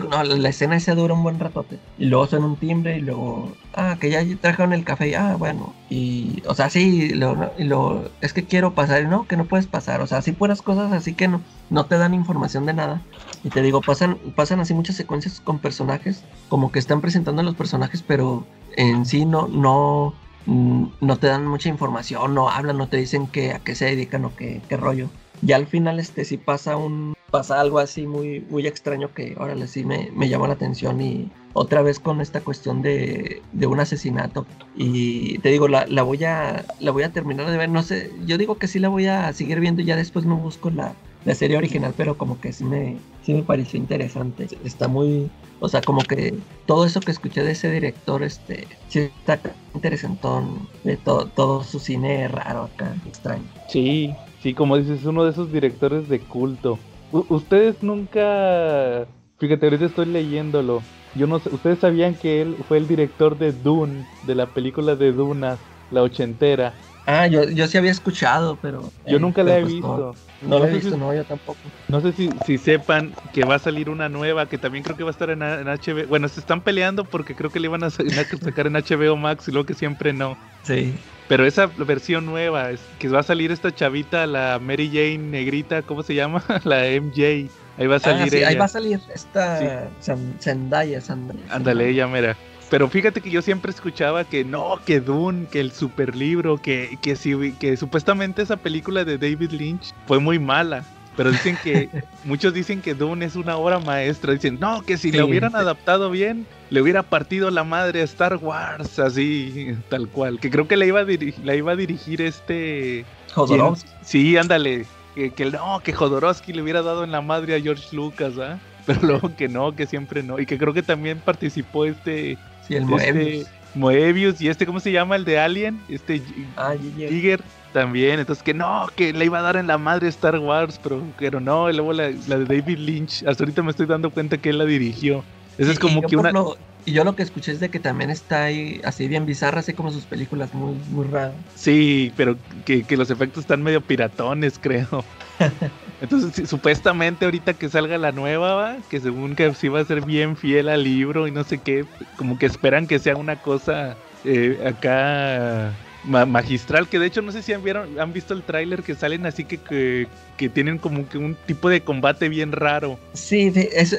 No, 0.09 0.23
la 0.23 0.49
escena 0.49 0.77
esa 0.77 0.95
dura 0.95 1.13
un 1.13 1.23
buen 1.23 1.39
ratote. 1.39 1.79
Y 1.97 2.05
luego 2.05 2.27
suena 2.27 2.45
un 2.45 2.55
timbre 2.55 2.97
y 2.97 3.01
luego 3.01 3.51
ah 3.73 3.97
que 3.99 4.09
ya 4.09 4.23
trajeron 4.39 4.73
el 4.73 4.83
café 4.83 5.09
y 5.09 5.13
ah 5.15 5.35
bueno. 5.37 5.73
Y 5.89 6.41
o 6.47 6.55
sea 6.55 6.69
sí 6.69 7.09
y 7.11 7.13
luego, 7.13 8.05
es 8.21 8.31
que 8.31 8.45
quiero 8.45 8.73
pasar 8.73 9.03
y 9.03 9.07
no 9.07 9.27
que 9.27 9.37
no 9.37 9.45
puedes 9.45 9.67
pasar. 9.67 10.01
O 10.01 10.07
sea 10.07 10.19
así 10.19 10.31
puras 10.31 10.61
cosas 10.61 10.93
así 10.93 11.13
que 11.13 11.27
no 11.27 11.41
no 11.69 11.85
te 11.85 11.97
dan 11.97 12.13
información 12.13 12.65
de 12.65 12.73
nada. 12.73 13.01
Y 13.43 13.49
te 13.49 13.61
digo, 13.61 13.81
pasan, 13.81 14.17
pasan 14.35 14.59
así 14.59 14.73
muchas 14.73 14.95
secuencias 14.95 15.39
con 15.39 15.59
personajes, 15.59 16.23
como 16.49 16.71
que 16.71 16.79
están 16.79 17.01
presentando 17.01 17.41
a 17.41 17.45
los 17.45 17.55
personajes, 17.55 18.01
pero 18.01 18.45
en 18.75 19.05
sí 19.05 19.25
no, 19.25 19.47
no, 19.47 20.13
mm, 20.45 20.85
no 21.01 21.17
te 21.17 21.27
dan 21.27 21.47
mucha 21.47 21.69
información, 21.69 22.33
no 22.33 22.49
hablan, 22.49 22.77
no 22.77 22.87
te 22.87 22.97
dicen 22.97 23.27
que, 23.27 23.51
a 23.51 23.59
qué 23.59 23.75
se 23.75 23.85
dedican 23.85 24.25
o 24.25 24.35
qué, 24.35 24.61
qué 24.67 24.77
rollo. 24.77 25.09
Ya 25.41 25.57
al 25.57 25.67
final 25.67 25.99
este 25.99 26.25
sí 26.25 26.37
pasa 26.37 26.77
un 26.77 27.15
pasa 27.31 27.59
algo 27.59 27.79
así 27.79 28.07
muy 28.07 28.39
muy 28.49 28.65
extraño 28.65 29.13
que 29.13 29.35
órale 29.37 29.67
sí 29.67 29.83
me, 29.83 30.09
me 30.15 30.29
llamó 30.29 30.47
la 30.47 30.53
atención 30.53 31.01
y 31.01 31.29
otra 31.53 31.81
vez 31.81 31.99
con 31.99 32.21
esta 32.21 32.41
cuestión 32.41 32.81
de, 32.81 33.41
de 33.51 33.67
un 33.67 33.79
asesinato 33.79 34.45
y 34.75 35.39
te 35.39 35.49
digo 35.49 35.67
la, 35.67 35.85
la 35.87 36.03
voy 36.03 36.23
a 36.23 36.65
la 36.79 36.91
voy 36.91 37.03
a 37.03 37.11
terminar 37.11 37.49
de 37.49 37.57
ver 37.57 37.69
no 37.69 37.83
sé 37.83 38.11
yo 38.25 38.37
digo 38.37 38.57
que 38.57 38.67
sí 38.67 38.79
la 38.79 38.89
voy 38.89 39.07
a 39.07 39.33
seguir 39.33 39.59
viendo 39.59 39.81
y 39.81 39.85
ya 39.85 39.95
después 39.97 40.25
me 40.25 40.35
busco 40.35 40.69
la, 40.69 40.95
la 41.25 41.35
serie 41.35 41.57
original 41.57 41.93
pero 41.97 42.17
como 42.17 42.39
que 42.39 42.53
sí 42.53 42.63
me 42.63 42.97
sí 43.21 43.33
me 43.33 43.43
pareció 43.43 43.77
interesante 43.79 44.47
está 44.63 44.87
muy 44.87 45.29
o 45.59 45.67
sea 45.67 45.81
como 45.81 46.01
que 46.01 46.33
todo 46.65 46.85
eso 46.85 47.01
que 47.01 47.11
escuché 47.11 47.43
de 47.43 47.51
ese 47.51 47.71
director 47.71 48.23
este 48.23 48.67
sí 48.87 48.99
está 48.99 49.41
interesantón 49.73 50.67
de 50.83 50.97
todo 50.97 51.27
todo 51.27 51.63
su 51.63 51.79
cine 51.79 52.27
raro 52.27 52.63
acá 52.63 52.95
extraño 53.05 53.45
Sí, 53.67 54.15
sí, 54.41 54.53
como 54.53 54.77
dices, 54.77 54.99
es 55.01 55.05
uno 55.05 55.23
de 55.25 55.31
esos 55.31 55.51
directores 55.51 56.07
de 56.07 56.19
culto. 56.19 56.77
U- 57.11 57.25
ustedes 57.29 57.81
nunca, 57.81 59.07
fíjate, 59.39 59.65
ahorita 59.65 59.85
estoy 59.85 60.05
leyéndolo. 60.05 60.83
Yo 61.15 61.27
no 61.27 61.39
sé, 61.39 61.49
ustedes 61.49 61.79
sabían 61.79 62.15
que 62.15 62.41
él 62.41 62.57
fue 62.67 62.77
el 62.77 62.87
director 62.87 63.37
de 63.37 63.51
Dune, 63.53 64.05
de 64.21 64.35
la 64.35 64.47
película 64.47 64.95
de 64.95 65.11
Duna, 65.13 65.57
la 65.89 66.03
ochentera. 66.03 66.75
Ah, 67.07 67.27
yo, 67.27 67.43
yo 67.43 67.67
sí 67.67 67.77
había 67.77 67.91
escuchado, 67.91 68.57
pero. 68.61 68.91
Yo 69.05 69.17
eh, 69.17 69.19
nunca 69.19 69.43
la 69.43 69.57
he 69.57 69.61
pues 69.61 69.73
visto. 69.73 70.15
No, 70.41 70.49
no 70.49 70.59
la 70.59 70.69
he 70.69 70.73
visto, 70.73 70.91
si- 70.91 70.97
no, 70.97 71.13
yo 71.13 71.23
tampoco. 71.23 71.59
No 71.87 72.01
sé 72.01 72.11
si, 72.13 72.31
si 72.43 72.57
sepan 72.57 73.13
que 73.33 73.43
va 73.43 73.55
a 73.55 73.59
salir 73.59 73.89
una 73.89 74.09
nueva, 74.09 74.47
que 74.47 74.57
también 74.57 74.83
creo 74.83 74.97
que 74.97 75.03
va 75.03 75.09
a 75.09 75.11
estar 75.11 75.29
en, 75.29 75.41
en 75.41 75.67
HBO. 75.67 76.07
Bueno, 76.07 76.27
se 76.27 76.39
están 76.39 76.61
peleando 76.61 77.03
porque 77.03 77.35
creo 77.35 77.51
que 77.51 77.59
le 77.59 77.67
iban 77.67 77.83
a 77.83 77.89
sa- 77.89 78.03
sacar 78.43 78.67
en 78.67 78.73
HBO 78.75 79.15
Max 79.17 79.47
y 79.47 79.51
luego 79.51 79.65
que 79.65 79.73
siempre 79.75 80.13
no. 80.13 80.37
Sí. 80.63 80.95
Pero 81.27 81.45
esa 81.45 81.65
versión 81.67 82.25
nueva, 82.25 82.69
es 82.71 82.81
que 82.99 83.07
va 83.09 83.19
a 83.21 83.23
salir 83.23 83.51
esta 83.51 83.73
chavita, 83.73 84.27
la 84.27 84.59
Mary 84.61 84.87
Jane 84.89 85.17
negrita, 85.17 85.81
¿cómo 85.81 86.03
se 86.03 86.13
llama? 86.15 86.43
La 86.65 86.85
MJ. 86.87 87.49
Ahí 87.77 87.87
va 87.87 87.95
a 87.95 87.99
salir 87.99 88.23
Ah, 88.23 88.27
sí, 88.29 88.37
ella. 88.37 88.47
ahí 88.49 88.55
va 88.55 88.65
a 88.65 88.69
salir 88.69 88.99
esta 89.13 89.89
Zan- 90.01 90.39
Zendaya, 90.39 91.01
Zendaya. 91.01 91.39
Ándale, 91.49 91.89
ella, 91.89 92.07
mira. 92.07 92.37
Pero 92.69 92.89
fíjate 92.89 93.21
que 93.21 93.29
yo 93.29 93.41
siempre 93.41 93.71
escuchaba 93.71 94.23
que 94.23 94.43
no, 94.43 94.79
que 94.85 94.99
Dune, 94.99 95.45
que 95.47 95.59
el 95.59 95.71
super 95.71 96.15
libro, 96.15 96.57
que, 96.57 96.97
que, 97.01 97.15
si, 97.15 97.51
que 97.53 97.77
supuestamente 97.77 98.41
esa 98.41 98.57
película 98.57 99.05
de 99.05 99.17
David 99.17 99.51
Lynch 99.51 99.93
fue 100.07 100.19
muy 100.19 100.39
mala. 100.39 100.83
Pero 101.15 101.31
dicen 101.31 101.57
que, 101.63 101.89
muchos 102.25 102.53
dicen 102.53 102.81
que 102.81 102.93
Dune 102.93 103.23
es 103.25 103.35
una 103.35 103.55
obra 103.55 103.79
maestra. 103.79 104.33
Dicen, 104.33 104.57
no, 104.59 104.81
que 104.81 104.97
si 104.97 105.11
Sí, 105.11 105.17
la 105.17 105.25
hubieran 105.25 105.51
sí. 105.51 105.57
adaptado 105.57 106.09
bien, 106.09 106.45
le 106.71 106.81
hubiera 106.81 107.03
partido 107.03 107.51
la 107.51 107.63
madre 107.63 108.01
a 108.01 108.03
Star 108.03 108.35
Wars, 108.37 108.99
así, 108.99 109.77
tal 109.87 110.09
cual. 110.09 110.39
Que 110.39 110.49
creo 110.49 110.67
que 110.67 110.75
la 110.75 110.85
iba 110.85 110.99
a, 111.01 111.05
diri- 111.05 111.35
la 111.43 111.55
iba 111.55 111.71
a 111.71 111.75
dirigir 111.75 112.21
este... 112.21 113.05
Jodorowsky. 113.33 113.89
Sí, 114.01 114.35
ándale. 114.37 114.87
Que, 115.13 115.31
que 115.31 115.45
no, 115.51 115.79
que 115.83 115.93
Jodorowsky 115.93 116.51
le 116.51 116.61
hubiera 116.63 116.81
dado 116.81 117.03
en 117.05 117.11
la 117.11 117.21
madre 117.21 117.55
a 117.55 117.61
George 117.61 117.95
Lucas, 117.95 118.33
¿ah? 118.39 118.59
Pero 118.85 118.99
luego 119.03 119.35
que 119.37 119.47
no, 119.47 119.73
que 119.73 119.85
siempre 119.87 120.21
no. 120.23 120.39
Y 120.39 120.45
que 120.45 120.57
creo 120.57 120.73
que 120.73 120.83
también 120.83 121.19
participó 121.19 121.85
este... 121.85 122.37
Sí, 122.67 122.75
el 122.75 122.83
este 122.83 123.13
Moebius. 123.13 123.47
Moebius 123.75 124.41
y 124.41 124.47
este, 124.47 124.65
¿cómo 124.65 124.79
se 124.79 124.91
llama? 124.91 125.15
El 125.15 125.25
de 125.25 125.39
Alien. 125.39 125.79
Este 125.89 126.21
Ah, 126.55 126.73
Giger. 127.09 127.41
También. 127.73 128.19
Entonces 128.21 128.41
que 128.41 128.53
no, 128.53 128.87
que 128.95 129.11
le 129.11 129.25
iba 129.25 129.39
a 129.39 129.41
dar 129.41 129.57
en 129.57 129.67
la 129.67 129.77
madre 129.77 130.07
Star 130.07 130.39
Wars, 130.39 130.79
pero, 130.81 131.01
pero 131.19 131.39
no. 131.41 131.69
Y 131.69 131.73
luego 131.73 131.91
la, 131.93 132.09
la 132.27 132.37
de 132.37 132.45
David 132.45 132.77
Lynch. 132.79 133.23
Hasta 133.25 133.43
ahorita 133.43 133.61
me 133.63 133.71
estoy 133.71 133.85
dando 133.85 134.09
cuenta 134.11 134.37
que 134.37 134.49
él 134.49 134.57
la 134.57 134.65
dirigió. 134.65 135.23
Esa 135.57 135.71
es 135.71 135.79
como 135.79 136.01
que 136.01 136.15
una... 136.15 136.31
lo- 136.31 136.57
y 136.85 136.91
yo 136.93 137.03
lo 137.03 137.15
que 137.15 137.23
escuché 137.23 137.51
es 137.51 137.59
de 137.59 137.69
que 137.69 137.79
también 137.79 138.11
está 138.11 138.43
ahí 138.43 138.79
así 138.83 139.07
bien 139.07 139.25
bizarra, 139.25 139.59
así 139.61 139.73
como 139.73 139.91
sus 139.91 140.05
películas, 140.05 140.53
muy, 140.53 140.75
muy 140.91 141.05
raras. 141.07 141.33
Sí, 141.55 142.13
pero 142.15 142.37
que, 142.63 142.83
que 142.83 142.95
los 142.95 143.09
efectos 143.09 143.41
están 143.41 143.63
medio 143.63 143.81
piratones, 143.81 144.59
creo. 144.61 145.03
Entonces, 146.01 146.49
supuestamente 146.49 147.25
ahorita 147.25 147.53
que 147.53 147.69
salga 147.69 147.97
la 147.97 148.11
nueva, 148.11 148.53
¿va? 148.55 148.77
que 148.89 148.99
según 148.99 149.35
que 149.35 149.53
sí 149.53 149.69
va 149.69 149.79
a 149.79 149.85
ser 149.85 150.01
bien 150.05 150.35
fiel 150.35 150.69
al 150.69 150.83
libro 150.83 151.27
y 151.27 151.31
no 151.31 151.43
sé 151.43 151.59
qué, 151.59 151.85
como 152.17 152.37
que 152.37 152.45
esperan 152.45 152.87
que 152.87 152.99
sea 152.99 153.15
una 153.15 153.37
cosa 153.37 153.97
eh, 154.23 154.61
acá 154.65 155.73
ma- 156.03 156.25
magistral, 156.25 156.87
que 156.89 156.99
de 156.99 157.07
hecho 157.07 157.21
no 157.21 157.31
sé 157.31 157.41
si 157.41 157.53
han, 157.53 157.63
vieron, 157.63 157.99
han 157.99 158.11
visto 158.13 158.33
el 158.33 158.43
tráiler 158.43 158.83
que 158.83 158.93
salen 158.95 159.25
así 159.25 159.45
que, 159.45 159.57
que, 159.57 160.07
que 160.37 160.49
tienen 160.49 160.79
como 160.79 161.07
que 161.07 161.17
un 161.17 161.35
tipo 161.45 161.69
de 161.69 161.81
combate 161.81 162.29
bien 162.29 162.51
raro. 162.51 162.99
Sí, 163.13 163.51
eso, 163.55 163.95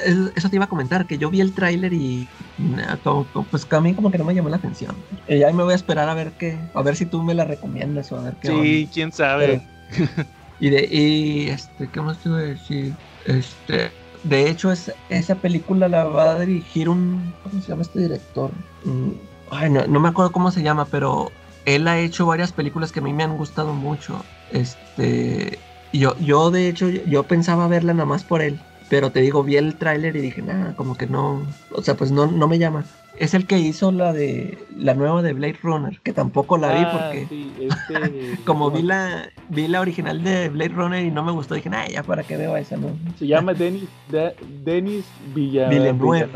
te 0.49 0.55
iba 0.55 0.65
a 0.65 0.69
comentar, 0.69 1.07
que 1.07 1.17
yo 1.17 1.29
vi 1.29 1.41
el 1.41 1.53
tráiler 1.53 1.93
y 1.93 2.27
nah, 2.57 2.97
como- 2.97 3.25
como- 3.33 3.47
pues 3.47 3.67
a 3.71 3.81
mí 3.81 3.93
como 3.95 4.11
que 4.11 4.17
no 4.17 4.23
me 4.23 4.35
llamó 4.35 4.49
la 4.49 4.57
atención. 4.57 4.95
Y 5.27 5.41
ahí 5.43 5.53
me 5.53 5.63
voy 5.63 5.73
a 5.73 5.75
esperar 5.75 6.07
a 6.09 6.13
ver 6.13 6.31
qué, 6.33 6.59
a 6.73 6.81
ver 6.83 6.95
si 6.95 7.05
tú 7.05 7.23
me 7.23 7.33
la 7.33 7.43
recomiendas 7.45 8.11
o 8.11 8.17
a 8.19 8.21
ver 8.21 8.35
qué 8.35 8.49
Sí, 8.49 8.53
onda. 8.53 8.91
quién 8.93 9.11
sabe. 9.11 9.61
Pero, 9.89 10.25
y 10.59 10.69
de, 10.69 10.87
y 10.91 11.49
este, 11.49 11.89
¿qué 11.89 12.01
más 12.01 12.17
te 12.19 12.29
iba 12.29 12.37
a 12.39 12.41
decir? 12.41 12.93
Este, 13.25 13.91
de 14.23 14.49
hecho, 14.49 14.71
es, 14.71 14.91
esa 15.09 15.35
película 15.35 15.87
la 15.87 16.05
va 16.05 16.31
a 16.31 16.39
dirigir 16.39 16.89
un, 16.89 17.33
¿cómo 17.43 17.61
se 17.61 17.69
llama 17.69 17.83
este 17.83 17.99
director? 17.99 18.51
Mm, 18.83 19.11
Ay, 19.49 19.69
no, 19.69 19.85
no 19.87 19.99
me 19.99 20.09
acuerdo 20.09 20.31
cómo 20.31 20.51
se 20.51 20.61
llama, 20.61 20.85
pero 20.85 21.31
él 21.65 21.87
ha 21.87 21.99
hecho 21.99 22.25
varias 22.25 22.51
películas 22.51 22.91
que 22.91 22.99
a 22.99 23.03
mí 23.03 23.13
me 23.13 23.23
han 23.23 23.37
gustado 23.37 23.73
mucho. 23.73 24.25
Este, 24.51 25.59
yo, 25.93 26.17
yo 26.19 26.51
de 26.51 26.67
hecho, 26.67 26.89
yo 26.89 27.23
pensaba 27.23 27.67
verla 27.67 27.93
nada 27.93 28.05
más 28.05 28.23
por 28.23 28.41
él. 28.41 28.59
Pero 28.89 29.11
te 29.11 29.19
digo, 29.21 29.43
vi 29.43 29.57
el 29.57 29.75
tráiler 29.75 30.15
y 30.15 30.21
dije, 30.21 30.41
nada, 30.41 30.73
como 30.75 30.95
que 30.95 31.07
no, 31.07 31.41
o 31.73 31.81
sea, 31.81 31.95
pues 31.95 32.11
no, 32.11 32.27
no 32.27 32.47
me 32.47 32.57
llama. 32.57 32.85
Es 33.17 33.33
el 33.33 33.47
que 33.47 33.57
hizo 33.57 33.91
la 33.91 34.13
de 34.13 34.59
la 34.77 34.93
nueva 34.93 35.23
de 35.23 35.33
Blade 35.33 35.57
Runner, 35.63 35.99
que 36.03 36.13
tampoco 36.13 36.57
la 36.57 36.67
vi 36.71 36.81
Ah, 36.85 36.91
porque 36.93 37.25
sí, 37.27 37.51
este, 37.59 38.37
como 38.45 38.69
vi 38.69 38.83
la 38.83 39.29
vi 39.49 39.67
la 39.67 39.81
original 39.81 40.23
de 40.23 40.49
Blade 40.49 40.69
Runner 40.69 41.03
y 41.03 41.09
no 41.11 41.23
me 41.23 41.31
gustó, 41.31 41.55
dije, 41.55 41.69
nah, 41.69 41.87
ya 41.87 42.03
para 42.03 42.21
qué 42.23 42.37
veo 42.37 42.55
esa, 42.55 42.77
no. 42.77 42.89
Se 43.17 43.25
llama 43.27 43.53
Denis, 43.55 43.89
De- 44.09 44.35
Denis 44.63 45.03
Villa. 45.33 45.67
Villeneuve, 45.67 46.27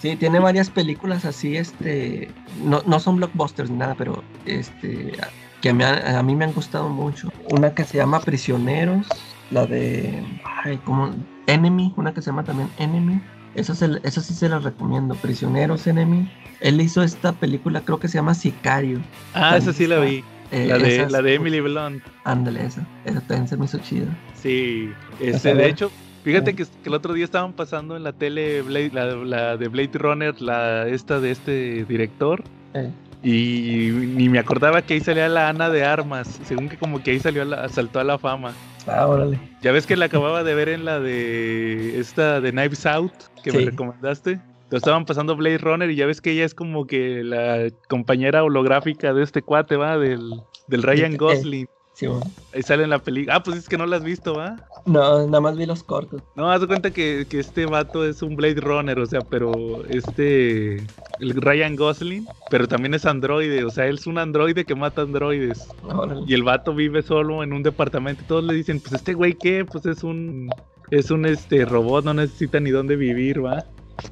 sí. 0.00 0.08
Eh. 0.08 0.16
Tiene 0.18 0.38
varias 0.38 0.70
películas 0.70 1.24
así, 1.24 1.56
este, 1.56 2.30
no, 2.64 2.80
no 2.86 3.00
son 3.00 3.16
blockbusters 3.16 3.68
ni 3.68 3.78
nada, 3.78 3.96
pero 3.98 4.22
este, 4.46 5.12
que 5.60 5.70
a 5.70 5.74
mí, 5.74 5.82
a 5.84 6.22
mí 6.22 6.36
me 6.36 6.44
han 6.44 6.52
gustado 6.52 6.88
mucho. 6.88 7.30
Una 7.50 7.74
que 7.74 7.84
se 7.84 7.98
llama 7.98 8.20
Prisioneros, 8.20 9.06
la 9.52 9.66
de, 9.66 10.22
ay, 10.64 10.78
como 10.84 11.14
Enemy, 11.46 11.92
una 11.96 12.12
que 12.14 12.22
se 12.22 12.30
llama 12.30 12.44
también 12.44 12.68
Enemy. 12.78 13.20
Esa, 13.54 13.74
se- 13.74 14.00
esa 14.02 14.20
sí 14.22 14.32
se 14.34 14.48
la 14.48 14.58
recomiendo, 14.58 15.14
Prisioneros, 15.14 15.86
Enemy. 15.86 16.30
Él 16.60 16.80
hizo 16.80 17.02
esta 17.02 17.32
película, 17.32 17.82
creo 17.82 17.98
que 17.98 18.08
se 18.08 18.16
llama 18.18 18.34
Sicario. 18.34 19.00
Ah, 19.34 19.56
esa 19.56 19.72
sí 19.72 19.86
la 19.86 19.98
vi. 20.00 20.24
Eh, 20.50 20.66
La 20.68 20.78
de, 20.78 21.08
la 21.10 21.22
de 21.22 21.34
Emily 21.34 21.60
Blunt. 21.60 22.02
Ándale, 22.24 22.64
esa. 22.66 22.86
Esa 23.04 23.20
también 23.22 23.48
se 23.48 23.56
me 23.56 23.64
hizo 23.64 23.78
chida. 23.78 24.06
Sí. 24.34 24.90
Este, 25.18 25.54
de 25.54 25.66
hecho, 25.68 25.90
fíjate 26.24 26.54
que, 26.54 26.64
que 26.64 26.88
el 26.88 26.94
otro 26.94 27.14
día 27.14 27.24
estaban 27.24 27.52
pasando 27.54 27.96
en 27.96 28.02
la 28.04 28.12
tele 28.12 28.62
Blade- 28.62 28.92
la, 28.92 29.06
la 29.16 29.56
de 29.56 29.68
Blade 29.68 29.90
Runner, 29.98 30.40
la 30.42 30.86
esta 30.88 31.20
de 31.20 31.30
este 31.30 31.84
director. 31.86 32.42
Eh, 32.74 32.90
Y 33.22 33.90
ni 34.14 34.28
me 34.28 34.38
acordaba 34.38 34.82
que 34.82 34.94
ahí 34.94 35.00
salía 35.00 35.28
la 35.28 35.48
Ana 35.48 35.70
de 35.70 35.84
Armas. 35.84 36.40
Según 36.44 36.68
que 36.68 36.76
como 36.76 37.02
que 37.02 37.12
ahí 37.12 37.20
salió 37.20 37.42
a 37.42 37.44
la- 37.44 37.68
saltó 37.68 38.00
a 38.00 38.04
la 38.04 38.18
fama. 38.18 38.52
Ah, 38.86 39.06
órale. 39.06 39.38
Ya 39.62 39.70
ves 39.70 39.86
que 39.86 39.96
la 39.96 40.06
acababa 40.06 40.42
de 40.42 40.54
ver 40.54 40.68
en 40.68 40.84
la 40.84 40.98
de 40.98 42.00
esta 42.00 42.40
de 42.40 42.50
Knives 42.50 42.84
Out 42.86 43.12
que 43.44 43.52
me 43.52 43.58
recomendaste. 43.66 44.40
Lo 44.70 44.78
estaban 44.78 45.04
pasando 45.04 45.36
Blade 45.36 45.58
Runner 45.58 45.88
y 45.90 45.96
ya 45.96 46.06
ves 46.06 46.20
que 46.20 46.32
ella 46.32 46.44
es 46.44 46.54
como 46.54 46.86
que 46.86 47.22
la 47.22 47.68
compañera 47.88 48.42
holográfica 48.42 49.12
de 49.12 49.22
este 49.22 49.42
cuate, 49.42 49.76
¿va? 49.76 49.98
Del, 49.98 50.30
del 50.66 50.82
Ryan 50.82 51.12
Eh, 51.12 51.16
Gosling. 51.18 51.66
Sí. 52.08 52.30
Ahí 52.54 52.62
sale 52.62 52.84
en 52.84 52.90
la 52.90 52.98
película. 52.98 53.36
Ah, 53.36 53.42
pues 53.42 53.56
es 53.56 53.68
que 53.68 53.78
no 53.78 53.86
la 53.86 53.96
has 53.96 54.04
visto, 54.04 54.34
¿va? 54.34 54.56
No, 54.84 55.26
nada 55.26 55.40
más 55.40 55.56
vi 55.56 55.64
los 55.64 55.82
cortos. 55.82 56.22
No, 56.34 56.50
haz 56.50 56.60
de 56.60 56.66
cuenta 56.66 56.90
que, 56.90 57.26
que 57.28 57.38
este 57.38 57.66
vato 57.66 58.04
es 58.04 58.20
un 58.22 58.36
Blade 58.36 58.60
Runner, 58.60 58.98
o 58.98 59.06
sea, 59.06 59.20
pero 59.20 59.84
este. 59.88 60.84
El 61.20 61.34
Ryan 61.40 61.76
Gosling, 61.76 62.26
pero 62.50 62.66
también 62.66 62.94
es 62.94 63.06
androide, 63.06 63.64
o 63.64 63.70
sea, 63.70 63.86
él 63.86 63.96
es 63.96 64.06
un 64.06 64.18
androide 64.18 64.64
que 64.64 64.74
mata 64.74 65.02
androides. 65.02 65.68
Órale. 65.84 66.22
Y 66.26 66.34
el 66.34 66.42
vato 66.42 66.74
vive 66.74 67.02
solo 67.02 67.42
en 67.42 67.52
un 67.52 67.62
departamento 67.62 67.92
todos 68.26 68.44
le 68.44 68.54
dicen, 68.54 68.80
pues 68.80 68.94
este 68.94 69.14
güey 69.14 69.34
qué, 69.34 69.64
pues 69.64 69.86
es 69.86 70.02
un. 70.02 70.50
Es 70.90 71.10
un 71.10 71.24
este 71.24 71.64
robot, 71.64 72.04
no 72.04 72.12
necesita 72.12 72.60
ni 72.60 72.70
dónde 72.70 72.96
vivir, 72.96 73.44
va. 73.44 73.64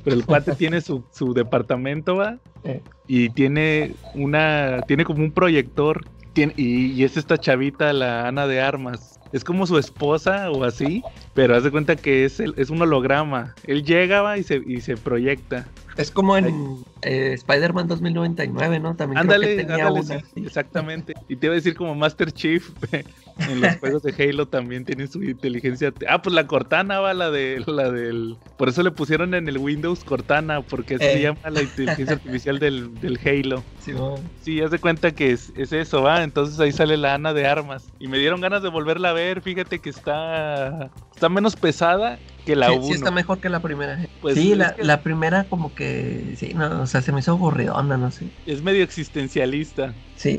Pero 0.03 0.17
el 0.17 0.25
cuate 0.25 0.55
tiene 0.57 0.81
su, 0.81 1.05
su 1.13 1.35
departamento, 1.35 2.17
va. 2.17 2.39
Eh. 2.65 2.81
Y 3.07 3.31
tiene 3.31 3.95
una. 4.15 4.81
Tiene 4.87 5.05
como 5.05 5.23
un 5.23 5.33
proyector. 5.33 6.05
Y, 6.35 6.93
y 6.93 7.05
es 7.05 7.17
esta 7.17 7.39
chavita, 7.39 7.93
la 7.93 8.27
Ana 8.29 8.47
de 8.47 8.61
Armas. 8.61 9.20
Es 9.33 9.45
como 9.45 9.67
su 9.67 9.79
esposa 9.79 10.51
o 10.51 10.65
así. 10.65 11.03
Pero 11.35 11.57
haz 11.57 11.63
de 11.65 11.71
cuenta 11.71 11.95
que 11.97 12.25
es, 12.25 12.41
el- 12.41 12.55
es 12.57 12.71
un 12.71 12.83
holograma. 12.83 13.55
Él 13.67 13.85
llega 13.85 14.23
va, 14.23 14.37
y 14.39 14.43
se, 14.43 14.61
y 14.67 14.81
se 14.81 14.97
proyecta. 14.97 15.67
Es 15.97 16.11
como 16.11 16.37
en 16.37 16.79
eh, 17.03 17.33
Spider-Man 17.35 17.89
2099, 17.89 18.81
¿no? 18.81 18.95
También 18.97 19.21
creo 19.21 19.35
Ándale, 19.35 19.57
que 19.57 19.63
tenía 19.65 19.87
ándale, 19.87 20.01
una 20.07 20.21
sí, 20.21 20.43
exactamente. 20.47 21.15
Y 21.29 21.37
te 21.37 21.47
iba 21.47 21.53
a 21.53 21.57
decir 21.57 21.75
como 21.75 21.95
Master 21.95 22.33
Chief 22.33 22.71
en 22.93 23.61
los 23.61 23.77
juegos 23.79 24.03
de 24.03 24.15
Halo 24.19 24.47
también 24.47 24.85
tiene 24.85 25.07
su 25.09 25.23
inteligencia. 25.23 25.93
Ah, 26.09 26.23
pues 26.23 26.35
la 26.35 26.47
Cortana 26.47 27.01
va 27.01 27.13
la 27.13 27.31
de 27.31 27.63
la 27.67 27.91
del. 27.91 28.37
Por 28.57 28.69
eso 28.69 28.83
le 28.83 28.91
pusieron 28.93 29.35
en 29.35 29.49
el 29.49 29.59
Windows 29.59 30.05
Cortana, 30.05 30.63
porque 30.63 30.97
se 30.99 31.19
Eh. 31.19 31.23
llama 31.23 31.51
la 31.51 31.63
inteligencia 31.63 32.15
artificial 32.17 32.59
del, 32.59 32.99
del 33.01 33.19
Halo. 33.25 33.63
Sí, 33.81 33.93
bueno. 33.93 34.17
Sí, 34.43 34.61
haz 34.63 34.71
de 34.71 34.79
cuenta 34.79 35.11
que 35.13 35.33
es, 35.33 35.53
es 35.57 35.73
eso, 35.73 36.03
va. 36.03 36.23
Entonces 36.23 36.59
ahí 36.61 36.73
sale 36.73 36.97
la 36.97 37.15
Ana 37.15 37.33
de 37.35 37.47
armas. 37.47 37.89
Y 37.99 38.09
me 38.09 38.19
dieron 38.19 38.41
ganas 38.41 38.63
de 38.63 38.69
volverla 38.71 39.11
a 39.11 39.15
ver. 39.15 39.20
Fíjate 39.43 39.81
que 39.81 39.91
está. 39.91 40.93
Está 41.13 41.29
menos 41.29 41.57
pesada 41.57 42.21
que 42.45 42.57
la 42.57 42.73
sí, 42.73 42.79
1. 42.79 42.87
sí 42.87 42.93
está 42.95 43.11
mejor 43.11 43.41
que 43.41 43.49
la 43.49 43.63
primera. 43.63 44.07
Pues, 44.21 44.37
sí, 44.37 44.55
la, 44.55 44.75
que- 44.77 44.85
la 44.85 45.03
primera 45.03 45.49
como 45.49 45.75
que, 45.75 46.35
sí, 46.37 46.55
no, 46.55 46.83
o 46.83 46.87
sea, 46.87 47.03
se 47.03 47.13
me 47.13 47.21
hizo 47.21 47.33
aburridona, 47.33 47.97
no 47.97 48.11
sé. 48.11 48.31
Es 48.45 48.63
medio 48.63 48.83
existencialista. 48.85 49.95
Sí, 50.15 50.37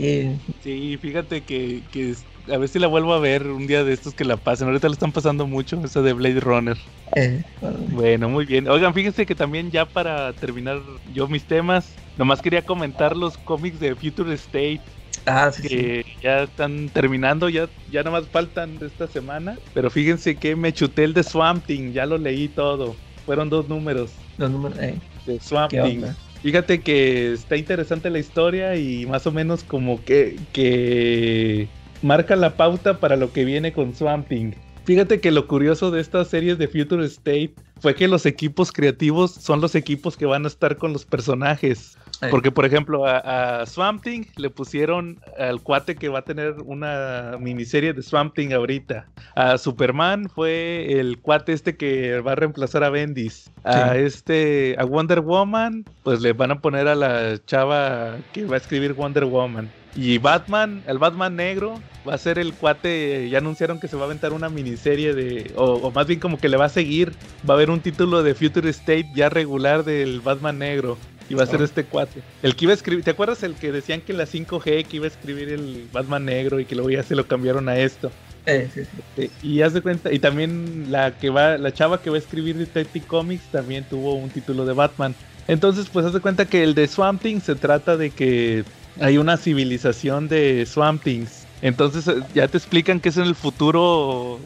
Sí, 0.59 0.97
fíjate 0.99 1.43
que, 1.43 1.83
que 1.91 2.13
a 2.53 2.57
ver 2.57 2.69
si 2.69 2.77
la 2.79 2.87
vuelvo 2.87 3.13
a 3.13 3.19
ver 3.19 3.47
un 3.47 3.65
día 3.67 3.83
de 3.83 3.93
estos 3.93 4.13
que 4.13 4.25
la 4.25 4.37
pasen. 4.37 4.67
Ahorita 4.67 4.87
la 4.89 4.93
están 4.93 5.11
pasando 5.11 5.47
mucho, 5.47 5.81
esa 5.83 6.01
de 6.01 6.13
Blade 6.13 6.39
Runner. 6.39 6.77
eh. 7.15 7.43
Bueno, 7.85 8.29
muy 8.29 8.45
bien. 8.45 8.67
Oigan, 8.69 8.93
fíjense 8.93 9.25
que 9.25 9.35
también 9.35 9.71
ya 9.71 9.85
para 9.91 10.33
terminar 10.37 10.81
yo 11.05 11.27
mis 11.27 11.45
temas, 11.47 11.99
nomás 12.15 12.41
quería 12.41 12.65
comentar 12.65 13.17
los 13.17 13.37
cómics 13.37 13.79
de 13.79 13.95
Future 13.95 14.33
State 14.35 14.83
ah, 15.25 15.51
sí, 15.51 15.61
sí. 15.61 15.67
que 15.69 16.05
ya 16.21 16.43
están 16.43 16.89
terminando, 16.89 17.49
ya, 17.49 17.67
ya 17.91 18.03
nomás 18.03 18.27
faltan 18.27 18.79
de 18.79 18.87
esta 18.87 19.07
semana. 19.07 19.57
Pero 19.73 19.89
fíjense 19.89 20.35
que 20.35 20.55
me 20.55 20.73
chuté 20.73 21.03
el 21.03 21.13
de 21.13 21.23
Swamp 21.23 21.65
Thing, 21.65 21.91
ya 21.91 22.05
lo 22.05 22.17
leí 22.17 22.47
todo. 22.47 22.95
Fueron 23.25 23.49
dos 23.49 23.69
números 23.69 24.11
Los 24.37 24.49
números, 24.49 24.77
eh, 24.79 24.95
de 25.25 25.39
Swamp 25.39 25.71
¿qué 25.71 25.81
Thing. 25.81 26.01
Fíjate 26.41 26.81
que 26.81 27.33
está 27.33 27.55
interesante 27.55 28.09
la 28.09 28.17
historia 28.17 28.75
y 28.75 29.05
más 29.05 29.27
o 29.27 29.31
menos 29.31 29.63
como 29.63 30.03
que, 30.03 30.39
que 30.53 31.67
marca 32.01 32.35
la 32.35 32.57
pauta 32.57 32.99
para 32.99 33.15
lo 33.15 33.31
que 33.31 33.45
viene 33.45 33.73
con 33.73 33.93
Swamp 33.93 34.27
Thing. 34.27 34.53
Fíjate 34.85 35.19
que 35.19 35.31
lo 35.31 35.47
curioso 35.47 35.91
de 35.91 36.01
estas 36.01 36.27
series 36.27 36.57
de 36.57 36.67
Future 36.67 37.05
State 37.05 37.53
fue 37.79 37.95
que 37.95 38.07
los 38.07 38.25
equipos 38.25 38.71
creativos 38.71 39.31
son 39.31 39.61
los 39.61 39.75
equipos 39.75 40.17
que 40.17 40.25
van 40.25 40.45
a 40.45 40.47
estar 40.47 40.77
con 40.77 40.91
los 40.93 41.05
personajes. 41.05 41.97
Eh, 42.21 42.27
Porque, 42.29 42.51
por 42.51 42.65
ejemplo, 42.65 43.05
a, 43.07 43.61
a 43.61 43.65
Swamp 43.65 44.03
Thing 44.03 44.25
le 44.37 44.51
pusieron 44.51 45.19
al 45.39 45.61
cuate 45.61 45.95
que 45.95 46.07
va 46.09 46.19
a 46.19 46.21
tener 46.23 46.55
una 46.65 47.37
miniserie 47.39 47.93
de 47.93 48.03
Swamp 48.03 48.35
Thing 48.35 48.51
ahorita. 48.53 49.07
A 49.35 49.57
Superman 49.57 50.29
fue 50.29 50.99
el 50.99 51.17
cuate 51.19 51.53
este 51.53 51.75
que 51.75 52.19
va 52.19 52.33
a 52.33 52.35
reemplazar 52.35 52.83
a 52.83 52.89
Bendis. 52.91 53.49
A 53.63 53.93
Sí. 53.93 53.99
este, 54.01 54.75
a 54.77 54.85
Wonder 54.85 55.21
Woman, 55.21 55.83
pues 56.03 56.21
le 56.21 56.33
van 56.33 56.51
a 56.51 56.59
poner 56.61 56.87
a 56.87 56.93
la 56.95 57.43
chava 57.45 58.17
que 58.33 58.45
va 58.45 58.55
a 58.55 58.59
escribir 58.59 58.93
Wonder 58.93 59.25
Woman. 59.25 59.71
Y 59.95 60.17
Batman, 60.19 60.83
el 60.87 60.97
Batman 60.99 61.35
negro, 61.35 61.81
va 62.07 62.13
a 62.13 62.17
ser 62.17 62.39
el 62.39 62.53
cuate, 62.53 63.29
ya 63.29 63.39
anunciaron 63.39 63.79
que 63.79 63.87
se 63.89 63.95
va 63.97 64.03
a 64.03 64.05
aventar 64.05 64.31
una 64.33 64.49
miniserie 64.49 65.13
de, 65.13 65.51
o, 65.55 65.73
o 65.73 65.91
más 65.91 66.07
bien 66.07 66.19
como 66.19 66.39
que 66.39 66.47
le 66.49 66.57
va 66.57 66.65
a 66.65 66.69
seguir, 66.69 67.13
va 67.47 67.53
a 67.53 67.57
haber 67.57 67.69
un 67.69 67.81
título 67.81 68.23
de 68.23 68.33
Future 68.33 68.69
State 68.69 69.09
ya 69.13 69.29
regular 69.29 69.83
del 69.83 70.21
Batman 70.21 70.59
negro. 70.59 70.97
Y 71.29 71.33
va 71.33 71.43
a 71.43 71.47
ser 71.47 71.61
Ah. 71.61 71.65
este 71.65 71.85
cuate. 71.85 72.21
El 72.41 72.57
que 72.57 72.65
iba 72.65 72.71
a 72.71 72.75
escribir, 72.75 73.05
¿te 73.05 73.11
acuerdas 73.11 73.41
el 73.43 73.55
que 73.55 73.71
decían 73.71 74.01
que 74.01 74.11
en 74.11 74.17
la 74.17 74.25
5G 74.25 74.85
que 74.85 74.97
iba 74.97 75.05
a 75.05 75.07
escribir 75.07 75.47
el 75.49 75.87
Batman 75.93 76.25
negro 76.25 76.59
y 76.59 76.65
que 76.65 76.75
luego 76.75 76.89
ya 76.89 77.03
se 77.03 77.15
lo 77.15 77.25
cambiaron 77.25 77.69
a 77.69 77.77
esto? 77.77 78.11
eh, 78.47 78.67
sí, 78.73 78.81
sí. 79.15 79.29
Y 79.41 79.61
haz 79.61 79.71
de 79.73 79.81
cuenta, 79.81 80.11
y 80.11 80.19
también 80.19 80.87
la 80.89 81.17
que 81.17 81.29
va, 81.29 81.57
la 81.57 81.73
chava 81.73 82.01
que 82.01 82.09
va 82.09 82.15
a 82.17 82.19
escribir 82.19 82.57
Detective 82.57 83.05
Comics 83.05 83.45
también 83.51 83.85
tuvo 83.89 84.15
un 84.15 84.29
título 84.29 84.65
de 84.65 84.73
Batman. 84.73 85.15
Entonces, 85.47 85.87
pues 85.91 86.05
haz 86.05 86.11
de 86.13 86.19
cuenta 86.19 86.45
que 86.47 86.63
el 86.63 86.75
de 86.75 86.87
Swamp 86.87 87.21
Thing 87.21 87.39
se 87.39 87.55
trata 87.55 87.95
de 87.97 88.09
que 88.09 88.65
hay 88.99 89.17
una 89.17 89.37
civilización 89.37 90.27
de 90.27 90.65
Swamp 90.65 91.03
Things. 91.03 91.45
Entonces 91.61 92.07
eh, 92.07 92.21
ya 92.33 92.47
te 92.47 92.57
explican 92.57 92.99
que 92.99 93.09
es 93.09 93.17
en 93.17 93.23
el 93.23 93.35
futuro 93.35 94.39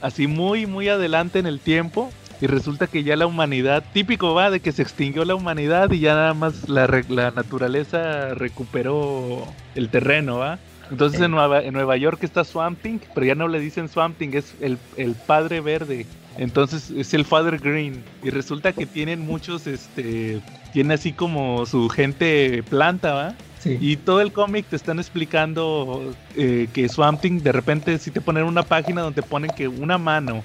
así 0.00 0.26
muy, 0.26 0.66
muy 0.66 0.88
adelante 0.88 1.38
en 1.38 1.46
el 1.46 1.60
tiempo. 1.60 2.12
Y 2.40 2.48
resulta 2.48 2.88
que 2.88 3.04
ya 3.04 3.14
la 3.14 3.26
humanidad, 3.26 3.84
típico 3.92 4.34
va 4.34 4.50
de 4.50 4.58
que 4.58 4.72
se 4.72 4.82
extinguió 4.82 5.24
la 5.24 5.36
humanidad 5.36 5.92
y 5.92 6.00
ya 6.00 6.14
nada 6.14 6.34
más 6.34 6.68
la, 6.68 6.88
naturaleza 7.30 8.34
recuperó 8.34 9.46
el 9.76 9.88
terreno, 9.90 10.38
¿va? 10.38 10.58
Entonces 10.90 11.20
en 11.20 11.30
Nueva, 11.30 11.62
en 11.62 11.72
Nueva 11.72 11.96
York 11.96 12.18
está 12.24 12.42
Swamp 12.42 12.82
Thing, 12.82 12.98
pero 13.14 13.26
ya 13.26 13.36
no 13.36 13.46
le 13.46 13.60
dicen 13.60 13.88
Swamp 13.88 14.18
Thing, 14.18 14.30
es 14.32 14.56
el, 14.60 14.76
el 14.96 15.14
padre 15.14 15.60
verde. 15.60 16.04
Entonces 16.36 16.90
es 16.90 17.14
el 17.14 17.24
Father 17.24 17.58
Green. 17.58 18.02
Y 18.22 18.30
resulta 18.30 18.72
que 18.72 18.86
tienen 18.86 19.20
muchos, 19.20 19.66
este, 19.66 20.40
tiene 20.72 20.94
así 20.94 21.12
como 21.12 21.64
su 21.66 21.88
gente 21.88 22.62
planta, 22.68 23.12
¿va? 23.14 23.34
Y 23.64 23.96
todo 23.96 24.20
el 24.20 24.32
cómic 24.32 24.66
te 24.66 24.76
están 24.76 24.98
explicando 24.98 26.14
eh, 26.36 26.68
que 26.72 26.88
Swamp 26.88 27.22
de 27.22 27.52
repente, 27.52 27.98
si 27.98 28.10
te 28.10 28.20
ponen 28.20 28.44
una 28.44 28.62
página 28.62 29.02
donde 29.02 29.22
ponen 29.22 29.50
que 29.50 29.68
una 29.68 29.98
mano, 29.98 30.42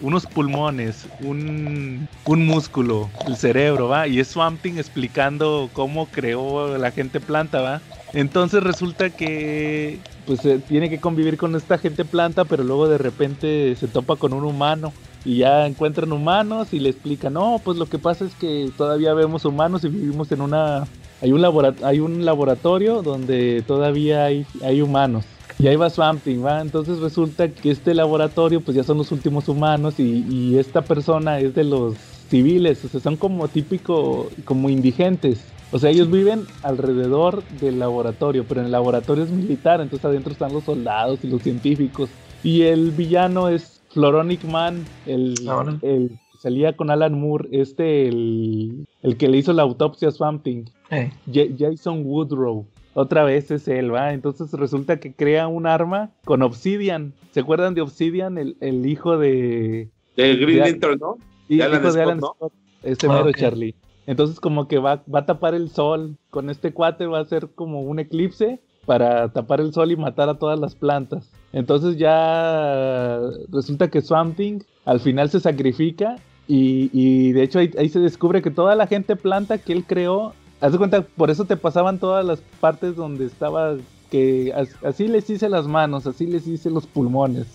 unos 0.00 0.26
pulmones, 0.26 1.06
un, 1.20 2.08
un 2.26 2.46
músculo, 2.46 3.10
el 3.26 3.36
cerebro, 3.36 3.88
¿va? 3.88 4.06
Y 4.06 4.20
es 4.20 4.28
Swamp 4.28 4.64
explicando 4.66 5.70
cómo 5.72 6.06
creó 6.06 6.76
la 6.78 6.90
gente 6.90 7.20
planta, 7.20 7.60
¿va? 7.60 7.80
Entonces 8.12 8.62
resulta 8.62 9.10
que 9.10 9.98
pues 10.26 10.44
eh, 10.44 10.60
tiene 10.66 10.88
que 10.88 11.00
convivir 11.00 11.36
con 11.36 11.54
esta 11.56 11.78
gente 11.78 12.04
planta, 12.04 12.44
pero 12.44 12.62
luego 12.62 12.88
de 12.88 12.98
repente 12.98 13.74
se 13.76 13.88
topa 13.88 14.16
con 14.16 14.32
un 14.32 14.44
humano 14.44 14.92
y 15.24 15.38
ya 15.38 15.66
encuentran 15.66 16.12
humanos 16.12 16.72
y 16.72 16.78
le 16.78 16.90
explican, 16.90 17.32
no, 17.32 17.60
pues 17.64 17.76
lo 17.78 17.86
que 17.86 17.98
pasa 17.98 18.24
es 18.24 18.34
que 18.34 18.70
todavía 18.76 19.14
vemos 19.14 19.44
humanos 19.44 19.84
y 19.84 19.88
vivimos 19.88 20.30
en 20.32 20.42
una... 20.42 20.86
Hay 21.24 21.32
un, 21.32 21.40
labora- 21.40 21.74
hay 21.82 22.00
un 22.00 22.22
laboratorio 22.26 23.00
donde 23.00 23.64
todavía 23.66 24.26
hay, 24.26 24.44
hay 24.62 24.82
humanos. 24.82 25.24
Y 25.58 25.68
ahí 25.68 25.76
va 25.76 25.88
Swamp 25.88 26.22
Thing, 26.22 26.44
¿va? 26.44 26.60
Entonces 26.60 26.98
resulta 26.98 27.48
que 27.48 27.70
este 27.70 27.94
laboratorio 27.94 28.60
pues 28.60 28.76
ya 28.76 28.84
son 28.84 28.98
los 28.98 29.10
últimos 29.10 29.48
humanos 29.48 29.98
y, 29.98 30.22
y 30.30 30.58
esta 30.58 30.82
persona 30.82 31.40
es 31.40 31.54
de 31.54 31.64
los 31.64 31.94
civiles, 32.28 32.84
o 32.84 32.88
sea, 32.88 33.00
son 33.00 33.16
como 33.16 33.48
típico, 33.48 34.28
como 34.44 34.68
indigentes. 34.68 35.42
O 35.72 35.78
sea, 35.78 35.88
ellos 35.88 36.10
viven 36.10 36.42
alrededor 36.62 37.42
del 37.58 37.78
laboratorio, 37.78 38.44
pero 38.46 38.60
en 38.60 38.66
el 38.66 38.72
laboratorio 38.72 39.24
es 39.24 39.30
militar, 39.30 39.80
entonces 39.80 40.04
adentro 40.04 40.30
están 40.32 40.52
los 40.52 40.64
soldados 40.64 41.20
y 41.24 41.28
los 41.28 41.40
científicos. 41.40 42.10
Y 42.42 42.62
el 42.62 42.90
villano 42.90 43.48
es 43.48 43.80
Floronic 43.92 44.44
Man, 44.44 44.84
el, 45.06 45.48
Ahora. 45.48 45.78
el 45.80 46.18
salía 46.38 46.76
con 46.76 46.90
Alan 46.90 47.18
Moore, 47.18 47.48
este, 47.52 48.06
el, 48.08 48.84
el 49.02 49.16
que 49.16 49.28
le 49.28 49.38
hizo 49.38 49.54
la 49.54 49.62
autopsia 49.62 50.08
a 50.08 50.10
Swamp 50.10 50.42
Thing. 50.42 50.64
Eh, 50.96 51.12
Ja- 51.32 51.54
Jason 51.58 52.02
Woodrow. 52.04 52.66
Otra 52.96 53.24
vez 53.24 53.50
es 53.50 53.66
él, 53.66 53.92
¿va? 53.92 54.12
Entonces 54.12 54.52
resulta 54.52 54.98
que 55.00 55.12
crea 55.12 55.48
un 55.48 55.66
arma 55.66 56.10
con 56.24 56.42
Obsidian. 56.42 57.12
¿Se 57.32 57.40
acuerdan 57.40 57.74
de 57.74 57.80
Obsidian? 57.80 58.38
El, 58.38 58.56
el 58.60 58.86
hijo 58.86 59.18
de... 59.18 59.88
Del 60.16 60.38
Green 60.38 60.60
Lantern, 60.60 60.98
¿no? 61.00 61.16
De 61.48 61.62
Alan 61.62 61.80
hijo 61.80 61.86
de 61.86 61.90
Scott, 61.92 62.02
Alan 62.02 62.18
¿no? 62.20 62.26
Scott. 62.36 62.52
Este 62.84 63.06
Ah, 63.08 63.12
mero 63.14 63.30
ok. 63.30 63.36
Charlie. 63.36 63.74
Entonces 64.06 64.38
como 64.38 64.68
que 64.68 64.78
va, 64.78 65.02
va 65.12 65.20
a 65.20 65.26
tapar 65.26 65.54
el 65.54 65.70
sol. 65.70 66.16
Con 66.30 66.50
este 66.50 66.72
cuate 66.72 67.06
va 67.06 67.18
a 67.18 67.24
ser 67.24 67.48
como 67.54 67.80
un 67.80 67.98
eclipse 67.98 68.60
para 68.86 69.32
tapar 69.32 69.60
el 69.60 69.72
sol 69.72 69.90
y 69.90 69.96
matar 69.96 70.28
a 70.28 70.38
todas 70.38 70.60
las 70.60 70.74
plantas. 70.76 71.32
Entonces 71.52 71.96
ya 71.96 73.18
resulta 73.50 73.88
que 73.90 74.02
Swamp 74.02 74.36
Thing 74.36 74.60
al 74.84 75.00
final 75.00 75.30
se 75.30 75.40
sacrifica 75.40 76.16
y, 76.46 76.90
y 76.92 77.32
de 77.32 77.42
hecho 77.42 77.58
ahí, 77.58 77.70
ahí 77.78 77.88
se 77.88 77.98
descubre 78.00 78.42
que 78.42 78.50
toda 78.50 78.74
la 78.76 78.86
gente 78.86 79.16
planta 79.16 79.58
que 79.58 79.72
él 79.72 79.84
creó, 79.84 80.34
haz 80.60 80.72
de 80.72 80.78
cuenta, 80.78 81.02
por 81.02 81.30
eso 81.30 81.44
te 81.44 81.56
pasaban 81.56 81.98
todas 81.98 82.24
las 82.24 82.40
partes 82.60 82.96
donde 82.96 83.26
estaba, 83.26 83.74
que 84.10 84.52
as- 84.54 84.76
así 84.84 85.08
les 85.08 85.28
hice 85.30 85.48
las 85.48 85.66
manos, 85.66 86.06
así 86.06 86.26
les 86.26 86.46
hice 86.46 86.70
los 86.70 86.86
pulmones. 86.86 87.46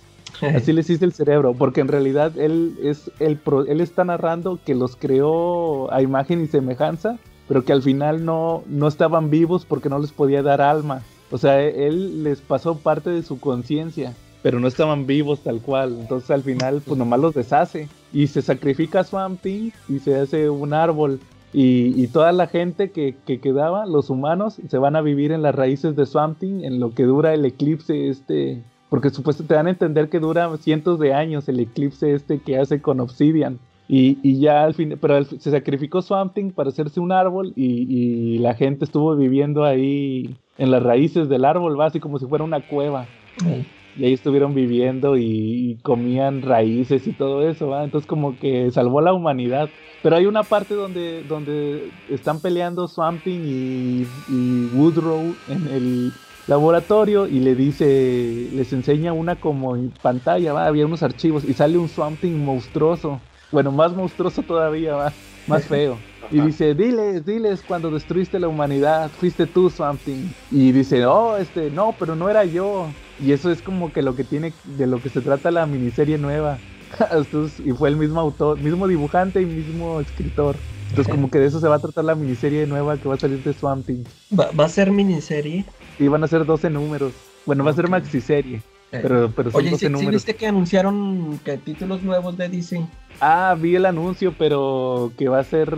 Así 0.41 0.71
les 0.73 0.89
hice 0.89 1.03
el 1.05 1.11
cerebro, 1.13 1.53
porque 1.53 1.81
en 1.81 1.87
realidad 1.87 2.37
él 2.37 2.77
es 2.83 3.09
el 3.19 3.35
pro- 3.37 3.65
él 3.65 3.81
está 3.81 4.05
narrando 4.05 4.59
que 4.63 4.75
los 4.75 4.95
creó 4.95 5.91
a 5.91 6.01
imagen 6.03 6.41
y 6.43 6.47
semejanza, 6.47 7.17
pero 7.47 7.65
que 7.65 7.73
al 7.73 7.81
final 7.81 8.23
no, 8.23 8.63
no 8.67 8.87
estaban 8.87 9.29
vivos 9.31 9.65
porque 9.65 9.89
no 9.89 9.97
les 9.99 10.11
podía 10.11 10.43
dar 10.43 10.61
alma. 10.61 11.01
O 11.31 11.37
sea, 11.39 11.59
e- 11.61 11.87
él 11.87 12.23
les 12.23 12.41
pasó 12.41 12.75
parte 12.77 13.09
de 13.09 13.23
su 13.23 13.39
conciencia, 13.39 14.13
pero 14.43 14.59
no 14.59 14.67
estaban 14.67 15.07
vivos 15.07 15.41
tal 15.43 15.59
cual. 15.61 15.97
Entonces 15.99 16.29
al 16.31 16.43
final, 16.43 16.81
pues 16.85 16.97
nomás 16.97 17.19
los 17.19 17.33
deshace. 17.33 17.89
Y 18.13 18.27
se 18.27 18.41
sacrifica 18.43 18.99
a 19.01 19.03
Swamp 19.03 19.41
Thing 19.41 19.71
y 19.89 19.99
se 19.99 20.15
hace 20.15 20.49
un 20.49 20.73
árbol. 20.73 21.19
Y, 21.53 21.93
y 22.01 22.07
toda 22.07 22.31
la 22.31 22.47
gente 22.47 22.91
que, 22.91 23.15
que 23.25 23.39
quedaba, 23.39 23.85
los 23.85 24.09
humanos, 24.09 24.59
se 24.67 24.77
van 24.77 24.95
a 24.95 25.01
vivir 25.01 25.31
en 25.31 25.41
las 25.41 25.55
raíces 25.55 25.95
de 25.95 26.05
Swamp 26.05 26.37
Thing 26.39 26.63
en 26.63 26.79
lo 26.79 26.93
que 26.93 27.03
dura 27.03 27.33
el 27.33 27.43
eclipse 27.45 28.09
este. 28.09 28.61
Porque 28.89 29.09
supuestamente 29.09 29.47
te 29.47 29.55
dan 29.55 29.67
a 29.67 29.71
entender 29.71 30.09
que 30.09 30.19
dura 30.19 30.55
cientos 30.57 30.99
de 30.99 31.13
años 31.13 31.47
el 31.47 31.59
eclipse 31.59 32.13
este 32.13 32.39
que 32.39 32.57
hace 32.57 32.81
con 32.81 32.99
Obsidian. 32.99 33.59
Y, 33.87 34.19
y 34.21 34.39
ya 34.39 34.63
al 34.63 34.75
fin, 34.75 34.97
pero 35.01 35.23
se 35.23 35.49
sacrificó 35.49 36.03
Swamp 36.03 36.33
Thing 36.35 36.51
para 36.51 36.69
hacerse 36.69 36.99
un 36.99 37.11
árbol 37.11 37.53
y, 37.55 37.65
y 37.87 38.37
la 38.37 38.53
gente 38.53 38.85
estuvo 38.85 39.15
viviendo 39.15 39.63
ahí 39.63 40.35
en 40.59 40.69
las 40.69 40.83
raíces 40.83 41.29
del 41.29 41.45
árbol, 41.45 41.79
va 41.79 41.87
así 41.87 41.99
como 41.99 42.19
si 42.19 42.27
fuera 42.27 42.43
una 42.43 42.61
cueva. 42.67 43.07
eh. 43.47 43.65
Y 43.99 44.05
ahí 44.05 44.13
estuvieron 44.13 44.55
viviendo 44.55 45.17
y, 45.17 45.71
y 45.71 45.75
comían 45.81 46.41
raíces 46.41 47.05
y 47.05 47.11
todo 47.11 47.47
eso, 47.47 47.67
¿va? 47.67 47.83
Entonces 47.83 48.07
como 48.07 48.39
que 48.39 48.71
salvó 48.71 49.01
la 49.01 49.13
humanidad. 49.13 49.69
Pero 50.01 50.15
hay 50.15 50.25
una 50.25 50.43
parte 50.43 50.73
donde, 50.73 51.23
donde 51.27 51.91
están 52.09 52.39
peleando 52.39 52.87
Swamp 52.87 53.21
Thing 53.21 53.41
y, 53.43 54.07
y 54.29 54.65
Woodrow 54.73 55.35
en 55.49 55.67
el 55.67 56.13
laboratorio 56.47 57.27
y 57.27 57.41
le 57.41 57.55
dice, 57.55 58.47
les 58.53 58.71
enseña 58.71 59.11
una 59.11 59.35
como 59.35 59.75
en 59.75 59.91
pantalla, 60.01 60.53
¿va? 60.53 60.65
Había 60.65 60.85
unos 60.85 61.03
archivos 61.03 61.43
y 61.43 61.53
sale 61.53 61.77
un 61.77 61.89
Swamp 61.89 62.21
Thing 62.21 62.37
monstruoso. 62.37 63.19
Bueno, 63.51 63.71
más 63.71 63.93
monstruoso 63.93 64.43
todavía, 64.43 64.95
¿va? 64.95 65.13
Más 65.45 65.67
feo. 65.67 65.99
Y 66.31 66.41
dice, 66.41 66.75
diles, 66.75 67.25
diles 67.25 67.63
cuando 67.63 67.89
destruiste 67.89 68.39
la 68.39 68.47
humanidad, 68.47 69.09
fuiste 69.09 69.47
tú, 69.47 69.71
Swamp 69.71 70.03
Thing. 70.03 70.35
Y 70.51 70.71
dice, 70.71 71.03
oh, 71.07 71.37
este, 71.37 71.71
no, 71.71 71.95
pero 71.97 72.15
no 72.15 72.29
era 72.29 72.45
yo. 72.45 72.99
Y 73.21 73.33
eso 73.33 73.51
es 73.51 73.61
como 73.61 73.91
que 73.91 74.01
lo 74.01 74.15
que 74.15 74.23
tiene, 74.23 74.53
de 74.63 74.87
lo 74.87 75.01
que 75.01 75.09
se 75.09 75.21
trata 75.21 75.51
la 75.51 75.65
miniserie 75.65 76.17
nueva. 76.17 76.59
Entonces, 77.11 77.59
y 77.65 77.71
fue 77.71 77.89
el 77.89 77.97
mismo 77.97 78.19
autor, 78.19 78.57
mismo 78.59 78.87
dibujante 78.87 79.41
y 79.41 79.45
mismo 79.45 79.99
escritor. 79.99 80.57
Entonces, 80.89 81.11
como 81.13 81.29
que 81.29 81.37
de 81.39 81.45
eso 81.45 81.59
se 81.59 81.67
va 81.67 81.75
a 81.75 81.79
tratar 81.79 82.03
la 82.05 82.15
miniserie 82.15 82.65
nueva 82.65 82.97
que 82.97 83.07
va 83.07 83.13
a 83.15 83.19
salir 83.19 83.37
de 83.43 83.53
Swamp 83.53 83.85
Thing. 83.85 84.03
Va, 84.37 84.49
va 84.51 84.65
a 84.65 84.69
ser 84.69 84.89
miniserie. 84.91 85.65
Y 85.99 86.07
van 86.07 86.23
a 86.23 86.27
ser 86.27 86.45
12 86.45 86.69
números. 86.69 87.13
Bueno, 87.45 87.63
va 87.63 87.71
a 87.71 87.73
ser 87.75 87.85
Ok. 87.85 87.91
maxiserie. 87.91 88.55
Eh, 88.91 88.99
Pero, 89.03 89.31
pero 89.35 89.51
son 89.51 89.61
Oye, 89.61 89.69
12 89.71 89.79
¿sí, 89.79 89.85
sí 89.85 89.91
números. 89.91 90.13
viste 90.13 90.35
que 90.35 90.47
anunciaron 90.47 91.39
que 91.45 91.57
títulos 91.57 92.01
nuevos 92.01 92.37
de 92.37 92.49
DC? 92.49 92.81
Ah, 93.21 93.55
vi 93.59 93.75
el 93.75 93.85
anuncio, 93.85 94.33
pero 94.35 95.11
que 95.15 95.29
va 95.29 95.39
a 95.39 95.43
ser, 95.43 95.77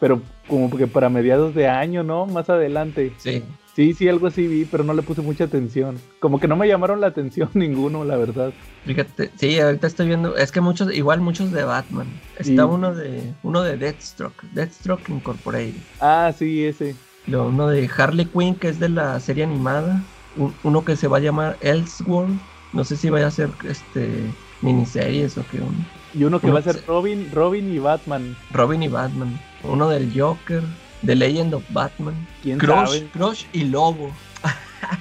pero 0.00 0.22
como 0.48 0.68
que 0.76 0.88
para 0.88 1.08
mediados 1.08 1.54
de 1.54 1.68
año, 1.68 2.02
¿no? 2.02 2.26
Más 2.26 2.50
adelante. 2.50 3.12
Sí. 3.18 3.44
Sí, 3.78 3.94
sí, 3.94 4.08
algo 4.08 4.26
así 4.26 4.48
vi, 4.48 4.64
pero 4.64 4.82
no 4.82 4.92
le 4.92 5.02
puse 5.02 5.22
mucha 5.22 5.44
atención. 5.44 5.98
Como 6.18 6.40
que 6.40 6.48
no 6.48 6.56
me 6.56 6.66
llamaron 6.66 7.00
la 7.00 7.06
atención 7.06 7.48
ninguno, 7.54 8.02
la 8.04 8.16
verdad. 8.16 8.52
Fíjate, 8.84 9.30
sí, 9.36 9.60
ahorita 9.60 9.86
estoy 9.86 10.08
viendo, 10.08 10.36
es 10.36 10.50
que 10.50 10.60
muchos, 10.60 10.92
igual 10.92 11.20
muchos 11.20 11.52
de 11.52 11.62
Batman. 11.62 12.08
Está 12.40 12.66
uno 12.66 12.92
de 12.92 13.34
uno 13.44 13.62
de 13.62 13.76
Deathstroke, 13.76 14.42
Deathstroke 14.52 15.08
Incorporated. 15.10 15.74
Ah, 16.00 16.32
sí, 16.36 16.64
ese. 16.64 16.96
Luego 17.28 17.46
uno 17.50 17.68
de 17.68 17.88
Harley 17.96 18.24
Quinn, 18.26 18.56
que 18.56 18.66
es 18.68 18.80
de 18.80 18.88
la 18.88 19.20
serie 19.20 19.44
animada. 19.44 20.02
Un- 20.36 20.52
uno 20.64 20.84
que 20.84 20.96
se 20.96 21.06
va 21.06 21.18
a 21.18 21.20
llamar 21.20 21.56
Elseworld. 21.60 22.36
No 22.72 22.82
sé 22.82 22.96
si 22.96 23.10
vaya 23.10 23.28
a 23.28 23.30
ser 23.30 23.50
este 23.62 24.08
miniseries 24.60 25.38
o 25.38 25.44
qué. 25.52 25.58
Un, 25.60 25.86
Y 26.14 26.24
uno 26.24 26.40
que 26.40 26.46
Uno 26.46 26.54
va 26.54 26.60
a 26.60 26.64
ser 26.64 26.76
se- 26.80 26.86
Robin, 26.86 27.30
Robin 27.32 27.72
y 27.72 27.78
Batman. 27.78 28.34
Robin 28.50 28.82
y 28.82 28.88
Batman. 28.88 29.38
Uno 29.62 29.88
del 29.88 30.10
Joker. 30.20 30.64
The 31.04 31.14
Legend 31.14 31.54
of 31.54 31.64
Batman. 31.70 32.26
¿Quién 32.42 32.58
Crush, 32.58 32.86
sabe? 32.88 33.06
Crush 33.12 33.44
y 33.52 33.64
Lobo. 33.64 34.10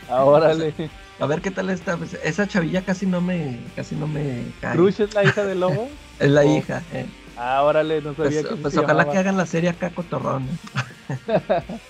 Ah, 0.10 0.24
órale. 0.24 0.74
A 1.20 1.26
ver 1.28 1.42
qué 1.42 1.52
tal 1.52 1.70
está. 1.70 1.98
pues, 1.98 2.14
esa 2.24 2.48
chavilla 2.48 2.82
casi 2.82 3.06
no 3.06 3.22
me, 3.22 3.60
casi 3.76 3.96
no 3.96 4.08
me 4.08 4.44
cae. 4.62 4.76
¿Crush 4.76 5.02
es 5.02 5.14
la 5.14 5.24
hija 5.24 5.44
de 5.46 5.56
Lobo? 5.56 5.90
Es 6.20 6.32
la 6.32 6.42
Oh. 6.42 6.58
hija. 6.58 6.82
eh. 6.94 7.06
Ah, 7.40 7.64
órale, 7.64 8.02
no 8.02 8.14
sabía 8.16 8.42
Pues, 8.42 8.46
que 8.56 8.56
pues 8.62 8.74
se 8.74 8.80
ojalá 8.80 9.00
llamaba. 9.04 9.12
que 9.12 9.18
hagan 9.20 9.38
la 9.38 9.46
serie 9.46 9.70
acá 9.70 9.90
cotorrona. 9.92 10.46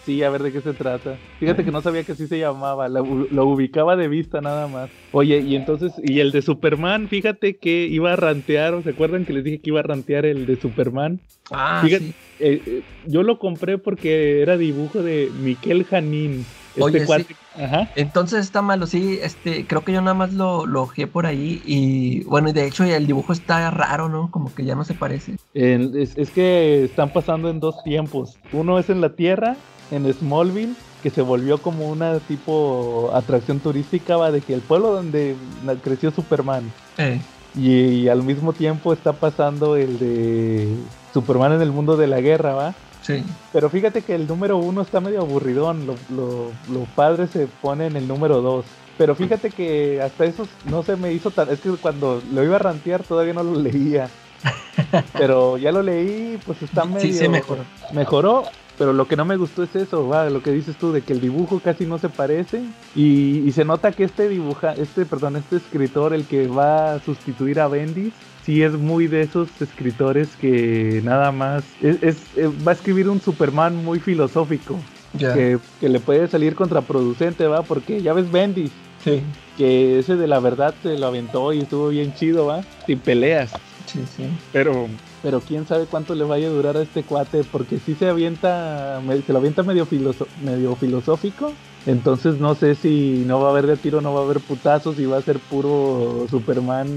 Sí, 0.06 0.22
a 0.24 0.30
ver 0.30 0.44
de 0.44 0.52
qué 0.52 0.62
se 0.62 0.74
trata. 0.74 1.18
Fíjate 1.40 1.66
que 1.66 1.72
no 1.72 1.82
sabía 1.82 2.04
que 2.04 2.12
así 2.12 2.28
se 2.28 2.38
llamaba, 2.40 2.88
lo, 2.88 3.04
lo 3.32 3.46
ubicaba 3.46 3.96
de 3.96 4.08
vista 4.08 4.42
nada 4.42 4.68
más. 4.68 4.90
Oye, 5.12 5.40
y 5.40 5.56
entonces, 5.56 5.92
y 6.04 6.20
el 6.20 6.32
de 6.32 6.42
Superman, 6.42 7.08
fíjate 7.08 7.58
que 7.58 7.88
iba 7.88 8.14
a 8.14 8.16
rantear, 8.16 8.82
¿se 8.84 8.92
acuerdan 8.92 9.26
que 9.26 9.34
les 9.34 9.44
dije 9.44 9.60
que 9.60 9.70
iba 9.72 9.80
a 9.80 9.84
rantear 9.84 10.26
el 10.26 10.46
de 10.46 10.56
Superman? 10.56 11.20
Ah, 11.52 11.82
Fíjate, 11.84 12.06
sí. 12.06 12.14
eh, 12.40 12.62
eh, 12.66 12.82
yo 13.08 13.24
lo 13.24 13.40
compré 13.40 13.78
porque 13.78 14.42
era 14.42 14.56
dibujo 14.58 15.02
de 15.02 15.32
Miquel 15.42 15.86
Janín. 15.86 16.46
Este 16.78 16.84
Oye, 16.84 17.00
sí. 17.00 17.06
cuate- 17.06 17.38
Ajá. 17.56 17.92
Entonces 17.96 18.42
está 18.42 18.62
malo, 18.62 18.86
sí, 18.86 19.20
este, 19.22 19.66
creo 19.66 19.84
que 19.84 19.92
yo 19.94 20.02
nada 20.02 20.14
más 20.14 20.34
lo, 20.34 20.66
lo 20.66 20.84
ojeé 20.84 21.08
por 21.08 21.26
ahí 21.26 21.62
y 21.66 22.24
bueno, 22.26 22.50
y 22.50 22.54
de 22.54 22.68
hecho 22.68 22.84
el 22.84 23.08
dibujo 23.08 23.34
está 23.34 23.72
raro, 23.72 24.10
¿no? 24.10 24.30
Como 24.30 24.54
que 24.54 24.64
ya 24.64 24.76
no 24.76 24.84
se 24.84 24.94
parece. 24.94 25.36
En- 25.54 25.98
es, 25.98 26.16
es 26.18 26.30
que 26.30 26.84
están 26.84 27.12
pasando 27.12 27.50
en 27.50 27.60
dos 27.60 27.84
tiempos. 27.84 28.38
Uno 28.52 28.78
es 28.78 28.90
en 28.90 29.02
la 29.02 29.16
Tierra, 29.16 29.58
en 29.92 30.12
Smallville, 30.14 30.76
que 31.02 31.10
se 31.10 31.22
volvió 31.22 31.62
como 31.62 31.88
una 31.90 32.20
tipo 32.20 33.12
atracción 33.16 33.60
turística, 33.60 34.18
va, 34.18 34.32
de 34.32 34.42
que 34.42 34.54
el 34.54 34.62
pueblo 34.62 34.92
donde 34.92 35.36
creció 35.82 36.12
Superman. 36.12 36.72
Eh, 36.98 37.20
Y, 37.56 37.72
y 38.04 38.08
al 38.08 38.22
mismo 38.22 38.54
tiempo 38.54 38.94
está 38.94 39.14
pasando 39.20 39.76
el 39.78 39.98
de 39.98 40.78
Superman 41.14 41.54
en 41.54 41.62
el 41.62 41.72
mundo 41.72 41.98
de 41.98 42.06
la 42.08 42.22
guerra, 42.22 42.54
¿va? 42.54 42.76
Sí. 43.08 43.24
Pero 43.54 43.70
fíjate 43.70 44.02
que 44.02 44.14
el 44.14 44.28
número 44.28 44.58
uno 44.58 44.82
está 44.82 45.00
medio 45.00 45.22
aburridón. 45.22 45.88
Lo, 45.88 45.96
lo, 46.10 46.52
lo 46.72 46.86
padre 46.96 47.28
se 47.28 47.48
pone 47.48 47.88
en 47.88 47.96
el 47.96 48.08
número 48.08 48.42
dos. 48.42 48.66
Pero 48.98 49.16
fíjate 49.16 49.52
que 49.52 50.02
hasta 50.02 50.26
eso 50.26 50.48
no 50.66 50.84
se 50.84 50.96
me 50.96 51.14
hizo 51.14 51.32
tan. 51.32 51.50
Es 51.50 51.60
que 51.60 51.70
cuando 51.72 52.22
lo 52.34 52.44
iba 52.44 52.56
a 52.56 52.60
rantear 52.60 53.04
todavía 53.04 53.34
no 53.34 53.44
lo 53.44 53.60
leía. 53.60 54.10
Pero 55.14 55.58
ya 55.58 55.72
lo 55.72 55.82
leí, 55.82 56.40
pues 56.46 56.62
está 56.62 56.86
medio. 56.86 57.02
Sí, 57.02 57.14
sí, 57.14 57.28
mejor. 57.28 57.60
Mejoró. 57.94 58.44
Pero 58.78 58.94
lo 58.94 59.08
que 59.08 59.16
no 59.16 59.26
me 59.26 59.38
gustó 59.38 59.64
es 59.64 59.76
eso, 59.76 60.08
va, 60.08 60.30
lo 60.30 60.44
que 60.44 60.52
dices 60.52 60.76
tú, 60.76 60.92
de 60.92 61.02
que 61.02 61.14
el 61.14 61.20
dibujo 61.20 61.60
casi 61.60 61.88
no 61.88 61.98
se 61.98 62.10
parece. 62.10 62.62
Y, 62.96 63.40
y 63.40 63.52
se 63.52 63.66
nota 63.66 63.92
que 63.92 64.04
este 64.04 64.30
dibuja, 64.30 64.74
este, 64.74 65.04
perdón, 65.06 65.36
este 65.36 65.56
escritor, 65.56 66.14
el 66.14 66.26
que 66.26 66.48
va 66.48 66.94
a 66.94 67.00
sustituir 67.00 67.60
a 67.60 67.68
Bendis, 67.68 68.14
sí 68.48 68.64
es 68.64 68.78
muy 68.78 69.08
de 69.08 69.24
esos 69.24 69.62
escritores 69.62 70.38
que 70.38 71.02
nada 71.04 71.34
más 71.34 71.76
es, 71.82 72.02
es- 72.02 72.38
eh, 72.38 72.48
va 72.48 72.72
a 72.72 72.76
escribir 72.76 73.10
un 73.10 73.20
Superman 73.20 73.76
muy 73.76 74.00
filosófico. 74.00 74.82
Que, 75.18 75.60
que 75.80 75.90
le 75.90 76.00
puede 76.00 76.28
salir 76.28 76.56
contraproducente, 76.56 77.46
va, 77.48 77.64
porque 77.64 78.02
ya 78.02 78.14
ves 78.14 78.32
Bendis, 78.32 78.72
Sí, 79.00 79.24
que 79.58 80.00
ese 80.00 80.16
de 80.16 80.28
la 80.28 80.40
verdad 80.40 80.76
se 80.82 80.98
lo 80.98 81.08
aventó 81.08 81.52
y 81.54 81.60
estuvo 81.62 81.90
bien 81.90 82.14
chido, 82.14 82.46
va, 82.46 82.62
sin 82.86 83.00
peleas. 83.00 83.52
sí, 83.86 84.06
sí. 84.06 84.24
Pero, 84.54 84.88
pero 85.22 85.42
quién 85.42 85.66
sabe 85.66 85.88
cuánto 85.88 86.14
le 86.16 86.24
vaya 86.24 86.48
a 86.48 86.52
durar 86.52 86.78
a 86.78 86.84
este 86.84 87.04
cuate, 87.04 87.42
porque 87.52 87.80
si 87.80 87.96
se 87.96 88.08
avienta, 88.08 89.02
se 89.26 89.34
lo 89.34 89.40
avienta 89.40 89.64
medio, 89.64 89.86
filoso- 89.88 90.30
medio 90.40 90.76
filosófico. 90.76 91.58
Entonces 91.88 92.38
no 92.38 92.54
sé 92.54 92.76
si 92.76 93.24
no 93.26 93.40
va 93.40 93.48
a 93.48 93.52
haber 93.52 93.66
de 93.66 93.78
tiro, 93.78 94.02
no 94.02 94.14
va 94.14 94.20
a 94.20 94.24
haber 94.24 94.42
putazos 94.42 95.00
y 95.00 95.06
va 95.06 95.18
a 95.18 95.22
ser 95.22 95.40
puro 95.40 96.28
Superman 96.30 96.88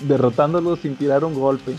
derrotándolo 0.00 0.76
sin 0.76 0.96
tirar 0.96 1.22
un 1.22 1.34
golpe. 1.34 1.74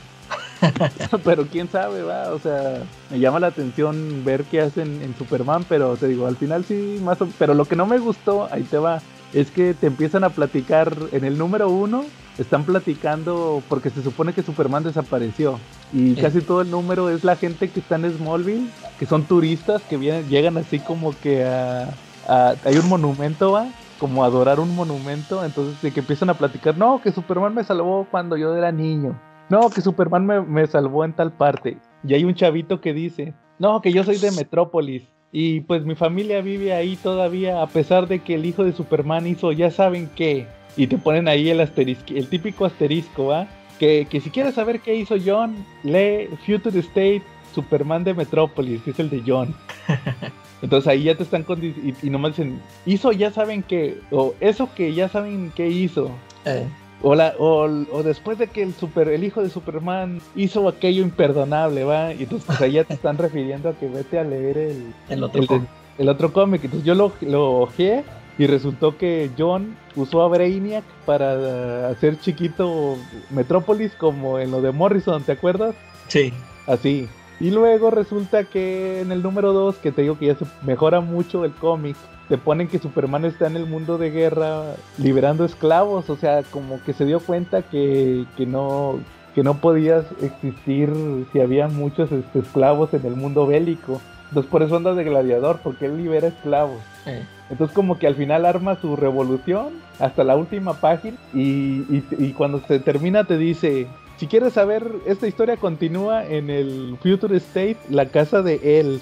pero 1.26 1.48
quién 1.48 1.68
sabe, 1.68 2.04
va, 2.04 2.32
o 2.32 2.40
sea, 2.40 2.84
me 3.10 3.20
llama 3.20 3.40
la 3.40 3.48
atención 3.48 4.24
ver 4.24 4.44
qué 4.46 4.62
hacen 4.62 5.02
en 5.02 5.18
Superman, 5.18 5.66
pero 5.68 5.98
te 5.98 6.08
digo, 6.08 6.28
al 6.28 6.38
final 6.38 6.64
sí, 6.64 7.00
más 7.04 7.20
o 7.22 7.28
pero 7.38 7.54
lo 7.54 7.66
que 7.66 7.76
no 7.76 7.86
me 7.86 7.98
gustó, 7.98 8.48
ahí 8.50 8.64
te 8.64 8.78
va, 8.78 9.02
es 9.34 9.52
que 9.52 9.74
te 9.74 9.88
empiezan 9.88 10.24
a 10.24 10.30
platicar 10.30 10.96
en 11.12 11.26
el 11.26 11.38
número 11.38 11.70
uno, 11.70 12.06
están 12.38 12.64
platicando 12.64 13.62
porque 13.68 13.90
se 13.90 14.04
supone 14.04 14.32
que 14.32 14.44
Superman 14.44 14.84
desapareció 14.84 15.60
y 15.92 16.16
casi 16.16 16.40
todo 16.42 16.62
el 16.62 16.72
número 16.72 17.10
es 17.10 17.24
la 17.24 17.36
gente 17.36 17.70
que 17.70 17.82
está 17.82 17.96
en 17.96 18.12
Smallville, 18.16 18.70
que 19.00 19.06
son 19.06 19.26
turistas 19.26 19.82
que 19.82 19.98
vienen, 19.98 20.30
llegan 20.30 20.58
así 20.58 20.80
como 20.80 21.14
que 21.20 21.44
a, 21.44 21.90
hay 22.28 22.78
un 22.78 22.88
monumento, 22.88 23.52
va, 23.52 23.68
como 24.00 24.24
adorar 24.24 24.60
un 24.60 24.76
monumento, 24.76 25.44
entonces 25.44 25.82
de 25.82 25.92
que 25.92 26.02
empiezan 26.02 26.30
a 26.30 26.38
platicar, 26.38 26.78
no, 26.78 27.02
que 27.02 27.12
Superman 27.12 27.54
me 27.54 27.64
salvó 27.64 28.08
cuando 28.10 28.38
yo 28.38 28.56
era 28.56 28.72
niño, 28.72 29.20
no, 29.50 29.70
que 29.70 29.82
Superman 29.82 30.26
me, 30.26 30.42
me 30.42 30.68
salvó 30.68 31.06
en 31.06 31.14
tal 31.14 31.32
parte, 31.32 31.78
y 32.06 32.14
hay 32.14 32.24
un 32.24 32.36
chavito 32.36 32.82
que 32.82 32.94
dice, 32.94 33.34
no, 33.60 33.82
que 33.82 33.94
yo 33.94 34.04
soy 34.04 34.18
de 34.18 34.32
Metrópolis. 34.32 35.04
Y 35.36 35.62
pues 35.62 35.84
mi 35.84 35.96
familia 35.96 36.42
vive 36.42 36.74
ahí 36.74 36.96
todavía, 36.96 37.64
a 37.64 37.68
pesar 37.68 38.08
de 38.08 38.20
que 38.20 38.36
el 38.36 38.46
hijo 38.46 38.64
de 38.64 38.72
Superman 38.72 39.26
hizo, 39.26 39.52
ya 39.52 39.72
saben 39.72 40.10
qué. 40.16 40.48
Y 40.78 40.86
te 40.86 40.98
ponen 40.98 41.28
ahí 41.28 41.50
el 41.50 41.60
asterisco, 41.60 42.14
el 42.14 42.28
típico 42.28 42.66
asterisco, 42.66 43.28
¿va? 43.28 43.48
Que, 43.80 44.06
que 44.08 44.22
si 44.22 44.30
quieres 44.30 44.54
saber 44.54 44.82
qué 44.82 44.94
hizo 44.94 45.16
John, 45.24 45.66
lee 45.84 46.30
Future 46.46 46.78
State 46.80 47.24
Superman 47.54 48.04
de 48.04 48.14
Metrópolis, 48.14 48.82
que 48.84 48.92
es 48.92 49.00
el 49.00 49.10
de 49.10 49.24
John. 49.26 49.56
Entonces 50.64 50.88
ahí 50.88 51.04
ya 51.04 51.14
te 51.16 51.22
están 51.24 51.46
condi- 51.46 51.76
y, 52.02 52.08
y 52.08 52.10
nomás 52.10 52.32
dicen, 52.36 52.60
hizo 52.88 53.12
ya 53.12 53.30
saben 53.32 53.62
qué, 53.62 54.00
o 54.10 54.34
eso 54.40 54.70
que 54.76 54.94
ya 54.96 55.10
saben 55.10 55.52
qué 55.56 55.68
hizo. 55.68 56.10
Eh, 56.46 56.66
O, 57.06 57.16
la, 57.16 57.34
o, 57.38 57.64
o 57.92 58.02
después 58.02 58.38
de 58.38 58.48
que 58.48 58.64
el 58.64 58.74
super 58.74 59.10
el 59.10 59.26
hijo 59.26 59.44
de 59.44 59.50
Superman 59.50 60.22
hizo 60.36 60.70
aquello 60.70 61.02
imperdonable, 61.04 61.84
¿va? 61.84 62.14
Y 62.14 62.24
entonces 62.24 62.48
pues, 62.48 62.62
ahí 62.62 62.72
ya 62.72 62.86
te 62.86 62.94
están 62.94 63.18
refiriendo 63.18 63.68
a 63.70 63.74
que 63.74 63.88
vete 63.90 64.18
a 64.20 64.24
leer 64.24 64.58
el, 64.58 64.94
el 65.10 65.24
otro 65.24 65.42
el, 65.42 65.48
cómic. 65.48 65.70
el 65.98 66.08
otro 66.10 66.32
cómic. 66.32 66.64
Entonces 66.64 66.86
yo 66.88 66.96
lo, 66.96 67.12
lo 67.22 67.60
ojeé 67.60 68.06
y 68.38 68.48
resultó 68.48 68.98
que 68.98 69.30
John 69.38 69.76
usó 69.98 70.22
a 70.24 70.30
Brainiac 70.30 70.86
para 71.06 71.90
hacer 71.90 72.18
chiquito 72.22 72.96
Metrópolis 73.32 73.92
como 73.96 74.40
en 74.40 74.52
lo 74.52 74.62
de 74.62 74.72
Morrison, 74.72 75.22
¿te 75.24 75.34
acuerdas? 75.34 75.76
Sí. 76.08 76.32
Así. 76.68 77.10
Y 77.44 77.52
luego 77.52 77.92
resulta 77.92 78.46
que 78.46 79.02
en 79.02 79.12
el 79.12 79.22
número 79.22 79.52
2, 79.52 79.76
que 79.76 79.92
te 79.92 80.02
digo 80.04 80.18
que 80.18 80.28
ya 80.28 80.36
se 80.36 80.46
mejora 80.66 81.02
mucho 81.02 81.44
el 81.44 81.52
cómic, 81.52 81.98
te 82.30 82.38
ponen 82.38 82.70
que 82.70 82.80
Superman 82.80 83.26
está 83.26 83.48
en 83.48 83.58
el 83.58 83.66
mundo 83.66 83.98
de 83.98 84.12
guerra 84.12 84.62
liberando 84.98 85.44
esclavos, 85.44 86.10
o 86.10 86.16
sea, 86.16 86.44
como 86.44 86.82
que 86.86 86.94
se 86.94 87.06
dio 87.06 87.20
cuenta 87.20 87.62
que, 87.62 88.24
que 88.38 88.46
no 88.46 89.00
que 89.36 89.44
no 89.44 89.56
podías 89.56 90.06
existir 90.22 90.90
si 91.34 91.42
había 91.42 91.68
muchos 91.68 92.12
este, 92.12 92.40
esclavos 92.40 92.94
en 92.94 93.04
el 93.06 93.16
mundo 93.16 93.46
bélico. 93.48 94.00
Entonces 94.30 94.50
por 94.50 94.62
eso 94.64 94.76
anda 94.78 94.94
de 94.94 95.04
gladiador, 95.04 95.60
porque 95.64 95.88
él 95.88 95.98
libera 95.98 96.28
esclavos. 96.28 96.80
Eh, 97.08 97.24
Entonces 97.50 97.76
como 97.76 97.98
que 98.00 98.08
al 98.08 98.16
final 98.16 98.46
arma 98.46 98.78
su 98.80 98.96
revolución 98.96 99.70
hasta 100.00 100.24
la 100.24 100.36
última 100.38 100.76
página 100.76 101.18
y, 101.34 101.42
y- 101.90 102.06
y 102.20 102.34
cuando 102.34 102.62
se 102.68 102.80
termina 102.80 103.26
te 103.26 103.38
dice, 103.38 103.88
si 104.18 104.28
quieres 104.28 104.54
saber, 104.54 104.90
esta 105.06 105.28
historia 105.28 105.58
continúa 105.58 106.26
en 106.26 106.50
el 106.50 106.98
Future 107.02 107.36
State, 107.38 107.78
la 107.90 108.06
casa 108.08 108.42
de 108.42 108.80
él. 108.80 109.02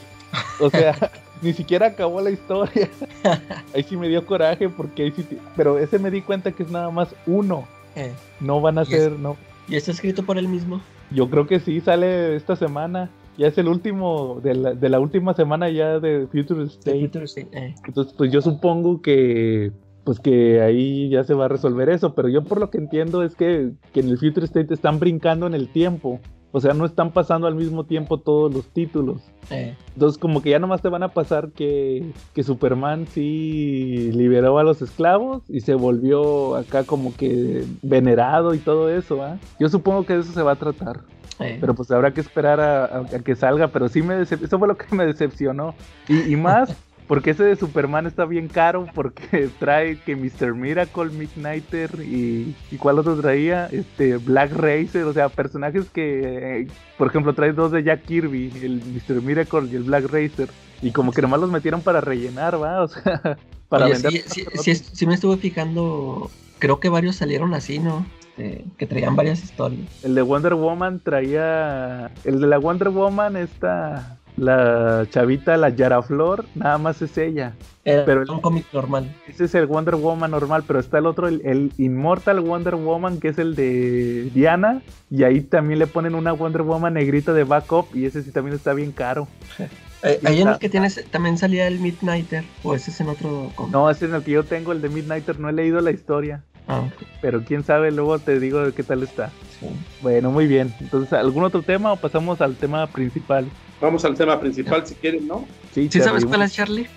O 0.59 0.69
sea, 0.69 0.95
ni 1.41 1.53
siquiera 1.53 1.87
acabó 1.87 2.21
la 2.21 2.31
historia. 2.31 2.89
ahí 3.75 3.83
sí 3.83 3.97
me 3.97 4.07
dio 4.07 4.25
coraje 4.25 4.69
porque 4.69 5.03
ahí 5.03 5.11
sí, 5.15 5.25
pero 5.55 5.77
ese 5.79 5.99
me 5.99 6.11
di 6.11 6.21
cuenta 6.21 6.51
que 6.51 6.63
es 6.63 6.69
nada 6.71 6.89
más 6.89 7.13
uno. 7.27 7.67
eh. 7.95 8.11
No 8.39 8.61
van 8.61 8.77
a 8.77 8.81
Y 8.81 8.83
es- 8.85 8.89
ser, 8.89 9.11
no. 9.13 9.37
¿Y 9.67 9.75
está 9.75 9.91
escrito 9.91 10.23
por 10.23 10.37
él 10.37 10.47
mismo? 10.47 10.81
Yo 11.11 11.29
creo 11.29 11.45
que 11.47 11.59
sí, 11.59 11.81
sale 11.81 12.35
esta 12.35 12.55
semana. 12.55 13.09
Ya 13.37 13.47
es 13.47 13.57
el 13.57 13.67
último, 13.69 14.39
de 14.43 14.53
la, 14.55 14.73
de 14.73 14.89
la 14.89 14.99
última 14.99 15.33
semana 15.33 15.69
ya 15.69 15.99
de 15.99 16.27
Future 16.31 16.63
State. 16.65 16.99
Future 17.01 17.25
State, 17.25 17.47
eh. 17.53 17.75
Entonces, 17.87 18.13
pues 18.17 18.31
yo 18.31 18.41
supongo 18.41 19.01
que 19.01 19.71
pues 20.03 20.19
que 20.19 20.61
ahí 20.61 21.09
ya 21.09 21.23
se 21.23 21.33
va 21.33 21.45
a 21.45 21.47
resolver 21.49 21.89
eso, 21.89 22.13
pero 22.15 22.27
yo 22.29 22.43
por 22.43 22.59
lo 22.59 22.69
que 22.69 22.77
entiendo 22.79 23.23
es 23.23 23.35
que, 23.35 23.71
que 23.93 23.99
en 23.99 24.09
el 24.09 24.17
Future 24.17 24.45
State 24.45 24.73
están 24.73 24.99
brincando 24.99 25.45
en 25.47 25.53
el 25.53 25.67
tiempo, 25.69 26.19
o 26.53 26.59
sea, 26.59 26.73
no 26.73 26.85
están 26.85 27.11
pasando 27.11 27.47
al 27.47 27.55
mismo 27.55 27.85
tiempo 27.85 28.17
todos 28.19 28.53
los 28.53 28.67
títulos. 28.67 29.21
Eh, 29.51 29.75
Entonces, 29.93 30.17
como 30.19 30.41
que 30.41 30.49
ya 30.49 30.59
nomás 30.59 30.81
te 30.81 30.89
van 30.89 31.03
a 31.03 31.09
pasar 31.09 31.51
que, 31.51 32.11
que 32.33 32.43
Superman 32.43 33.05
sí 33.07 34.11
liberó 34.13 34.57
a 34.59 34.63
los 34.63 34.81
esclavos 34.81 35.43
y 35.49 35.61
se 35.61 35.75
volvió 35.75 36.55
acá 36.55 36.83
como 36.83 37.15
que 37.15 37.63
venerado 37.81 38.53
y 38.53 38.57
todo 38.59 38.89
eso, 38.89 39.21
¿ah? 39.23 39.37
Yo 39.59 39.69
supongo 39.69 40.05
que 40.05 40.13
de 40.15 40.19
eso 40.21 40.33
se 40.33 40.41
va 40.43 40.53
a 40.53 40.55
tratar. 40.57 41.01
eh. 41.39 41.57
Pero 41.59 41.73
pues 41.73 41.89
habrá 41.91 42.11
que 42.13 42.21
esperar 42.21 42.59
a, 42.59 42.85
a- 42.85 42.99
a 42.99 43.19
que 43.19 43.35
salga. 43.35 43.67
Pero 43.69 43.87
sí 43.87 44.01
me 44.01 44.21
eso 44.21 44.59
fue 44.59 44.67
lo 44.67 44.75
que 44.77 44.93
me 44.95 45.05
decepcionó. 45.05 45.73
Y, 46.07 46.33
y 46.33 46.35
más 46.35 46.75
porque 47.07 47.31
ese 47.31 47.43
de 47.43 47.55
Superman 47.55 48.05
está 48.07 48.25
bien 48.25 48.47
caro. 48.47 48.87
Porque 48.93 49.49
trae 49.59 49.97
que 49.99 50.15
Mr. 50.15 50.53
Miracle, 50.53 51.05
Midnighter 51.11 51.89
y, 52.01 52.55
y 52.71 52.77
cuál 52.77 52.99
otro 52.99 53.15
traía. 53.19 53.67
Este 53.71 54.17
Black 54.17 54.51
Racer. 54.53 55.03
O 55.03 55.13
sea, 55.13 55.29
personajes 55.29 55.89
que, 55.89 56.61
eh, 56.61 56.67
por 56.97 57.07
ejemplo, 57.07 57.33
trae 57.33 57.51
dos 57.53 57.71
de 57.71 57.83
Jack 57.83 58.03
Kirby. 58.03 58.51
El 58.63 58.81
Mr. 58.81 59.21
Miracle 59.21 59.67
y 59.71 59.75
el 59.75 59.83
Black 59.83 60.05
Racer. 60.05 60.49
Y 60.81 60.91
como 60.91 61.11
que 61.11 61.21
nomás 61.21 61.39
los 61.39 61.51
metieron 61.51 61.81
para 61.81 62.01
rellenar, 62.01 62.61
¿va? 62.61 62.81
O 62.83 62.87
sea, 62.87 63.37
para 63.69 63.85
Oye, 63.85 63.93
vender. 63.93 64.11
sí, 64.13 64.23
sí, 64.25 64.45
sí, 64.61 64.71
es- 64.71 64.89
sí 64.93 65.05
me 65.05 65.13
estuve 65.15 65.37
fijando. 65.37 66.29
Creo 66.59 66.79
que 66.79 66.89
varios 66.89 67.15
salieron 67.17 67.53
así, 67.53 67.79
¿no? 67.79 68.05
Este, 68.37 68.63
que 68.77 68.87
traían 68.87 69.15
varias 69.15 69.43
historias. 69.43 69.89
El 70.03 70.15
de 70.15 70.21
Wonder 70.21 70.53
Woman 70.55 70.99
traía. 71.03 72.11
El 72.23 72.39
de 72.39 72.47
la 72.47 72.57
Wonder 72.57 72.89
Woman, 72.89 73.35
esta. 73.35 74.17
La 74.37 75.05
chavita, 75.09 75.57
la 75.57 75.69
Yara 75.69 76.01
Flor, 76.01 76.45
nada 76.55 76.77
más 76.77 77.01
es 77.01 77.17
ella. 77.17 77.53
Era 77.83 78.05
Pero 78.05 78.21
el- 78.21 78.29
un 78.29 78.41
cómic 78.41 78.65
normal. 78.73 79.11
Ese 79.27 79.45
es 79.45 79.55
el 79.55 79.65
Wonder 79.65 79.95
Woman 79.95 80.31
normal, 80.31 80.63
pero 80.65 80.79
está 80.79 80.99
el 80.99 81.05
otro, 81.05 81.27
el, 81.27 81.41
el 81.43 81.71
Immortal 81.77 82.39
Wonder 82.39 82.75
Woman, 82.75 83.19
que 83.19 83.29
es 83.29 83.37
el 83.39 83.55
de 83.55 84.29
Diana. 84.33 84.81
Y 85.09 85.23
ahí 85.23 85.41
también 85.41 85.79
le 85.79 85.87
ponen 85.87 86.15
una 86.15 86.31
Wonder 86.31 86.61
Woman 86.61 86.93
negrita 86.93 87.33
de 87.33 87.43
backup. 87.43 87.87
Y 87.95 88.05
ese 88.05 88.21
sí 88.23 88.31
también 88.31 88.55
está 88.55 88.73
bien 88.73 88.91
caro. 88.91 89.27
Eh, 90.03 90.19
ahí 90.25 90.41
en 90.41 90.47
el 90.47 90.57
que 90.57 90.67
tienes 90.67 91.05
también 91.11 91.37
salía 91.37 91.67
el 91.67 91.79
Midnighter. 91.79 92.43
O 92.63 92.73
ese 92.73 92.89
es 92.89 92.99
en 93.01 93.09
otro 93.09 93.51
cómic. 93.53 93.71
No, 93.71 93.87
ese 93.87 94.07
es 94.07 94.11
el 94.13 94.23
que 94.23 94.31
yo 94.31 94.43
tengo, 94.43 94.71
el 94.71 94.81
de 94.81 94.89
Midnighter. 94.89 95.39
No 95.39 95.47
he 95.47 95.53
leído 95.53 95.79
la 95.79 95.91
historia. 95.91 96.43
Ah, 96.67 96.81
Pero 97.21 97.43
quién 97.43 97.63
sabe, 97.63 97.91
luego 97.91 98.17
te 98.17 98.39
digo 98.39 98.65
de 98.65 98.71
qué 98.71 98.81
tal 98.81 99.03
está. 99.03 99.29
sí. 99.59 99.67
Bueno, 100.01 100.31
muy 100.31 100.47
bien. 100.47 100.73
Entonces, 100.79 101.13
¿algún 101.13 101.43
otro 101.43 101.61
tema 101.61 101.93
o 101.93 101.97
pasamos 101.97 102.41
al 102.41 102.55
tema 102.55 102.87
principal? 102.87 103.45
Vamos 103.81 104.05
al 104.05 104.15
tema 104.15 104.39
principal 104.39 104.85
si 104.85 104.95
quieren, 104.95 105.27
¿no? 105.27 105.47
¿Sí 105.73 105.89
sabes 105.89 106.05
Charlie, 106.05 106.27
cuál 106.27 106.41
es, 106.43 106.53
Charlie? 106.53 106.87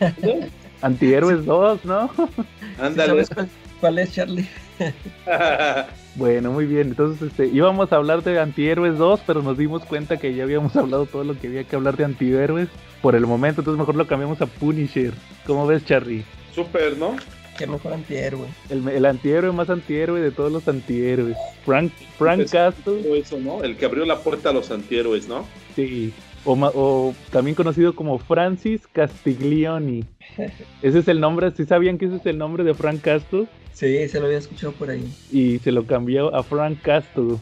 Antihéroes 0.82 1.44
2, 1.44 1.84
¿no? 1.84 2.10
¿Sí 2.14 2.44
Ándale. 2.80 3.08
¿Sabes 3.08 3.30
cuál, 3.30 3.48
cuál 3.80 3.98
es, 3.98 4.12
Charlie? 4.12 4.48
Bueno, 6.14 6.52
muy 6.52 6.66
bien. 6.66 6.88
Entonces, 6.88 7.30
este, 7.30 7.46
íbamos 7.46 7.90
a 7.90 7.96
hablar 7.96 8.22
de 8.22 8.38
Antihéroes 8.38 8.98
2, 8.98 9.20
pero 9.26 9.42
nos 9.42 9.56
dimos 9.56 9.82
cuenta 9.84 10.18
que 10.18 10.34
ya 10.34 10.42
habíamos 10.42 10.76
hablado 10.76 11.06
todo 11.06 11.24
lo 11.24 11.38
que 11.38 11.46
había 11.46 11.64
que 11.64 11.74
hablar 11.74 11.96
de 11.96 12.04
antihéroes 12.04 12.68
por 13.00 13.14
el 13.14 13.26
momento. 13.26 13.62
Entonces, 13.62 13.78
mejor 13.78 13.94
lo 13.94 14.06
cambiamos 14.06 14.40
a 14.42 14.46
Punisher. 14.46 15.14
¿Cómo 15.46 15.66
ves, 15.66 15.84
Charlie? 15.86 16.24
Súper, 16.54 16.98
¿no? 16.98 17.16
Qué 17.62 17.70
mejor 17.70 17.92
antihéroe. 17.92 18.48
El, 18.70 18.88
el 18.88 19.04
antihéroe 19.06 19.52
más 19.52 19.70
antihéroe 19.70 20.20
de 20.20 20.32
todos 20.32 20.50
los 20.50 20.66
antihéroes. 20.66 21.36
Frank, 21.64 21.92
Frank 22.18 22.38
Pues, 22.38 22.50
Castle, 22.50 23.02
Todo 23.04 23.14
eso, 23.14 23.38
¿no? 23.38 23.62
El 23.62 23.76
que 23.76 23.84
abrió 23.84 24.04
la 24.04 24.18
puerta 24.18 24.50
a 24.50 24.52
los 24.52 24.70
antihéroes, 24.72 25.28
¿no? 25.28 25.46
sí. 25.76 26.12
O, 26.44 27.14
también 27.30 27.54
conocido 27.54 27.94
como 27.94 28.18
Francis 28.18 28.88
Castiglioni. 28.92 30.04
Ese 30.82 30.98
es 30.98 31.06
el 31.06 31.20
nombre, 31.20 31.52
¿sí 31.52 31.64
sabían 31.66 31.98
que 31.98 32.06
ese 32.06 32.16
es 32.16 32.26
el 32.26 32.36
nombre 32.36 32.64
de 32.64 32.74
Frank 32.74 33.00
Castle? 33.00 33.46
Sí, 33.72 34.08
se 34.08 34.18
lo 34.18 34.26
había 34.26 34.38
escuchado 34.38 34.72
por 34.72 34.90
ahí. 34.90 35.08
Y 35.30 35.60
se 35.60 35.70
lo 35.70 35.86
cambió 35.86 36.34
a 36.34 36.42
Frank 36.42 36.82
Castle. 36.82 37.36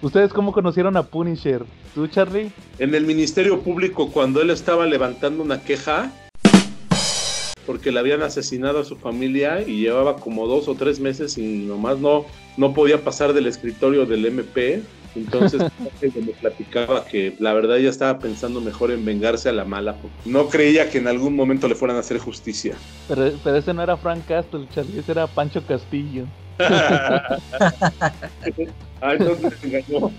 ¿Ustedes 0.00 0.32
cómo 0.32 0.52
conocieron 0.52 0.96
a 0.96 1.02
Punisher? 1.02 1.64
¿Tú, 1.94 2.06
Charlie? 2.06 2.50
En 2.78 2.94
el 2.94 3.04
Ministerio 3.04 3.60
Público, 3.60 4.10
cuando 4.10 4.40
él 4.40 4.48
estaba 4.48 4.86
levantando 4.86 5.42
una 5.42 5.62
queja 5.62 6.10
porque 7.66 7.90
le 7.92 8.00
habían 8.00 8.22
asesinado 8.22 8.80
a 8.80 8.84
su 8.84 8.96
familia 8.96 9.62
y 9.62 9.80
llevaba 9.82 10.16
como 10.16 10.46
dos 10.46 10.68
o 10.68 10.74
tres 10.74 11.00
meses 11.00 11.38
y 11.38 11.42
nomás 11.42 11.98
no, 11.98 12.26
no 12.56 12.74
podía 12.74 13.02
pasar 13.02 13.32
del 13.32 13.46
escritorio 13.46 14.06
del 14.06 14.26
MP 14.26 14.82
Entonces 15.14 15.62
me 16.02 16.32
platicaba 16.32 17.04
que 17.04 17.36
la 17.38 17.52
verdad 17.52 17.76
ya 17.76 17.90
estaba 17.90 18.18
pensando 18.18 18.60
mejor 18.60 18.90
en 18.90 19.04
vengarse 19.04 19.48
a 19.48 19.52
la 19.52 19.64
mala. 19.64 19.96
No 20.24 20.48
creía 20.48 20.90
que 20.90 20.98
en 20.98 21.08
algún 21.08 21.36
momento 21.36 21.68
le 21.68 21.74
fueran 21.74 21.96
a 21.96 22.00
hacer 22.00 22.18
justicia. 22.18 22.74
Pero, 23.08 23.32
pero 23.42 23.56
ese 23.56 23.72
no 23.72 23.82
era 23.82 23.96
Frank 23.96 24.26
Castle, 24.26 24.66
Charlie, 24.74 24.98
ese 24.98 25.12
era 25.12 25.26
Pancho 25.26 25.62
Castillo. 25.64 26.24
ah, 26.58 27.38
entonces 29.02 29.52
engañó. 29.62 30.10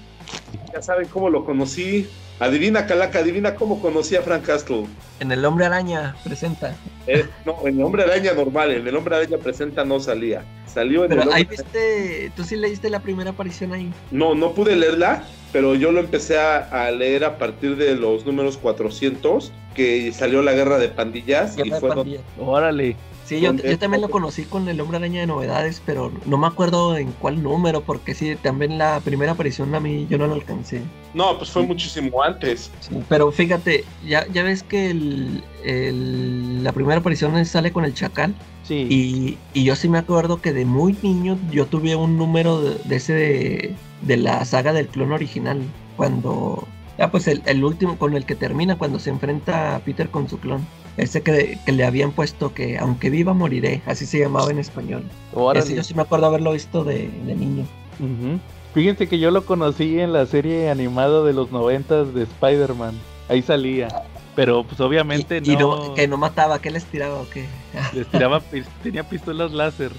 Ya 0.75 0.81
saben 0.81 1.07
cómo 1.07 1.29
lo 1.29 1.45
conocí. 1.45 2.05
Adivina, 2.37 2.85
Calaca, 2.85 3.19
adivina 3.19 3.55
cómo 3.55 3.81
conocí 3.81 4.17
a 4.17 4.21
Frank 4.21 4.43
Castle. 4.43 4.87
En 5.21 5.31
el 5.31 5.45
Hombre 5.45 5.65
Araña 5.65 6.17
presenta. 6.21 6.75
Eh, 7.07 7.25
no, 7.45 7.55
en 7.65 7.79
el 7.79 7.83
Hombre 7.85 8.03
Araña 8.03 8.33
normal, 8.33 8.71
en 8.71 8.85
el 8.85 8.93
Hombre 8.93 9.15
Araña 9.15 9.37
presenta 9.37 9.85
no 9.85 10.01
salía. 10.01 10.43
Salió 10.67 11.03
en 11.05 11.09
Pero 11.11 11.21
el 11.21 11.31
ahí 11.31 11.43
Hombre- 11.43 11.57
viste, 11.63 12.31
tú 12.35 12.43
sí 12.43 12.57
leíste 12.57 12.89
la 12.89 12.99
primera 12.99 13.29
aparición 13.29 13.71
ahí. 13.71 13.89
No, 14.11 14.35
no 14.35 14.51
pude 14.51 14.75
leerla, 14.75 15.23
pero 15.53 15.75
yo 15.75 15.93
lo 15.93 16.01
empecé 16.01 16.37
a, 16.37 16.57
a 16.57 16.91
leer 16.91 17.23
a 17.23 17.37
partir 17.37 17.77
de 17.77 17.95
los 17.95 18.25
números 18.25 18.57
400, 18.57 19.53
que 19.73 20.11
salió 20.11 20.41
la 20.41 20.51
guerra 20.51 20.77
de 20.77 20.89
pandillas 20.89 21.57
y 21.57 21.69
de 21.69 21.79
fue 21.79 21.87
donde- 21.87 21.95
Pandillas. 21.95 22.23
Órale. 22.37 22.97
Sí, 23.25 23.41
yo, 23.41 23.55
también 23.79 24.01
lo 24.01 24.09
conocí 24.11 24.43
con 24.43 24.69
el 24.69 24.79
Hombre 24.79 24.97
Araña 24.97 25.21
de 25.21 25.25
novedades, 25.27 25.81
pero 25.83 26.11
no 26.27 26.37
me 26.37 26.45
acuerdo 26.45 26.95
en 26.95 27.11
cuál 27.13 27.41
número, 27.41 27.81
porque 27.81 28.13
sí, 28.13 28.35
también 28.35 28.77
la 28.77 28.99
primera 28.99 29.31
aparición 29.31 29.73
a 29.73 29.79
mí 29.79 30.05
yo 30.07 30.19
no 30.19 30.27
la 30.27 30.35
alcancé. 30.35 30.81
No, 31.15 31.35
pues 31.37 31.49
fue 31.49 31.63
muchísimo 31.63 32.21
antes. 32.21 32.69
Sí, 32.81 32.95
pero 33.09 33.31
fíjate, 33.31 33.83
ya, 34.05 34.27
ya 34.31 34.43
ves 34.43 34.61
que 34.61 34.91
el, 34.91 35.43
el- 35.63 36.63
la 36.63 36.71
primera 36.71 36.99
aparición 36.99 37.43
sale 37.45 37.71
con 37.71 37.83
el 37.85 37.95
chacal. 37.95 38.35
Sí. 38.63 38.85
Y, 38.89 39.37
y 39.59 39.63
yo 39.63 39.75
sí 39.75 39.89
me 39.89 39.97
acuerdo 39.97 40.39
que 40.41 40.53
de 40.53 40.65
muy 40.65 40.95
niño 41.01 41.37
yo 41.51 41.65
tuve 41.65 41.95
un 41.95 42.17
número 42.17 42.61
de, 42.61 42.75
de 42.85 42.95
ese 42.95 43.13
de, 43.13 43.75
de 44.01 44.17
la 44.17 44.43
saga 44.45 44.71
del 44.73 44.87
clon 44.87 45.11
original. 45.11 45.61
Cuando. 45.97 46.67
Ya, 46.97 47.11
pues 47.11 47.27
el, 47.27 47.41
el 47.45 47.63
último 47.63 47.97
con 47.97 48.15
el 48.15 48.25
que 48.25 48.35
termina, 48.35 48.77
cuando 48.77 48.99
se 48.99 49.09
enfrenta 49.09 49.75
a 49.75 49.79
Peter 49.79 50.09
con 50.09 50.29
su 50.29 50.39
clon. 50.39 50.65
Ese 50.97 51.21
que, 51.21 51.57
que 51.65 51.71
le 51.71 51.83
habían 51.85 52.11
puesto 52.11 52.53
que 52.53 52.77
aunque 52.77 53.09
viva 53.09 53.33
moriré, 53.33 53.81
así 53.85 54.05
se 54.05 54.19
llamaba 54.19 54.49
en 54.51 54.59
español. 54.59 55.03
Órale. 55.33 55.65
Ese 55.65 55.75
yo 55.75 55.83
sí 55.83 55.93
me 55.93 56.03
acuerdo 56.03 56.27
haberlo 56.27 56.53
visto 56.53 56.83
de, 56.83 57.09
de 57.25 57.35
niño. 57.35 57.65
Ujú. 57.99 58.39
Fíjense 58.73 59.07
que 59.07 59.19
yo 59.19 59.31
lo 59.31 59.45
conocí 59.45 59.99
en 59.99 60.13
la 60.13 60.25
serie 60.25 60.69
animada 60.69 61.23
de 61.23 61.33
los 61.33 61.51
noventas 61.51 62.13
de 62.13 62.23
Spider-Man. 62.23 62.93
Ahí 63.29 63.41
salía. 63.41 63.87
Pero 64.35 64.65
pues 64.65 64.81
obviamente 64.81 65.41
Y, 65.43 65.51
y 65.51 65.55
no, 65.55 65.77
no- 65.87 65.93
que 65.95 66.07
no 66.07 66.17
mataba, 66.17 66.59
que 66.59 66.69
les 66.71 66.83
tiraba 66.85 67.15
o 67.21 67.29
qué. 67.29 67.45
les 67.93 68.05
tiraba, 68.07 68.41
tenía 68.83 69.03
pistolas 69.03 69.51
láser. 69.53 69.91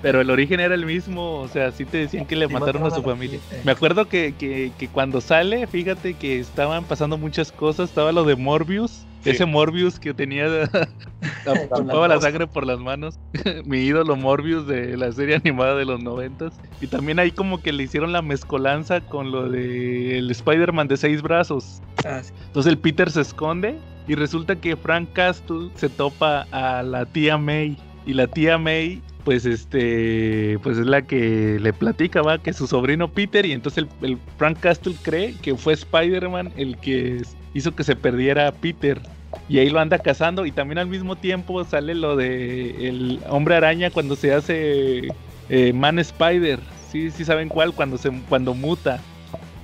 Pero 0.00 0.22
el 0.22 0.30
origen 0.30 0.60
era 0.60 0.74
el 0.74 0.86
mismo, 0.86 1.40
o 1.40 1.48
sea, 1.48 1.70
sí 1.72 1.84
te 1.84 1.98
decían 1.98 2.24
que 2.24 2.36
le 2.36 2.46
Sí, 2.48 2.54
mataron 2.54 2.84
a 2.86 2.90
su 2.90 3.02
familia. 3.02 3.38
Me 3.64 3.72
acuerdo 3.72 4.08
que, 4.08 4.34
que, 4.34 4.72
que 4.78 4.88
cuando 4.88 5.20
sale, 5.20 5.66
fíjate 5.66 6.14
que 6.14 6.38
estaban 6.40 6.84
pasando 6.84 7.18
muchas 7.18 7.52
cosas, 7.52 7.90
estaba 7.90 8.10
lo 8.12 8.24
de 8.24 8.34
Morbius, 8.36 9.04
Sí. 9.24 9.30
ese 9.30 9.46
Morbius 9.46 9.98
que 9.98 10.14
tenía, 10.14 10.46
chupaba 11.76 12.08
la 12.08 12.20
sangre 12.20 12.46
por 12.46 12.66
las 12.66 12.78
manos, 12.78 13.18
mi 13.64 13.78
ídolo 13.78 14.16
Morbius 14.16 14.66
de 14.66 14.96
la 14.96 15.10
serie 15.12 15.36
animada 15.36 15.74
de 15.76 15.84
los 15.84 16.02
noventas, 16.02 16.54
y 16.80 16.86
también 16.86 17.18
ahí 17.18 17.30
como 17.30 17.60
que 17.62 17.72
le 17.72 17.82
hicieron 17.82 18.12
la 18.12 18.22
mezcolanza 18.22 19.00
con 19.00 19.32
lo 19.32 19.48
de 19.48 20.18
el 20.18 20.30
Spider-Man 20.30 20.88
de 20.88 20.96
seis 20.96 21.22
brazos. 21.22 21.80
Ah, 22.04 22.20
sí. 22.22 22.32
Entonces 22.46 22.70
el 22.70 22.78
Peter 22.78 23.10
se 23.10 23.22
esconde 23.22 23.78
y 24.06 24.14
resulta 24.14 24.56
que 24.56 24.76
Frank 24.76 25.08
Castle 25.12 25.70
se 25.74 25.88
topa 25.88 26.46
a 26.52 26.82
la 26.82 27.06
tía 27.06 27.38
May 27.38 27.76
y 28.06 28.12
la 28.12 28.26
tía 28.26 28.58
May 28.58 29.02
pues 29.24 29.46
este 29.46 30.58
pues 30.62 30.76
es 30.76 30.86
la 30.86 31.02
que 31.02 31.58
le 31.58 31.72
platica 31.72 32.20
va 32.20 32.38
que 32.38 32.52
su 32.52 32.66
sobrino 32.66 33.10
Peter 33.10 33.46
y 33.46 33.52
entonces 33.52 33.84
el, 33.84 34.10
el 34.10 34.18
Frank 34.36 34.60
Castle 34.60 34.94
cree 35.02 35.34
que 35.40 35.56
fue 35.56 35.72
Spider-Man 35.72 36.52
el 36.56 36.76
que 36.76 37.22
hizo 37.54 37.74
que 37.74 37.84
se 37.84 37.96
perdiera 37.96 38.48
a 38.48 38.52
Peter 38.52 39.00
y 39.48 39.58
ahí 39.58 39.70
lo 39.70 39.80
anda 39.80 39.98
cazando 39.98 40.44
y 40.46 40.52
también 40.52 40.78
al 40.78 40.86
mismo 40.86 41.16
tiempo 41.16 41.64
sale 41.64 41.94
lo 41.94 42.16
de 42.16 42.88
el 42.88 43.20
hombre 43.28 43.56
araña 43.56 43.90
cuando 43.90 44.14
se 44.16 44.32
hace 44.34 45.08
eh, 45.48 45.72
Man 45.72 45.98
Spider 45.98 46.60
sí 46.90 47.10
sí 47.10 47.24
saben 47.24 47.48
cuál 47.48 47.72
cuando 47.74 47.96
se 47.98 48.10
cuando 48.28 48.54
muta 48.54 49.00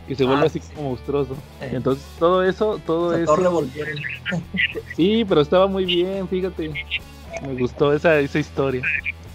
que 0.09 0.15
se 0.17 0.25
vuelve 0.25 0.43
Ah, 0.45 0.47
así 0.47 0.59
sí. 0.61 0.73
como 0.75 0.91
monstruoso 0.91 1.37
entonces 1.61 2.05
todo 2.19 2.43
eso 2.43 2.81
todo 2.87 3.15
eso. 3.17 3.37
Sí, 4.97 5.25
pero 5.29 5.41
estaba 5.41 5.67
muy 5.67 5.85
bien, 5.85 6.29
fíjate. 6.29 6.71
Me 7.47 7.55
gustó 7.55 7.93
esa, 7.95 8.19
esa 8.19 8.39
historia. 8.39 8.83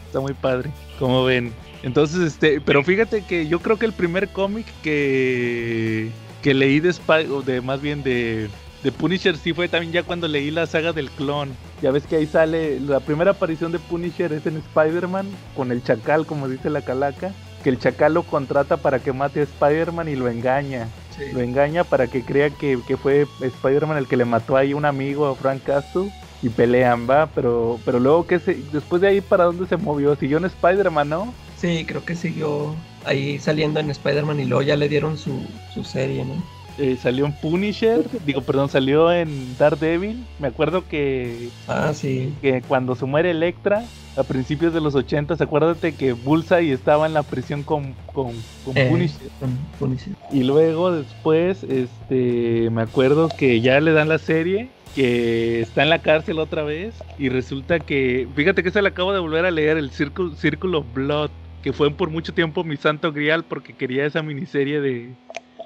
Está 0.05 0.19
muy 0.19 0.33
padre. 0.33 0.69
Como 0.99 1.23
ven. 1.23 1.51
Entonces, 1.81 2.21
este, 2.21 2.61
pero 2.61 2.83
fíjate 2.83 3.23
que 3.23 3.47
yo 3.47 3.59
creo 3.59 3.77
que 3.77 3.85
el 3.85 3.93
primer 3.93 4.29
cómic 4.29 4.65
que, 4.83 6.11
que 6.45 6.53
leí 6.53 6.79
de 6.79 6.93
Spy, 6.93 7.25
o 7.31 7.41
de 7.41 7.59
más 7.59 7.81
bien 7.81 8.03
de, 8.03 8.49
de 8.83 8.91
Punisher 8.91 9.35
sí 9.35 9.51
fue 9.51 9.67
también 9.67 9.91
ya 9.91 10.03
cuando 10.03 10.27
leí 10.27 10.51
la 10.51 10.67
saga 10.67 10.93
del 10.93 11.09
clon. 11.09 11.49
Ya 11.81 11.89
ves 11.89 12.05
que 12.05 12.17
ahí 12.17 12.27
sale, 12.27 12.79
la 12.79 12.99
primera 12.99 13.31
aparición 13.31 13.71
de 13.71 13.79
Punisher 13.79 14.31
es 14.31 14.45
en 14.45 14.57
Spider-Man 14.57 15.25
con 15.55 15.71
el 15.71 15.81
chacal, 15.81 16.27
como 16.27 16.47
dice 16.47 16.69
la 16.69 16.83
calaca, 16.83 17.31
que 17.63 17.69
el 17.71 17.79
chacal 17.79 18.13
lo 18.13 18.21
contrata 18.21 18.77
para 18.77 18.99
que 18.99 19.11
mate 19.11 19.39
a 19.39 19.43
Spider-Man 19.43 20.07
y 20.07 20.15
lo 20.15 20.29
engaña 20.29 20.87
Sí. 21.17 21.31
lo 21.33 21.39
engaña 21.39 21.83
para 21.85 22.07
que 22.07 22.21
crea 22.23 22.49
que, 22.51 22.77
que 22.85 22.95
fue 22.97 23.25
Spider-Man 23.41 23.97
el 23.97 24.05
que 24.07 24.17
le 24.17 24.25
mató 24.25 24.55
ahí 24.57 24.73
un 24.75 24.83
amigo 24.85 25.25
a 25.27 25.33
Frank 25.33 25.63
Castle 25.63 26.11
y 26.43 26.49
pelean, 26.49 27.09
va, 27.09 27.25
pero 27.33 27.79
pero 27.85 27.99
luego 27.99 28.27
que 28.27 28.37
se, 28.37 28.53
después 28.71 29.01
de 29.01 29.07
ahí 29.07 29.21
para 29.21 29.45
dónde 29.45 29.65
se 29.65 29.77
movió, 29.77 30.15
siguió 30.15 30.37
en 30.37 30.45
Spider-Man, 30.45 31.09
¿no? 31.09 31.33
Sí, 31.57 31.85
creo 31.87 32.03
que 32.05 32.15
siguió 32.15 32.75
ahí 33.05 33.39
saliendo 33.39 33.79
en 33.79 33.89
Spider-Man 33.89 34.39
y 34.39 34.45
luego 34.45 34.61
ya 34.63 34.75
le 34.75 34.89
dieron 34.89 35.17
su, 35.17 35.45
su 35.73 35.83
serie, 35.83 36.23
¿no? 36.25 36.33
Eh, 36.77 36.97
salió 37.01 37.25
en 37.25 37.31
Punisher, 37.31 38.01
digo, 38.25 38.41
perdón, 38.41 38.67
salió 38.67 39.09
en 39.09 39.57
Daredevil. 39.57 40.25
Me 40.39 40.49
acuerdo 40.49 40.85
que, 40.89 41.47
Ah, 41.69 41.93
sí. 41.93 42.33
que 42.41 42.61
cuando 42.63 42.95
se 42.95 43.05
muere 43.05 43.31
Electra, 43.31 43.85
a 44.17 44.23
principios 44.23 44.73
de 44.73 44.81
los 44.81 44.93
80, 44.93 45.35
acuérdate 45.41 45.93
que 45.95 46.11
Bullseye 46.11 46.73
estaba 46.73 47.05
en 47.05 47.13
la 47.13 47.23
prisión 47.23 47.63
con, 47.63 47.93
con, 48.13 48.33
con 48.65 48.75
Eh, 48.77 48.87
Punisher. 48.89 49.29
con 49.39 49.57
Punisher. 49.79 50.13
Y 50.33 50.43
luego 50.43 50.91
después, 50.91 51.63
este, 51.63 52.69
me 52.71 52.81
acuerdo 52.81 53.29
que 53.29 53.61
ya 53.61 53.79
le 53.79 53.93
dan 53.93 54.09
la 54.09 54.17
serie, 54.17 54.67
que 54.95 55.61
está 55.61 55.81
en 55.83 55.89
la 55.89 55.99
cárcel 55.99 56.39
otra 56.39 56.63
vez, 56.63 56.93
y 57.17 57.29
resulta 57.29 57.79
que, 57.79 58.27
fíjate 58.35 58.63
que 58.63 58.71
se 58.71 58.81
le 58.81 58.89
acabo 58.89 59.13
de 59.13 59.19
volver 59.19 59.45
a 59.45 59.51
leer, 59.51 59.77
el 59.77 59.91
Círculo, 59.91 60.35
Círculo 60.35 60.79
of 60.79 60.85
Blood, 60.93 61.29
que 61.65 61.73
fue 61.73 61.89
por 61.89 62.11
mucho 62.11 62.31
tiempo 62.31 62.63
mi 62.63 62.77
santo 62.77 63.11
grial 63.11 63.43
porque 63.43 63.73
quería 63.73 64.05
esa 64.05 64.21
miniserie 64.21 64.79
de, 64.81 65.15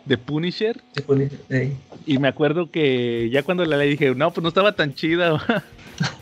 de 0.05 0.17
Punisher. 0.17 0.80
Sí, 0.93 1.01
Punisher. 1.01 1.41
Y 2.05 2.17
me 2.17 2.30
acuerdo 2.30 2.71
que 2.71 3.30
ya 3.30 3.43
cuando 3.43 3.65
la 3.65 3.76
leí 3.76 3.89
dije, 3.89 4.15
no, 4.15 4.31
pues 4.31 4.41
no 4.41 4.47
estaba 4.47 4.71
tan 4.71 4.93
chida. 4.93 5.34
¿va?". 5.34 5.63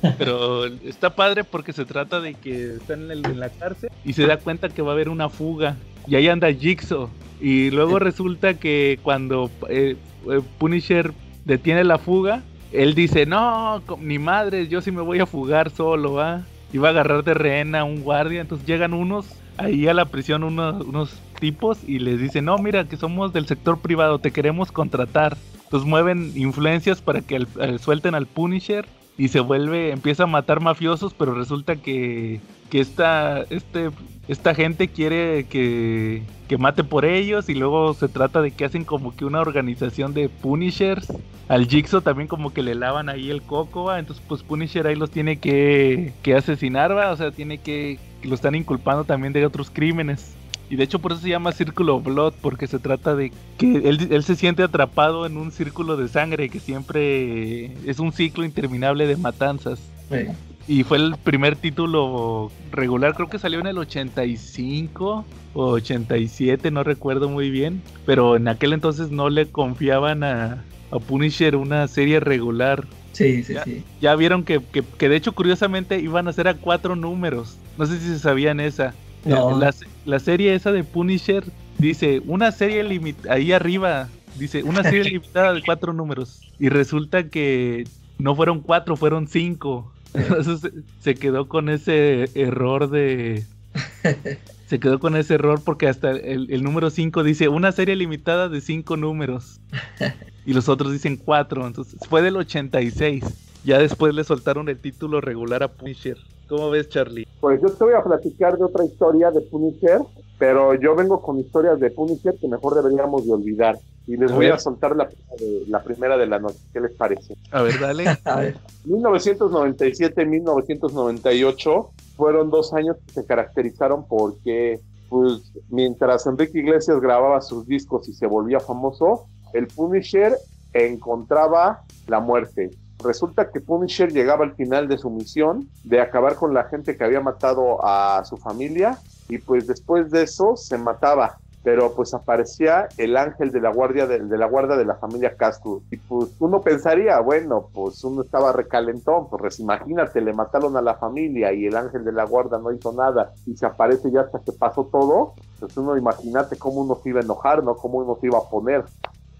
Pero 0.17 0.65
está 0.65 1.11
padre 1.15 1.43
porque 1.43 1.73
se 1.73 1.85
trata 1.85 2.19
de 2.19 2.33
que 2.33 2.73
está 2.77 2.95
en, 2.95 3.11
el- 3.11 3.23
en 3.25 3.39
la 3.39 3.49
cárcel 3.49 3.91
y 4.03 4.13
se 4.13 4.25
da 4.25 4.37
cuenta 4.37 4.67
que 4.69 4.81
va 4.81 4.89
a 4.89 4.93
haber 4.95 5.09
una 5.09 5.29
fuga. 5.29 5.75
Y 6.07 6.15
ahí 6.15 6.27
anda 6.27 6.51
Jigsaw. 6.51 7.07
Y 7.39 7.69
luego 7.69 7.99
resulta 7.99 8.55
que 8.55 8.97
cuando 9.03 9.51
eh, 9.69 9.95
eh, 10.27 10.41
Punisher 10.57 11.11
detiene 11.45 11.83
la 11.83 11.99
fuga, 11.99 12.41
él 12.73 12.95
dice, 12.95 13.27
no, 13.27 13.83
ni 14.01 14.17
madres, 14.17 14.69
yo 14.69 14.81
sí 14.81 14.89
me 14.89 15.03
voy 15.03 15.19
a 15.19 15.27
fugar 15.27 15.69
solo, 15.69 16.13
¿va? 16.13 16.41
Va 16.75 16.87
a 16.87 16.91
agarrar 16.91 17.23
de 17.23 17.35
rehén 17.35 17.75
a 17.75 17.83
un 17.83 18.01
guardia. 18.01 18.41
Entonces 18.41 18.67
llegan 18.67 18.95
unos 18.95 19.27
ahí 19.57 19.87
a 19.87 19.93
la 19.93 20.05
prisión, 20.05 20.43
unos, 20.43 21.13
tipos, 21.39 21.77
y 21.87 21.99
les 21.99 22.19
dicen, 22.19 22.45
no, 22.45 22.57
mira, 22.57 22.85
que 22.85 22.97
somos 22.97 23.31
del 23.33 23.45
sector 23.45 23.79
privado, 23.79 24.19
te 24.19 24.31
queremos 24.31 24.71
contratar. 24.71 25.37
Entonces 25.65 25.87
mueven 25.87 26.31
influencias 26.35 27.01
para 27.01 27.21
que 27.21 27.35
al- 27.59 27.79
suelten 27.79 28.15
al 28.15 28.25
Punisher 28.25 28.85
y 29.17 29.27
se 29.27 29.39
vuelve, 29.39 29.91
empieza 29.91 30.23
a 30.23 30.27
matar 30.27 30.61
mafiosos, 30.61 31.13
pero 31.13 31.33
resulta 31.33 31.75
que, 31.75 32.39
que 32.69 32.79
esta, 32.79 33.43
este, 33.49 33.89
esta 34.27 34.55
gente 34.55 34.87
quiere 34.87 35.45
que, 35.45 36.23
que 36.47 36.57
mate 36.57 36.83
por 36.83 37.03
ellos 37.05 37.49
y 37.49 37.55
luego 37.55 37.93
se 37.93 38.07
trata 38.07 38.41
de 38.41 38.51
que 38.51 38.65
hacen 38.65 38.83
como 38.83 39.15
que 39.15 39.25
una 39.25 39.41
organización 39.41 40.13
de 40.13 40.29
Punishers. 40.29 41.11
Al 41.49 41.67
Jigsaw 41.67 42.01
también 42.01 42.27
como 42.27 42.51
que 42.53 42.61
le 42.61 42.75
lavan 42.75 43.09
ahí 43.09 43.29
el 43.29 43.41
coco, 43.41 43.85
¿va? 43.85 43.99
entonces 43.99 44.23
pues 44.27 44.43
Punisher 44.43 44.85
ahí 44.85 44.95
los 44.95 45.11
tiene 45.11 45.37
que, 45.39 46.13
que 46.21 46.35
asesinar, 46.35 46.95
¿va? 46.95 47.11
o 47.11 47.15
sea, 47.15 47.31
tiene 47.31 47.57
que 47.59 47.99
lo 48.23 48.35
están 48.35 48.55
inculpando 48.55 49.03
también 49.03 49.33
de 49.33 49.45
otros 49.45 49.69
crímenes. 49.69 50.33
Y 50.69 50.75
de 50.75 50.83
hecho 50.83 50.99
por 50.99 51.13
eso 51.13 51.21
se 51.21 51.29
llama 51.29 51.53
Círculo 51.53 52.01
Blood, 52.01 52.33
porque 52.41 52.67
se 52.67 52.79
trata 52.79 53.15
de 53.15 53.31
que 53.57 53.77
él, 53.77 54.09
él 54.11 54.23
se 54.23 54.35
siente 54.35 54.63
atrapado 54.63 55.25
en 55.25 55.37
un 55.37 55.51
círculo 55.51 55.95
de 55.95 56.09
sangre 56.09 56.49
que 56.49 56.59
siempre 56.59 57.71
es 57.89 57.99
un 57.99 58.11
ciclo 58.11 58.43
interminable 58.43 59.07
de 59.07 59.15
matanzas. 59.15 59.79
Sí. 60.09 60.27
Y 60.67 60.83
fue 60.83 60.97
el 60.97 61.15
primer 61.23 61.55
título 61.55 62.51
regular, 62.71 63.13
creo 63.13 63.29
que 63.29 63.39
salió 63.39 63.59
en 63.59 63.67
el 63.67 63.77
85 63.77 65.25
o 65.53 65.65
87, 65.65 66.71
no 66.71 66.83
recuerdo 66.83 67.29
muy 67.29 67.49
bien. 67.49 67.81
Pero 68.05 68.35
en 68.35 68.49
aquel 68.49 68.73
entonces 68.73 69.09
no 69.09 69.29
le 69.29 69.47
confiaban 69.47 70.25
a, 70.25 70.65
a 70.91 70.99
Punisher 70.99 71.55
una 71.55 71.87
serie 71.87 72.19
regular. 72.19 72.85
Sí, 73.17 73.43
sí, 73.43 73.53
Ya. 73.53 73.63
sí. 73.63 73.83
Ya 73.99 74.15
vieron 74.15 74.43
que, 74.43 74.59
que, 74.71 74.83
que 74.83 75.09
de 75.09 75.15
hecho 75.15 75.31
curiosamente 75.33 75.99
iban 75.99 76.27
a 76.27 76.33
ser 76.33 76.47
a 76.47 76.53
cuatro 76.53 76.95
números. 76.95 77.57
No 77.77 77.85
sé 77.87 77.99
si 77.99 78.07
se 78.07 78.19
sabían 78.19 78.59
esa. 78.59 78.93
No. 79.25 79.57
La, 79.59 79.73
la 80.05 80.19
serie 80.19 80.53
esa 80.53 80.71
de 80.71 80.83
Punisher 80.83 81.43
dice 81.79 82.21
una 82.25 82.51
serie 82.51 82.83
limitada, 82.83 83.33
ahí 83.35 83.51
arriba, 83.51 84.07
dice 84.37 84.61
una 84.63 84.83
serie 84.83 85.03
limitada 85.11 85.53
de 85.53 85.61
cuatro 85.63 85.93
números. 85.93 86.41
Y 86.59 86.69
resulta 86.69 87.27
que 87.29 87.85
no 88.19 88.35
fueron 88.35 88.61
cuatro, 88.61 88.95
fueron 88.95 89.27
cinco. 89.27 89.91
Entonces 90.13 90.59
se- 90.61 90.71
se 91.01 91.15
quedó 91.15 91.47
con 91.47 91.69
ese 91.69 92.29
error 92.35 92.89
de... 92.89 93.43
Se 94.67 94.79
quedó 94.81 94.99
con 94.99 95.15
ese 95.15 95.35
error 95.35 95.61
porque 95.63 95.87
hasta 95.87 96.11
el, 96.11 96.51
el 96.51 96.61
número 96.61 96.89
5 96.89 97.23
dice 97.23 97.47
una 97.47 97.71
serie 97.71 97.95
limitada 97.95 98.49
de 98.49 98.59
cinco 98.59 98.97
números. 98.97 99.61
Y 100.47 100.53
los 100.53 100.69
otros 100.69 100.93
dicen 100.93 101.17
cuatro. 101.17 101.67
Entonces 101.67 101.99
fue 102.09 102.21
del 102.21 102.37
86. 102.37 103.59
Ya 103.65 103.79
después 103.79 104.15
le 104.15 104.23
soltaron 104.23 104.69
el 104.69 104.79
título 104.79 105.19
regular 105.19 105.61
a 105.61 105.67
Punisher. 105.67 106.15
¿Cómo 106.47 106.69
ves, 106.69 106.87
Charlie? 106.87 107.27
Pues 107.41 107.61
yo 107.61 107.67
te 107.69 107.83
voy 107.83 107.93
a 107.93 108.01
platicar 108.01 108.57
de 108.57 108.63
otra 108.63 108.85
historia 108.85 109.29
de 109.29 109.41
Punisher, 109.41 109.99
pero 110.39 110.73
yo 110.75 110.95
vengo 110.95 111.21
con 111.21 111.37
historias 111.37 111.77
de 111.81 111.91
Punisher 111.91 112.33
que 112.39 112.47
mejor 112.47 112.75
deberíamos 112.75 113.25
de 113.27 113.33
olvidar. 113.33 113.77
Y 114.07 114.15
les 114.15 114.31
A 114.31 114.35
voy 114.35 114.45
ver. 114.45 114.53
a 114.53 114.57
soltar 114.59 114.95
la, 114.95 115.09
primera 115.09 115.35
de- 115.37 115.63
la 115.67 115.83
primera 115.83 116.17
de 116.17 116.27
la 116.27 116.39
noche. 116.39 116.59
¿Qué 116.71 116.79
les 116.79 116.93
parece? 116.95 117.35
A 117.51 117.61
ver, 117.61 117.77
dale. 117.81 118.05
A 118.23 118.39
ver, 118.39 118.55
1997 118.85 120.21
y 120.21 120.25
1998 120.27 121.89
fueron 122.15 122.49
dos 122.49 122.73
años 122.73 122.95
que 123.05 123.11
se 123.11 123.25
caracterizaron 123.25 124.07
porque, 124.07 124.79
pues, 125.09 125.51
mientras 125.67 126.25
Enrique 126.25 126.59
Iglesias 126.59 127.01
grababa 127.01 127.41
sus 127.41 127.67
discos 127.67 128.07
y 128.07 128.13
se 128.13 128.27
volvía 128.27 128.61
famoso, 128.61 129.25
el 129.53 129.67
Punisher 129.67 130.35
encontraba 130.73 131.81
la 132.07 132.19
muerte. 132.19 132.71
Resulta 133.03 133.51
que 133.51 133.61
Punisher 133.61 134.11
llegaba 134.11 134.43
al 134.43 134.55
final 134.55 134.87
de 134.87 134.97
su 134.97 135.09
misión 135.09 135.69
de 135.83 136.01
acabar 136.01 136.35
con 136.35 136.53
la 136.53 136.63
gente 136.63 136.97
que 136.97 137.03
había 137.03 137.21
matado 137.21 137.85
a 137.85 138.23
su 138.25 138.37
familia 138.37 138.97
y 139.29 139.37
pues 139.37 139.67
después 139.67 140.09
de 140.09 140.23
eso 140.23 140.55
se 140.55 140.77
mataba 140.77 141.37
pero 141.67 141.93
pues 141.93 142.13
aparecía 142.13 142.87
el 142.97 143.17
ángel 143.17 143.51
de 143.51 143.59
la 143.59 143.69
guardia 143.69 144.07
de, 144.07 144.19
la 144.37 144.45
guarda 144.45 144.77
de 144.77 144.85
la 144.85 144.95
familia 144.95 145.35
Castro 145.35 145.81
y 145.91 145.97
pues 145.97 146.29
uno 146.39 146.61
pensaría 146.61 147.19
bueno 147.19 147.67
pues 147.73 148.01
uno 148.05 148.21
estaba 148.21 148.53
recalentón 148.53 149.27
pues 149.29 149.59
imagínate 149.59 150.21
le 150.21 150.31
mataron 150.31 150.77
a 150.77 150.81
la 150.81 150.95
familia 150.95 151.51
y 151.51 151.65
el 151.65 151.75
ángel 151.75 152.05
de 152.05 152.13
la 152.13 152.23
guarda 152.23 152.57
no 152.57 152.71
hizo 152.71 152.93
nada 152.93 153.33
y 153.45 153.57
se 153.57 153.65
aparece 153.65 154.09
ya 154.11 154.21
hasta 154.21 154.39
que 154.39 154.53
pasó 154.53 154.85
todo 154.85 155.33
pues 155.59 155.75
uno 155.75 155.97
imagínate 155.97 156.55
cómo 156.57 156.79
uno 156.79 156.99
se 157.03 157.09
iba 157.09 157.19
a 157.19 157.23
enojar 157.23 157.61
no 157.61 157.75
cómo 157.75 157.97
uno 157.97 158.17
se 158.21 158.27
iba 158.27 158.37
a 158.37 158.49
poner 158.49 158.85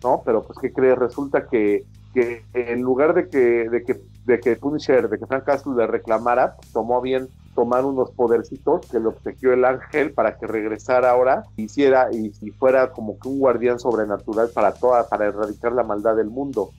no 0.03 0.22
pero 0.26 0.44
pues 0.44 0.60
qué 0.60 0.72
crees 0.72 0.98
resulta 0.98 1.48
que 1.48 1.86
que 2.14 2.44
en 2.53 2.82
lugar 2.82 3.14
de 3.14 3.30
que 3.30 3.69
de 3.69 3.84
que 3.84 4.02
de 4.26 4.40
que 4.40 4.56
Punisher 4.56 5.10
de 5.10 5.19
que 5.19 5.26
Frank 5.26 5.44
Castle 5.44 5.74
le 5.76 5.88
reclamara 5.88 6.56
tomó 6.74 7.02
bien 7.02 7.28
tomar 7.56 7.86
unos 7.86 8.11
podercitos 8.11 8.86
que 8.88 8.99
le 8.99 9.07
obsequió 9.07 9.53
el 9.53 9.65
ángel 9.65 10.14
para 10.14 10.38
que 10.38 10.48
regresara 10.48 11.11
ahora 11.11 11.44
hiciera 11.56 12.10
y, 12.11 12.32
y 12.41 12.52
fuera 12.52 12.91
como 12.91 13.19
que 13.19 13.28
un 13.28 13.40
guardián 13.40 13.80
sobrenatural 13.80 14.49
para 14.49 14.74
toda 14.74 15.07
para 15.07 15.26
erradicar 15.26 15.72
la 15.72 15.84
maldad 15.84 16.15
del 16.15 16.30
mundo 16.30 16.72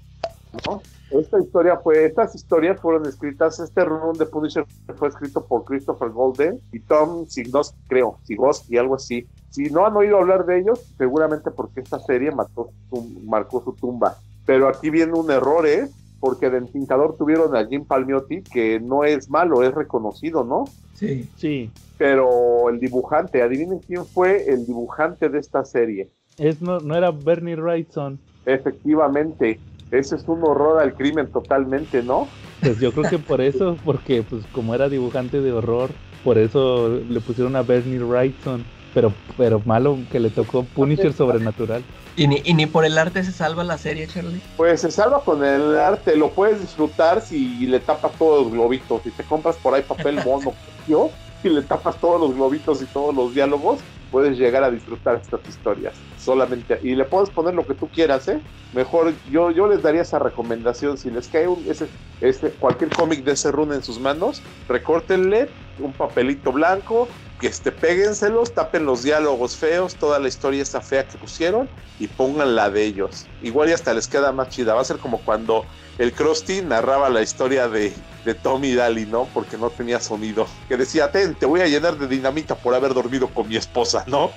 ¿no? 0.67 0.83
esta 1.11 1.41
historia 1.41 1.77
fue 1.79 2.05
estas 2.05 2.35
historias 2.35 2.81
fueron 2.81 3.07
escritas 3.07 3.59
este 3.61 3.85
run 3.85 4.17
de 4.19 4.27
Punisher 4.27 4.65
fue 4.97 5.09
escrito 5.09 5.45
por 5.45 5.65
Christopher 5.65 6.11
Golden 6.11 6.61
y 6.73 6.81
Tom 6.81 7.27
Signos 7.27 7.75
creo 7.89 8.19
Sigos 8.25 8.65
y 8.69 8.77
algo 8.77 8.95
así 8.95 9.27
si 9.51 9.65
no 9.71 9.87
han 9.87 9.97
oído 9.97 10.19
hablar 10.19 10.45
de 10.47 10.59
ellos 10.61 10.81
seguramente 10.97 11.51
porque 11.51 11.81
esta 11.81 11.99
serie 12.01 12.31
mató 12.31 12.71
su- 12.91 13.21
marcó 13.25 13.63
su 13.65 13.73
tumba 13.73 14.17
pero 14.47 14.69
aquí 14.69 14.91
viene 14.91 15.13
un 15.13 15.31
error 15.31 15.67
¿eh? 15.67 15.89
porque 16.21 16.51
de 16.51 16.61
pintador 16.63 17.17
tuvieron 17.17 17.55
a 17.57 17.67
Jim 17.67 17.85
Palmiotti 17.85 18.43
que 18.43 18.81
no 18.81 19.05
es 19.05 19.31
malo 19.31 19.63
es 19.63 19.73
reconocido 19.75 20.45
no 20.45 20.65
sí. 20.95 21.29
Sí. 21.37 21.71
pero 21.97 22.69
el 22.69 22.79
dibujante, 22.81 23.43
adivinen 23.43 23.81
quién 23.87 24.05
fue 24.05 24.45
el 24.53 24.67
dibujante 24.67 25.29
de 25.29 25.39
esta 25.39 25.65
serie. 25.65 26.09
Es, 26.37 26.61
no, 26.63 26.79
no 26.79 26.95
era 26.97 27.11
Bernie 27.11 27.57
Wrightson. 27.57 28.19
Efectivamente, 28.47 29.61
ese 29.91 30.17
es 30.17 30.29
un 30.29 30.43
horror 30.45 30.81
al 30.81 30.95
crimen 30.95 31.27
totalmente, 31.29 32.03
¿no? 32.03 32.29
Pues 32.61 32.79
yo 32.79 32.93
creo 32.93 33.11
que 33.11 33.19
por 33.19 33.41
eso, 33.41 33.77
porque 33.85 34.23
pues 34.23 34.45
como 34.53 34.75
era 34.75 34.89
dibujante 34.89 35.41
de 35.41 35.53
horror, 35.53 35.91
por 36.23 36.39
eso 36.39 36.89
le 36.89 37.21
pusieron 37.21 37.57
a 37.57 37.63
Bernie 37.63 37.99
Wrightson. 37.99 38.65
Pero, 38.95 39.13
pero 39.37 39.61
malo 39.65 39.99
que 40.11 40.19
le 40.19 40.31
tocó 40.31 40.65
Punisher 40.65 41.13
sobrenatural. 41.13 41.83
Y 42.17 42.27
ni, 42.27 42.43
y 42.45 42.55
ni 42.55 42.67
por 42.67 42.85
el 42.85 42.99
arte 42.99 43.23
se 43.23 43.31
salva 43.31 43.63
la 43.63 43.79
serie, 43.79 44.09
Charlie. 44.09 44.41
Pues 44.57 44.81
se 44.81 44.91
salva 44.91 45.21
con 45.21 45.45
el 45.45 45.79
arte, 45.79 46.17
lo 46.17 46.31
puedes 46.31 46.61
disfrutar 46.61 47.21
si 47.21 47.67
le 47.67 47.79
tapas 47.79 48.13
todos 48.19 48.45
los 48.45 48.53
globitos, 48.53 49.03
si 49.05 49.11
te 49.11 49.23
compras 49.23 49.57
por 49.57 49.75
ahí 49.75 49.83
papel 49.83 50.17
mono, 50.25 50.53
yo, 50.89 51.11
y 51.45 51.49
le 51.49 51.63
tapas 51.63 51.97
todos 51.97 52.21
los 52.21 52.35
globitos 52.35 52.83
y 52.83 52.87
todos 52.87 53.15
los 53.15 53.35
diálogos, 53.35 53.79
puedes 54.11 54.37
llegar 54.39 54.65
a 54.65 54.71
disfrutar 54.71 55.21
estas 55.23 55.41
historias. 55.49 55.95
Solamente, 56.19 56.81
y 56.83 56.95
le 56.95 57.05
puedes 57.05 57.31
poner 57.31 57.55
lo 57.55 57.67
que 57.67 57.75
tú 57.75 57.89
quieras, 57.89 58.27
¿eh? 58.29 58.41
Mejor, 58.73 59.15
yo, 59.31 59.51
yo 59.51 59.67
les 59.69 59.83
daría 59.83 60.03
esa 60.03 60.19
recomendación, 60.19 60.99
si 60.99 61.11
les 61.11 61.29
cae 61.29 61.47
un, 61.47 61.65
ese, 61.69 61.87
ese, 62.21 62.51
cualquier 62.51 62.91
cómic 62.91 63.23
de 63.23 63.33
ese 63.33 63.53
run 63.53 63.73
en 63.73 63.83
sus 63.83 64.01
manos, 64.01 64.43
recórtenle 64.69 65.49
un 65.79 65.93
papelito 65.93 66.53
blanco, 66.53 67.09
este, 67.43 67.71
péguenselos, 67.71 68.53
tapen 68.53 68.85
los 68.85 69.03
diálogos 69.03 69.57
feos, 69.57 69.95
toda 69.95 70.19
la 70.19 70.29
historia 70.29 70.63
esta 70.63 70.81
fea 70.81 71.07
que 71.07 71.19
pusieron 71.19 71.69
y 71.99 72.09
pongan 72.09 72.57
la 72.57 72.71
de 72.71 72.85
ellos. 72.85 73.27
Igual 73.43 73.69
y 73.69 73.73
hasta 73.73 73.95
les 73.95 74.09
queda 74.09 74.33
más 74.33 74.49
chida. 74.49 74.75
Va 74.75 74.81
a 74.81 74.85
ser 74.85 74.99
como 74.99 75.19
cuando 75.19 75.65
el 75.99 76.13
Krusty 76.13 76.63
narraba 76.63 77.09
la 77.09 77.23
historia 77.23 77.69
de, 77.69 77.93
de 78.25 78.35
Tommy 78.35 78.75
Daly, 78.75 79.07
¿no? 79.07 79.29
Porque 79.35 79.57
no 79.57 79.71
tenía 79.71 80.01
sonido. 80.01 80.47
Que 80.69 80.77
decía, 80.77 81.11
ten, 81.11 81.35
te 81.35 81.47
voy 81.47 81.61
a 81.61 81.67
llenar 81.67 81.97
de 81.97 82.09
dinamita 82.09 82.57
por 82.57 82.75
haber 82.75 82.95
dormido 82.95 83.29
con 83.29 83.49
mi 83.49 83.57
esposa, 83.57 84.05
¿no? 84.07 84.31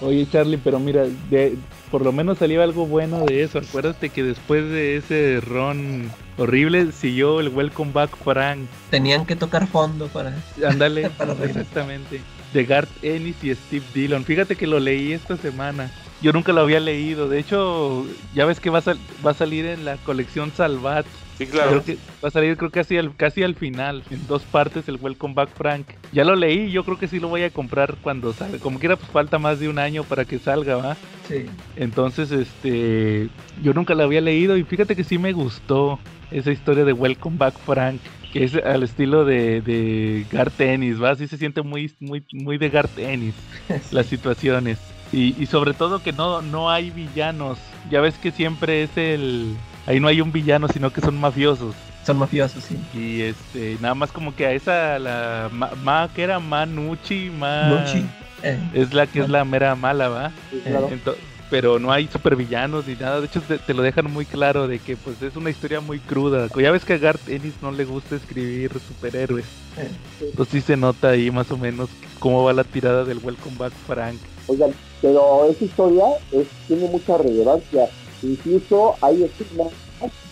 Oye 0.00 0.26
Charlie, 0.30 0.58
pero 0.62 0.78
mira, 0.78 1.04
de, 1.30 1.56
por 1.90 2.02
lo 2.02 2.12
menos 2.12 2.38
salió 2.38 2.62
algo 2.62 2.86
bueno 2.86 3.24
de 3.24 3.42
eso. 3.42 3.58
Acuérdate 3.58 4.10
que 4.10 4.22
después 4.22 4.68
de 4.68 4.96
ese 4.96 5.40
ron 5.40 6.10
horrible 6.36 6.92
siguió 6.92 7.40
el 7.40 7.48
Welcome 7.48 7.92
Back 7.92 8.16
Frank. 8.16 8.60
Tenían 8.90 9.26
que 9.26 9.36
tocar 9.36 9.66
fondo 9.66 10.08
para. 10.08 10.34
Ándale, 10.66 11.10
exactamente. 11.44 12.20
De 12.52 12.64
Garth 12.64 12.90
Ennis 13.02 13.42
y 13.42 13.54
Steve 13.54 13.84
Dillon. 13.94 14.24
Fíjate 14.24 14.56
que 14.56 14.66
lo 14.66 14.80
leí 14.80 15.12
esta 15.12 15.36
semana. 15.36 15.90
Yo 16.20 16.32
nunca 16.32 16.52
lo 16.52 16.60
había 16.60 16.80
leído. 16.80 17.28
De 17.28 17.38
hecho, 17.38 18.06
ya 18.34 18.44
ves 18.44 18.60
que 18.60 18.70
va 18.70 18.78
a, 18.78 18.96
va 19.24 19.30
a 19.32 19.34
salir 19.34 19.66
en 19.66 19.84
la 19.84 19.96
colección 19.98 20.52
Salvat. 20.54 21.06
Sí, 21.46 21.50
Creo 21.50 21.64
claro. 21.64 21.84
que 21.84 21.98
va 22.22 22.28
a 22.28 22.30
salir 22.30 22.56
creo 22.56 22.70
casi 22.70 22.96
al, 22.96 23.16
casi 23.16 23.42
al 23.42 23.54
final, 23.54 24.02
en 24.10 24.26
dos 24.26 24.42
partes 24.42 24.88
el 24.88 24.96
Welcome 25.00 25.34
Back 25.34 25.50
Frank. 25.56 25.86
Ya 26.12 26.24
lo 26.24 26.36
leí, 26.36 26.70
yo 26.70 26.84
creo 26.84 26.98
que 26.98 27.08
sí 27.08 27.18
lo 27.20 27.28
voy 27.28 27.42
a 27.42 27.50
comprar 27.50 27.96
cuando 28.02 28.32
salga. 28.32 28.58
Como 28.58 28.78
quiera, 28.78 28.96
pues 28.96 29.10
falta 29.10 29.38
más 29.38 29.60
de 29.60 29.68
un 29.68 29.78
año 29.78 30.04
para 30.04 30.24
que 30.24 30.38
salga, 30.38 30.76
¿va? 30.76 30.96
Sí. 31.28 31.46
Entonces, 31.76 32.30
este, 32.30 33.28
yo 33.62 33.72
nunca 33.74 33.94
la 33.94 34.04
había 34.04 34.20
leído 34.20 34.56
y 34.56 34.64
fíjate 34.64 34.94
que 34.96 35.04
sí 35.04 35.18
me 35.18 35.32
gustó 35.32 35.98
esa 36.30 36.50
historia 36.50 36.84
de 36.84 36.92
Welcome 36.92 37.36
Back 37.38 37.54
Frank, 37.64 38.00
que 38.32 38.44
es 38.44 38.54
al 38.54 38.82
estilo 38.82 39.24
de, 39.24 39.60
de 39.60 40.26
Garth 40.30 40.60
Ennis, 40.60 41.02
¿va? 41.02 41.14
Sí 41.14 41.26
se 41.26 41.36
siente 41.36 41.62
muy, 41.62 41.92
muy, 42.00 42.24
muy 42.32 42.56
de 42.58 42.70
Garth 42.70 42.98
Ennis 42.98 43.34
las 43.90 44.06
situaciones. 44.06 44.78
Y, 45.12 45.34
y 45.42 45.46
sobre 45.46 45.74
todo 45.74 46.02
que 46.02 46.12
no, 46.12 46.40
no 46.40 46.70
hay 46.70 46.90
villanos. 46.90 47.58
Ya 47.90 48.00
ves 48.00 48.14
que 48.16 48.30
siempre 48.30 48.82
es 48.84 48.96
el... 48.96 49.54
Ahí 49.86 50.00
no 50.00 50.08
hay 50.08 50.20
un 50.20 50.32
villano, 50.32 50.68
sino 50.68 50.92
que 50.92 51.00
son 51.00 51.18
mafiosos. 51.18 51.74
Son 52.04 52.18
mafiosos, 52.18 52.64
sí. 52.64 52.76
Y 52.94 53.22
este, 53.22 53.76
nada 53.80 53.94
más 53.94 54.12
como 54.12 54.34
que 54.34 54.46
a 54.46 54.52
esa, 54.52 54.98
la... 54.98 55.48
Ma, 55.52 55.70
Ma- 55.82 56.10
que 56.14 56.22
era 56.22 56.38
Manucci, 56.38 57.30
Ma... 57.30 57.68
Muchi. 57.68 58.04
Eh, 58.42 58.60
Es 58.74 58.92
la 58.92 59.06
que 59.06 59.20
es 59.20 59.28
la 59.28 59.44
mera 59.44 59.74
mala, 59.76 60.08
¿va? 60.08 60.32
Sí, 60.50 60.60
claro. 60.64 60.88
Ento- 60.90 61.16
pero 61.48 61.78
no 61.78 61.92
hay 61.92 62.08
supervillanos 62.08 62.86
ni 62.86 62.94
nada. 62.94 63.20
De 63.20 63.26
hecho, 63.26 63.40
te, 63.42 63.58
te 63.58 63.74
lo 63.74 63.82
dejan 63.82 64.10
muy 64.10 64.24
claro 64.24 64.66
de 64.66 64.78
que 64.78 64.96
pues 64.96 65.20
es 65.20 65.36
una 65.36 65.50
historia 65.50 65.80
muy 65.80 66.00
cruda. 66.00 66.48
Ya 66.58 66.70
ves 66.70 66.84
que 66.84 66.94
a 66.94 66.98
Garth 66.98 67.28
Ennis 67.28 67.54
no 67.60 67.70
le 67.70 67.84
gusta 67.84 68.16
escribir 68.16 68.72
superhéroes. 68.80 69.44
eh. 69.76 69.90
Entonces 70.22 70.50
sí 70.50 70.60
se 70.62 70.76
nota 70.78 71.10
ahí 71.10 71.30
más 71.30 71.50
o 71.50 71.58
menos 71.58 71.90
cómo 72.18 72.42
va 72.42 72.52
la 72.54 72.64
tirada 72.64 73.04
del 73.04 73.18
Welcome 73.18 73.56
Back 73.58 73.72
Frank. 73.86 74.16
Oigan, 74.46 74.70
pero 75.02 75.44
esa 75.50 75.62
historia 75.64 76.04
es- 76.32 76.48
tiene 76.66 76.88
mucha 76.88 77.18
relevancia. 77.18 77.86
Incluso 78.22 78.96
hay 79.00 79.24
escenas 79.24 79.72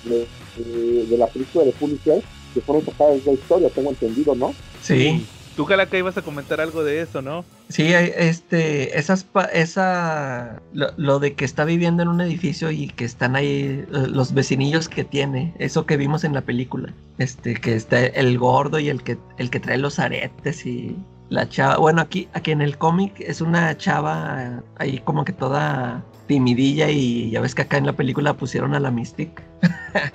de, 0.04 0.26
de- 0.56 1.06
de 1.06 1.18
la 1.18 1.26
película 1.26 1.64
de 1.64 1.72
Punisher 1.72 2.22
que 2.54 2.60
fueron 2.60 2.84
sacadas 2.84 3.14
de 3.14 3.18
esa 3.20 3.32
historia, 3.32 3.68
tengo 3.70 3.90
entendido, 3.90 4.34
¿no? 4.34 4.54
Sí. 4.82 5.26
Tú, 5.56 5.66
Calaca, 5.66 5.98
ibas 5.98 6.16
a 6.16 6.22
comentar 6.22 6.60
algo 6.60 6.84
de 6.84 7.02
eso, 7.02 7.20
¿no? 7.22 7.44
Sí, 7.68 7.92
hay- 7.92 8.12
este, 8.16 8.98
esas, 8.98 9.24
pa- 9.24 9.44
esa, 9.44 10.62
lo, 10.72 10.88
lo 10.96 11.18
de 11.18 11.34
que 11.34 11.44
está 11.44 11.64
viviendo 11.64 12.02
en 12.02 12.08
un 12.08 12.20
edificio 12.20 12.70
y 12.70 12.88
que 12.88 13.04
están 13.04 13.36
ahí 13.36 13.84
eh, 13.92 14.06
los 14.08 14.32
vecinillos 14.32 14.88
que 14.88 15.04
tiene, 15.04 15.54
eso 15.58 15.86
que 15.86 15.96
vimos 15.96 16.24
en 16.24 16.32
la 16.34 16.40
película, 16.42 16.94
este, 17.18 17.54
que 17.54 17.74
está 17.74 18.04
el 18.06 18.38
gordo 18.38 18.78
y 18.78 18.88
el 18.88 19.02
que, 19.02 19.18
el 19.38 19.50
que 19.50 19.60
trae 19.60 19.76
los 19.78 19.98
aretes 19.98 20.64
y 20.66 20.96
la 21.28 21.48
chava, 21.48 21.76
bueno, 21.76 22.00
aquí, 22.00 22.28
aquí 22.32 22.50
en 22.52 22.62
el 22.62 22.78
cómic 22.78 23.14
es 23.20 23.40
una 23.40 23.76
chava 23.76 24.62
ahí 24.78 24.98
como 25.04 25.24
que 25.24 25.32
toda 25.32 26.04
timidilla 26.31 26.89
y 26.89 27.28
ya 27.28 27.40
ves 27.40 27.57
que 27.57 27.62
acá 27.62 27.77
en 27.77 27.86
la 27.86 27.93
película 27.93 28.35
pusieron 28.35 28.73
a 28.77 28.78
la 28.78 28.93
Mystic. 28.93 29.43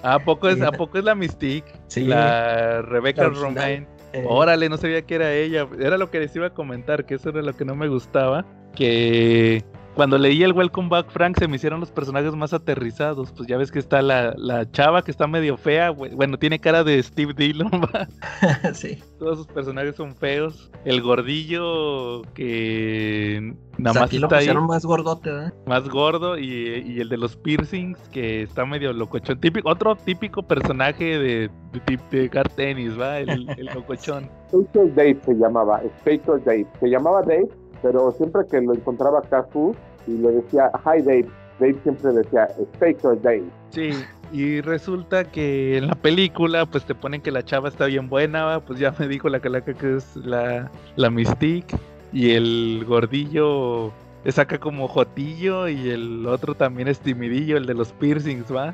¿A 0.02 0.18
poco 0.20 0.48
es. 0.48 0.62
¿a 0.62 0.72
poco 0.72 0.98
es 0.98 1.04
la 1.04 1.14
Mystique? 1.14 1.70
Sí. 1.88 2.06
La 2.06 2.82
Rebecca. 2.84 3.28
Romaine. 3.28 3.86
Eh, 4.14 4.24
Órale, 4.26 4.70
no 4.70 4.78
sabía 4.78 5.02
que 5.02 5.16
era 5.16 5.34
ella. 5.34 5.68
Era 5.78 5.98
lo 5.98 6.10
que 6.10 6.22
les 6.22 6.34
iba 6.34 6.48
a 6.48 6.50
comentar, 6.52 7.06
que 7.06 7.16
eso 7.16 7.32
era 7.32 7.42
lo 7.42 7.52
que 7.52 7.66
no 7.66 7.76
me 7.76 7.90
gustaba. 7.90 8.46
Que 8.76 9.66
cuando 9.96 10.18
leí 10.18 10.44
el 10.44 10.52
Welcome 10.52 10.90
Back 10.90 11.10
Frank 11.10 11.40
se 11.40 11.48
me 11.48 11.56
hicieron 11.56 11.80
los 11.80 11.90
personajes 11.90 12.36
más 12.36 12.54
aterrizados. 12.54 13.32
Pues 13.32 13.48
ya 13.48 13.58
ves 13.58 13.72
que 13.72 13.80
está 13.80 14.02
la, 14.02 14.34
la 14.38 14.70
chava 14.70 15.02
que 15.02 15.12
está 15.12 15.26
medio 15.26 15.58
fea, 15.58 15.90
bueno, 15.90 16.38
tiene 16.38 16.60
cara 16.60 16.84
de 16.84 17.02
Steve 17.02 17.34
Dillon, 17.34 17.72
¿va? 17.72 18.08
sí. 18.74 19.02
Todos 19.18 19.40
sus 19.40 19.48
personajes 19.48 19.96
son 19.96 20.14
feos. 20.16 20.70
El 20.84 21.02
gordillo 21.02 22.22
que 22.34 23.56
nada 23.78 23.92
O 23.92 23.94
sea, 23.94 24.02
más 24.02 24.10
aquí 24.10 24.20
lo 24.20 24.28
está 24.28 24.38
ahí, 24.38 24.46
pusieron 24.46 24.68
más 24.68 24.86
gordote, 24.86 25.32
¿verdad? 25.32 25.54
más 25.66 25.90
gordo, 25.90 26.38
y, 26.38 26.84
y 26.86 27.00
el 27.00 27.10
de 27.10 27.18
los 27.18 27.36
piercings 27.38 27.98
que 28.10 28.44
está 28.44 28.66
medio 28.66 28.92
locochón. 28.94 29.40
Típico, 29.40 29.70
otro 29.70 29.96
típico 29.96 30.44
personaje 30.44 31.18
de, 31.18 31.50
de, 31.72 32.00
de 32.12 32.90
¿va? 33.00 33.20
El, 33.20 33.50
el 33.58 33.66
locochón. 33.74 34.30
Dave 34.74 35.18
se 35.26 35.34
llamaba, 35.34 35.82
Dave. 36.06 36.68
Se 36.80 36.88
llamaba 36.88 37.22
Dave, 37.22 37.50
pero 37.81 38.11
siempre 38.11 38.41
que 38.49 38.61
lo 38.61 38.73
encontraba 38.73 39.22
Cafu 39.22 39.76
y 40.07 40.11
le 40.18 40.31
decía, 40.31 40.72
hi 40.85 41.02
Dave, 41.02 41.27
Dave 41.60 41.76
siempre 41.84 42.11
decía, 42.14 42.47
Spacer 42.76 43.22
Dave. 43.22 43.45
Sí, 43.69 43.91
y 44.31 44.61
resulta 44.61 45.23
que 45.23 45.77
en 45.77 45.88
la 45.88 45.95
película 45.95 46.65
pues 46.65 46.85
te 46.85 46.95
ponen 46.95 47.22
que 47.22 47.31
la 47.31 47.43
chava 47.43 47.69
está 47.69 47.85
bien 47.85 48.10
buena, 48.10 48.45
¿va? 48.45 48.60
pues 48.60 48.80
ya 48.80 48.93
me 48.97 49.07
dijo 49.07 49.30
la 49.30 49.39
calaca 49.39 49.73
que 49.73 49.97
es 49.97 50.15
la, 50.15 50.72
la 50.95 51.10
Mystique 51.10 51.76
y 52.11 52.31
el 52.31 52.84
gordillo 52.88 53.91
es 54.26 54.39
acá 54.39 54.57
como 54.57 54.88
jotillo 54.88 55.68
y 55.68 55.89
el 55.89 56.26
otro 56.26 56.56
también 56.56 56.88
es 56.88 56.99
timidillo, 56.99 57.57
el 57.57 57.68
de 57.68 57.76
los 57.76 57.91
piercings, 57.93 58.53
¿va? 58.53 58.73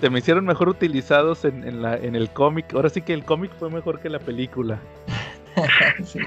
Se 0.00 0.08
me 0.08 0.20
hicieron 0.20 0.46
mejor 0.46 0.70
utilizados 0.70 1.44
en, 1.44 1.68
en, 1.68 1.82
la, 1.82 1.96
en 1.96 2.16
el 2.16 2.30
cómic, 2.30 2.72
ahora 2.74 2.88
sí 2.88 3.02
que 3.02 3.12
el 3.12 3.22
cómic 3.22 3.52
fue 3.58 3.68
mejor 3.68 4.00
que 4.00 4.08
la 4.08 4.18
película. 4.18 4.80
sí. 6.04 6.20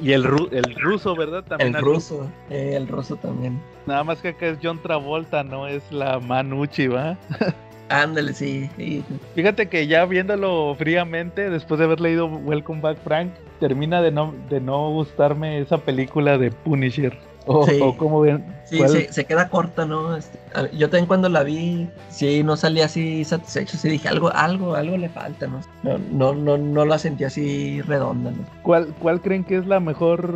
Y 0.00 0.12
el, 0.12 0.24
ru- 0.24 0.48
el 0.52 0.74
ruso, 0.76 1.14
¿verdad? 1.16 1.44
También 1.44 1.74
El 1.74 1.82
ruso, 1.82 2.30
eh, 2.50 2.74
el 2.76 2.86
ruso 2.88 3.16
también. 3.16 3.60
Nada 3.86 4.04
más 4.04 4.20
que 4.20 4.28
acá 4.28 4.46
es 4.46 4.58
John 4.62 4.80
Travolta, 4.82 5.42
no 5.42 5.66
es 5.66 5.82
la 5.90 6.18
Manucci, 6.20 6.86
¿va? 6.88 7.16
Ándale, 7.90 8.34
sí. 8.34 8.68
sí. 8.76 9.02
Fíjate 9.34 9.68
que 9.68 9.86
ya 9.86 10.04
viéndolo 10.04 10.74
fríamente, 10.78 11.48
después 11.48 11.78
de 11.78 11.86
haber 11.86 12.00
leído 12.00 12.26
Welcome 12.26 12.82
Back 12.82 12.98
Frank, 13.02 13.30
termina 13.60 14.02
de 14.02 14.10
no, 14.12 14.34
de 14.50 14.60
no 14.60 14.90
gustarme 14.90 15.58
esa 15.60 15.78
película 15.78 16.36
de 16.36 16.50
Punisher. 16.50 17.16
O, 17.50 17.64
Sí. 17.66 17.78
o 17.82 17.96
como 17.96 18.20
ven. 18.20 18.44
Sí, 18.64 18.78
se, 18.86 19.10
se 19.12 19.24
queda 19.24 19.48
corta, 19.48 19.86
¿no? 19.86 20.14
Este, 20.16 20.38
a- 20.54 20.70
yo 20.70 20.90
también 20.90 21.06
cuando 21.06 21.28
la 21.30 21.42
vi, 21.42 21.88
sí, 22.10 22.42
no 22.44 22.56
salí 22.56 22.82
así 22.82 23.24
satisfecho, 23.24 23.78
sí 23.78 23.88
dije, 23.88 24.06
algo, 24.08 24.30
algo, 24.34 24.74
algo 24.74 24.96
le 24.98 25.08
falta, 25.08 25.46
¿no? 25.46 25.60
No, 25.82 25.98
no, 26.12 26.34
no, 26.34 26.58
no 26.58 26.84
la 26.84 26.98
sentí 26.98 27.24
así 27.24 27.80
redonda, 27.82 28.30
¿no? 28.30 28.38
¿Cuál, 28.62 28.88
cuál 29.00 29.22
creen 29.22 29.44
que 29.44 29.56
es 29.56 29.66
la 29.66 29.80
mejor 29.80 30.30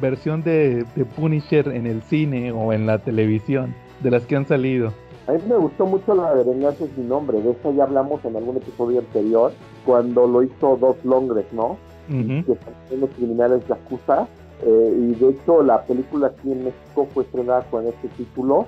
versión 0.00 0.42
de, 0.44 0.84
de 0.94 1.04
Punisher 1.04 1.66
en 1.68 1.86
el 1.88 2.02
cine 2.02 2.52
o 2.52 2.72
en 2.72 2.86
la 2.86 2.98
televisión? 2.98 3.74
De 4.00 4.10
las 4.10 4.22
que 4.26 4.36
han 4.36 4.46
salido. 4.46 4.92
A 5.28 5.32
mí 5.32 5.38
me 5.48 5.56
gustó 5.56 5.86
mucho 5.86 6.14
la 6.14 6.34
de 6.34 6.44
Venganza 6.44 6.84
es 6.84 6.96
mi 6.96 7.04
nombre, 7.04 7.40
de 7.40 7.50
esa 7.52 7.70
ya 7.72 7.84
hablamos 7.84 8.24
en 8.24 8.36
algún 8.36 8.56
episodio 8.56 9.00
anterior, 9.00 9.52
cuando 9.84 10.26
lo 10.26 10.42
hizo 10.44 10.76
Dos 10.80 10.96
Longres, 11.04 11.46
¿no? 11.52 11.76
Ujú. 12.08 12.44
que 12.44 12.58
son 12.90 13.00
los 13.00 13.10
criminales 13.10 13.62
Yakuza. 13.68 14.26
Eh, 14.62 14.96
y 14.96 15.14
de 15.14 15.30
hecho 15.30 15.62
la 15.62 15.82
película 15.82 16.28
aquí 16.28 16.52
en 16.52 16.64
México 16.64 17.08
fue 17.12 17.24
estrenada 17.24 17.62
con 17.70 17.86
este 17.86 18.08
título 18.08 18.66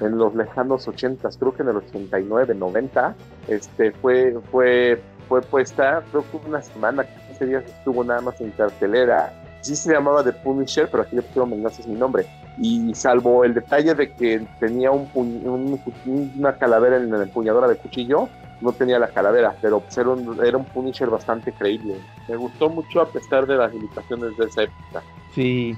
en 0.00 0.16
los 0.16 0.34
lejanos 0.34 0.88
80, 0.88 1.28
creo 1.38 1.54
que 1.54 1.62
en 1.62 1.68
el 1.68 1.76
89, 1.76 2.54
90. 2.54 3.14
Este 3.48 3.92
fue 3.92 4.34
fue 4.50 5.00
fue 5.28 5.40
puesta, 5.42 6.02
creo 6.10 6.24
que 6.30 6.48
una 6.48 6.62
semana, 6.62 7.04
15 7.28 7.46
días 7.46 7.64
estuvo 7.64 8.04
nada 8.04 8.20
más 8.20 8.40
en 8.40 8.50
cartelera. 8.50 9.32
Sí 9.62 9.74
se 9.74 9.92
llamaba 9.92 10.22
The 10.22 10.32
Punisher, 10.32 10.88
pero 10.90 11.02
aquí 11.02 11.16
le 11.16 11.22
pusieron 11.22 11.50
Venganza 11.50 11.80
es 11.80 11.88
mi 11.88 11.94
nombre. 11.94 12.26
Y 12.58 12.94
salvo 12.94 13.44
el 13.44 13.52
detalle 13.54 13.94
de 13.94 14.12
que 14.12 14.42
tenía 14.60 14.90
un, 14.90 15.08
puñ- 15.12 15.42
un 15.44 16.32
una 16.38 16.52
calavera 16.56 16.96
en 16.96 17.10
la 17.10 17.22
empuñadura 17.24 17.66
de 17.68 17.76
cuchillo, 17.76 18.28
no 18.60 18.72
tenía 18.72 18.98
la 18.98 19.08
calavera, 19.08 19.54
pero 19.60 19.80
pues 19.80 19.98
era, 19.98 20.10
un, 20.10 20.38
era 20.44 20.56
un 20.56 20.64
Punisher 20.64 21.10
bastante 21.10 21.52
creíble. 21.52 21.96
Me 22.28 22.36
gustó 22.36 22.70
mucho 22.70 23.00
a 23.00 23.08
pesar 23.08 23.46
de 23.46 23.56
las 23.56 23.72
limitaciones 23.74 24.36
de 24.36 24.46
esa 24.46 24.62
época. 24.62 25.02
Sí. 25.34 25.76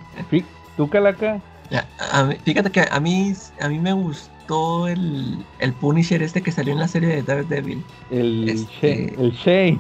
¿Tú, 0.77 0.89
Calaca? 0.89 1.41
Ya, 1.71 1.85
a 2.13 2.25
mí- 2.25 2.37
fíjate 2.45 2.71
que 2.71 2.85
a 2.89 3.01
mí, 3.01 3.33
a 3.61 3.69
mí 3.69 3.79
me 3.79 3.93
gustó 3.95 4.87
el, 4.87 5.45
el 5.59 5.73
Punisher 5.73 6.23
este 6.23 6.43
que 6.43 6.53
salió 6.53 6.75
en 6.75 6.79
la 6.81 6.87
serie 6.89 7.09
de 7.09 7.23
Daredevil, 7.23 7.83
El, 8.11 8.49
Este- 8.49 8.69
Shane, 8.81 9.15
el 9.19 9.33
Shane. 9.33 9.79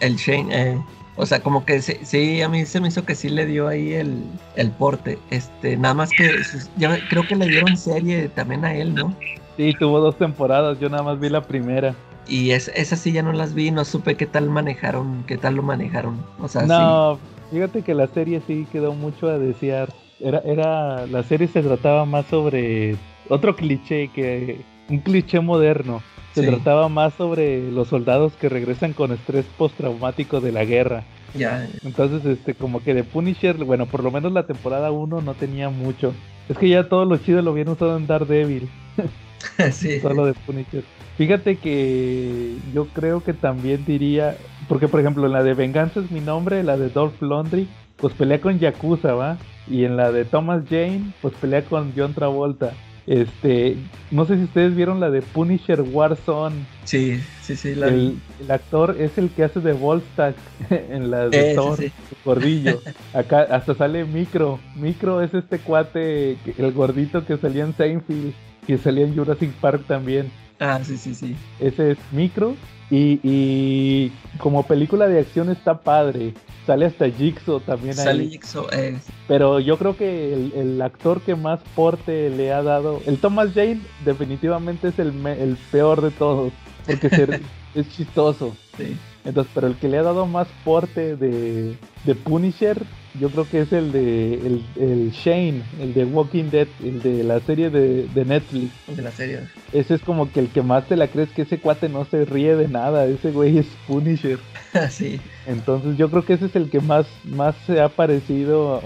el 0.00 0.16
Shane. 0.16 0.48
eh, 0.50 0.78
o 1.18 1.26
sea, 1.26 1.40
como 1.40 1.64
que 1.64 1.82
sí, 1.82 1.94
sí, 2.02 2.40
a 2.42 2.48
mí 2.48 2.64
se 2.64 2.80
me 2.80 2.88
hizo 2.88 3.04
que 3.04 3.16
sí 3.16 3.28
le 3.28 3.44
dio 3.44 3.66
ahí 3.66 3.92
el, 3.92 4.22
el 4.54 4.70
porte. 4.70 5.18
Este, 5.30 5.76
nada 5.76 5.94
más 5.94 6.12
que 6.12 6.40
yo 6.76 6.90
creo 7.08 7.26
que 7.26 7.34
le 7.34 7.48
dieron 7.48 7.76
serie 7.76 8.28
también 8.28 8.64
a 8.64 8.72
él, 8.74 8.94
¿no? 8.94 9.12
Sí, 9.56 9.74
tuvo 9.76 9.98
dos 9.98 10.16
temporadas, 10.16 10.78
yo 10.78 10.88
nada 10.88 11.02
más 11.02 11.18
vi 11.18 11.28
la 11.28 11.42
primera. 11.42 11.94
Y 12.28 12.52
es, 12.52 12.68
esas 12.68 13.00
sí 13.00 13.10
ya 13.10 13.22
no 13.22 13.32
las 13.32 13.52
vi, 13.52 13.72
no 13.72 13.84
supe 13.84 14.14
qué 14.14 14.26
tal 14.26 14.48
manejaron, 14.48 15.24
qué 15.26 15.36
tal 15.36 15.56
lo 15.56 15.62
manejaron. 15.62 16.24
O 16.40 16.46
sea, 16.46 16.62
sí. 16.62 16.68
No, 16.68 17.18
fíjate 17.50 17.82
que 17.82 17.94
la 17.94 18.06
serie 18.06 18.40
sí 18.46 18.68
quedó 18.70 18.94
mucho 18.94 19.26
a 19.28 19.38
desear. 19.38 19.92
Era, 20.20 20.38
era, 20.44 21.06
la 21.08 21.24
serie 21.24 21.48
se 21.48 21.62
trataba 21.62 22.04
más 22.04 22.26
sobre 22.26 22.96
otro 23.28 23.56
cliché 23.56 24.08
que 24.14 24.60
un 24.88 24.98
cliché 24.98 25.40
moderno. 25.40 26.00
Se 26.38 26.44
Sí. 26.44 26.50
trataba 26.54 26.88
más 26.88 27.14
sobre 27.14 27.70
los 27.72 27.88
soldados 27.88 28.32
que 28.34 28.48
regresan 28.48 28.92
con 28.92 29.12
estrés 29.12 29.44
postraumático 29.56 30.40
de 30.40 30.52
la 30.52 30.64
guerra. 30.64 31.02
Ya, 31.34 31.68
Entonces, 31.84 32.24
este, 32.24 32.54
como 32.54 32.82
que 32.82 32.94
de 32.94 33.04
Punisher, 33.04 33.56
bueno, 33.56 33.86
por 33.86 34.02
lo 34.02 34.10
menos 34.10 34.32
la 34.32 34.46
temporada 34.46 34.90
1 34.92 35.20
no 35.20 35.34
tenía 35.34 35.68
mucho. 35.68 36.14
Es 36.48 36.56
que 36.56 36.68
ya 36.68 36.88
todo 36.88 37.04
lo 37.04 37.16
chido 37.18 37.42
lo 37.42 37.50
habían 37.50 37.68
usado 37.68 37.96
en 37.98 38.06
Daredevil. 38.06 38.68
sí. 39.72 40.00
solo 40.00 40.26
de 40.26 40.34
Punisher. 40.34 40.84
Fíjate 41.16 41.56
que 41.56 42.54
yo 42.72 42.86
creo 42.94 43.22
que 43.22 43.32
también 43.34 43.84
diría, 43.84 44.36
porque 44.68 44.88
por 44.88 45.00
ejemplo 45.00 45.26
en 45.26 45.32
la 45.32 45.42
de 45.42 45.54
Venganza 45.54 46.00
es 46.00 46.10
mi 46.10 46.20
nombre, 46.20 46.62
la 46.62 46.76
de 46.76 46.88
Dolph 46.88 47.20
Lundgren, 47.20 47.68
pues 47.96 48.14
pelea 48.14 48.40
con 48.40 48.58
Yakuza, 48.58 49.14
¿va? 49.14 49.36
Y 49.68 49.84
en 49.84 49.96
la 49.96 50.12
de 50.12 50.24
Thomas 50.24 50.62
Jane, 50.70 51.12
pues 51.20 51.34
pelea 51.34 51.62
con 51.62 51.92
John 51.96 52.14
Travolta. 52.14 52.72
Este, 53.08 53.76
no 54.10 54.26
sé 54.26 54.36
si 54.36 54.42
ustedes 54.44 54.76
vieron 54.76 55.00
la 55.00 55.10
de 55.10 55.22
Punisher 55.22 55.80
Warzone. 55.80 56.56
Sí, 56.84 57.18
sí, 57.40 57.56
sí, 57.56 57.74
la. 57.74 57.88
El, 57.88 58.18
el 58.38 58.50
actor 58.50 58.96
es 59.00 59.16
el 59.16 59.30
que 59.30 59.44
hace 59.44 59.60
de 59.60 59.72
Volstagg 59.72 60.34
en 60.70 61.10
la 61.10 61.28
de 61.30 61.52
Eh, 61.52 61.54
Thor, 61.54 61.78
sí. 61.78 61.90
gordillo. 62.22 62.80
Acá 63.14 63.46
hasta 63.50 63.74
sale 63.74 64.04
Micro. 64.04 64.60
Micro 64.76 65.22
es 65.22 65.32
este 65.32 65.58
cuate, 65.58 66.36
el 66.58 66.72
gordito 66.72 67.24
que 67.24 67.38
salía 67.38 67.64
en 67.64 67.74
Seinfeld, 67.74 68.34
que 68.66 68.76
salía 68.76 69.06
en 69.06 69.16
Jurassic 69.16 69.52
Park 69.54 69.84
también. 69.86 70.30
Ah, 70.60 70.78
sí, 70.84 70.98
sí, 70.98 71.14
sí. 71.14 71.34
Ese 71.60 71.92
es 71.92 71.98
Micro. 72.12 72.56
Y, 72.90 73.20
y 73.22 74.12
como 74.38 74.62
película 74.66 75.08
de 75.08 75.20
acción 75.20 75.50
está 75.50 75.78
padre. 75.78 76.34
Sale 76.68 76.84
hasta 76.84 77.08
Jigsaw 77.08 77.60
también 77.60 77.94
Sale 77.94 78.24
ahí. 78.24 78.30
Jigsaw, 78.32 78.66
eh, 78.72 78.98
Pero 79.26 79.58
yo 79.58 79.78
creo 79.78 79.96
que 79.96 80.34
el, 80.34 80.52
el 80.54 80.82
actor 80.82 81.22
que 81.22 81.34
más 81.34 81.60
porte 81.74 82.28
le 82.28 82.52
ha 82.52 82.62
dado. 82.62 83.00
El 83.06 83.16
Thomas 83.16 83.54
Jane 83.54 83.80
definitivamente 84.04 84.88
es 84.88 84.98
el, 84.98 85.14
me- 85.14 85.42
el 85.42 85.56
peor 85.72 86.02
de 86.02 86.10
todos. 86.10 86.52
Porque 86.86 87.08
se- 87.08 87.40
es 87.74 87.88
chistoso. 87.88 88.54
sí. 88.76 88.94
Entonces, 89.28 89.52
pero 89.54 89.66
el 89.66 89.76
que 89.76 89.88
le 89.88 89.98
ha 89.98 90.02
dado 90.02 90.24
más 90.24 90.48
porte 90.64 91.14
de, 91.14 91.76
de 92.04 92.14
Punisher, 92.14 92.82
yo 93.20 93.28
creo 93.28 93.46
que 93.46 93.60
es 93.60 93.72
el 93.74 93.92
de 93.92 94.34
el, 94.34 94.64
el 94.80 95.10
Shane, 95.10 95.62
el 95.80 95.92
de 95.92 96.06
Walking 96.06 96.44
Dead, 96.44 96.66
el 96.82 97.02
de 97.02 97.24
la 97.24 97.38
serie 97.40 97.68
de, 97.68 98.06
de 98.06 98.24
Netflix. 98.24 98.72
de 98.86 99.02
la 99.02 99.10
serie. 99.10 99.40
Ese 99.74 99.96
es 99.96 100.00
como 100.00 100.32
que 100.32 100.40
el 100.40 100.48
que 100.48 100.62
más 100.62 100.86
te 100.86 100.96
la 100.96 101.08
crees 101.08 101.28
que 101.28 101.42
ese 101.42 101.58
cuate 101.58 101.90
no 101.90 102.06
se 102.06 102.24
ríe 102.24 102.56
de 102.56 102.68
nada, 102.68 103.04
ese 103.04 103.30
güey 103.30 103.58
es 103.58 103.66
Punisher. 103.86 104.38
sí. 104.90 105.20
Entonces 105.46 105.98
yo 105.98 106.08
creo 106.08 106.24
que 106.24 106.32
ese 106.32 106.46
es 106.46 106.56
el 106.56 106.70
que 106.70 106.80
más, 106.80 107.06
más 107.24 107.54
se 107.66 107.82
ha 107.82 107.90
parecido, 107.90 108.80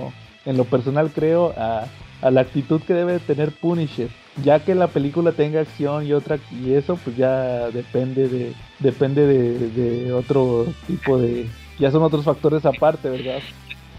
en 0.45 0.57
lo 0.57 0.65
personal 0.65 1.13
creo, 1.15 1.55
a, 1.57 1.87
a 2.21 2.31
la 2.33 2.41
actitud 2.41 2.83
que 2.83 2.95
debe 2.95 3.21
tener 3.21 3.53
Punisher. 3.53 4.09
Ya 4.37 4.61
que 4.65 4.75
la 4.75 4.89
película 4.89 5.33
tenga 5.33 5.61
acción 5.61 6.07
y 6.07 6.13
otra 6.15 6.39
y 6.51 6.73
eso, 6.73 6.97
pues 6.97 7.17
ya 7.17 7.71
depende 7.71 8.29
de 8.29 8.55
depende 8.79 9.27
de, 9.27 9.69
de 9.69 10.13
otro 10.13 10.67
tipo 10.87 11.19
de 11.19 11.47
ya 11.79 11.91
son 11.91 12.03
otros 12.03 12.25
factores 12.25 12.65
aparte, 12.65 13.11
¿verdad? 13.11 13.41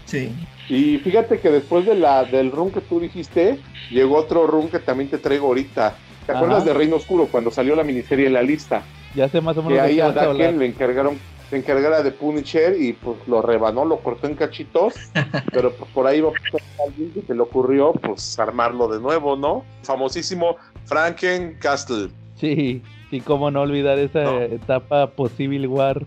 Sí. 0.06 0.32
Y 0.68 0.98
fíjate 0.98 1.38
que 1.38 1.50
después 1.50 1.86
de 1.86 1.94
la 1.94 2.24
del 2.24 2.50
run 2.50 2.70
que 2.70 2.80
tú 2.80 2.98
dijiste, 2.98 3.58
llegó 3.90 4.16
otro 4.16 4.46
run 4.46 4.68
que 4.68 4.78
también 4.78 5.08
te 5.10 5.18
traigo 5.18 5.46
ahorita. 5.46 5.96
¿Te 6.26 6.32
Ajá. 6.32 6.40
acuerdas 6.40 6.64
de 6.64 6.74
Reino 6.74 6.96
Oscuro 6.96 7.28
cuando 7.30 7.50
salió 7.50 7.76
la 7.76 7.84
miniserie 7.84 8.26
en 8.26 8.32
la 8.32 8.42
lista? 8.42 8.82
Ya 9.14 9.28
sé 9.28 9.40
más 9.40 9.56
o 9.56 9.62
menos 9.62 9.76
Que 9.78 9.82
de 9.82 9.88
ahí 9.88 10.00
a. 10.00 10.10
Daken 10.10 10.58
le 10.58 10.66
encargaron 10.66 11.18
se 11.54 11.60
encargara 11.60 12.02
de 12.02 12.10
Punisher 12.10 12.74
y 12.80 12.94
pues 12.94 13.16
lo 13.28 13.40
rebanó, 13.40 13.84
lo 13.84 13.98
cortó 14.00 14.26
en 14.26 14.34
cachitos, 14.34 14.94
pero 15.52 15.72
pues 15.72 15.88
por 15.92 16.06
ahí 16.06 16.20
va 16.20 16.30
a 16.30 16.32
pasar 16.32 16.60
alguien 16.84 17.12
que 17.12 17.22
se 17.22 17.32
le 17.34 17.40
ocurrió 17.42 17.92
pues 17.92 18.36
armarlo 18.40 18.88
de 18.88 19.00
nuevo, 19.00 19.36
¿no? 19.36 19.64
Famosísimo 19.84 20.56
Franken 20.86 21.56
Castle. 21.60 22.10
Sí, 22.40 22.82
sí, 23.10 23.20
cómo 23.20 23.50
no 23.52 23.60
olvidar 23.62 23.98
esa 24.00 24.24
No. 24.24 24.40
etapa 24.42 25.10
Civil 25.36 25.66
War. 25.68 26.04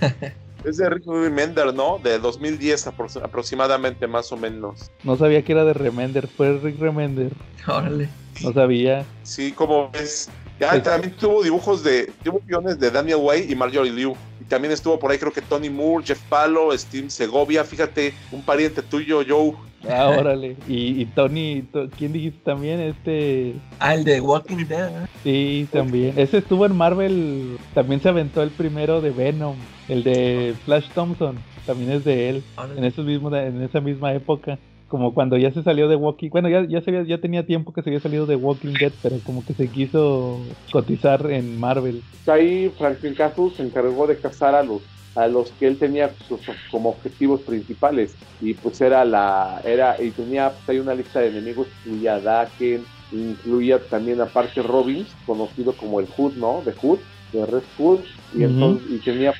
Es 0.64 0.78
de 0.78 0.90
Rick 0.90 1.04
Remender, 1.06 1.72
¿no? 1.72 1.98
De 2.02 2.18
2010 2.18 2.88
apro- 2.88 3.22
aproximadamente, 3.22 4.08
más 4.08 4.32
o 4.32 4.36
menos. 4.36 4.90
No 5.04 5.16
sabía 5.16 5.42
que 5.42 5.52
era 5.52 5.64
de 5.64 5.74
Remender, 5.74 6.26
fue 6.26 6.58
Rick 6.58 6.80
Remender. 6.80 7.30
Órale. 7.68 8.08
No 8.42 8.52
sabía. 8.52 9.04
Sí, 9.22 9.52
como 9.52 9.90
ves. 9.90 10.28
Ya 10.58 10.72
Sí. 10.72 10.80
también 10.80 11.12
tuvo 11.14 11.42
dibujos 11.44 11.84
de, 11.84 12.10
tuvo 12.24 12.40
guiones 12.44 12.80
de 12.80 12.90
Daniel 12.90 13.18
Way 13.20 13.46
y 13.48 13.54
Marjorie 13.54 13.92
Liu. 13.92 14.16
También 14.48 14.72
estuvo 14.72 14.98
por 14.98 15.10
ahí, 15.10 15.18
creo 15.18 15.32
que 15.32 15.42
Tony 15.42 15.70
Moore, 15.70 16.04
Jeff 16.06 16.20
Palo, 16.28 16.76
Steve 16.76 17.10
Segovia. 17.10 17.64
Fíjate, 17.64 18.14
un 18.30 18.42
pariente 18.42 18.82
tuyo, 18.82 19.22
Joe. 19.26 19.52
Ah, 19.88 20.08
órale. 20.08 20.56
Y, 20.68 21.00
y 21.00 21.06
Tony, 21.06 21.62
to- 21.72 21.88
¿quién 21.96 22.12
dijiste 22.12 22.40
también? 22.44 22.80
Este. 22.80 23.54
Ah, 23.78 23.94
el 23.94 24.04
de 24.04 24.20
Walking 24.20 24.64
Dead. 24.66 24.88
¿eh? 24.88 25.06
Sí, 25.22 25.68
también. 25.72 26.14
Ese 26.16 26.38
estuvo 26.38 26.66
en 26.66 26.76
Marvel. 26.76 27.56
También 27.74 28.00
se 28.00 28.08
aventó 28.08 28.42
el 28.42 28.50
primero 28.50 29.00
de 29.00 29.10
Venom. 29.10 29.56
El 29.88 30.02
de 30.02 30.54
Flash 30.64 30.88
Thompson. 30.94 31.38
También 31.66 31.90
es 31.92 32.04
de 32.04 32.28
él. 32.30 32.44
Órale. 32.56 32.78
En, 32.78 32.84
esos 32.84 33.04
mismos, 33.04 33.32
en 33.34 33.62
esa 33.62 33.80
misma 33.80 34.12
época. 34.12 34.58
Como 34.88 35.14
cuando 35.14 35.36
ya 35.36 35.52
se 35.52 35.62
salió 35.62 35.88
de 35.88 35.96
Walking. 35.96 36.30
Bueno, 36.30 36.48
ya, 36.48 36.66
ya, 36.68 36.80
se 36.80 36.90
había- 36.90 37.04
ya 37.04 37.20
tenía 37.20 37.44
tiempo 37.46 37.72
que 37.72 37.82
se 37.82 37.90
había 37.90 38.00
salido 38.00 38.26
de 38.26 38.36
Walking 38.36 38.74
Dead. 38.80 38.92
Pero 39.02 39.22
como 39.22 39.44
que 39.44 39.54
se 39.54 39.70
quiso 39.70 40.56
cotizar 40.72 41.30
en 41.30 41.58
Marvel. 41.58 42.04
Ahí 42.26 42.68
Franklin 42.78 43.14
Castle 43.14 43.50
se 43.56 43.62
encargó 43.62 44.06
de 44.06 44.20
cazar 44.20 44.54
a 44.54 44.62
los 44.62 44.82
a 45.14 45.28
los 45.28 45.50
que 45.54 45.66
él 45.66 45.78
tenía 45.78 46.14
sus- 46.18 46.42
como 46.70 46.90
objetivos 46.90 47.40
principales 47.42 48.18
y 48.38 48.52
pues 48.52 48.78
era 48.82 49.02
la 49.06 49.62
era 49.64 49.96
y 50.02 50.12
tenía 50.12 50.52
pues, 50.52 50.68
ahí 50.68 50.78
una 50.78 50.94
lista 50.94 51.20
de 51.20 51.28
enemigos 51.28 51.68
incluía 51.82 52.16
a 52.16 52.20
Daken 52.20 52.84
incluía 53.12 53.80
también 53.88 54.20
a 54.20 54.26
Parker 54.30 54.66
Robbins 54.66 55.14
conocido 55.24 55.74
como 55.74 56.00
el 56.00 56.06
Hood 56.08 56.34
no 56.36 56.62
de 56.66 56.74
Hood 56.74 57.00
de 57.32 57.46
Red 57.46 57.64
Hood 57.78 58.00
y 58.34 58.42
entonces 58.44 58.86
y 58.90 59.00
tenía 59.00 59.32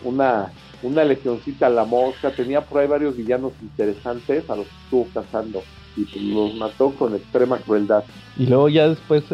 una 0.00 0.52
una 0.86 1.04
legioncita 1.04 1.66
a 1.66 1.70
la 1.70 1.84
mosca 1.84 2.30
tenía 2.30 2.60
por 2.62 2.80
ahí 2.80 2.86
varios 2.88 3.16
villanos 3.16 3.52
interesantes 3.62 4.48
a 4.48 4.56
los 4.56 4.66
que 4.66 4.74
estuvo 4.84 5.08
cazando 5.12 5.62
y 5.96 6.04
pues, 6.04 6.22
los 6.24 6.54
mató 6.54 6.90
con 6.90 7.14
extrema 7.14 7.58
crueldad 7.58 8.04
Y 8.38 8.46
luego 8.46 8.68
ya 8.68 8.88
después 8.88 9.24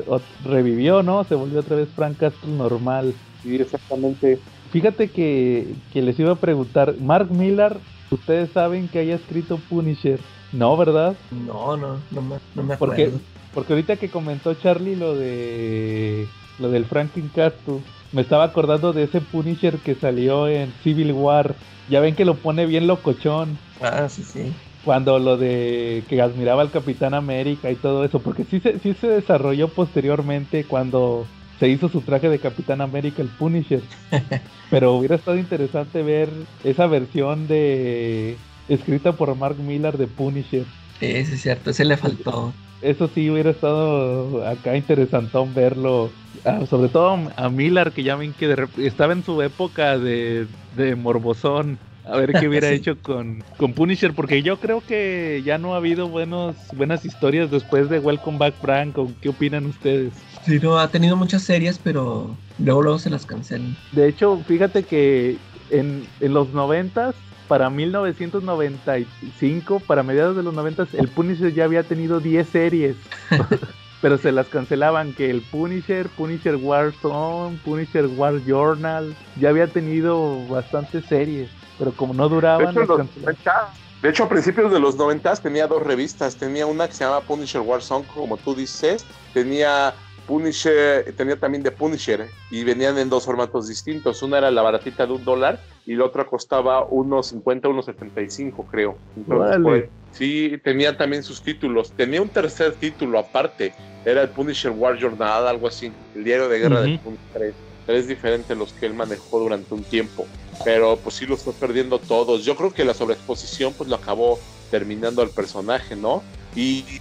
revivió, 0.44 1.02
¿no? 1.02 1.24
Se 1.24 1.34
volvió 1.34 1.60
otra 1.60 1.76
vez 1.76 1.88
Frank 1.94 2.16
Castle 2.18 2.52
normal. 2.52 3.14
y 3.44 3.56
exactamente 3.56 4.38
Fíjate 4.70 5.08
que, 5.10 5.74
que 5.92 6.00
les 6.00 6.18
iba 6.18 6.32
a 6.32 6.36
preguntar, 6.36 6.94
Mark 6.98 7.30
Millar, 7.30 7.76
¿ustedes 8.10 8.50
saben 8.52 8.88
que 8.88 9.00
haya 9.00 9.16
escrito 9.16 9.58
Punisher? 9.68 10.18
No, 10.52 10.76
¿verdad? 10.78 11.14
No, 11.46 11.76
no, 11.76 11.98
no 12.10 12.22
me, 12.22 12.36
no 12.54 12.62
me 12.62 12.76
Porque, 12.78 13.02
acuerdo. 13.04 13.20
porque 13.52 13.72
ahorita 13.74 13.96
que 13.96 14.08
comentó 14.08 14.54
Charlie 14.54 14.96
lo 14.96 15.14
de 15.14 16.26
lo 16.58 16.70
del 16.70 16.84
Franklin 16.86 17.28
Castle, 17.34 17.80
me 18.12 18.22
estaba 18.22 18.44
acordando 18.44 18.93
de 18.93 19.05
ese 19.05 19.20
Punisher 19.20 19.78
que 19.78 19.94
salió 19.94 20.48
en 20.48 20.72
Civil 20.82 21.12
War. 21.12 21.55
Ya 21.89 22.01
ven 22.01 22.14
que 22.14 22.24
lo 22.24 22.36
pone 22.36 22.66
bien 22.66 22.86
locochón. 22.86 23.59
Ah, 23.80 24.09
sí, 24.09 24.22
sí. 24.22 24.52
Cuando 24.84 25.18
lo 25.18 25.36
de 25.36 26.05
que 26.09 26.20
admiraba 26.20 26.62
al 26.62 26.70
Capitán 26.70 27.14
América 27.14 27.70
y 27.70 27.76
todo 27.76 28.05
eso, 28.05 28.20
porque 28.20 28.44
sí 28.44 28.60
se, 28.60 28.78
sí 28.80 28.94
se 29.01 29.09
desarrolló 29.09 29.68
posteriormente 29.68 30.64
cuando 30.64 31.26
se 31.60 31.68
hizo 31.68 31.89
su 31.89 32.01
traje 32.01 32.28
de 32.28 32.40
Capitán 32.40 32.80
América, 32.80 33.22
el 33.22 33.28
Punisher. 33.28 33.82
Pero 34.70 34.94
hubiera 34.94 35.14
estado 35.14 35.39
interesante 35.39 36.02
ver 36.02 36.28
esa 36.64 36.86
versión 36.86 37.47
de 37.47 38.36
escrita 38.68 39.12
por 39.12 39.34
Mark 39.36 39.56
Millar 39.59 39.97
de 39.97 40.06
Punisher. 40.06 40.64
Sí, 40.98 41.24
sí, 41.24 41.34
es 41.34 41.43
cierto. 41.43 41.70
Ese 41.70 41.84
le 41.84 41.97
faltó. 41.97 42.52
Eso 42.80 43.09
sí 43.14 43.30
hubiera 43.30 43.51
estado 43.51 44.47
acá 44.47 44.76
interesantón 44.76 45.55
verlo. 45.55 46.10
Ah, 46.44 46.60
sobre 46.69 46.89
todo 46.89 47.16
a 47.36 47.48
Millar, 47.51 47.93
que 47.93 48.02
ya 48.02 48.16
ven 48.16 48.32
que 48.32 48.48
de 48.48 48.66
estaba 48.78 49.12
en 49.12 49.24
su 49.24 49.40
época 49.43 49.97
de, 49.98 50.47
de 50.77 50.97
morbosón. 50.97 51.78
A 52.05 52.16
ver 52.16 52.32
qué 52.32 52.48
hubiera 52.48 52.66
Sí. 52.69 52.74
hecho 52.74 52.98
con, 53.01 53.44
con 53.59 53.74
Punisher, 53.74 54.12
porque 54.12 54.43
yo 54.43 54.59
creo 54.59 54.82
que 54.85 55.40
ya 55.44 55.56
no 55.59 55.74
ha 55.74 55.77
habido 55.77 56.09
buenos, 56.09 56.56
buenas 56.77 57.05
historias 57.05 57.48
después 57.51 57.89
de 57.89 58.01
Welcome 58.01 58.39
Back 58.39 58.55
Frank. 58.60 58.98
¿o 58.98 59.09
¿Qué 59.20 59.28
opinan 59.28 59.66
ustedes? 59.66 60.12
Sí, 60.44 60.59
no, 60.60 60.78
ha 60.78 60.89
tenido 60.89 61.14
muchas 61.16 61.43
series, 61.43 61.78
pero 61.78 62.36
luego, 62.59 62.82
luego 62.82 62.98
se 62.98 63.09
las 63.10 63.24
cancelan. 63.24 63.77
De 63.93 64.09
hecho, 64.09 64.43
fíjate 64.48 64.82
que 64.82 65.36
en, 65.70 66.05
en 66.20 66.35
los 66.35 66.52
noventas, 66.52 67.14
para 67.47 67.70
1995, 67.70 69.81
para 69.86 70.02
mediados 70.02 70.36
de 70.36 70.43
los 70.43 70.52
noventas, 70.55 70.93
el 70.94 71.06
Punisher 71.06 71.55
ya 71.55 71.62
había 71.64 71.85
tenido 71.85 72.19
10 72.19 72.48
series. 72.48 72.97
pero 74.02 74.18
se 74.18 74.32
las 74.32 74.48
cancelaban 74.48 75.14
que 75.14 75.30
el 75.30 75.42
Punisher, 75.42 76.08
Punisher 76.10 76.56
Warzone, 76.56 77.58
Punisher 77.64 78.06
War 78.06 78.34
Journal, 78.44 79.16
ya 79.40 79.48
había 79.50 79.68
tenido 79.68 80.46
bastantes 80.48 81.06
series, 81.06 81.48
pero 81.78 81.92
como 81.92 82.12
no 82.12 82.28
De 82.28 82.34
duraban, 82.34 82.70
hecho, 82.72 82.80
las 82.80 82.88
los 82.88 82.98
cancelaban. 82.98 83.36
90, 83.44 83.74
de 84.02 84.08
hecho, 84.10 84.24
a 84.24 84.28
principios 84.28 84.72
de 84.72 84.80
los 84.80 84.96
90 84.96 85.36
tenía 85.36 85.68
dos 85.68 85.80
revistas. 85.82 86.36
Tenía 86.36 86.66
una 86.66 86.88
que 86.88 86.94
se 86.94 87.04
llama 87.04 87.20
Punisher 87.20 87.60
Warzone, 87.60 88.04
como 88.12 88.36
tú 88.36 88.54
dices. 88.56 89.06
Tenía 89.32 89.94
Punisher, 90.27 91.15
tenía 91.16 91.39
también 91.39 91.62
de 91.62 91.70
Punisher 91.70 92.28
y 92.51 92.65
venían 92.65 92.99
en 92.99 93.09
dos 93.09 93.24
formatos 93.24 93.69
distintos. 93.69 94.23
Una 94.23 94.39
era 94.39 94.51
la 94.51 94.62
baratita 94.62 95.07
de 95.07 95.12
un 95.12 95.24
dólar 95.24 95.61
y 95.86 95.94
la 95.94 96.05
otra 96.05 96.27
costaba 96.27 96.86
unos 96.86 97.28
50, 97.28 97.69
unos 97.69 97.86
75, 97.86 98.66
creo. 98.66 98.99
Entonces, 99.16 99.57
Órale. 99.59 99.65
pues, 99.65 99.90
sí, 100.12 100.61
tenía 100.62 100.97
también 100.97 101.23
sus 101.23 101.43
títulos. 101.43 101.93
Tenía 101.94 102.23
un 102.23 102.28
tercer 102.28 102.77
título 102.77 103.19
aparte. 103.19 103.73
Era 104.05 104.23
el 104.23 104.31
Punisher 104.31 104.70
War 104.73 104.99
Journal, 104.99 105.47
algo 105.47 105.69
así. 105.69 105.93
El 106.15 106.24
diario 106.24 106.49
de 106.49 106.59
guerra 106.59 106.81
del 106.82 106.94
Ujú. 106.94 107.03
Punisher. 107.03 107.55
Tres 107.85 108.07
diferentes 108.07 108.57
los 108.57 108.73
que 108.74 108.86
él 108.86 108.94
manejó 108.94 109.40
durante 109.40 109.74
un 109.74 109.82
tiempo 109.82 110.27
pero 110.65 110.97
pues 110.97 111.16
sí 111.16 111.27
los 111.27 111.43
fue 111.43 111.53
perdiendo 111.55 111.99
todos. 111.99 112.44
Yo 112.44 112.57
creo 112.57 112.73
que 112.73 112.85
la 112.85 112.94
sobreexposición 112.94 113.74
pues 113.74 113.89
lo 113.89 113.97
acabó 113.97 114.39
terminando 114.70 115.23
al 115.23 115.31
personaje, 115.31 115.97
¿no? 115.97 116.23
Y 116.55 117.01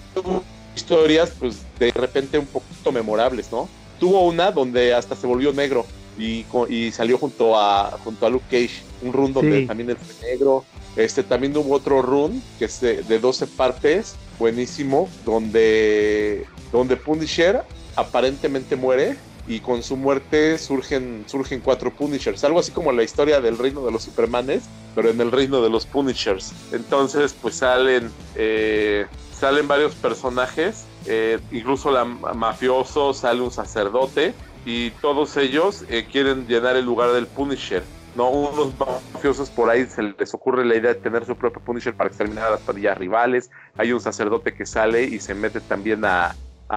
historias 0.75 1.31
pues 1.39 1.57
de 1.79 1.91
repente 1.91 2.37
un 2.37 2.45
poquito 2.47 2.91
memorables, 2.91 3.51
¿no? 3.51 3.67
Tuvo 3.99 4.25
una 4.27 4.51
donde 4.51 4.93
hasta 4.93 5.15
se 5.15 5.27
volvió 5.27 5.53
negro 5.53 5.85
y, 6.17 6.45
y 6.69 6.91
salió 6.91 7.17
junto 7.17 7.57
a 7.59 7.97
junto 8.03 8.25
a 8.25 8.29
Luke 8.29 8.45
Cage, 8.49 8.83
un 9.01 9.13
run 9.13 9.33
donde 9.33 9.61
Sí. 9.61 9.67
también 9.67 9.89
él 9.91 9.97
fue 9.97 10.29
negro. 10.29 10.65
Este 10.95 11.23
también 11.23 11.55
hubo 11.55 11.73
otro 11.75 12.01
run 12.01 12.41
que 12.59 12.65
es 12.65 12.81
de, 12.81 13.01
de 13.03 13.19
12 13.19 13.47
partes, 13.47 14.15
buenísimo, 14.39 15.07
donde 15.25 16.45
donde 16.71 16.97
Punisher 16.97 17.63
aparentemente 17.95 18.75
muere 18.75 19.15
y 19.47 19.59
con 19.59 19.83
su 19.83 19.97
muerte 19.97 20.57
surgen, 20.57 21.23
surgen 21.27 21.59
cuatro 21.61 21.91
Punishers, 21.93 22.43
algo 22.43 22.59
así 22.59 22.71
como 22.71 22.91
la 22.91 23.03
historia 23.03 23.41
del 23.41 23.57
reino 23.57 23.83
de 23.85 23.91
los 23.91 24.03
Supermanes, 24.03 24.63
pero 24.95 25.09
en 25.09 25.19
el 25.19 25.31
reino 25.31 25.61
de 25.61 25.69
los 25.69 25.85
Punishers. 25.85 26.53
Entonces, 26.71 27.35
pues 27.41 27.55
salen, 27.55 28.11
eh, 28.35 29.07
salen 29.41 29.67
varios 29.67 29.95
personajes, 29.95 30.87
eh, 31.07 31.39
incluso 31.49 31.89
la 31.89 32.05
ma- 32.05 32.33
mafioso, 32.33 33.11
sale 33.11 33.41
un 33.41 33.49
sacerdote, 33.49 34.35
y 34.63 34.91
todos 35.01 35.35
ellos 35.35 35.83
eh, 35.89 36.05
quieren 36.11 36.45
llenar 36.45 36.75
el 36.75 36.85
lugar 36.85 37.11
del 37.11 37.25
Punisher. 37.25 37.83
No, 38.13 38.29
unos 38.29 38.75
mafiosos 38.77 39.49
por 39.49 39.71
ahí 39.71 39.87
se 39.87 40.03
les 40.03 40.31
ocurre 40.35 40.63
la 40.63 40.75
idea 40.75 40.93
de 40.93 40.99
tener 40.99 41.25
su 41.25 41.35
propio 41.35 41.59
Punisher 41.63 41.95
para 41.95 42.09
exterminar 42.09 42.49
a 42.49 42.51
las 42.51 42.59
pandillas 42.59 42.95
rivales. 42.95 43.49
Hay 43.77 43.91
un 43.91 43.99
sacerdote 43.99 44.53
que 44.53 44.67
sale 44.67 45.05
y 45.05 45.19
se 45.19 45.33
mete 45.33 45.59
también 45.59 46.05
a, 46.05 46.35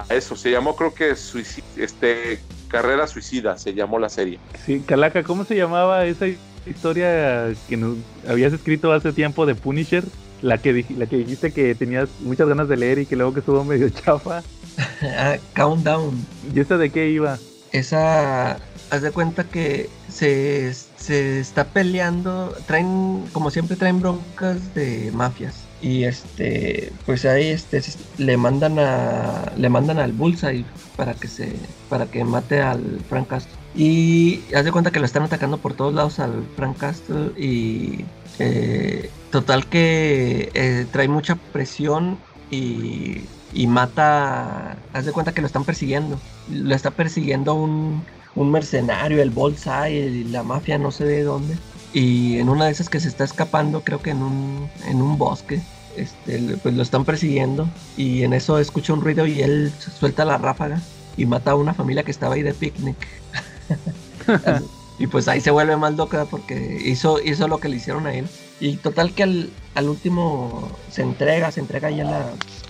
eso. 0.09 0.35
Se 0.35 0.49
llamó, 0.49 0.75
creo 0.75 0.91
que, 0.95 1.11
este, 1.11 2.39
Carrera 2.67 3.05
Suicida, 3.05 3.57
se 3.57 3.75
llamó 3.75 3.99
la 3.99 4.09
serie. 4.09 4.39
Sí, 4.65 4.79
Calaca, 4.79 5.21
¿cómo 5.21 5.43
se 5.45 5.55
llamaba 5.55 6.05
esa 6.05 6.25
historia 6.65 7.53
que 7.69 7.79
habías 8.27 8.53
escrito 8.53 8.91
hace 8.91 9.13
tiempo 9.13 9.45
de 9.45 9.53
Punisher? 9.53 10.03
La 10.41 10.57
que, 10.57 10.85
la 10.97 11.05
que 11.05 11.17
dijiste 11.17 11.51
que 11.51 11.75
tenías 11.75 12.09
muchas 12.21 12.47
ganas 12.47 12.67
de 12.67 12.77
leer 12.77 12.99
y 12.99 13.05
que 13.05 13.15
luego 13.15 13.33
que 13.33 13.39
estuvo 13.39 13.63
medio 13.65 13.89
chafa. 13.89 14.43
Ah, 15.01 15.37
Countdown. 15.55 16.13
¿Y 16.53 16.59
esta 16.59 16.77
de 16.77 16.89
qué 16.89 17.09
iba? 17.09 17.37
Esa, 17.71 18.57
haz 18.89 19.01
de 19.01 19.11
cuenta 19.11 19.43
que 19.43 19.89
se, 20.09 20.73
se 20.73 21.39
está 21.39 21.65
peleando, 21.65 22.55
traen, 22.67 23.25
como 23.33 23.51
siempre 23.51 23.75
traen 23.75 23.99
broncas 23.99 24.73
de 24.73 25.11
mafias. 25.13 25.65
Y 25.81 26.05
este, 26.05 26.91
pues 27.05 27.25
ahí 27.25 27.47
este, 27.47 27.81
le 28.17 28.37
mandan 28.37 28.79
a, 28.79 29.51
le 29.57 29.69
mandan 29.69 29.99
al 29.99 30.13
Bullseye 30.13 30.65
para 30.95 31.13
que 31.13 31.27
se, 31.27 31.53
para 31.89 32.05
que 32.05 32.23
mate 32.23 32.61
al 32.61 33.01
Frank 33.09 33.27
Castle. 33.27 33.53
Y 33.75 34.41
haz 34.55 34.63
de 34.63 34.71
cuenta 34.71 34.91
que 34.91 34.99
lo 34.99 35.05
están 35.05 35.23
atacando 35.23 35.57
por 35.57 35.73
todos 35.73 35.93
lados 35.93 36.19
al 36.19 36.43
Frank 36.55 36.77
Castle 36.77 37.31
y 37.37 38.05
eh, 38.39 39.09
total 39.35 39.67
que 39.67 40.49
eh, 40.53 40.87
trae 40.93 41.09
mucha 41.09 41.35
presión 41.35 42.17
y, 42.49 43.21
y 43.53 43.67
mata, 43.67 44.77
haz 44.93 45.05
de 45.05 45.11
cuenta 45.11 45.33
que 45.33 45.41
lo 45.41 45.47
están 45.47 45.65
persiguiendo 45.65 46.17
lo 46.49 46.73
está 46.73 46.91
persiguiendo 46.91 47.53
un, 47.53 48.05
un 48.35 48.51
mercenario, 48.51 49.21
el 49.21 49.29
Bullseye, 49.31 50.07
y 50.07 50.23
la 50.25 50.43
mafia, 50.43 50.77
no 50.77 50.91
sé 50.91 51.03
de 51.03 51.23
dónde. 51.23 51.57
Y 51.93 52.39
en 52.39 52.47
una 52.47 52.65
de 52.65 52.71
esas 52.71 52.89
que 52.89 53.01
se 53.01 53.09
está 53.09 53.25
escapando, 53.25 53.83
creo 53.83 54.01
que 54.01 54.11
en 54.11 54.21
un, 54.23 54.69
en 54.87 55.01
un 55.01 55.17
bosque, 55.17 55.61
este, 55.97 56.57
pues 56.61 56.75
lo 56.75 56.83
están 56.83 57.03
persiguiendo. 57.03 57.67
Y 57.97 58.23
en 58.23 58.31
eso 58.31 58.59
escucha 58.59 58.93
un 58.93 59.01
ruido 59.01 59.25
y 59.25 59.41
él 59.41 59.73
suelta 59.79 60.23
la 60.23 60.37
ráfaga 60.37 60.81
y 61.17 61.25
mata 61.25 61.51
a 61.51 61.55
una 61.55 61.73
familia 61.73 62.03
que 62.03 62.11
estaba 62.11 62.35
ahí 62.35 62.41
de 62.41 62.53
picnic. 62.53 62.97
y 64.97 65.07
pues 65.07 65.27
ahí 65.27 65.41
se 65.41 65.51
vuelve 65.51 65.75
más 65.75 65.95
loca 65.95 66.25
porque 66.25 66.79
hizo, 66.85 67.21
hizo 67.21 67.47
lo 67.47 67.59
que 67.59 67.69
le 67.69 67.77
hicieron 67.77 68.07
a 68.07 68.13
él. 68.13 68.29
Y 68.59 68.77
total 68.77 69.13
que 69.13 69.23
al, 69.23 69.49
al 69.75 69.89
último 69.89 70.69
se 70.89 71.01
entrega, 71.01 71.51
se 71.51 71.59
entrega 71.59 71.89
ya 71.91 72.07
a 72.07 72.11
la, 72.11 72.25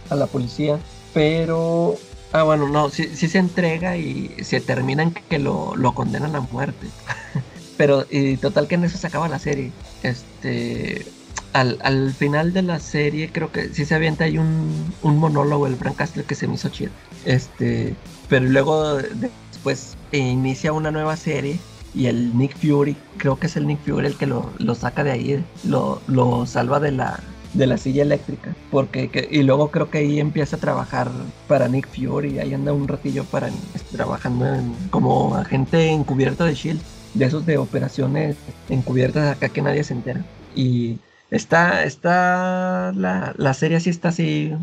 a 0.09 0.15
la 0.15 0.27
policía. 0.27 0.79
Pero, 1.13 1.97
ah 2.33 2.43
bueno, 2.43 2.67
no, 2.67 2.89
sí, 2.89 3.09
sí 3.13 3.27
se 3.27 3.37
entrega 3.37 3.97
y 3.97 4.35
se 4.43 4.59
termina 4.61 5.03
en 5.03 5.13
que 5.13 5.39
lo, 5.39 5.75
lo 5.75 5.93
condenan 5.93 6.35
a 6.35 6.41
muerte. 6.41 6.87
Pero, 7.77 8.05
y 8.09 8.37
total 8.37 8.67
que 8.67 8.75
en 8.75 8.85
eso 8.85 8.97
se 8.97 9.07
acaba 9.07 9.27
la 9.27 9.39
serie. 9.39 9.71
Este, 10.03 11.05
al, 11.53 11.77
al 11.83 12.13
final 12.13 12.51
de 12.51 12.63
la 12.63 12.79
serie 12.79 13.31
creo 13.31 13.51
que 13.51 13.73
sí 13.73 13.85
se 13.85 13.95
avienta 13.95 14.25
ahí 14.25 14.37
un, 14.37 14.93
un 15.03 15.17
monólogo 15.17 15.67
el 15.67 15.77
Frank 15.77 15.95
Castle 15.95 16.23
que 16.23 16.35
se 16.35 16.47
me 16.47 16.55
hizo 16.55 16.69
chido. 16.69 16.91
Este, 17.25 17.95
pero 18.27 18.45
luego 18.45 18.97
después 18.97 19.95
inicia 20.11 20.73
una 20.73 20.91
nueva 20.91 21.15
serie 21.15 21.59
y 21.95 22.07
el 22.07 22.37
Nick 22.37 22.55
Fury, 22.57 22.95
creo 23.17 23.37
que 23.39 23.47
es 23.47 23.55
el 23.55 23.67
Nick 23.67 23.79
Fury 23.81 24.07
el 24.07 24.17
que 24.17 24.25
lo, 24.27 24.51
lo 24.59 24.75
saca 24.75 25.03
de 25.03 25.11
ahí, 25.11 25.43
lo, 25.63 26.01
lo 26.07 26.45
salva 26.45 26.79
de 26.79 26.91
la, 26.91 27.19
de 27.53 27.67
la 27.67 27.77
silla 27.77 28.03
eléctrica. 28.03 28.53
Porque, 28.69 29.09
que- 29.09 29.27
y 29.31 29.43
luego 29.43 29.71
creo 29.71 29.89
que 29.89 29.99
ahí 29.99 30.19
empieza 30.19 30.57
a 30.57 30.59
trabajar 30.59 31.11
para 31.47 31.67
Nick 31.67 31.87
Fury, 31.89 32.39
ahí 32.39 32.53
anda 32.53 32.73
un 32.73 32.87
ratillo 32.87 33.23
para, 33.25 33.49
trabajando 33.91 34.45
en- 34.53 34.75
como 34.89 35.35
agente 35.35 35.89
encubierto 35.89 36.43
de 36.45 36.53
Shield, 36.55 36.81
de 37.13 37.25
esos 37.25 37.45
de 37.45 37.57
operaciones 37.57 38.35
encubiertas 38.69 39.31
acá 39.35 39.49
que 39.49 39.61
nadie 39.61 39.83
se 39.83 39.93
entera. 39.93 40.25
Y 40.53 40.99
está, 41.29 41.83
está, 41.85 42.91
la, 42.95 43.33
la 43.37 43.53
serie 43.53 43.77
así 43.77 43.89
está 43.89 44.09
así, 44.09 44.53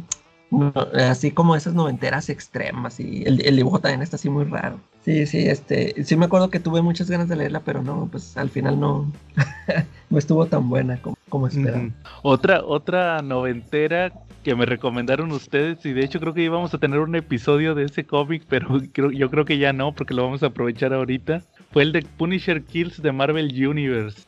no, 0.52 0.72
así 0.94 1.30
como 1.32 1.56
esas 1.56 1.74
noventeras 1.74 2.28
extremas 2.28 3.00
y 3.00 3.24
el, 3.24 3.44
el 3.44 3.56
dibujo 3.56 3.80
también 3.80 4.02
está 4.02 4.16
así 4.16 4.28
muy 4.28 4.44
raro. 4.44 4.78
Sí, 5.04 5.26
sí, 5.26 5.48
este, 5.48 6.04
sí 6.04 6.16
me 6.16 6.26
acuerdo 6.26 6.50
que 6.50 6.60
tuve 6.60 6.80
muchas 6.82 7.10
ganas 7.10 7.28
de 7.28 7.34
leerla, 7.36 7.60
pero 7.60 7.82
no, 7.82 8.08
pues 8.12 8.36
al 8.36 8.50
final 8.50 8.78
no, 8.78 9.10
no 10.10 10.18
estuvo 10.18 10.46
tan 10.46 10.68
buena 10.68 10.96
como, 11.02 11.16
como 11.28 11.46
esperaba. 11.48 11.88
Otra, 12.22 12.62
otra 12.64 13.20
noventera 13.22 14.12
que 14.44 14.54
me 14.54 14.66
recomendaron 14.66 15.30
ustedes, 15.32 15.84
y 15.86 15.92
de 15.92 16.04
hecho 16.04 16.18
creo 16.20 16.34
que 16.34 16.42
íbamos 16.42 16.74
a 16.74 16.78
tener 16.78 16.98
un 16.98 17.14
episodio 17.14 17.74
de 17.74 17.84
ese 17.84 18.04
cómic, 18.04 18.42
pero 18.48 18.80
creo- 18.92 19.10
yo 19.12 19.30
creo 19.30 19.44
que 19.44 19.58
ya 19.58 19.72
no, 19.72 19.92
porque 19.92 20.14
lo 20.14 20.24
vamos 20.24 20.42
a 20.42 20.46
aprovechar 20.46 20.92
ahorita. 20.92 21.42
Fue 21.72 21.82
el 21.84 21.92
de 21.92 22.02
Punisher 22.02 22.62
Kills 22.62 23.00
de 23.00 23.12
Marvel 23.12 23.46
Universe, 23.66 24.20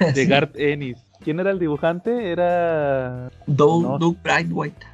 de 0.00 0.14
Sí. 0.24 0.26
Garth 0.26 0.56
Ennis. 0.56 0.98
¿Quién 1.22 1.40
era 1.40 1.50
el 1.50 1.58
dibujante? 1.58 2.30
Era... 2.30 3.30
Doug, 3.46 3.82
no. 3.82 3.98
Doug 3.98 4.16
Brightwhite. 4.22 4.86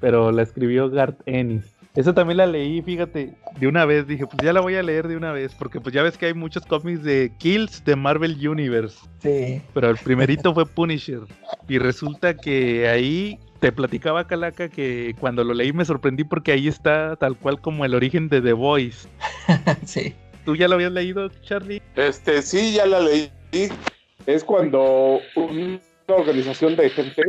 Pero 0.00 0.32
la 0.32 0.42
escribió 0.42 0.90
Garth 0.90 1.20
Ennis. 1.26 1.64
Esa 1.94 2.14
también 2.14 2.38
la 2.38 2.46
leí, 2.46 2.80
fíjate, 2.80 3.34
de 3.60 3.66
una 3.66 3.84
vez. 3.84 4.06
Dije, 4.06 4.26
pues 4.26 4.38
ya 4.42 4.54
la 4.54 4.60
voy 4.60 4.76
a 4.76 4.82
leer 4.82 5.08
de 5.08 5.16
una 5.16 5.30
vez, 5.32 5.54
porque 5.54 5.78
pues 5.78 5.94
ya 5.94 6.02
ves 6.02 6.16
que 6.16 6.26
hay 6.26 6.34
muchos 6.34 6.64
cómics 6.64 7.02
de 7.02 7.32
Kills 7.38 7.84
de 7.84 7.96
Marvel 7.96 8.48
Universe. 8.48 8.98
Sí. 9.18 9.60
Pero 9.74 9.90
el 9.90 9.98
primerito 9.98 10.54
fue 10.54 10.64
Punisher. 10.64 11.20
Y 11.68 11.78
resulta 11.78 12.34
que 12.34 12.88
ahí 12.88 13.38
te 13.60 13.72
platicaba 13.72 14.26
Calaca 14.26 14.68
que 14.68 15.14
cuando 15.20 15.44
lo 15.44 15.52
leí 15.52 15.72
me 15.72 15.84
sorprendí 15.84 16.24
porque 16.24 16.52
ahí 16.52 16.66
está 16.66 17.14
tal 17.16 17.36
cual 17.36 17.60
como 17.60 17.84
el 17.84 17.94
origen 17.94 18.28
de 18.28 18.40
The 18.40 18.54
Voice. 18.54 19.06
sí. 19.84 20.14
¿Tú 20.46 20.56
ya 20.56 20.68
lo 20.68 20.74
habías 20.74 20.92
leído, 20.92 21.28
Charlie? 21.42 21.82
Este, 21.94 22.40
sí, 22.42 22.72
ya 22.72 22.86
la 22.86 23.00
leí. 23.00 23.30
Es 24.26 24.44
cuando 24.44 25.20
una 25.36 25.80
organización 26.08 26.76
de 26.76 26.90
gente 26.90 27.22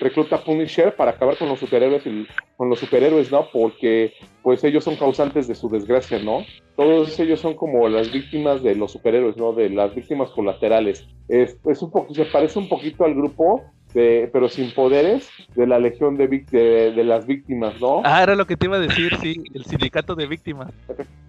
recluta 0.00 0.36
a 0.36 0.44
Punisher 0.44 0.94
para 0.96 1.12
acabar 1.12 1.36
con 1.36 1.48
los 1.48 1.60
superhéroes 1.60 2.06
y 2.06 2.26
con 2.56 2.68
los 2.68 2.80
superhéroes, 2.80 3.30
¿no? 3.30 3.48
Porque 3.52 4.14
pues 4.42 4.64
ellos 4.64 4.82
son 4.82 4.96
causantes 4.96 5.46
de 5.46 5.54
su 5.54 5.68
desgracia, 5.68 6.18
¿no? 6.18 6.44
Todos 6.76 7.18
ellos 7.20 7.40
son 7.40 7.54
como 7.54 7.88
las 7.88 8.10
víctimas 8.10 8.62
de 8.62 8.74
los 8.74 8.92
superhéroes, 8.92 9.36
¿no? 9.36 9.52
De 9.52 9.68
las 9.68 9.94
víctimas 9.94 10.30
colaterales. 10.30 11.06
Es, 11.28 11.56
es 11.66 11.82
un 11.82 11.90
poco, 11.90 12.12
se 12.14 12.24
parece 12.24 12.58
un 12.58 12.68
poquito 12.68 13.04
al 13.04 13.14
grupo 13.14 13.62
de, 13.94 14.28
pero 14.32 14.48
sin 14.48 14.72
poderes, 14.72 15.28
de 15.54 15.66
la 15.66 15.78
legión 15.78 16.16
de, 16.16 16.28
de, 16.28 16.92
de 16.92 17.04
las 17.04 17.26
víctimas, 17.26 17.80
¿no? 17.80 18.02
Ah, 18.04 18.22
era 18.22 18.34
lo 18.34 18.46
que 18.46 18.56
te 18.56 18.66
iba 18.66 18.76
a 18.76 18.80
decir, 18.80 19.14
sí, 19.20 19.42
el 19.54 19.64
sindicato 19.64 20.14
de 20.14 20.26
víctimas. 20.26 20.72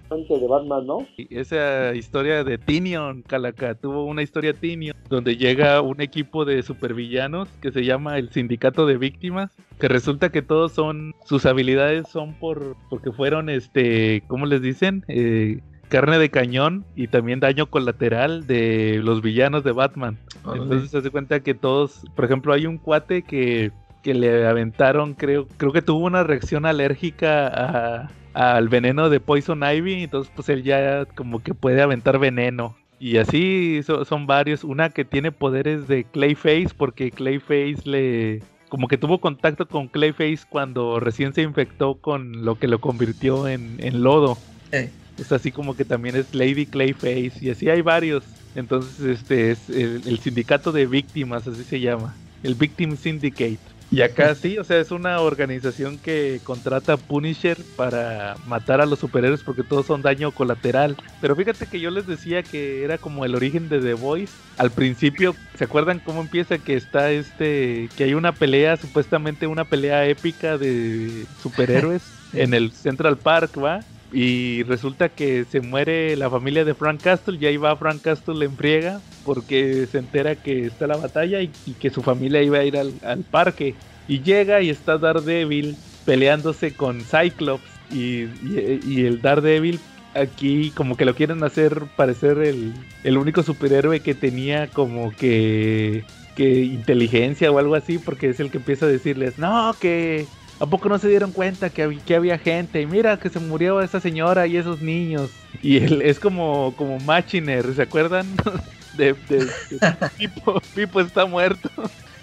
de 0.09 0.47
Batman, 0.47 0.85
¿no? 0.85 1.07
Y 1.17 1.35
Esa 1.35 1.95
historia 1.95 2.43
de 2.43 2.57
Tinion, 2.57 3.21
Calaca, 3.21 3.75
tuvo 3.75 4.05
una 4.05 4.21
historia 4.21 4.53
Tinion, 4.53 4.95
donde 5.09 5.37
llega 5.37 5.81
un 5.81 6.01
equipo 6.01 6.43
de 6.45 6.61
supervillanos 6.63 7.47
que 7.61 7.71
se 7.71 7.83
llama 7.85 8.17
el 8.17 8.29
Sindicato 8.29 8.85
de 8.85 8.97
Víctimas, 8.97 9.51
que 9.79 9.87
resulta 9.87 10.29
que 10.29 10.41
todos 10.41 10.73
son, 10.73 11.15
sus 11.25 11.45
habilidades 11.45 12.07
son 12.09 12.33
por, 12.33 12.75
porque 12.89 13.11
fueron, 13.11 13.49
este, 13.49 14.23
¿cómo 14.27 14.45
les 14.45 14.61
dicen? 14.61 15.03
Eh, 15.07 15.61
carne 15.91 16.17
de 16.17 16.29
cañón 16.29 16.85
y 16.95 17.07
también 17.07 17.41
daño 17.41 17.65
colateral 17.67 18.47
de 18.47 19.01
los 19.03 19.21
villanos 19.21 19.63
de 19.63 19.73
Batman. 19.73 20.17
Entonces 20.55 20.89
se 20.89 20.97
hace 20.97 21.11
cuenta 21.11 21.41
que 21.41 21.53
todos, 21.53 22.01
por 22.15 22.25
ejemplo, 22.25 22.53
hay 22.53 22.65
un 22.65 22.77
cuate 22.77 23.21
que, 23.23 23.71
que 24.01 24.13
le 24.13 24.47
aventaron, 24.47 25.13
creo, 25.13 25.47
creo 25.57 25.73
que 25.73 25.81
tuvo 25.81 26.05
una 26.05 26.23
reacción 26.23 26.65
alérgica 26.65 27.47
a, 27.47 28.09
al 28.33 28.69
veneno 28.69 29.09
de 29.09 29.19
Poison 29.19 29.61
Ivy, 29.63 30.03
entonces 30.03 30.31
pues 30.33 30.47
él 30.49 30.63
ya 30.63 31.05
como 31.13 31.43
que 31.43 31.53
puede 31.53 31.81
aventar 31.81 32.17
veneno. 32.17 32.75
Y 32.97 33.17
así 33.17 33.81
so- 33.83 34.05
son 34.05 34.27
varios, 34.27 34.63
una 34.63 34.89
que 34.91 35.03
tiene 35.03 35.31
poderes 35.31 35.87
de 35.87 36.05
Clayface, 36.05 36.69
porque 36.77 37.11
Clayface 37.11 37.81
le... 37.85 38.41
Como 38.69 38.87
que 38.87 38.97
tuvo 38.97 39.19
contacto 39.19 39.67
con 39.67 39.89
Clayface 39.89 40.45
cuando 40.47 41.01
recién 41.01 41.33
se 41.33 41.41
infectó 41.41 41.95
con 41.95 42.45
lo 42.45 42.55
que 42.57 42.67
lo 42.69 42.79
convirtió 42.79 43.49
en, 43.49 43.75
en 43.79 44.01
lodo. 44.01 44.37
Eh, 44.71 44.89
Es 45.17 45.31
así 45.31 45.51
como 45.51 45.75
que 45.75 45.85
también 45.85 46.15
es 46.15 46.33
Lady 46.33 46.65
Clayface 46.65 47.33
y 47.41 47.49
así 47.49 47.69
hay 47.69 47.81
varios. 47.81 48.23
Entonces 48.55 48.99
este 49.19 49.51
es 49.51 49.69
el, 49.69 50.01
el 50.05 50.19
sindicato 50.19 50.71
de 50.71 50.85
víctimas, 50.85 51.47
así 51.47 51.63
se 51.63 51.79
llama. 51.79 52.15
El 52.43 52.55
Victim 52.55 52.97
Syndicate. 52.97 53.59
Y 53.91 54.01
acá 54.01 54.33
sí, 54.41 54.57
o 54.57 54.63
sea, 54.63 54.79
es 54.79 54.91
una 54.91 55.19
organización 55.19 55.97
que 55.97 56.39
contrata 56.43 56.93
a 56.93 56.97
Punisher 56.97 57.57
para 57.75 58.35
matar 58.47 58.79
a 58.81 58.85
los 58.85 58.99
superhéroes 58.99 59.43
porque 59.43 59.63
todos 59.63 59.85
son 59.85 60.01
daño 60.01 60.31
colateral. 60.31 60.95
Pero 61.19 61.35
fíjate 61.35 61.67
que 61.67 61.79
yo 61.79 61.91
les 61.91 62.07
decía 62.07 62.41
que 62.41 62.83
era 62.83 62.97
como 62.97 63.25
el 63.25 63.35
origen 63.35 63.67
de 63.69 63.79
The 63.79 63.93
Voice. 63.93 64.33
Al 64.57 64.71
principio, 64.71 65.35
¿se 65.55 65.65
acuerdan 65.65 65.99
cómo 65.99 66.21
empieza 66.21 66.57
que 66.57 66.75
está 66.75 67.11
este, 67.11 67.89
que 67.97 68.05
hay 68.05 68.13
una 68.13 68.31
pelea, 68.31 68.77
supuestamente 68.77 69.45
una 69.45 69.65
pelea 69.65 70.07
épica 70.07 70.57
de 70.57 71.25
superhéroes 71.43 72.01
en 72.33 72.53
el 72.53 72.71
Central 72.71 73.17
Park, 73.17 73.61
¿va? 73.61 73.81
Y 74.11 74.63
resulta 74.63 75.09
que 75.09 75.45
se 75.45 75.61
muere 75.61 76.15
la 76.17 76.29
familia 76.29 76.65
de 76.65 76.75
Frank 76.75 77.01
Castle 77.01 77.37
y 77.39 77.45
ahí 77.45 77.57
va 77.57 77.77
Frank 77.77 78.01
Castle 78.03 78.43
en 78.45 78.57
friega 78.57 79.03
porque 79.23 79.87
se 79.87 79.99
entera 79.99 80.35
que 80.41 80.65
está 80.65 80.87
la 80.87 80.97
batalla 80.97 81.41
y, 81.41 81.55
que 81.79 81.89
su 81.91 82.01
familia 82.03 82.41
iba 82.43 82.57
a 82.59 82.65
ir 82.65 82.77
al, 82.77 82.99
al 83.03 83.23
parque. 83.25 83.77
Y 84.07 84.21
llega 84.23 84.61
y 84.61 84.69
está 84.69 84.97
Daredevil 84.97 85.77
peleándose 86.03 86.75
con 86.75 87.05
Cyclops 87.05 87.83
y, 87.89 88.23
y- 88.23 88.79
y 88.83 89.05
el 89.05 89.21
Daredevil 89.21 89.85
aquí 90.13 90.73
como 90.73 90.97
que 90.97 91.05
lo 91.05 91.15
quieren 91.15 91.43
hacer 91.43 91.87
parecer 91.95 92.39
el, 92.39 92.89
el 93.03 93.17
único 93.17 93.43
superhéroe 93.43 94.01
que 94.03 94.15
tenía 94.15 94.71
como 94.73 95.15
que, 95.15 96.07
que 96.33 96.63
inteligencia 96.63 97.51
o 97.51 97.59
algo 97.59 97.75
así 97.75 97.97
porque 97.99 98.29
es 98.29 98.39
el 98.39 98.51
que 98.51 98.57
empieza 98.57 98.85
a 98.85 98.89
decirles, 98.89 99.37
no, 99.37 99.77
que 99.79 100.31
¿A 100.61 100.65
poco 100.67 100.87
no 100.89 100.99
se 100.99 101.07
dieron 101.09 101.31
cuenta 101.31 101.71
que, 101.71 101.85
hab- 101.87 102.03
que 102.03 102.15
había 102.15 102.37
gente? 102.37 102.81
Y 102.81 102.85
mira 102.85 103.17
que 103.19 103.29
se 103.29 103.39
murió 103.39 103.81
esa 103.81 103.99
señora 103.99 104.45
y 104.45 104.57
esos 104.57 104.81
niños. 104.81 105.31
Y 105.61 105.77
él 105.77 106.01
es 106.03 106.19
como, 106.19 106.75
como 106.77 106.99
Machiner, 106.99 107.73
¿se 107.75 107.81
acuerdan? 107.81 108.27
De, 108.93 109.13
de- 109.13 109.45
de 109.45 110.09
Pipo, 110.17 110.59
Pipo 110.75 110.99
está 111.01 111.25
muerto. 111.25 111.69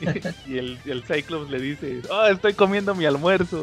Y, 0.00 0.04
y 0.54 0.58
el, 0.58 0.78
el 0.84 1.02
Cyclops 1.02 1.50
le 1.50 1.58
dice, 1.58 2.02
oh, 2.10 2.26
estoy 2.26 2.52
comiendo 2.54 2.94
mi 2.94 3.06
almuerzo. 3.06 3.62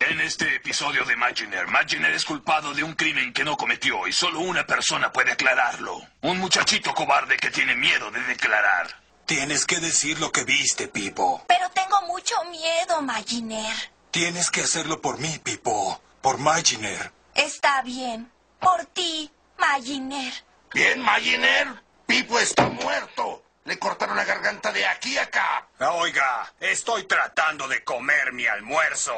En 0.00 0.18
este 0.20 0.56
episodio 0.56 1.04
de 1.04 1.14
Maginer, 1.14 1.68
Maginer 1.68 2.10
es 2.12 2.24
culpado 2.24 2.72
de 2.74 2.82
un 2.82 2.94
crimen 2.94 3.32
que 3.34 3.44
no 3.44 3.56
cometió 3.58 4.08
y 4.08 4.12
solo 4.12 4.40
una 4.40 4.66
persona 4.66 5.12
puede 5.12 5.30
aclararlo. 5.30 6.00
Un 6.22 6.38
muchachito 6.38 6.92
cobarde 6.94 7.36
que 7.36 7.50
tiene 7.50 7.76
miedo 7.76 8.10
de 8.10 8.20
declarar. 8.22 8.88
Tienes 9.26 9.64
que 9.66 9.78
decir 9.78 10.18
lo 10.18 10.32
que 10.32 10.44
viste, 10.44 10.88
Pipo. 10.88 11.44
Pero 11.48 11.66
tengo 11.74 12.00
mucho 12.08 12.34
miedo, 12.50 13.00
Maginer. 13.02 13.76
Tienes 14.12 14.50
que 14.50 14.60
hacerlo 14.60 15.00
por 15.00 15.18
mí, 15.18 15.40
Pipo. 15.42 15.98
Por 16.20 16.36
Maginer. 16.36 17.10
Está 17.34 17.80
bien. 17.80 18.30
Por 18.60 18.84
ti, 18.92 19.30
Maginer. 19.58 20.34
Bien, 20.74 21.00
Maginer. 21.00 21.68
Pipo 22.06 22.38
está 22.38 22.68
muerto. 22.68 23.42
Le 23.64 23.78
cortaron 23.78 24.14
la 24.14 24.26
garganta 24.26 24.70
de 24.70 24.84
aquí 24.84 25.16
a 25.16 25.22
acá. 25.22 25.66
Oiga, 25.94 26.52
estoy 26.60 27.04
tratando 27.04 27.66
de 27.66 27.82
comer 27.84 28.34
mi 28.34 28.46
almuerzo. 28.46 29.12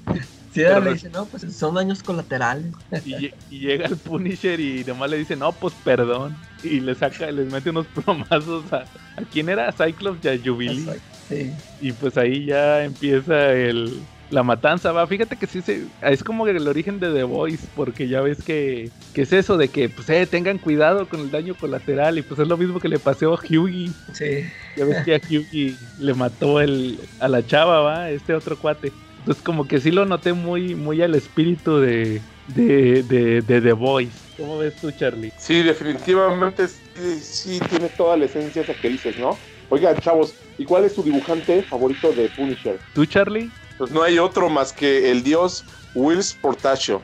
Sí, 0.55 0.61
Pero 0.63 0.81
le 0.83 0.93
dice, 0.93 1.11
no, 1.11 1.27
pues 1.27 1.53
son 1.53 1.75
daños 1.75 2.05
colaterales. 2.05 2.73
Y, 3.05 3.35
y 3.51 3.59
llega 3.59 3.87
el 3.87 3.97
Punisher 3.97 4.61
y 4.61 4.85
nomás 4.85 5.11
le 5.11 5.19
dice, 5.19 5.35
no, 5.35 5.51
pues 5.51 5.75
perdón. 5.83 6.37
Y 6.63 6.79
le 6.79 6.95
saca, 6.95 7.29
les 7.33 7.51
mete 7.51 7.71
unos 7.71 7.87
plomazos 8.05 8.73
a... 8.73 8.85
¿A 9.17 9.23
quién 9.33 9.49
era? 9.49 9.69
¿A 9.69 9.73
Cyclops 9.73 10.25
y 10.25 10.29
a 10.29 10.39
Jubilee? 10.39 11.01
Sí. 11.29 11.53
Y 11.81 11.93
pues 11.93 12.17
ahí 12.17 12.47
ya 12.47 12.85
empieza 12.85 13.53
el, 13.53 14.01
la 14.31 14.43
matanza, 14.43 14.93
va. 14.93 15.07
Fíjate 15.07 15.37
que 15.37 15.47
sí 15.47 15.63
se, 15.63 15.85
es 16.03 16.23
como 16.23 16.47
el 16.47 16.69
origen 16.69 17.01
de 17.01 17.13
The 17.13 17.25
Voice, 17.25 17.67
porque 17.75 18.09
ya 18.09 18.21
ves 18.21 18.43
que, 18.43 18.91
que 19.15 19.23
es 19.23 19.33
eso 19.33 19.57
de 19.57 19.69
que, 19.69 19.89
pues, 19.89 20.09
eh, 20.11 20.27
tengan 20.27 20.59
cuidado 20.59 21.09
con 21.09 21.21
el 21.21 21.31
daño 21.31 21.55
colateral, 21.55 22.19
y 22.19 22.23
pues 22.23 22.41
es 22.41 22.49
lo 22.49 22.57
mismo 22.57 22.81
que 22.81 22.89
le 22.89 22.99
pasó 22.99 23.33
a 23.33 23.39
Hughie. 23.39 23.91
Sí. 24.13 24.45
Ya 24.77 24.85
ves 24.85 25.05
que 25.05 25.15
a 25.15 25.19
Hughie 25.19 25.77
le 25.99 26.15
mató 26.15 26.61
el, 26.61 26.99
a 27.21 27.29
la 27.29 27.47
chava, 27.47 27.81
va, 27.81 28.11
este 28.11 28.35
otro 28.35 28.59
cuate. 28.59 28.93
Entonces 29.21 29.43
como 29.43 29.67
que 29.67 29.81
sí 29.81 29.91
lo 29.91 30.05
noté 30.05 30.35
muy, 30.35 30.75
muy 30.75 31.01
al 31.01 31.15
espíritu 31.15 31.79
de, 31.79 32.21
de, 32.49 33.03
de, 33.05 33.41
de 33.41 33.61
The 33.63 33.73
Voice. 33.73 34.13
¿Cómo 34.37 34.59
ves 34.59 34.75
tú, 34.77 34.91
Charlie? 34.91 35.33
Sí, 35.39 35.63
definitivamente 35.63 36.69
sí, 36.69 37.21
sí 37.21 37.61
tiene 37.71 37.89
toda 37.89 38.19
la 38.19 38.27
esencia 38.27 38.61
esa 38.61 38.75
que 38.75 38.91
dices, 38.91 39.17
¿no? 39.19 39.39
Oigan, 39.71 39.97
chavos, 39.97 40.35
¿y 40.59 40.65
cuál 40.65 40.85
es 40.85 40.95
tu 40.95 41.03
dibujante 41.03 41.63
favorito 41.63 42.13
de 42.13 42.29
Punisher? 42.29 42.79
¿Tú, 42.93 43.05
Charlie? 43.07 43.51
Pues 43.79 43.91
no 43.91 44.03
hay 44.03 44.19
otro 44.19 44.49
más 44.49 44.73
que 44.73 45.11
el 45.11 45.23
dios 45.23 45.65
Wills 45.95 46.35
Portacio. 46.35 47.01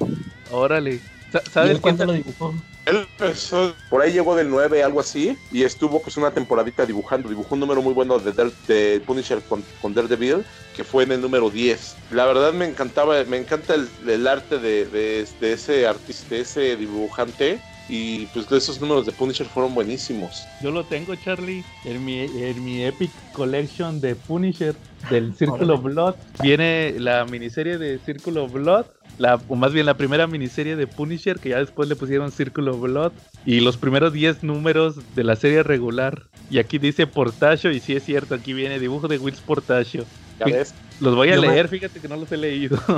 Órale. 0.51 1.01
Sa- 1.32 1.43
¿Y 1.47 1.51
¿Sabes 1.51 1.81
cuánto 1.81 2.05
lo 2.06 2.12
dibujó? 2.12 2.55
Él 2.86 3.06
empezó, 3.18 3.74
por 3.89 4.02
ahí 4.02 4.12
llegó 4.12 4.35
del 4.35 4.48
9, 4.51 4.82
algo 4.82 5.01
así, 5.01 5.36
y 5.52 5.62
estuvo 5.62 6.01
pues 6.02 6.16
una 6.16 6.32
temporadita 6.32 6.86
dibujando. 6.86 7.28
Dibujó 7.28 7.55
un 7.55 7.60
número 7.60 7.82
muy 7.82 7.93
bueno 7.93 8.18
de, 8.18 8.32
Dare- 8.32 8.52
de 8.66 9.01
Punisher 9.06 9.40
con, 9.43 9.62
con 9.82 9.94
Daredevil, 9.94 10.44
que 10.74 10.82
fue 10.82 11.05
en 11.05 11.12
el 11.12 11.20
número 11.20 11.51
10. 11.51 11.97
La 12.10 12.24
verdad 12.27 12.52
me 12.52 12.66
encantaba, 12.66 13.22
me 13.24 13.36
encanta 13.36 13.74
el, 13.74 13.89
el 14.09 14.27
arte 14.27 14.59
de, 14.59 14.86
de- 14.86 15.28
de 15.40 15.52
ese 15.52 15.86
artista, 15.86 16.35
de 16.35 16.40
ese 16.40 16.77
dibujante. 16.77 17.60
Y 17.93 18.27
pues 18.27 18.51
esos 18.53 18.81
números 18.81 19.05
de 19.05 19.11
Punisher 19.11 19.47
fueron 19.47 19.75
buenísimos. 19.75 20.47
Yo 20.62 20.71
lo 20.71 20.85
tengo, 20.85 21.12
Charlie, 21.17 21.65
en 21.85 22.05
mi, 22.05 22.21
en 22.21 22.65
mi 22.65 22.85
Epic 22.85 23.11
Collection 23.33 24.01
de 24.01 24.15
Punisher 24.15 24.77
del 25.11 25.35
Círculo 25.39 25.79
Blood. 25.79 26.15
Viene 26.41 26.95
la 26.99 27.25
miniserie 27.25 27.79
de 27.79 27.99
Círculo 27.99 28.47
Blood, 28.47 28.87
la, 29.19 29.41
o 29.49 29.57
más 29.57 29.73
bien 29.73 29.87
la 29.87 29.95
primera 29.97 30.29
miniserie 30.29 30.77
de 30.77 30.87
Punisher, 30.87 31.41
que 31.41 31.49
ya 31.49 31.59
después 31.59 31.89
le 31.89 31.97
pusieron 31.97 32.31
Círculo 32.31 32.79
Blood, 32.79 33.11
y 33.45 33.59
los 33.59 33.77
primeros 33.77 34.12
10 34.12 34.45
números 34.45 34.95
de 35.17 35.25
la 35.25 35.35
serie 35.35 35.65
regular. 35.65 36.23
Y 36.49 36.59
aquí 36.61 36.79
dice 36.79 37.09
Portacio, 37.09 37.73
y 37.73 37.81
sí 37.81 37.97
es 37.97 38.05
cierto, 38.05 38.37
aquí 38.37 38.53
viene 38.53 38.79
dibujo 38.79 39.09
de 39.09 39.19
Wills 39.19 39.41
Portacio. 39.41 40.05
¿Ya 40.39 40.47
ves? 40.47 40.75
Los 41.01 41.17
voy 41.17 41.31
a 41.31 41.35
Yo 41.35 41.41
me- 41.43 41.49
leer, 41.49 41.67
fíjate 41.69 41.99
que 42.01 42.07
no 42.09 42.17
los 42.17 42.31
he 42.31 42.37
leído. 42.37 42.79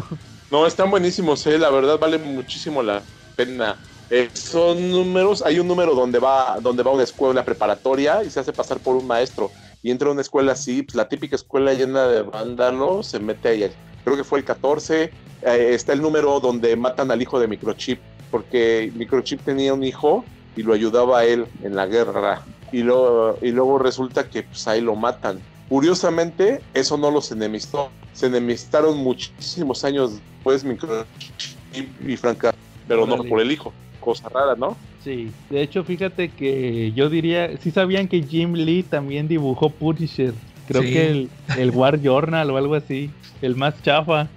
No, 0.51 0.67
están 0.67 0.91
buenísimos, 0.91 1.47
eh, 1.47 1.57
la 1.59 1.71
verdad 1.71 1.99
vale 1.99 2.19
muchísimo 2.19 2.83
la 2.83 3.01
pena. 3.37 3.79
Eh, 4.11 4.29
son 4.35 4.91
números, 4.91 5.43
hay 5.43 5.59
un 5.59 5.67
número 5.67 5.95
donde 5.95 6.19
va, 6.19 6.59
donde 6.61 6.83
va 6.83 6.91
a 6.91 6.95
una 6.95 7.03
escuela 7.03 7.45
preparatoria 7.45 8.23
y 8.23 8.31
se 8.31 8.41
hace 8.41 8.53
pasar 8.53 8.79
por 8.79 8.97
un 8.97 9.07
maestro. 9.07 9.51
Y 9.83 9.91
entra 9.91 10.09
a 10.09 10.13
una 10.13 10.21
escuela 10.21 10.53
así, 10.53 10.83
pues, 10.83 10.95
la 10.95 11.09
típica 11.09 11.37
escuela 11.37 11.73
llena 11.73 12.07
de 12.07 12.23
vándalos, 12.23 13.07
se 13.07 13.19
mete 13.19 13.49
ahí. 13.49 13.71
Creo 14.05 14.17
que 14.17 14.25
fue 14.25 14.41
el 14.41 14.45
14. 14.45 15.05
eh, 15.43 15.75
está 15.75 15.93
el 15.93 16.03
número 16.03 16.39
donde 16.41 16.77
matan 16.77 17.11
al 17.11 17.21
hijo 17.21 17.41
de 17.41 17.49
Microchip, 17.49 18.01
porque 18.31 18.93
Microchip 18.95 19.41
tenía 19.43 19.75
un 19.75 19.83
hijo 19.83 20.25
y 20.57 20.63
lo 20.63 20.75
ayudaba 20.75 21.21
a 21.21 21.25
él 21.25 21.47
en 21.63 21.75
la 21.75 21.87
guerra. 21.87 22.43
Y, 22.71 22.83
luego 22.83 23.39
y 23.43 23.51
luego 23.51 23.79
resulta 23.79 24.29
que 24.29 24.43
pues, 24.45 24.69
ahí 24.69 24.81
lo 24.81 24.95
matan. 24.95 25.41
Curiosamente, 25.69 26.61
eso 26.75 26.97
no 26.97 27.11
los 27.11 27.33
enemistó. 27.33 27.91
Se 28.13 28.27
enemistaron 28.27 28.99
muchísimos 28.99 29.85
años 29.85 30.21
después 30.35 30.65
Microchip 30.65 31.07
y 32.07 32.17
Franca, 32.17 32.55
pero 32.87 33.07
no 33.07 33.23
por 33.25 33.41
el 33.41 33.51
hijo. 33.51 33.73
Cosa 34.03 34.29
rara, 34.29 34.55
¿no? 34.57 34.77
Sí, 35.03 35.31
de 35.49 35.63
hecho, 35.63 35.83
fíjate 35.85 36.29
que 36.29 36.93
yo 36.95 37.09
diría, 37.09 37.57
sí 37.59 37.71
sabían 37.71 38.07
que 38.09 38.23
Jim 38.23 38.53
Lee 38.53 38.83
también 38.83 39.29
dibujó 39.29 39.71
Punisher. 39.71 40.35
Creo 40.69 40.83
Sí. 40.83 40.93
que 40.93 41.11
el, 41.11 41.31
el 41.59 41.71
War 41.71 42.01
Journal 42.01 42.51
o 42.51 42.57
algo 42.57 42.75
así, 42.75 43.11
el 43.41 43.57
más 43.57 43.81
chafa. 43.83 44.29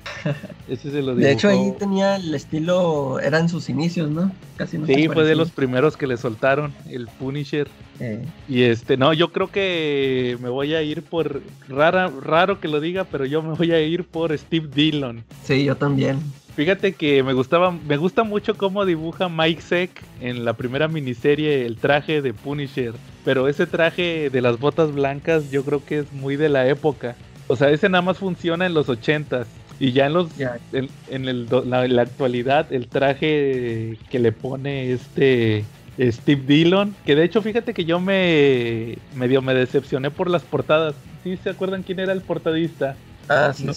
Ese 0.68 0.90
se 0.90 1.02
lo 1.04 1.16
dibujó. 1.16 1.18
De 1.18 1.32
hecho, 1.32 1.50
ahí 1.50 1.72
tenía 1.78 2.16
el 2.16 2.34
estilo, 2.34 3.20
eran 3.20 3.48
sus 3.48 3.70
inicios, 3.70 4.10
¿no? 4.10 4.32
Casi 4.58 4.78
no 4.80 4.88
Sí, 4.88 5.08
fue 5.08 5.24
de 5.24 5.36
los 5.36 5.52
primeros 5.52 5.98
que 5.98 6.08
le 6.08 6.18
soltaron 6.18 6.74
el 6.90 7.08
Punisher. 7.08 7.68
Eh, 8.00 8.26
Y 8.48 8.64
este, 8.64 8.98
no, 8.98 9.14
yo 9.14 9.32
creo 9.32 9.52
que 9.52 10.38
me 10.42 10.50
voy 10.50 10.74
a 10.74 10.82
ir 10.82 11.04
por, 11.04 11.42
rara, 11.70 12.12
raro 12.24 12.60
que 12.60 12.68
lo 12.68 12.80
diga, 12.82 13.04
pero 13.04 13.26
yo 13.26 13.44
me 13.44 13.54
voy 13.54 13.72
a 13.72 13.82
ir 13.82 14.04
por 14.04 14.36
Steve 14.38 14.68
Dillon. 14.74 15.24
sí, 15.44 15.64
yo 15.64 15.76
también. 15.76 16.18
Fíjate 16.56 16.94
que 16.94 17.22
me 17.22 17.34
gustaba, 17.34 17.72
me 17.72 17.98
gusta 17.98 18.24
mucho 18.24 18.56
cómo 18.56 18.86
dibuja 18.86 19.28
Mike 19.28 19.62
Zeck 19.62 20.04
en 20.22 20.46
la 20.46 20.54
primera 20.54 20.88
miniserie 20.88 21.66
el 21.66 21.76
traje 21.76 22.22
de 22.22 22.34
Punisher. 22.34 22.94
Pero 23.26 23.50
ese 23.50 23.68
traje 23.68 24.30
de 24.30 24.42
las 24.42 24.58
botas 24.60 24.94
blancas 24.94 25.52
yo 25.52 25.66
creo 25.66 25.84
que 25.84 26.00
es 26.00 26.14
muy 26.14 26.38
de 26.38 26.48
la 26.48 26.68
época. 26.68 27.16
O 27.48 27.58
sea, 27.58 27.72
ese 27.72 27.90
nada 27.90 28.02
más 28.02 28.20
funciona 28.20 28.66
en 28.66 28.74
los 28.74 28.88
ochentas. 28.88 29.48
Y 29.80 29.92
ya 29.92 30.06
en 30.06 30.14
los 30.14 30.30
en, 30.72 30.88
en 31.10 31.28
el 31.28 31.48
la, 31.66 31.86
la 31.86 32.02
actualidad 32.04 32.72
el 32.72 32.88
traje 32.88 33.98
que 34.10 34.20
le 34.20 34.32
pone 34.32 34.94
este 34.94 35.66
Steve 36.00 36.44
Dillon, 36.48 36.96
que 37.06 37.16
de 37.16 37.26
hecho 37.26 37.42
fíjate 37.42 37.74
que 37.74 37.84
yo 37.84 38.00
me 38.00 38.98
medio 39.14 39.42
me 39.42 39.54
decepcioné 39.54 40.12
por 40.12 40.30
las 40.30 40.44
portadas. 40.44 40.96
¿Sí 41.24 41.36
se 41.36 41.50
acuerdan 41.50 41.84
quién 41.84 42.00
era 42.00 42.14
el 42.14 42.22
portadista? 42.22 42.96
Ah, 43.28 43.52
sí. 43.54 43.66
No. 43.66 43.74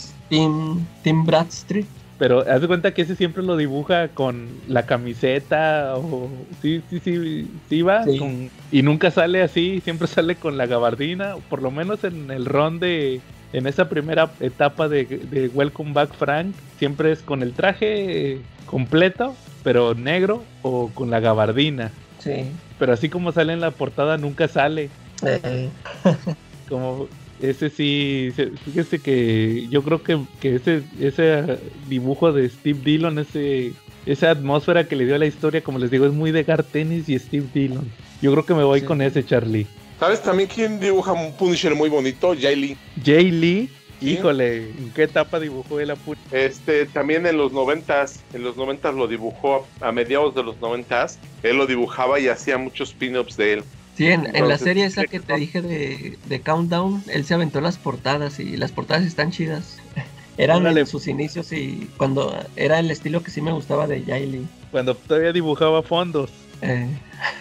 Tim 1.02 1.24
Bradstreet. 1.24 1.97
Pero 2.18 2.40
haz 2.50 2.60
de 2.60 2.66
cuenta 2.66 2.92
que 2.92 3.02
ese 3.02 3.14
siempre 3.14 3.42
lo 3.44 3.56
dibuja 3.56 4.08
con 4.08 4.48
la 4.66 4.86
camiseta 4.86 5.94
o 5.96 6.28
sí, 6.60 6.82
sí, 6.90 6.98
sí, 7.00 7.48
sí 7.68 7.82
va 7.82 8.04
Sí. 8.04 8.18
con- 8.18 8.50
y 8.72 8.82
nunca 8.82 9.10
sale 9.12 9.40
así, 9.42 9.80
siempre 9.80 10.06
sale 10.08 10.34
con 10.34 10.56
la 10.56 10.66
gabardina, 10.66 11.36
por 11.48 11.62
lo 11.62 11.70
menos 11.70 12.02
en 12.04 12.30
el 12.30 12.44
ron 12.44 12.80
de 12.80 13.20
en 13.52 13.66
esa 13.66 13.88
primera 13.88 14.30
etapa 14.40 14.88
de, 14.88 15.04
de 15.06 15.48
Welcome 15.48 15.92
Back 15.94 16.14
Frank, 16.14 16.54
siempre 16.78 17.12
es 17.12 17.22
con 17.22 17.42
el 17.42 17.54
traje 17.54 18.40
completo, 18.66 19.34
pero 19.62 19.94
negro 19.94 20.44
o 20.62 20.90
con 20.92 21.08
la 21.10 21.20
gabardina. 21.20 21.90
Sí. 22.18 22.50
Pero 22.78 22.92
así 22.92 23.08
como 23.08 23.32
sale 23.32 23.52
en 23.54 23.60
la 23.60 23.70
portada 23.70 24.18
nunca 24.18 24.48
sale. 24.48 24.90
Eh, 25.24 25.68
Como 26.68 27.08
ese 27.42 27.70
sí, 27.70 28.30
se- 28.34 28.50
fíjese 28.50 28.98
que 28.98 29.66
yo 29.70 29.82
creo 29.82 30.02
que, 30.02 30.18
que 30.40 30.56
ese, 30.56 30.82
ese 31.00 31.58
dibujo 31.88 32.32
de 32.32 32.48
Steve 32.48 32.80
Dillon, 32.84 33.18
ese, 33.18 33.72
esa 34.06 34.30
atmósfera 34.30 34.88
que 34.88 34.96
le 34.96 35.04
dio 35.06 35.14
a 35.14 35.18
la 35.18 35.26
historia, 35.26 35.62
como 35.62 35.78
les 35.78 35.90
digo, 35.90 36.06
es 36.06 36.12
muy 36.12 36.30
de 36.32 36.42
Gar 36.44 36.62
Tennis 36.62 37.08
y 37.08 37.18
Steve 37.18 37.46
Dillon. 37.54 37.90
Yo 38.22 38.32
creo 38.32 38.44
que 38.44 38.54
me 38.54 38.64
voy 38.64 38.80
Sí. 38.80 38.86
con 38.86 39.00
ese 39.02 39.24
Charlie. 39.24 39.66
¿Sabes 40.00 40.22
también 40.22 40.48
quién 40.52 40.78
dibuja 40.80 41.12
un 41.12 41.32
Punisher 41.34 41.74
muy 41.74 41.88
bonito? 41.88 42.34
Jay 42.40 42.54
Lee. 42.56 42.76
Jay 43.04 43.30
Lee, 43.30 43.68
Sí. 44.00 44.10
híjole, 44.12 44.70
¿en 44.70 44.92
qué 44.94 45.02
etapa 45.04 45.40
dibujó 45.40 45.80
él 45.80 45.90
a 45.90 45.96
Pu- 45.96 46.16
Este, 46.30 46.86
también 46.86 47.26
en 47.26 47.36
los 47.36 47.52
noventas, 47.52 48.22
en 48.32 48.44
los 48.44 48.56
noventas 48.56 48.94
lo 48.94 49.08
dibujó, 49.08 49.66
a 49.80 49.90
mediados 49.90 50.34
de 50.36 50.44
los 50.44 50.60
noventas, 50.60 51.18
él 51.42 51.56
lo 51.56 51.66
dibujaba 51.66 52.20
y 52.20 52.28
hacía 52.28 52.58
muchos 52.58 52.92
pin-ups 52.94 53.36
de 53.36 53.54
él. 53.54 53.62
Sí, 53.98 54.06
en, 54.06 54.34
en 54.34 54.48
la 54.48 54.56
serie 54.58 54.86
esa 54.86 55.04
que 55.06 55.18
te 55.18 55.34
dije 55.34 55.60
de, 55.60 56.16
de 56.26 56.40
Countdown, 56.40 57.02
él 57.08 57.24
se 57.24 57.34
aventó 57.34 57.60
las 57.60 57.76
portadas 57.78 58.38
y 58.38 58.56
las 58.56 58.70
portadas 58.72 59.04
están 59.04 59.32
chidas. 59.32 59.78
Eran 60.38 60.58
Órale. 60.62 60.80
en 60.82 60.86
sus 60.86 61.08
inicios 61.08 61.52
y 61.52 61.90
cuando 61.96 62.32
era 62.54 62.78
el 62.78 62.92
estilo 62.92 63.24
que 63.24 63.32
sí 63.32 63.40
me 63.40 63.50
gustaba 63.50 63.88
de 63.88 64.04
Yaeli. 64.04 64.46
cuando 64.70 64.94
todavía 64.94 65.32
dibujaba 65.32 65.82
fondos? 65.82 66.30
Eh, 66.62 66.86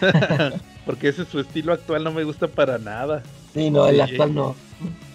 Porque 0.84 1.08
ese 1.08 1.22
es 1.22 1.28
su 1.28 1.38
estilo 1.38 1.72
actual, 1.72 2.02
no 2.02 2.10
me 2.10 2.24
gusta 2.24 2.48
para 2.48 2.78
nada. 2.78 3.22
sí, 3.54 3.70
no, 3.70 3.86
el 3.86 4.00
actual 4.00 4.34
no. 4.34 4.56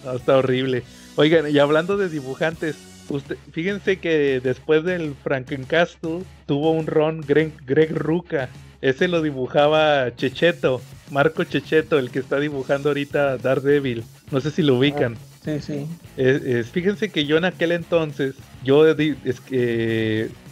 No, 0.05 0.13
está 0.13 0.37
horrible. 0.37 0.83
Oigan, 1.15 1.49
y 1.49 1.59
hablando 1.59 1.97
de 1.97 2.07
dibujantes, 2.07 2.77
usted, 3.09 3.37
fíjense 3.51 3.97
que 3.99 4.39
después 4.41 4.85
del 4.85 5.13
Frankencastle 5.21 6.23
tuvo 6.45 6.71
un 6.71 6.87
ron 6.87 7.19
Greg, 7.21 7.51
Greg 7.65 7.91
Ruca. 7.93 8.47
Ese 8.81 9.07
lo 9.09 9.21
dibujaba 9.21 10.15
Checheto, 10.15 10.81
Marco 11.13 11.43
Checheto, 11.43 11.99
el 11.99 12.09
que 12.11 12.19
está 12.19 12.39
dibujando 12.39 12.89
ahorita 12.89 13.37
Daredevil. 13.37 14.03
No 14.31 14.41
sé 14.41 14.49
si 14.51 14.63
lo 14.63 14.75
ubican. 14.75 15.15
Sí, 15.45 15.59
sí. 15.61 15.87
Es- 16.17 16.69
fíjense 16.71 17.09
que 17.09 17.25
yo 17.25 17.37
en 17.37 17.45
aquel 17.45 17.71
entonces, 17.71 18.35
yo 18.63 18.85
es 18.87 19.41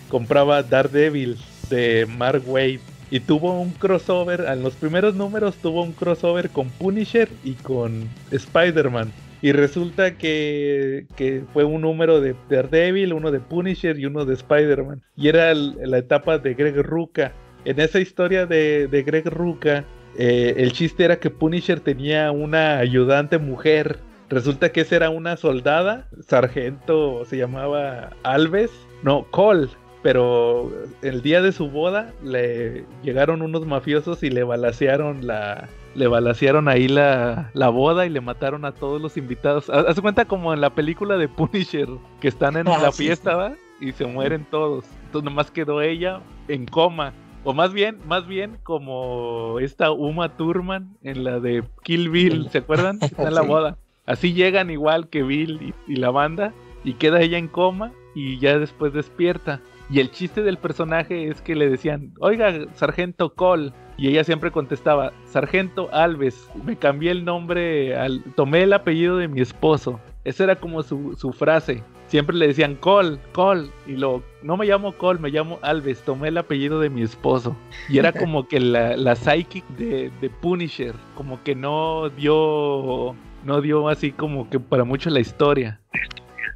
compraba 0.10 0.62
Daredevil 0.64 1.38
de 1.70 2.06
Mark 2.18 2.44
Wade 2.46 2.80
y 3.10 3.20
tuvo 3.22 3.60
un 3.60 3.72
crossover, 3.72 4.46
en 4.48 4.62
los 4.64 4.76
primeros 4.76 5.16
números 5.16 5.56
tuvo 5.56 5.84
un 5.84 5.94
crossover 5.94 6.50
con 6.50 6.70
Punisher 6.70 7.30
y 7.44 7.54
con 7.54 8.08
Spider-Man. 8.32 9.12
Y 9.42 9.54
resulta 9.54 10.18
que, 10.18 11.08
que 11.16 11.42
fue 11.52 11.64
un 11.64 11.82
número 11.82 12.22
de 12.22 12.36
Daredevil, 12.50 13.14
uno 13.14 13.32
de 13.32 13.40
Punisher 13.40 13.98
y 14.00 14.06
uno 14.06 14.24
de 14.26 14.36
Spider-Man. 14.36 15.02
Y 15.18 15.30
era 15.30 15.52
el- 15.52 15.76
la 15.84 15.98
etapa 15.98 16.38
de 16.38 16.54
Greg 16.54 16.76
Ruca. 16.84 17.32
En 17.66 17.80
esa 17.80 18.00
historia 18.00 18.46
de, 18.46 18.88
de 18.88 19.04
Greg 19.04 19.28
Ruca, 19.28 19.84
eh, 20.18 20.56
el 20.58 20.72
chiste 20.74 21.04
era 21.06 21.20
que 21.20 21.30
Punisher 21.30 21.80
tenía 21.80 22.32
una 22.32 22.78
ayudante 22.78 23.38
mujer. 23.38 24.00
Resulta 24.30 24.72
que 24.72 24.82
esa 24.82 24.96
era 24.96 25.10
una 25.10 25.36
soldada, 25.38 26.08
sargento, 26.26 27.26
se 27.26 27.38
llamaba 27.38 28.12
Alves, 28.24 28.72
no, 29.04 29.26
Cole. 29.32 29.68
Pero 30.04 30.72
el 31.04 31.22
día 31.22 31.42
de 31.44 31.52
su 31.52 31.70
boda 31.70 32.12
le 32.24 32.86
llegaron 33.04 33.44
unos 33.44 33.68
mafiosos 33.68 34.24
y 34.24 34.32
le 34.32 34.44
balacearon 34.44 35.28
la, 35.28 35.70
le 35.94 36.08
balacearon 36.08 36.68
ahí 36.68 36.88
la, 36.88 37.52
la 37.54 37.70
boda 37.70 38.08
y 38.08 38.10
le 38.10 38.20
mataron 38.20 38.66
a 38.66 38.72
todos 38.72 39.00
los 39.00 39.16
invitados. 39.18 39.70
Ha- 39.70 39.82
Haz 39.82 40.02
cuenta 40.02 40.26
como 40.26 40.56
en 40.56 40.62
la 40.62 40.72
película 40.72 41.18
de 41.18 41.28
Punisher, 41.28 41.88
que 42.20 42.30
están 42.30 42.58
en 42.58 42.68
Ah, 42.68 42.80
la 42.82 42.92
sí, 42.92 43.04
fiesta, 43.04 43.36
¿va? 43.36 43.54
Y 43.80 43.92
se 43.92 44.06
mueren 44.08 44.44
todos. 44.50 44.86
Entonces 45.06 45.24
nomás 45.26 45.52
quedó 45.52 45.82
ella 45.84 46.20
en 46.48 46.66
coma. 46.66 47.14
O 47.44 47.54
más 47.54 47.74
bien, 47.74 47.98
más 48.08 48.28
bien 48.28 48.58
como 48.64 49.60
esta 49.60 49.92
Uma 49.92 50.38
Thurman 50.38 50.96
en 51.04 51.24
la 51.24 51.40
de 51.40 51.64
Kill 51.84 52.10
Bill, 52.10 52.50
¿se 52.50 52.60
acuerdan? 52.60 52.98
Está 53.02 53.28
en 53.28 53.36
la 53.36 53.42
boda. 53.42 53.78
Así 54.06 54.34
llegan 54.34 54.70
igual 54.70 55.10
que 55.10 55.24
Bill 55.24 55.74
y, 55.88 55.92
y 55.92 55.96
la 55.96 56.12
banda 56.12 56.54
y 56.84 56.94
queda 56.94 57.22
ella 57.22 57.38
en 57.38 57.48
coma 57.48 57.92
y 58.16 58.40
ya 58.40 58.58
después 58.58 58.94
despierta. 58.94 59.62
Y 59.90 60.00
el 60.00 60.12
chiste 60.12 60.42
del 60.42 60.58
personaje 60.58 61.28
es 61.28 61.42
que 61.42 61.56
le 61.56 61.70
decían, 61.70 62.14
oiga, 62.20 62.54
sargento 62.76 63.34
Cole. 63.34 63.74
Y 63.98 64.08
ella 64.08 64.24
siempre 64.24 64.52
contestaba, 64.52 65.12
sargento 65.26 65.90
Alves, 65.92 66.50
me 66.66 66.76
cambié 66.76 67.12
el 67.12 67.26
nombre, 67.26 67.96
al, 67.96 68.24
tomé 68.36 68.64
el 68.64 68.74
apellido 68.74 69.18
de 69.18 69.28
mi 69.28 69.42
esposo. 69.42 70.00
Esa 70.24 70.46
era 70.46 70.56
como 70.56 70.82
su, 70.82 71.16
su 71.18 71.34
frase. 71.34 71.84
Siempre 72.12 72.36
le 72.36 72.48
decían 72.48 72.76
Cole, 72.76 73.20
Cole. 73.32 73.70
Y 73.88 73.96
lo, 73.96 74.22
no 74.44 74.58
me 74.58 74.66
llamo 74.66 74.92
Cole, 74.98 75.22
me 75.22 75.30
llamo 75.30 75.60
Alves, 75.62 76.02
tomé 76.02 76.28
el 76.28 76.38
apellido 76.38 76.82
de 76.82 76.90
mi 76.90 77.04
esposo. 77.04 77.56
Y 77.88 78.00
era 78.00 78.12
como 78.12 78.50
que 78.50 78.60
la, 78.60 78.98
la 78.98 79.16
psychic 79.16 79.66
de, 79.78 80.12
Punisher, 80.42 80.94
como 81.16 81.42
que 81.42 81.56
no 81.56 82.10
dio, 82.10 83.16
no 83.46 83.62
dio 83.62 83.88
así 83.88 84.12
como 84.12 84.50
que 84.50 84.60
para 84.60 84.84
mucho 84.84 85.10
la 85.10 85.22
historia. 85.22 85.80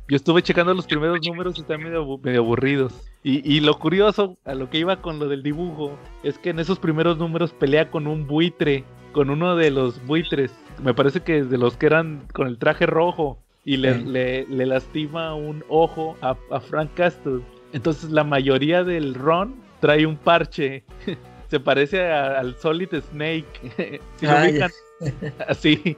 Yo 0.10 0.18
estuve 0.18 0.42
checando 0.42 0.74
los 0.74 0.88
primeros 0.88 1.20
números 1.26 1.58
y 1.58 1.62
están 1.62 1.82
medio, 1.82 2.20
medio 2.22 2.42
aburridos. 2.42 3.10
Y, 3.24 3.50
y 3.50 3.62
lo 3.62 3.80
curioso, 3.80 4.38
a 4.44 4.56
lo 4.56 4.70
que 4.70 4.80
iba 4.80 5.02
con 5.02 5.20
lo 5.20 5.30
del 5.30 5.42
dibujo, 5.42 5.98
es 6.24 6.38
que 6.38 6.50
en 6.50 6.60
esos 6.60 6.80
primeros 6.80 7.18
números 7.18 7.54
pelea 7.54 7.90
con 7.90 8.08
un 8.08 8.28
buitre, 8.28 8.84
con 9.14 9.30
uno 9.30 9.56
de 9.56 9.72
los 9.72 10.06
buitres. 10.06 10.54
Me 10.84 10.94
parece 10.94 11.22
que 11.22 11.46
de 11.46 11.58
los 11.58 11.78
que 11.78 11.86
eran 11.86 12.28
con 12.34 12.48
el 12.48 12.58
traje 12.58 12.86
rojo. 12.86 13.40
Y 13.66 13.78
le, 13.78 13.96
Sí. 13.96 14.04
le- 14.06 14.46
le 14.48 14.66
lastima 14.68 15.34
un 15.36 15.64
ojo 15.70 16.16
a, 16.22 16.36
a 16.52 16.60
Frank 16.60 16.92
Castle. 16.94 17.42
Entonces 17.74 18.12
la 18.12 18.24
mayoría 18.24 18.84
del 18.84 19.16
Ron 19.16 19.56
trae 19.82 20.06
un 20.06 20.16
parche. 20.18 20.84
Se 21.50 21.60
parece 21.60 22.06
a- 22.08 22.40
al 22.40 22.56
Solid 22.56 22.90
Snake. 23.12 23.46
si 24.18 24.26
lo 24.26 24.32
Ah, 24.32 24.44
ubican, 24.48 24.72
así. 25.48 25.96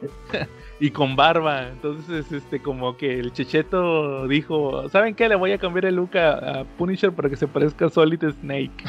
y 0.79 0.91
con 0.91 1.15
barba. 1.15 1.69
Entonces, 1.69 2.31
este, 2.31 2.61
como 2.61 2.97
que 2.97 3.19
el 3.19 3.31
Checheto 3.33 4.27
dijo, 4.27 4.87
¿saben 4.89 5.15
qué? 5.15 5.27
Le 5.29 5.35
voy 5.35 5.51
a 5.53 5.57
cambiar 5.57 5.85
el 5.85 5.95
look 5.95 6.17
a, 6.17 6.59
a 6.61 6.63
Punisher 6.77 7.11
para 7.11 7.29
que 7.29 7.35
se 7.37 7.47
parezca 7.47 7.85
a 7.85 7.89
Solid 7.89 8.23
Snake. 8.41 8.83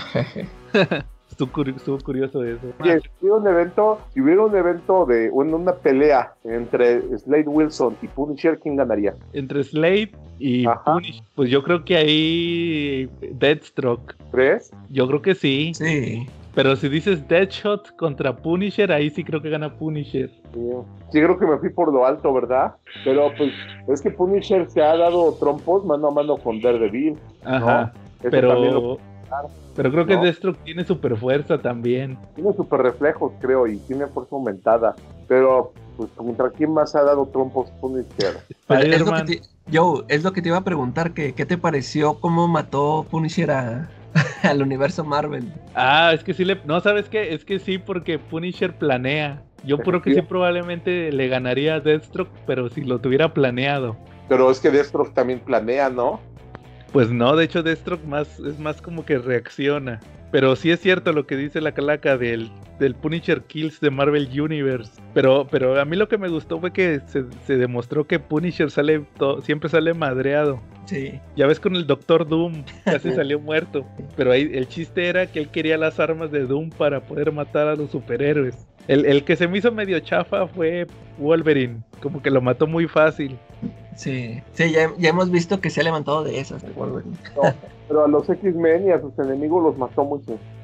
Estuvo, 1.38 1.52
curi- 1.52 1.76
estuvo 1.76 1.98
curioso 1.98 2.42
eso. 2.44 2.60
Oye, 2.80 2.98
si 3.00 3.08
hubiera 3.20 3.36
un 3.36 3.46
evento, 3.46 3.98
si 4.12 4.20
hubiera 4.20 4.42
un 4.44 4.56
evento 4.56 5.06
de 5.06 5.30
una, 5.30 5.56
una 5.56 5.72
pelea 5.72 6.32
entre 6.44 7.00
Slade 7.16 7.44
Wilson 7.46 7.96
y 8.02 8.08
Punisher, 8.08 8.58
¿quién 8.58 8.76
ganaría? 8.76 9.14
Entre 9.32 9.62
Slade 9.62 10.10
y 10.40 10.66
Ajá. 10.66 10.94
Punisher, 10.94 11.22
pues 11.36 11.50
yo 11.50 11.62
creo 11.62 11.84
que 11.84 11.96
ahí 11.96 13.08
Deathstroke. 13.32 14.16
¿Crees? 14.32 14.72
Yo 14.90 15.06
creo 15.06 15.22
que 15.22 15.34
sí. 15.34 15.72
Sí. 15.74 16.26
Pero 16.54 16.74
si 16.74 16.88
dices 16.88 17.28
Deadshot 17.28 17.94
contra 17.94 18.34
Punisher, 18.34 18.90
ahí 18.90 19.10
sí 19.10 19.22
creo 19.22 19.40
que 19.40 19.48
gana 19.48 19.72
Punisher. 19.76 20.28
Sí. 20.52 20.70
Creo 21.12 21.38
que 21.38 21.46
me 21.46 21.56
fui 21.58 21.68
por 21.70 21.92
lo 21.92 22.04
alto, 22.04 22.32
¿verdad? 22.34 22.74
Pero 23.04 23.30
pues 23.38 23.52
es 23.86 24.02
que 24.02 24.10
Punisher 24.10 24.68
se 24.68 24.82
ha 24.82 24.96
dado 24.96 25.34
trompos 25.38 25.84
mano 25.84 26.08
a 26.08 26.10
mano 26.10 26.36
con 26.36 26.60
Daredevil. 26.60 27.16
Ajá. 27.44 27.92
Lo- 28.24 28.98
Pero, 29.28 29.50
pero 29.74 29.90
creo 29.92 30.06
que. 30.06 30.16
Deathstroke 30.16 30.58
tiene 30.64 30.84
super 30.84 31.16
fuerza 31.16 31.58
también. 31.58 32.18
Tiene 32.34 32.52
super 32.54 32.80
reflejos, 32.80 33.32
creo, 33.40 33.66
y 33.66 33.76
tiene 33.78 34.06
fuerza 34.06 34.36
aumentada. 34.36 34.94
Pero, 35.26 35.72
pues, 35.96 36.10
¿contra 36.16 36.50
quién 36.50 36.72
más 36.72 36.94
ha 36.94 37.02
dado 37.02 37.26
trompos 37.26 37.70
Punisher? 37.80 38.38
Pero 38.66 38.80
es 38.80 39.00
lo 39.00 39.12
que 39.12 39.20
Spider-Man. 39.20 39.26
te, 39.26 39.42
Joe, 39.72 40.04
es 40.08 40.24
lo 40.24 40.32
que 40.32 40.42
te 40.42 40.48
iba 40.48 40.58
a 40.58 40.64
preguntar, 40.64 41.12
que, 41.12 41.34
¿qué 41.34 41.46
te 41.46 41.58
pareció 41.58 42.20
cómo 42.20 42.48
mató 42.48 43.06
Punisher 43.10 43.50
a, 43.50 43.90
al 44.42 44.62
universo 44.62 45.04
Marvel? 45.04 45.52
Ah, 45.74 46.12
es 46.14 46.24
que 46.24 46.34
sí 46.34 46.44
le. 46.44 46.60
No, 46.64 46.80
¿sabes 46.80 47.08
qué? 47.08 47.34
Es 47.34 47.44
que 47.44 47.58
sí, 47.58 47.78
porque 47.78 48.18
Punisher 48.18 48.76
planea. 48.76 49.42
Yo 49.64 49.78
creo 49.78 50.02
que 50.02 50.14
sí, 50.14 50.22
probablemente 50.22 51.10
le 51.10 51.26
ganaría 51.26 51.74
a 51.74 51.80
Deathstroke, 51.80 52.30
pero 52.46 52.68
si 52.68 52.82
lo 52.82 53.00
tuviera 53.00 53.34
planeado. 53.34 53.96
Pero 54.28 54.50
es 54.50 54.60
que 54.60 54.70
Deathstroke 54.70 55.14
también 55.14 55.40
planea, 55.40 55.90
¿no? 55.90 56.20
Pues 56.92 57.10
no, 57.10 57.36
de 57.36 57.44
hecho, 57.44 57.62
Deathstroke 57.62 58.04
más, 58.04 58.40
es 58.40 58.58
más 58.58 58.80
como 58.80 59.04
que 59.04 59.18
reacciona. 59.18 60.00
Pero 60.30 60.56
sí 60.56 60.70
es 60.70 60.80
cierto 60.80 61.12
lo 61.12 61.26
que 61.26 61.36
dice 61.36 61.60
la 61.62 61.72
calaca 61.72 62.18
del, 62.18 62.50
del 62.78 62.94
Punisher 62.94 63.42
Kills 63.42 63.80
de 63.80 63.90
Marvel 63.90 64.28
Universe. 64.40 64.92
Pero, 65.14 65.46
pero 65.50 65.80
a 65.80 65.84
mí 65.86 65.96
lo 65.96 66.06
que 66.08 66.18
me 66.18 66.28
gustó 66.28 66.60
fue 66.60 66.70
que 66.72 67.00
se, 67.06 67.24
se 67.46 67.56
demostró 67.56 68.06
que 68.06 68.18
Punisher 68.18 68.70
sale 68.70 69.00
to- 69.16 69.40
siempre 69.40 69.70
sale 69.70 69.94
madreado. 69.94 70.60
Sí. 70.84 71.18
Ya 71.34 71.46
ves 71.46 71.60
con 71.60 71.76
el 71.76 71.86
Doctor 71.86 72.28
Doom, 72.28 72.62
casi 72.84 73.10
salió 73.14 73.40
muerto. 73.40 73.86
Pero 74.16 74.32
ahí 74.32 74.50
el 74.52 74.68
chiste 74.68 75.06
era 75.06 75.26
que 75.26 75.38
él 75.38 75.48
quería 75.48 75.78
las 75.78 75.98
armas 75.98 76.30
de 76.30 76.40
Doom 76.46 76.70
para 76.70 77.00
poder 77.00 77.32
matar 77.32 77.66
a 77.68 77.74
los 77.76 77.90
superhéroes. 77.90 78.66
El, 78.86 79.04
el 79.06 79.24
que 79.24 79.36
se 79.36 79.48
me 79.48 79.58
hizo 79.58 79.72
medio 79.72 79.98
chafa 80.00 80.46
fue 80.46 80.86
Wolverine, 81.18 81.82
como 82.02 82.22
que 82.22 82.30
lo 82.30 82.40
mató 82.42 82.66
muy 82.66 82.86
fácil. 82.86 83.38
Sí, 83.96 84.40
sí 84.52 84.70
ya, 84.72 84.90
ya 84.98 85.08
hemos 85.10 85.30
visto 85.30 85.60
que 85.60 85.68
se 85.70 85.80
ha 85.80 85.84
levantado 85.84 86.22
de 86.24 86.38
esas. 86.38 86.62
el 86.64 86.72
Wolverine. 86.72 87.16
Pero 87.88 88.04
a 88.04 88.08
los 88.08 88.28
X-Men 88.28 88.86
y 88.86 88.90
a 88.90 89.00
sus 89.00 89.18
enemigos 89.18 89.62
los 89.62 89.78
mató 89.78 90.04
muy 90.04 90.20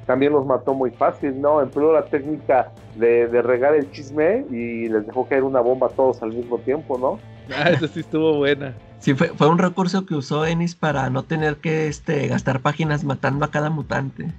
también 0.06 0.32
los 0.32 0.44
mató 0.44 0.74
muy 0.74 0.90
fácil, 0.90 1.40
¿no? 1.40 1.62
Empleó 1.62 1.92
la 1.92 2.04
técnica 2.04 2.70
de, 2.96 3.26
de 3.26 3.40
regar 3.40 3.74
el 3.74 3.90
chisme 3.90 4.44
y 4.50 4.88
les 4.88 5.06
dejó 5.06 5.26
caer 5.26 5.44
una 5.44 5.60
bomba 5.60 5.86
a 5.86 5.90
todos 5.90 6.22
al 6.22 6.32
mismo 6.32 6.58
tiempo, 6.58 6.98
¿no? 6.98 7.18
Ah, 7.54 7.70
esa 7.70 7.88
sí 7.88 8.00
estuvo 8.00 8.36
buena. 8.36 8.74
Sí, 8.98 9.14
fue, 9.14 9.28
fue 9.28 9.48
un 9.48 9.58
recurso 9.58 10.06
que 10.06 10.14
usó 10.14 10.46
Ennis 10.46 10.74
para 10.74 11.10
no 11.10 11.24
tener 11.24 11.56
que 11.56 11.88
este, 11.88 12.26
gastar 12.28 12.60
páginas 12.60 13.04
matando 13.04 13.44
a 13.44 13.50
cada 13.50 13.70
mutante. 13.70 14.30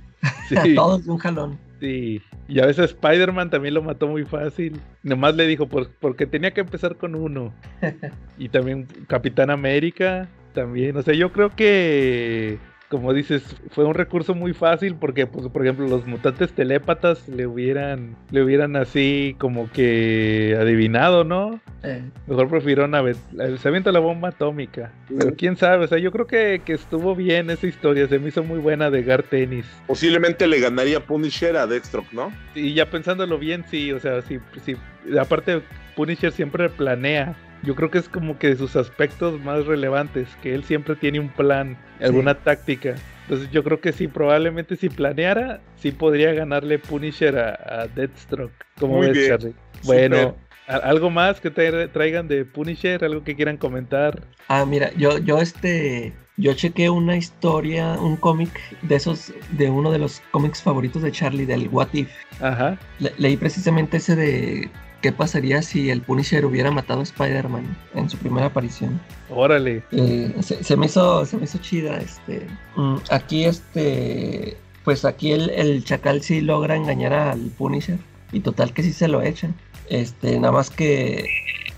Sí. 0.48 0.56
Todos 0.76 1.06
de 1.06 1.12
un 1.12 1.18
jalón. 1.18 1.58
Sí, 1.80 2.22
y 2.48 2.60
a 2.60 2.66
veces 2.66 2.92
Spider-Man 2.92 3.50
también 3.50 3.74
lo 3.74 3.84
mató 3.84 4.08
muy 4.08 4.24
fácil. 4.24 4.80
Nomás 5.04 5.36
le 5.36 5.46
dijo, 5.46 5.68
por, 5.68 5.90
porque 6.00 6.26
tenía 6.26 6.52
que 6.52 6.62
empezar 6.62 6.96
con 6.96 7.16
uno. 7.16 7.54
Y 8.38 8.50
también 8.50 8.88
Capitán 9.08 9.50
América, 9.50 10.28
también. 10.54 10.98
O 10.98 11.02
sea, 11.02 11.14
yo 11.14 11.32
creo 11.32 11.50
que, 11.50 12.58
como 12.90 13.14
dices, 13.14 13.44
fue 13.72 13.86
un 13.86 13.94
recurso 13.94 14.36
muy 14.36 14.54
fácil 14.54 14.96
porque, 14.96 15.26
pues, 15.28 15.48
por 15.48 15.64
ejemplo, 15.64 15.88
los 15.88 16.06
mutantes 16.06 16.54
telépatas 16.54 17.28
le 17.28 17.48
hubieran, 17.48 18.16
le 18.32 18.44
hubieran 18.44 18.76
así 18.76 19.36
como 19.40 19.72
que 19.72 20.56
adivinado, 20.60 21.24
¿no? 21.24 21.60
Eh, 21.84 22.04
Mejor 22.28 22.50
prefirieron 22.50 22.96
a 22.96 23.02
ver, 23.02 23.16
se 23.58 23.68
avienta 23.68 23.92
la 23.92 24.00
bomba 24.00 24.30
atómica. 24.30 24.92
Pero 25.08 25.36
quién 25.36 25.56
sabe, 25.58 25.86
o 25.86 25.88
sea, 25.88 25.98
yo 25.98 26.12
creo 26.12 26.28
que, 26.28 26.62
que 26.64 26.74
estuvo 26.74 27.16
bien 27.16 27.50
esa 27.50 27.68
historia, 27.68 28.08
se 28.08 28.20
me 28.20 28.30
hizo 28.30 28.44
muy 28.44 28.60
buena 28.60 28.90
de 28.90 29.04
Gar 29.04 29.24
Tennis. 29.24 29.66
Posiblemente 29.88 30.48
le 30.48 30.60
ganaría 30.60 31.00
Punisher 31.00 31.58
a 31.58 31.68
Deathstroke, 31.68 32.12
¿no? 32.14 32.32
Y 32.54 32.74
ya 32.74 32.90
pensándolo 32.90 33.38
bien, 33.38 33.66
sí, 33.70 33.92
o 33.92 34.00
sea, 34.00 34.22
sí, 34.22 34.40
sí. 34.64 34.76
Aparte, 35.20 35.62
Punisher 35.96 36.32
siempre 36.32 36.70
planea. 36.70 37.36
Yo 37.66 37.76
creo 37.76 37.90
que 37.92 37.98
es 37.98 38.08
como 38.10 38.38
que 38.38 38.50
de 38.50 38.56
sus 38.58 38.76
aspectos 38.76 39.42
más 39.42 39.66
relevantes, 39.66 40.28
que 40.42 40.54
él 40.54 40.64
siempre 40.64 40.96
tiene 40.96 41.20
un 41.20 41.30
plan, 41.30 41.78
alguna 42.02 42.36
táctica. 42.36 42.96
Entonces 43.24 43.50
yo 43.52 43.64
creo 43.64 43.82
que 43.82 43.92
sí, 43.92 44.08
probablemente 44.08 44.76
si 44.76 44.88
planeara, 44.90 45.60
sí 45.78 45.92
podría 45.92 46.32
ganarle 46.34 46.78
Punisher 46.78 47.38
a, 47.40 47.82
a 47.84 47.88
Deathstroke. 47.88 48.54
¿Cómo 48.80 48.98
Muy 48.98 49.08
ves, 49.08 49.18
bien. 49.18 49.30
Charlie? 49.30 49.56
Bueno, 49.84 50.16
Súper. 50.18 50.36
¿a- 50.76 50.88
¿algo 50.90 51.10
más 51.10 51.42
que 51.42 51.52
tra- 51.52 51.92
traigan 51.92 52.28
de 52.28 52.46
Punisher? 52.46 53.04
¿Algo 53.04 53.24
que 53.24 53.36
quieran 53.36 53.58
comentar? 53.58 54.22
Ah, 54.48 54.64
mira, 54.66 54.92
yo, 54.96 55.18
yo 55.18 55.40
este, 55.40 56.14
yo 56.38 56.54
chequé 56.54 56.92
una 56.92 57.18
historia, 57.18 57.94
un 57.94 58.16
cómic 58.16 58.52
de 58.84 58.96
esos, 58.96 59.34
de 59.52 59.72
uno 59.72 59.92
de 59.92 59.98
los 59.98 60.22
cómics 60.30 60.62
favoritos 60.62 61.02
de 61.02 61.12
Charlie, 61.12 61.48
del 61.48 61.68
What 61.70 61.88
If. 61.94 62.10
Ajá. 62.42 62.78
Le- 63.00 63.14
leí 63.18 63.38
precisamente 63.38 63.98
ese 63.98 64.16
de 64.16 64.70
qué 65.06 65.12
pasaría 65.12 65.62
si 65.62 65.92
el 65.92 66.02
Punisher 66.02 66.46
hubiera 66.46 66.72
matado 66.72 67.02
a 67.02 67.04
Spider-Man 67.04 67.78
en 67.94 68.10
su 68.10 68.18
primera 68.18 68.48
aparición. 68.48 69.00
Órale. 69.30 69.84
Eh, 69.92 70.34
se, 70.42 70.64
se 70.64 70.76
me 70.76 70.88
hizo, 70.88 71.24
se 71.28 71.38
me 71.38 71.44
hizo 71.44 71.60
chida, 71.60 71.98
este. 71.98 72.48
mm, 72.76 72.96
aquí 73.12 73.46
este, 73.46 74.58
pues 74.84 75.06
aquí 75.06 75.32
el, 75.32 75.52
el 75.52 75.84
chacal 75.84 76.24
sí 76.24 76.42
logra 76.42 76.76
engañar 76.76 77.14
al 77.14 77.40
Punisher 77.56 78.00
y 78.32 78.40
total 78.40 78.74
que 78.74 78.82
sí 78.82 78.94
se 78.94 79.08
lo 79.08 79.22
echan. 79.22 79.54
Este, 79.92 80.40
nada 80.40 80.54
más 80.54 80.72
que, 80.72 81.30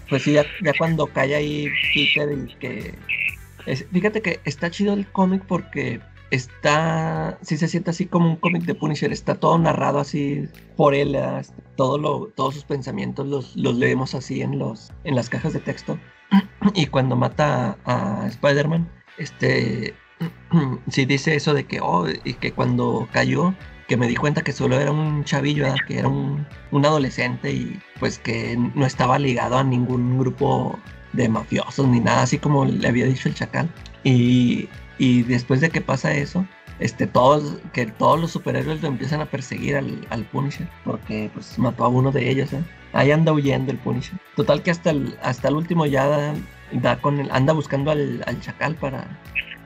pues 0.09 0.23
sí, 0.23 0.31
ya, 0.31 0.45
ya 0.63 0.71
cuando 0.77 1.07
cae 1.07 1.35
ahí 1.35 1.67
Peter 1.93 2.29
y 2.31 2.55
que, 2.55 2.93
es- 3.65 3.85
fíjate 3.91 4.21
que 4.21 4.39
está 4.45 4.71
chido 4.71 4.93
el 4.93 5.05
cómic 5.05 5.43
porque 5.45 5.99
está, 6.31 7.37
sí 7.41 7.57
se 7.57 7.67
siente 7.67 7.91
así 7.91 8.05
como 8.05 8.29
un 8.29 8.35
cómic 8.35 8.63
de 8.63 8.75
Punisher, 8.75 9.11
está 9.11 9.35
todo 9.35 9.57
narrado 9.57 9.99
así 9.99 10.47
por 10.75 10.93
él, 10.93 11.15
ah, 11.15 11.41
todo 11.75 11.97
lo, 11.97 12.27
todos 12.35 12.55
sus 12.55 12.63
pensamientos 12.63 13.27
los, 13.27 13.55
los 13.55 13.75
leemos 13.75 14.15
así 14.15 14.41
en 14.41 14.59
los, 14.59 14.91
en 15.03 15.15
las 15.15 15.29
cajas 15.29 15.53
de 15.53 15.59
texto. 15.59 15.97
Y 16.73 16.87
cuando 16.87 17.15
mata 17.15 17.77
a, 17.85 18.27
Spider-Man, 18.27 18.89
este 19.17 19.93
sí 20.89 21.05
dice 21.05 21.35
eso 21.35 21.53
de 21.53 21.65
que, 21.65 21.79
oh, 21.81 22.07
y 22.23 22.33
que 22.33 22.51
cuando 22.51 23.07
cayó, 23.11 23.53
que 23.87 23.95
me 23.95 24.07
di 24.07 24.15
cuenta 24.15 24.41
que 24.41 24.51
solo 24.51 24.79
era 24.79 24.91
un 24.91 25.23
chavillo, 25.23 25.65
que 25.87 25.99
era 25.99 26.09
un, 26.09 26.45
un 26.71 26.85
adolescente 26.85 27.51
y 27.51 27.79
pues 27.99 28.19
que 28.19 28.57
no 28.75 28.85
estaba 28.85 29.17
ligado 29.17 29.57
a 29.57 29.63
ningún 29.63 30.19
grupo 30.19 30.77
de 31.13 31.29
mafiosos 31.29 31.87
ni 31.87 32.01
nada, 32.01 32.23
así 32.23 32.37
como 32.37 32.65
le 32.65 32.85
había 32.85 33.05
dicho 33.05 33.29
el 33.29 33.35
chacal. 33.35 33.69
Y, 34.03 34.67
y 34.97 35.23
después 35.23 35.61
de 35.61 35.69
que 35.69 35.81
pasa 35.81 36.13
eso, 36.13 36.45
este, 36.79 37.07
todos, 37.07 37.57
que 37.73 37.87
todos 37.87 38.19
los 38.19 38.31
superhéroes 38.31 38.81
lo 38.81 38.87
empiezan 38.87 39.21
a 39.21 39.25
perseguir 39.25 39.75
al, 39.75 40.05
al 40.09 40.23
Punisher, 40.25 40.67
porque 40.83 41.29
pues 41.33 41.57
mató 41.57 41.85
a 41.85 41.87
uno 41.87 42.11
de 42.11 42.29
ellos, 42.29 42.53
¿eh? 42.53 42.63
Ahí 42.93 43.11
anda 43.11 43.33
huyendo 43.33 43.71
el 43.71 43.77
Punisher. 43.77 44.17
Total 44.35 44.61
que 44.61 44.71
hasta 44.71 44.91
el, 44.91 45.17
hasta 45.21 45.49
el 45.49 45.55
último 45.55 45.85
ya 45.85 46.07
da, 46.07 46.33
da 46.71 47.01
con 47.01 47.19
el, 47.19 47.29
anda 47.31 47.53
buscando 47.53 47.91
al, 47.91 48.23
al 48.25 48.39
chacal 48.41 48.75
para, 48.75 49.19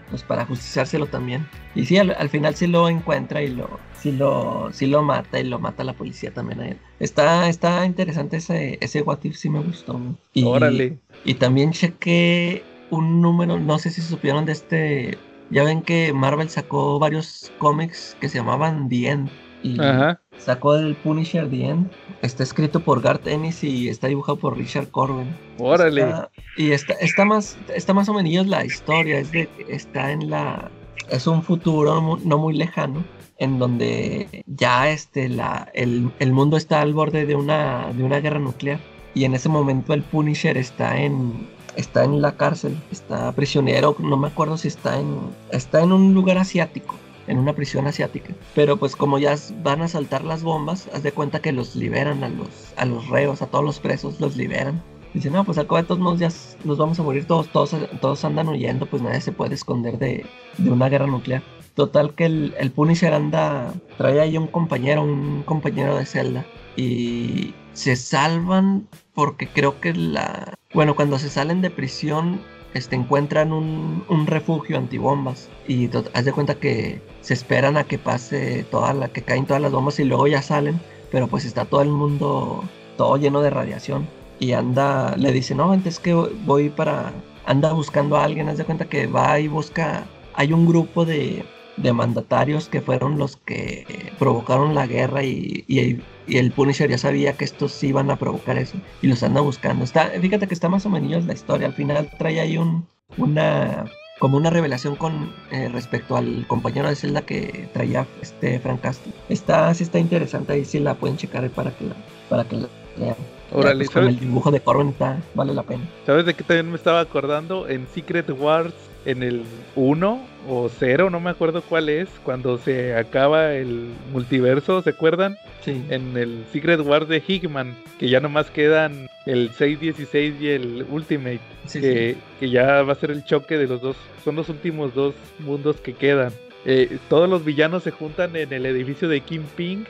pues 0.10 0.24
para 0.24 0.46
justiciárselo 0.46 1.06
también. 1.06 1.48
Y 1.76 1.86
sí, 1.86 1.98
al, 1.98 2.16
al, 2.18 2.30
final 2.30 2.56
sí 2.56 2.68
lo 2.68 2.90
encuentra 2.90 3.42
y 3.42 3.50
lo, 3.50 3.80
sí 4.00 4.12
lo, 4.12 4.70
sí 4.74 4.88
lo 4.88 5.04
mata 5.04 5.40
y 5.40 5.44
lo 5.44 5.60
mata 5.60 5.84
la 5.84 5.94
policía 5.94 6.32
también 6.34 6.62
a 6.62 6.68
él. 6.70 6.78
Está, 7.00 7.50
está 7.50 7.86
interesante 7.86 8.38
ese, 8.38 8.78
ese 8.82 9.02
What 9.02 9.20
If, 9.24 9.36
sí 9.36 9.50
me 9.50 9.60
gustó. 9.60 10.00
Y, 10.34 10.44
Órale. 10.44 10.98
Y 11.24 11.36
también 11.36 11.72
chequé 11.72 12.64
un 12.92 13.22
número, 13.22 13.60
no 13.60 13.80
sé 13.80 13.90
si 13.90 14.02
supieron 14.02 14.46
de 14.46 14.52
este 14.52 15.18
ya 15.50 15.64
ven 15.66 15.82
que 15.82 16.14
Marvel 16.14 16.50
sacó 16.50 16.98
varios 16.98 17.52
cómics 17.58 18.16
que 18.22 18.30
se 18.30 18.38
llamaban 18.38 18.88
The 18.88 19.10
End. 19.10 19.30
Y 19.64 19.80
Ajá. 19.80 20.20
sacó 20.38 20.76
el 20.76 20.96
Punisher 20.96 21.50
The 21.50 21.66
End. 21.66 21.92
Está 22.22 22.42
escrito 22.44 22.80
por 22.80 23.02
Garth 23.02 23.28
Ennis 23.28 23.64
y 23.64 23.90
está 23.90 24.08
dibujado 24.08 24.38
por 24.38 24.58
Richard 24.58 24.88
Corben. 24.90 25.36
Órale. 25.60 26.02
Está- 26.04 26.30
y 26.58 26.72
está, 26.72 26.94
está 26.94 27.26
más, 27.26 27.58
está 27.76 27.94
más 27.94 28.08
o 28.10 28.14
menos 28.14 28.48
la 28.48 28.66
historia. 28.66 29.20
Es 29.20 29.32
de, 29.32 29.50
está 29.68 30.12
en 30.14 30.30
la. 30.30 30.72
Es 31.10 31.28
un 31.28 31.44
futuro 31.44 32.18
no 32.24 32.38
muy 32.38 32.54
lejano. 32.56 33.04
En 33.38 33.60
donde 33.60 34.44
ya 34.48 34.90
este, 34.90 35.28
la, 35.28 35.70
el, 35.74 36.12
el 36.20 36.32
mundo 36.32 36.58
está 36.58 36.80
al 36.82 36.94
borde 36.94 37.26
de 37.26 37.36
una, 37.36 37.92
de 37.94 38.04
una 38.04 38.20
guerra 38.20 38.40
nuclear. 38.40 38.80
Y 39.14 39.26
en 39.26 39.34
ese 39.36 39.50
momento 39.50 39.94
el 39.94 40.04
Punisher 40.04 40.58
está 40.58 40.98
en, 41.02 41.48
está 41.76 42.04
en 42.04 42.22
la 42.22 42.36
cárcel, 42.36 42.78
está 42.92 43.32
prisionero, 43.32 43.96
no 44.00 44.18
me 44.18 44.28
acuerdo 44.28 44.58
si 44.58 44.68
está 44.68 45.00
en, 45.00 45.18
está 45.52 45.82
en 45.82 45.92
un 45.92 46.14
lugar 46.14 46.38
asiático, 46.38 46.96
en 47.28 47.38
una 47.38 47.54
prisión 47.54 47.88
asiática. 47.88 48.34
Pero 48.56 48.78
pues 48.78 48.96
como 48.96 49.20
ya 49.20 49.36
van 49.64 49.82
a 49.82 49.88
saltar 49.88 50.24
las 50.24 50.44
bombas, 50.44 50.90
haz 50.94 51.04
de 51.04 51.12
cuenta 51.12 51.42
que 51.42 51.52
los 51.52 51.76
liberan 51.76 52.24
a 52.24 52.30
los, 52.30 52.50
a 52.78 52.86
los 52.86 53.08
reos, 53.10 53.42
a 53.42 53.48
todos 53.48 53.64
los 53.64 53.80
presos, 53.80 54.20
los 54.20 54.36
liberan. 54.36 54.82
Dicen, 55.14 55.34
no, 55.34 55.44
pues 55.44 55.58
al 55.58 55.68
cabo 55.68 55.78
de 55.78 55.84
todos 55.84 56.00
modos 56.00 56.20
ya 56.20 56.30
nos 56.64 56.78
vamos 56.78 56.98
a 57.00 57.04
morir 57.04 57.26
todos, 57.26 57.50
todos, 57.50 57.76
todos 58.00 58.24
andan 58.24 58.48
huyendo, 58.48 58.86
pues 58.86 59.02
nadie 59.02 59.20
se 59.20 59.34
puede 59.34 59.56
esconder 59.56 59.98
de, 59.98 60.26
de 60.58 60.72
una 60.72 60.88
guerra 60.88 61.08
nuclear. 61.08 61.44
Total 61.76 62.14
que 62.14 62.26
el, 62.26 62.56
el 62.58 62.72
Punisher 62.72 63.14
anda, 63.14 63.74
trae 63.98 64.20
ahí 64.20 64.38
un 64.38 64.48
compañero, 64.48 65.04
un 65.04 65.44
compañero 65.44 65.98
de 65.98 66.06
celda. 66.06 66.46
Y 66.78 67.54
se 67.74 67.96
salvan 67.96 68.88
porque 69.14 69.48
creo 69.48 69.80
que 69.80 69.94
la... 69.94 70.54
Bueno, 70.74 70.96
cuando 70.96 71.20
se 71.20 71.30
salen 71.30 71.62
de 71.62 71.70
prisión, 71.70 72.42
este, 72.74 72.96
encuentran 72.96 73.52
un, 73.52 74.04
un 74.10 74.28
refugio 74.28 74.78
antibombas. 74.78 75.50
Y 75.68 75.90
haz 76.14 76.26
de 76.26 76.34
cuenta 76.34 76.56
que 76.56 77.02
se 77.22 77.34
esperan 77.34 77.78
a 77.78 77.84
que 77.84 77.98
pase 77.98 78.64
toda 78.72 78.94
la... 78.94 79.10
que 79.10 79.22
caen 79.22 79.46
todas 79.46 79.62
las 79.62 79.72
bombas 79.72 80.00
y 80.00 80.06
luego 80.06 80.28
ya 80.28 80.42
salen. 80.42 80.80
Pero 81.12 81.28
pues 81.28 81.46
está 81.46 81.66
todo 81.66 81.82
el 81.82 81.90
mundo, 81.90 82.64
todo 82.98 83.18
lleno 83.18 83.42
de 83.42 83.50
radiación. 83.50 84.08
Y 84.40 84.54
anda, 84.54 85.16
le 85.18 85.32
dice, 85.32 85.56
no, 85.56 85.72
antes 85.72 86.00
que 86.00 86.14
voy 86.14 86.70
para... 86.70 87.14
Anda 87.46 87.74
buscando 87.74 88.18
a 88.18 88.24
alguien, 88.24 88.50
haz 88.50 88.58
de 88.58 88.66
cuenta 88.66 88.86
que 88.86 89.08
va 89.08 89.40
y 89.40 89.48
busca... 89.48 90.06
Hay 90.34 90.54
un 90.54 90.66
grupo 90.66 91.04
de, 91.04 91.44
de 91.78 91.94
mandatarios 91.94 92.70
que 92.70 92.82
fueron 92.82 93.18
los 93.18 93.38
que 93.38 94.12
provocaron 94.20 94.76
la 94.76 94.88
guerra 94.88 95.24
y, 95.24 95.64
y- 95.68 96.02
y 96.28 96.38
el 96.38 96.52
Punisher 96.52 96.90
ya 96.90 96.98
sabía 96.98 97.34
que 97.34 97.46
estos 97.46 97.82
iban 97.84 98.12
a 98.12 98.18
provocar 98.18 98.58
eso 98.58 98.78
y 99.02 99.08
los 99.08 99.24
anda 99.24 99.42
buscando. 99.42 99.84
Está, 99.84 100.06
fíjate 100.22 100.48
que 100.48 100.54
está 100.54 100.70
más 100.70 100.86
o 100.86 100.90
menos 100.90 101.26
la 101.26 101.34
historia. 101.34 101.68
Al 101.68 101.74
final 101.74 102.10
trae 102.18 102.40
ahí 102.40 102.58
un, 102.58 102.86
una 103.18 103.86
como 104.20 104.38
una 104.38 104.52
revelación 104.52 104.96
con 104.96 105.34
eh, 105.52 105.68
respecto 105.74 106.16
al 106.16 106.46
compañero 106.48 106.88
de 106.88 106.96
celda 106.96 107.24
que 107.24 107.68
traía 107.74 108.06
este 108.22 108.60
Frank 108.60 108.82
Castle. 108.82 109.12
Está, 109.30 109.74
sí 109.74 109.84
está 109.84 109.98
interesante, 109.98 110.54
ahí 110.54 110.64
sí 110.64 110.80
la 110.80 110.94
pueden 110.94 111.18
checar 111.18 111.50
para 111.50 111.72
que 111.72 111.86
la, 111.86 111.96
para 112.30 112.44
que 112.44 112.58
la 112.58 112.68
lean. 112.98 113.16
Pues, 113.52 113.90
con 113.90 114.08
el 114.08 114.20
dibujo 114.20 114.52
de 114.52 114.60
Corbin 114.62 114.90
está, 114.90 115.18
vale 115.34 115.54
la 115.56 115.64
pena. 115.64 115.84
¿Sabes 116.06 116.26
de 116.26 116.36
qué 116.36 116.44
también 116.44 116.70
me 116.70 116.78
estaba 116.78 117.00
acordando? 117.02 117.68
En 117.68 117.88
Secret 117.88 118.30
Wars, 118.30 118.74
en 119.06 119.24
el 119.24 119.44
1 119.76 120.28
o 120.48 120.70
0, 120.70 121.10
no 121.10 121.20
me 121.20 121.30
acuerdo 121.30 121.62
cuál 121.62 121.90
es, 121.90 122.10
cuando 122.24 122.58
se 122.58 122.96
acaba 122.96 123.54
el 123.54 123.90
multiverso, 124.12 124.82
¿se 124.82 124.92
acuerdan? 124.92 125.38
Sí. 125.64 125.84
En 125.90 126.18
el 126.18 126.44
Secret 126.52 126.80
Wars 126.82 127.08
de 127.08 127.24
Hickman, 127.26 127.76
que 128.00 128.10
ya 128.10 128.20
nomás 128.20 128.50
quedan 128.50 129.08
el 129.26 129.52
616 129.52 130.36
y 130.42 130.48
el 130.50 130.86
Ultimate, 130.90 131.40
Sí, 131.68 131.80
que, 131.80 132.16
que 132.40 132.50
ya 132.50 132.82
va 132.82 132.94
a 132.94 132.96
ser 132.96 133.12
el 133.12 133.24
choque 133.24 133.58
de 133.58 133.68
los 133.68 133.82
dos, 133.82 133.96
son 134.24 134.36
los 134.36 134.50
últimos 134.50 134.94
dos 134.94 135.14
mundos 135.40 135.78
que 135.78 135.94
quedan. 135.94 136.32
Eh, 136.66 136.98
todos 137.10 137.28
los 137.28 137.44
villanos 137.44 137.84
se 137.84 137.92
juntan 137.92 138.36
en 138.36 138.54
el 138.54 138.66
edificio 138.68 139.08
de 139.08 139.22
Kingpin 139.22 139.88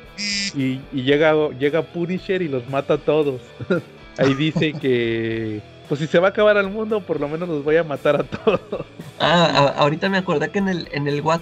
y, 0.55 0.79
y 0.93 1.03
llega, 1.03 1.33
llega 1.59 1.81
Punisher 1.81 2.41
y 2.41 2.47
los 2.47 2.69
mata 2.69 2.93
a 2.95 2.97
todos. 2.97 3.41
Ahí 4.17 4.33
dice 4.33 4.73
que, 4.73 5.61
pues 5.91 5.99
si 5.99 6.07
se 6.07 6.19
va 6.19 6.27
a 6.27 6.30
acabar 6.30 6.55
el 6.55 6.69
mundo, 6.69 7.01
por 7.01 7.19
lo 7.19 7.27
menos 7.27 7.49
los 7.49 7.65
voy 7.65 7.76
a 7.76 7.84
matar 7.84 8.15
a 8.15 8.23
todos. 8.23 8.85
Ah, 9.19 9.73
ahorita 9.76 10.07
me 10.07 10.19
acordé 10.19 10.49
que 10.49 10.59
en 10.59 10.69
el, 10.69 10.88
en 10.93 11.05
el 11.05 11.19
What 11.19 11.41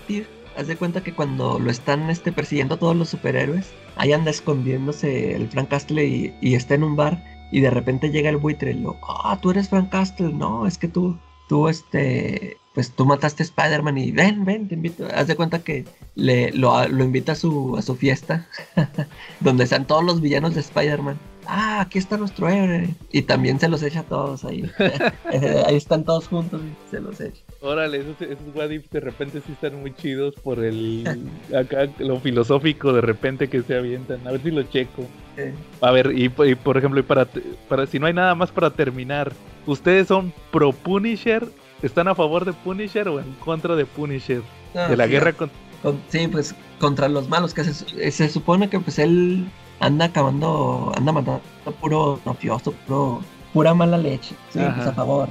haz 0.57 0.65
de 0.65 0.75
cuenta 0.75 1.03
que 1.03 1.13
cuando 1.13 1.59
lo 1.59 1.69
están 1.69 2.09
este, 2.09 2.31
persiguiendo 2.31 2.77
todos 2.77 2.95
los 2.95 3.09
superhéroes, 3.09 3.67
ahí 3.95 4.11
anda 4.11 4.31
escondiéndose 4.31 5.35
el 5.35 5.49
Frank 5.49 5.69
Castle 5.69 6.03
y, 6.03 6.33
y 6.41 6.55
está 6.55 6.73
en 6.73 6.83
un 6.83 6.95
bar 6.95 7.23
y 7.51 7.61
de 7.61 7.69
repente 7.69 8.09
llega 8.09 8.31
el 8.31 8.37
buitre 8.37 8.71
y 8.71 8.79
lo, 8.79 8.97
ah, 9.07 9.37
tú 9.39 9.51
eres 9.51 9.69
Frank 9.69 9.91
Castle, 9.91 10.33
no, 10.33 10.65
es 10.65 10.79
que 10.79 10.87
tú, 10.87 11.15
tú 11.47 11.67
este, 11.67 12.57
pues 12.73 12.89
tú 12.89 13.05
mataste 13.05 13.43
a 13.43 13.45
Spider-Man 13.45 13.99
y 13.99 14.09
ven, 14.09 14.45
ven, 14.45 14.67
te 14.67 14.73
invito. 14.73 15.07
Haz 15.13 15.27
de 15.27 15.35
cuenta 15.35 15.59
que 15.59 15.85
le, 16.15 16.51
lo, 16.53 16.87
lo 16.87 17.03
invita 17.03 17.33
a 17.33 17.35
su, 17.35 17.75
a 17.77 17.83
su 17.83 17.95
fiesta, 17.95 18.47
donde 19.41 19.65
están 19.65 19.85
todos 19.85 20.03
los 20.03 20.21
villanos 20.21 20.55
de 20.55 20.61
Spider-Man. 20.61 21.19
Ah, 21.51 21.81
aquí 21.81 21.97
está 21.97 22.15
nuestro 22.17 22.47
héroe. 22.47 22.89
Y 23.11 23.23
también 23.23 23.59
se 23.59 23.67
los 23.67 23.81
echa 23.81 24.01
a 24.01 24.03
todos 24.03 24.45
ahí. 24.45 24.69
ahí 25.65 25.75
están 25.75 26.03
todos 26.03 26.27
juntos 26.27 26.61
y 26.63 26.91
se 26.91 27.01
los 27.01 27.19
echa. 27.19 27.41
Órale, 27.61 27.97
esos, 27.97 28.21
esos 28.21 28.55
what 28.55 28.69
if 28.69 28.89
de 28.91 28.99
repente 28.99 29.41
sí 29.45 29.51
están 29.53 29.79
muy 29.81 29.93
chidos 29.93 30.35
por 30.35 30.63
el 30.63 31.03
acá 31.57 31.89
lo 31.97 32.19
filosófico 32.19 32.93
de 32.93 33.01
repente 33.01 33.49
que 33.49 33.63
se 33.63 33.75
avientan. 33.75 34.25
A 34.27 34.31
ver 34.31 34.41
si 34.41 34.51
lo 34.51 34.63
checo. 34.63 35.05
A 35.81 35.91
ver, 35.91 36.11
y, 36.15 36.25
y 36.25 36.55
por 36.55 36.77
ejemplo, 36.77 36.99
y 36.99 37.03
para, 37.03 37.27
si 37.87 37.97
no 37.99 38.05
hay 38.05 38.13
nada 38.13 38.35
más 38.35 38.51
para 38.51 38.69
terminar, 38.69 39.31
¿ustedes 39.65 40.07
son 40.07 40.31
pro 40.51 40.71
Punisher? 40.71 41.47
¿Están 41.81 42.07
a 42.09 42.15
favor 42.15 42.45
de 42.45 42.53
Punisher 42.53 43.07
o 43.07 43.19
en 43.19 43.33
contra 43.43 43.75
de 43.75 43.85
Punisher? 43.85 44.41
Ah, 44.75 44.87
de 44.89 44.97
la 44.97 45.05
sí, 45.05 45.11
guerra 45.11 45.33
con... 45.33 45.49
con- 45.81 45.99
sí, 46.09 46.27
pues 46.27 46.53
contra 46.77 47.09
los 47.09 47.27
malos, 47.27 47.53
que 47.53 47.63
se, 47.63 47.85
eh, 48.05 48.11
se 48.11 48.29
supone 48.29 48.69
que 48.69 48.79
pues 48.79 48.99
él 48.99 49.45
anda 49.79 50.05
acabando, 50.05 50.91
anda 50.95 51.11
matando 51.11 51.41
puro 51.79 52.19
mafioso, 52.25 52.71
puro, 52.87 53.21
pura 53.53 53.73
mala 53.73 53.97
leche. 53.97 54.35
Sí, 54.51 54.59
Ajá. 54.59 54.75
pues 54.75 54.87
a 54.87 54.91
favor. 54.93 55.29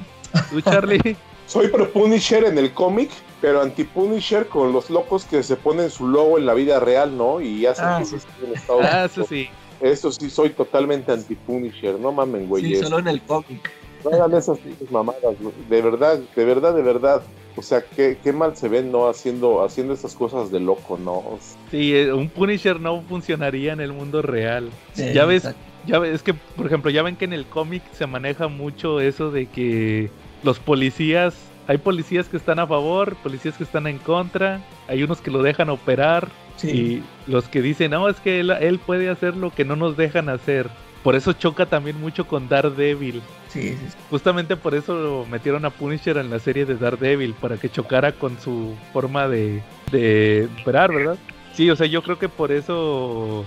¿Tú, 0.49 0.61
Charlie? 0.61 1.15
Soy 1.47 1.67
pro 1.69 1.89
Punisher 1.91 2.43
en 2.45 2.59
el 2.59 2.73
cómic, 2.73 3.09
pero 3.41 3.61
anti 3.61 3.83
Punisher 3.83 4.47
con 4.47 4.71
los 4.71 4.91
locos 4.91 5.25
que 5.25 5.41
se 5.41 5.55
ponen 5.55 5.89
su 5.89 6.07
logo 6.07 6.37
en 6.37 6.45
la 6.45 6.53
vida 6.53 6.79
real, 6.79 7.17
¿no? 7.17 7.41
Y 7.41 7.65
hacen 7.65 7.85
Ah, 7.85 7.97
que 7.99 8.05
sí. 8.05 8.17
en 8.45 8.53
Estados 8.53 8.83
ah, 8.85 8.89
Unidos. 8.91 9.11
eso 9.11 9.25
sí. 9.25 9.49
Eso 9.81 10.11
sí, 10.11 10.29
soy 10.29 10.49
totalmente 10.51 11.11
anti 11.11 11.35
Punisher, 11.35 11.99
no 11.99 12.11
mamen, 12.11 12.41
Sí, 12.41 12.47
güeyes. 12.47 12.81
solo 12.81 12.99
en 12.99 13.07
el 13.07 13.21
cómic. 13.23 13.71
No 14.03 14.11
hagan 14.11 14.33
esas 14.35 14.59
mamadas, 14.91 15.21
güey. 15.41 15.53
de 15.69 15.81
verdad, 15.81 16.19
de 16.35 16.45
verdad, 16.45 16.73
de 16.75 16.81
verdad. 16.83 17.21
O 17.55 17.61
sea, 17.61 17.81
qué, 17.81 18.17
qué 18.23 18.31
mal 18.31 18.55
se 18.55 18.69
ven, 18.69 18.91
¿no? 18.91 19.07
Haciendo, 19.09 19.63
haciendo 19.63 19.93
esas 19.93 20.15
cosas 20.15 20.51
de 20.51 20.59
loco, 20.59 20.97
¿no? 20.97 21.23
Sí, 21.71 21.93
eh, 21.95 22.13
un 22.13 22.29
Punisher 22.29 22.79
no 22.79 23.01
funcionaría 23.01 23.73
en 23.73 23.81
el 23.81 23.91
mundo 23.91 24.21
real. 24.21 24.69
Sí, 24.93 25.11
ya 25.13 25.25
ves, 25.25 25.43
exacto. 25.45 25.61
ya 25.87 25.99
ves 25.99 26.23
que, 26.23 26.33
por 26.33 26.65
ejemplo, 26.67 26.89
ya 26.91 27.03
ven 27.03 27.15
que 27.15 27.25
en 27.25 27.33
el 27.33 27.45
cómic 27.45 27.83
se 27.91 28.07
maneja 28.07 28.47
mucho 28.47 28.99
eso 29.01 29.31
de 29.31 29.47
que 29.47 30.09
los 30.43 30.59
policías, 30.59 31.35
hay 31.67 31.77
policías 31.79 32.29
que 32.29 32.37
están 32.37 32.59
a 32.59 32.67
favor, 32.67 33.15
policías 33.17 33.57
que 33.57 33.63
están 33.63 33.87
en 33.87 33.97
contra, 33.97 34.61
hay 34.87 35.03
unos 35.03 35.19
que 35.21 35.31
lo 35.31 35.41
dejan 35.43 35.69
operar 35.69 36.29
Sí. 36.55 37.03
y 37.27 37.31
los 37.31 37.47
que 37.47 37.61
dicen, 37.61 37.91
no, 37.91 38.09
es 38.09 38.17
que 38.19 38.41
él, 38.41 38.51
él 38.51 38.79
puede 38.79 39.09
hacer 39.09 39.37
lo 39.37 39.49
que 39.49 39.63
no 39.63 39.77
nos 39.77 39.95
dejan 39.95 40.27
hacer. 40.27 40.69
Por 41.03 41.15
eso 41.15 41.31
choca 41.31 41.65
también 41.67 41.99
mucho 42.01 42.27
con 42.27 42.49
Daredevil. 42.49 43.21
Sí, 43.49 43.69
sí. 43.69 43.77
Justamente 44.09 44.55
por 44.55 44.75
eso 44.75 45.25
metieron 45.29 45.65
a 45.65 45.69
Punisher 45.71 46.17
en 46.17 46.29
la 46.29 46.39
serie 46.39 46.65
de 46.65 46.75
Daredevil, 46.75 47.33
para 47.33 47.57
que 47.57 47.69
chocara 47.69 48.11
con 48.11 48.39
su 48.39 48.75
forma 48.93 49.27
de, 49.27 49.61
de 49.91 50.47
operar, 50.61 50.93
¿verdad? 50.93 51.17
Sí, 51.53 51.69
o 51.69 51.75
sea, 51.75 51.87
yo 51.87 52.01
creo 52.03 52.17
que 52.19 52.29
por 52.29 52.51
eso 52.51 53.45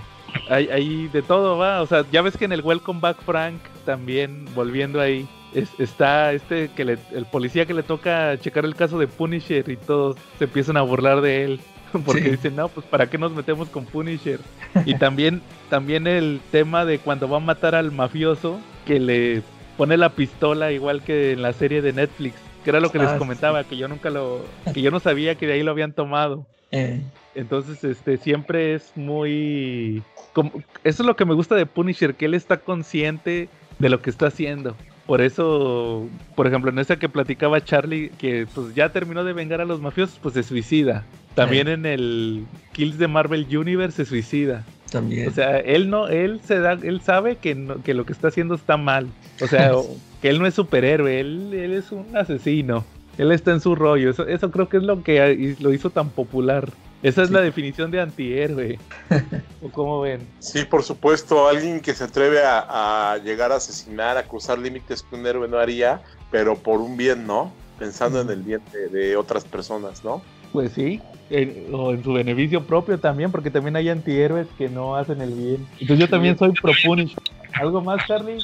hay, 0.49 0.67
hay 0.69 1.07
de 1.07 1.21
todo, 1.21 1.57
va. 1.57 1.81
O 1.81 1.87
sea, 1.87 2.03
ya 2.11 2.21
ves 2.21 2.37
que 2.37 2.45
en 2.45 2.51
el 2.51 2.61
Welcome 2.61 2.99
Back 2.99 3.21
Frank 3.25 3.55
también, 3.85 4.45
volviendo 4.53 4.99
ahí, 5.01 5.27
es- 5.53 5.79
está 5.79 6.33
este 6.33 6.69
que 6.75 6.83
le, 6.85 6.97
el 7.13 7.25
policía 7.25 7.65
que 7.65 7.73
le 7.73 7.83
toca 7.83 8.37
checar 8.39 8.65
el 8.65 8.75
caso 8.75 8.99
de 8.99 9.07
Punisher 9.07 9.69
y 9.69 9.77
todos 9.77 10.17
se 10.37 10.43
empiezan 10.45 10.77
a 10.77 10.81
burlar 10.81 11.21
de 11.21 11.45
él. 11.45 11.61
Porque 12.05 12.23
Sí. 12.23 12.29
dicen, 12.31 12.55
no, 12.55 12.67
pues 12.69 12.85
¿para 12.87 13.07
qué 13.09 13.17
nos 13.19 13.31
metemos 13.33 13.69
con 13.69 13.85
Punisher? 13.85 14.39
Y 14.85 14.95
también, 14.95 15.41
también 15.69 16.07
el 16.07 16.41
tema 16.51 16.85
de 16.85 16.97
cuando 16.99 17.29
va 17.29 17.37
a 17.37 17.39
matar 17.39 17.75
al 17.75 17.91
mafioso, 17.91 18.59
que 18.85 18.99
le 18.99 19.43
pone 19.77 19.97
la 19.97 20.09
pistola 20.09 20.71
igual 20.71 21.01
que 21.03 21.31
en 21.33 21.41
la 21.41 21.53
serie 21.53 21.81
de 21.81 21.93
Netflix, 21.93 22.35
que 22.63 22.69
era 22.69 22.79
lo 22.79 22.91
que 22.91 22.99
les 22.99 23.09
Ah, 23.09 23.17
comentaba, 23.17 23.63
que 23.63 23.77
yo 23.77 23.87
nunca 23.87 24.09
lo, 24.09 24.45
que 24.73 24.81
yo 24.81 24.91
no 24.91 24.99
sabía 24.99 25.35
que 25.35 25.47
de 25.47 25.53
ahí 25.53 25.63
lo 25.63 25.71
habían 25.71 25.93
tomado. 25.93 26.45
Eh, 26.71 27.01
Entonces, 27.35 27.83
este, 27.83 28.17
siempre 28.17 28.73
es 28.73 28.91
muy... 28.95 30.01
como- 30.33 30.51
eso 30.83 31.03
es 31.03 31.05
lo 31.07 31.15
que 31.15 31.25
me 31.25 31.33
gusta 31.35 31.53
de 31.55 31.65
Punisher, 31.67 32.15
que 32.15 32.25
él 32.25 32.33
está 32.33 32.57
consciente 32.57 33.47
de 33.79 33.89
lo 33.89 34.01
que 34.01 34.09
está 34.09 34.27
haciendo. 34.27 34.75
Por 35.05 35.21
eso, 35.21 36.07
por 36.35 36.47
ejemplo, 36.47 36.71
en 36.71 36.79
esa 36.79 36.97
que 36.97 37.09
platicaba 37.09 37.63
Charlie, 37.63 38.09
que 38.17 38.47
pues 38.55 38.73
ya 38.73 38.89
terminó 38.89 39.23
de 39.23 39.33
vengar 39.33 39.61
a 39.61 39.65
los 39.65 39.81
mafiosos, 39.81 40.17
pues 40.21 40.33
se 40.33 40.41
suicida. 40.43 41.05
También 41.35 41.67
en 41.67 41.85
el 41.85 42.45
Kills 42.71 42.97
de 42.97 43.07
Marvel 43.07 43.45
Universe 43.55 43.97
se 43.97 44.05
suicida. 44.09 44.63
También. 44.93 45.27
O 45.27 45.31
sea, 45.31 45.57
él 45.59 45.89
no, 45.89 46.07
él 46.07 46.39
se 46.45 46.59
da, 46.59 46.71
él 46.73 47.01
sabe 47.01 47.35
que, 47.35 47.53
no- 47.55 47.83
que 47.83 47.93
lo 47.93 48.05
que 48.05 48.13
está 48.13 48.29
haciendo 48.29 48.55
está 48.55 48.77
mal. 48.77 49.07
O 49.41 49.47
sea, 49.47 49.75
o- 49.77 49.97
que 50.21 50.29
él 50.29 50.39
no 50.39 50.47
es 50.47 50.53
superhéroe, 50.53 51.19
él, 51.19 51.53
él 51.53 51.73
es 51.73 51.91
un 51.91 52.15
asesino. 52.15 52.85
Él 53.17 53.31
está 53.33 53.51
en 53.51 53.59
su 53.59 53.75
rollo. 53.75 54.09
Eso, 54.09 54.25
eso 54.27 54.49
creo 54.51 54.69
que 54.69 54.77
es 54.77 54.83
lo 54.83 55.03
que 55.03 55.55
lo 55.59 55.73
hizo 55.73 55.89
tan 55.89 56.09
popular. 56.09 56.69
Esa 57.03 57.21
es 57.23 57.31
la 57.31 57.41
definición 57.41 57.91
de 57.91 57.99
antihéroe. 57.99 58.79
¿O 59.61 59.69
cómo 59.69 59.99
ven? 60.01 60.21
Sí, 60.39 60.63
por 60.63 60.83
supuesto, 60.83 61.47
alguien 61.49 61.81
que 61.81 61.93
se 61.93 62.05
atreve 62.05 62.41
a, 62.43 63.11
a 63.11 63.17
llegar 63.17 63.51
a 63.51 63.55
asesinar, 63.57 64.17
a 64.17 64.23
cruzar 64.23 64.57
límites 64.57 65.03
que 65.03 65.15
un 65.15 65.27
héroe 65.27 65.47
no 65.49 65.57
haría, 65.59 66.01
pero 66.31 66.55
por 66.55 66.79
un 66.79 66.95
bien, 66.95 67.27
¿no? 67.27 67.51
Pensando 67.77 68.21
en 68.21 68.29
el 68.29 68.41
bien 68.43 68.61
de, 68.71 68.87
de 68.87 69.17
otras 69.17 69.43
personas, 69.43 70.03
¿no? 70.05 70.21
Pues 70.53 70.71
sí. 70.71 71.01
en- 71.29 71.73
o 71.73 71.91
en 71.93 72.03
su 72.03 72.13
beneficio 72.13 72.61
propio 72.63 72.99
también, 72.99 73.31
porque 73.31 73.49
también 73.49 73.75
hay 73.75 73.89
antihéroes 73.89 74.45
que 74.57 74.69
no 74.69 74.95
hacen 74.95 75.19
el 75.19 75.31
bien. 75.33 75.65
Entonces 75.79 75.99
yo 75.99 76.07
también 76.07 76.37
soy 76.37 76.51
pro 76.51 76.71
Punisher. 76.85 77.17
¿Algo 77.59 77.81
más, 77.81 78.05
Charlie? 78.07 78.37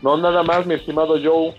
No, 0.00 0.16
nada 0.16 0.42
más, 0.42 0.64
mi 0.66 0.74
estimado 0.74 1.16
Joe. 1.22 1.52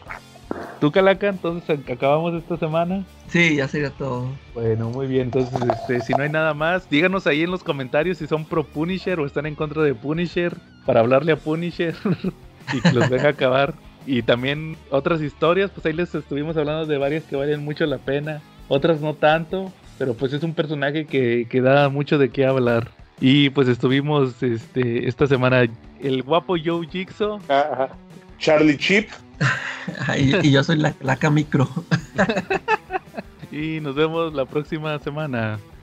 ¿Tú, 0.79 0.91
Calaca? 0.91 1.27
Entonces 1.27 1.79
acabamos 1.87 2.33
esta 2.33 2.57
semana. 2.57 3.03
Sí, 3.27 3.57
ya 3.57 3.67
sería 3.67 3.91
todo. 3.91 4.29
Bueno, 4.55 4.89
muy 4.89 5.05
bien. 5.05 5.23
Entonces, 5.23 5.59
este, 5.69 6.01
si 6.01 6.13
no 6.13 6.23
hay 6.23 6.29
nada 6.29 6.53
más, 6.55 6.89
díganos 6.89 7.27
ahí 7.27 7.43
en 7.43 7.51
los 7.51 7.63
comentarios 7.63 8.17
si 8.17 8.25
son 8.25 8.45
pro 8.45 8.63
Punisher 8.63 9.19
o 9.19 9.25
están 9.25 9.45
en 9.45 9.53
contra 9.55 9.83
de 9.83 9.93
Punisher 9.93 10.55
para 10.85 11.01
hablarle 11.01 11.33
a 11.33 11.35
Punisher 11.37 11.93
y 12.73 12.81
que 12.81 12.93
los 12.93 13.09
venga 13.09 13.27
a 13.27 13.31
acabar. 13.31 13.73
Y 14.07 14.21
también 14.23 14.75
otras 14.89 15.21
historias, 15.21 15.69
pues 15.69 15.85
ahí 15.85 15.93
les 15.93 16.15
estuvimos 16.15 16.55
hablando 16.57 16.85
de 16.85 16.97
varias 16.97 17.23
que 17.25 17.35
valen 17.35 17.63
mucho 17.65 17.85
la 17.85 17.97
pena, 17.97 18.41
otras 18.67 19.01
no 19.01 19.13
tanto, 19.13 19.71
pero 19.97 20.13
pues 20.13 20.33
es 20.33 20.43
un 20.43 20.53
personaje 20.53 21.05
que, 21.05 21.47
que 21.49 21.61
da 21.61 21.89
mucho 21.89 22.17
de 22.17 22.29
qué 22.29 22.45
hablar. 22.45 22.91
Y 23.19 23.49
pues 23.49 23.67
estuvimos 23.67 24.41
este, 24.43 25.07
esta 25.07 25.25
semana 25.25 25.65
el 26.01 26.23
guapo 26.23 26.55
Joe 26.63 26.87
Jigsaw, 26.87 27.39
Ajá. 27.47 27.89
Charlie 28.37 28.77
Chip. 28.77 29.09
Ay, 30.07 30.35
y 30.43 30.51
yo 30.51 30.63
soy 30.63 30.77
la 30.77 30.91
placa 30.91 31.29
micro. 31.29 31.67
y 33.51 33.79
nos 33.79 33.95
vemos 33.95 34.33
la 34.33 34.45
próxima 34.45 34.99
semana. 34.99 35.59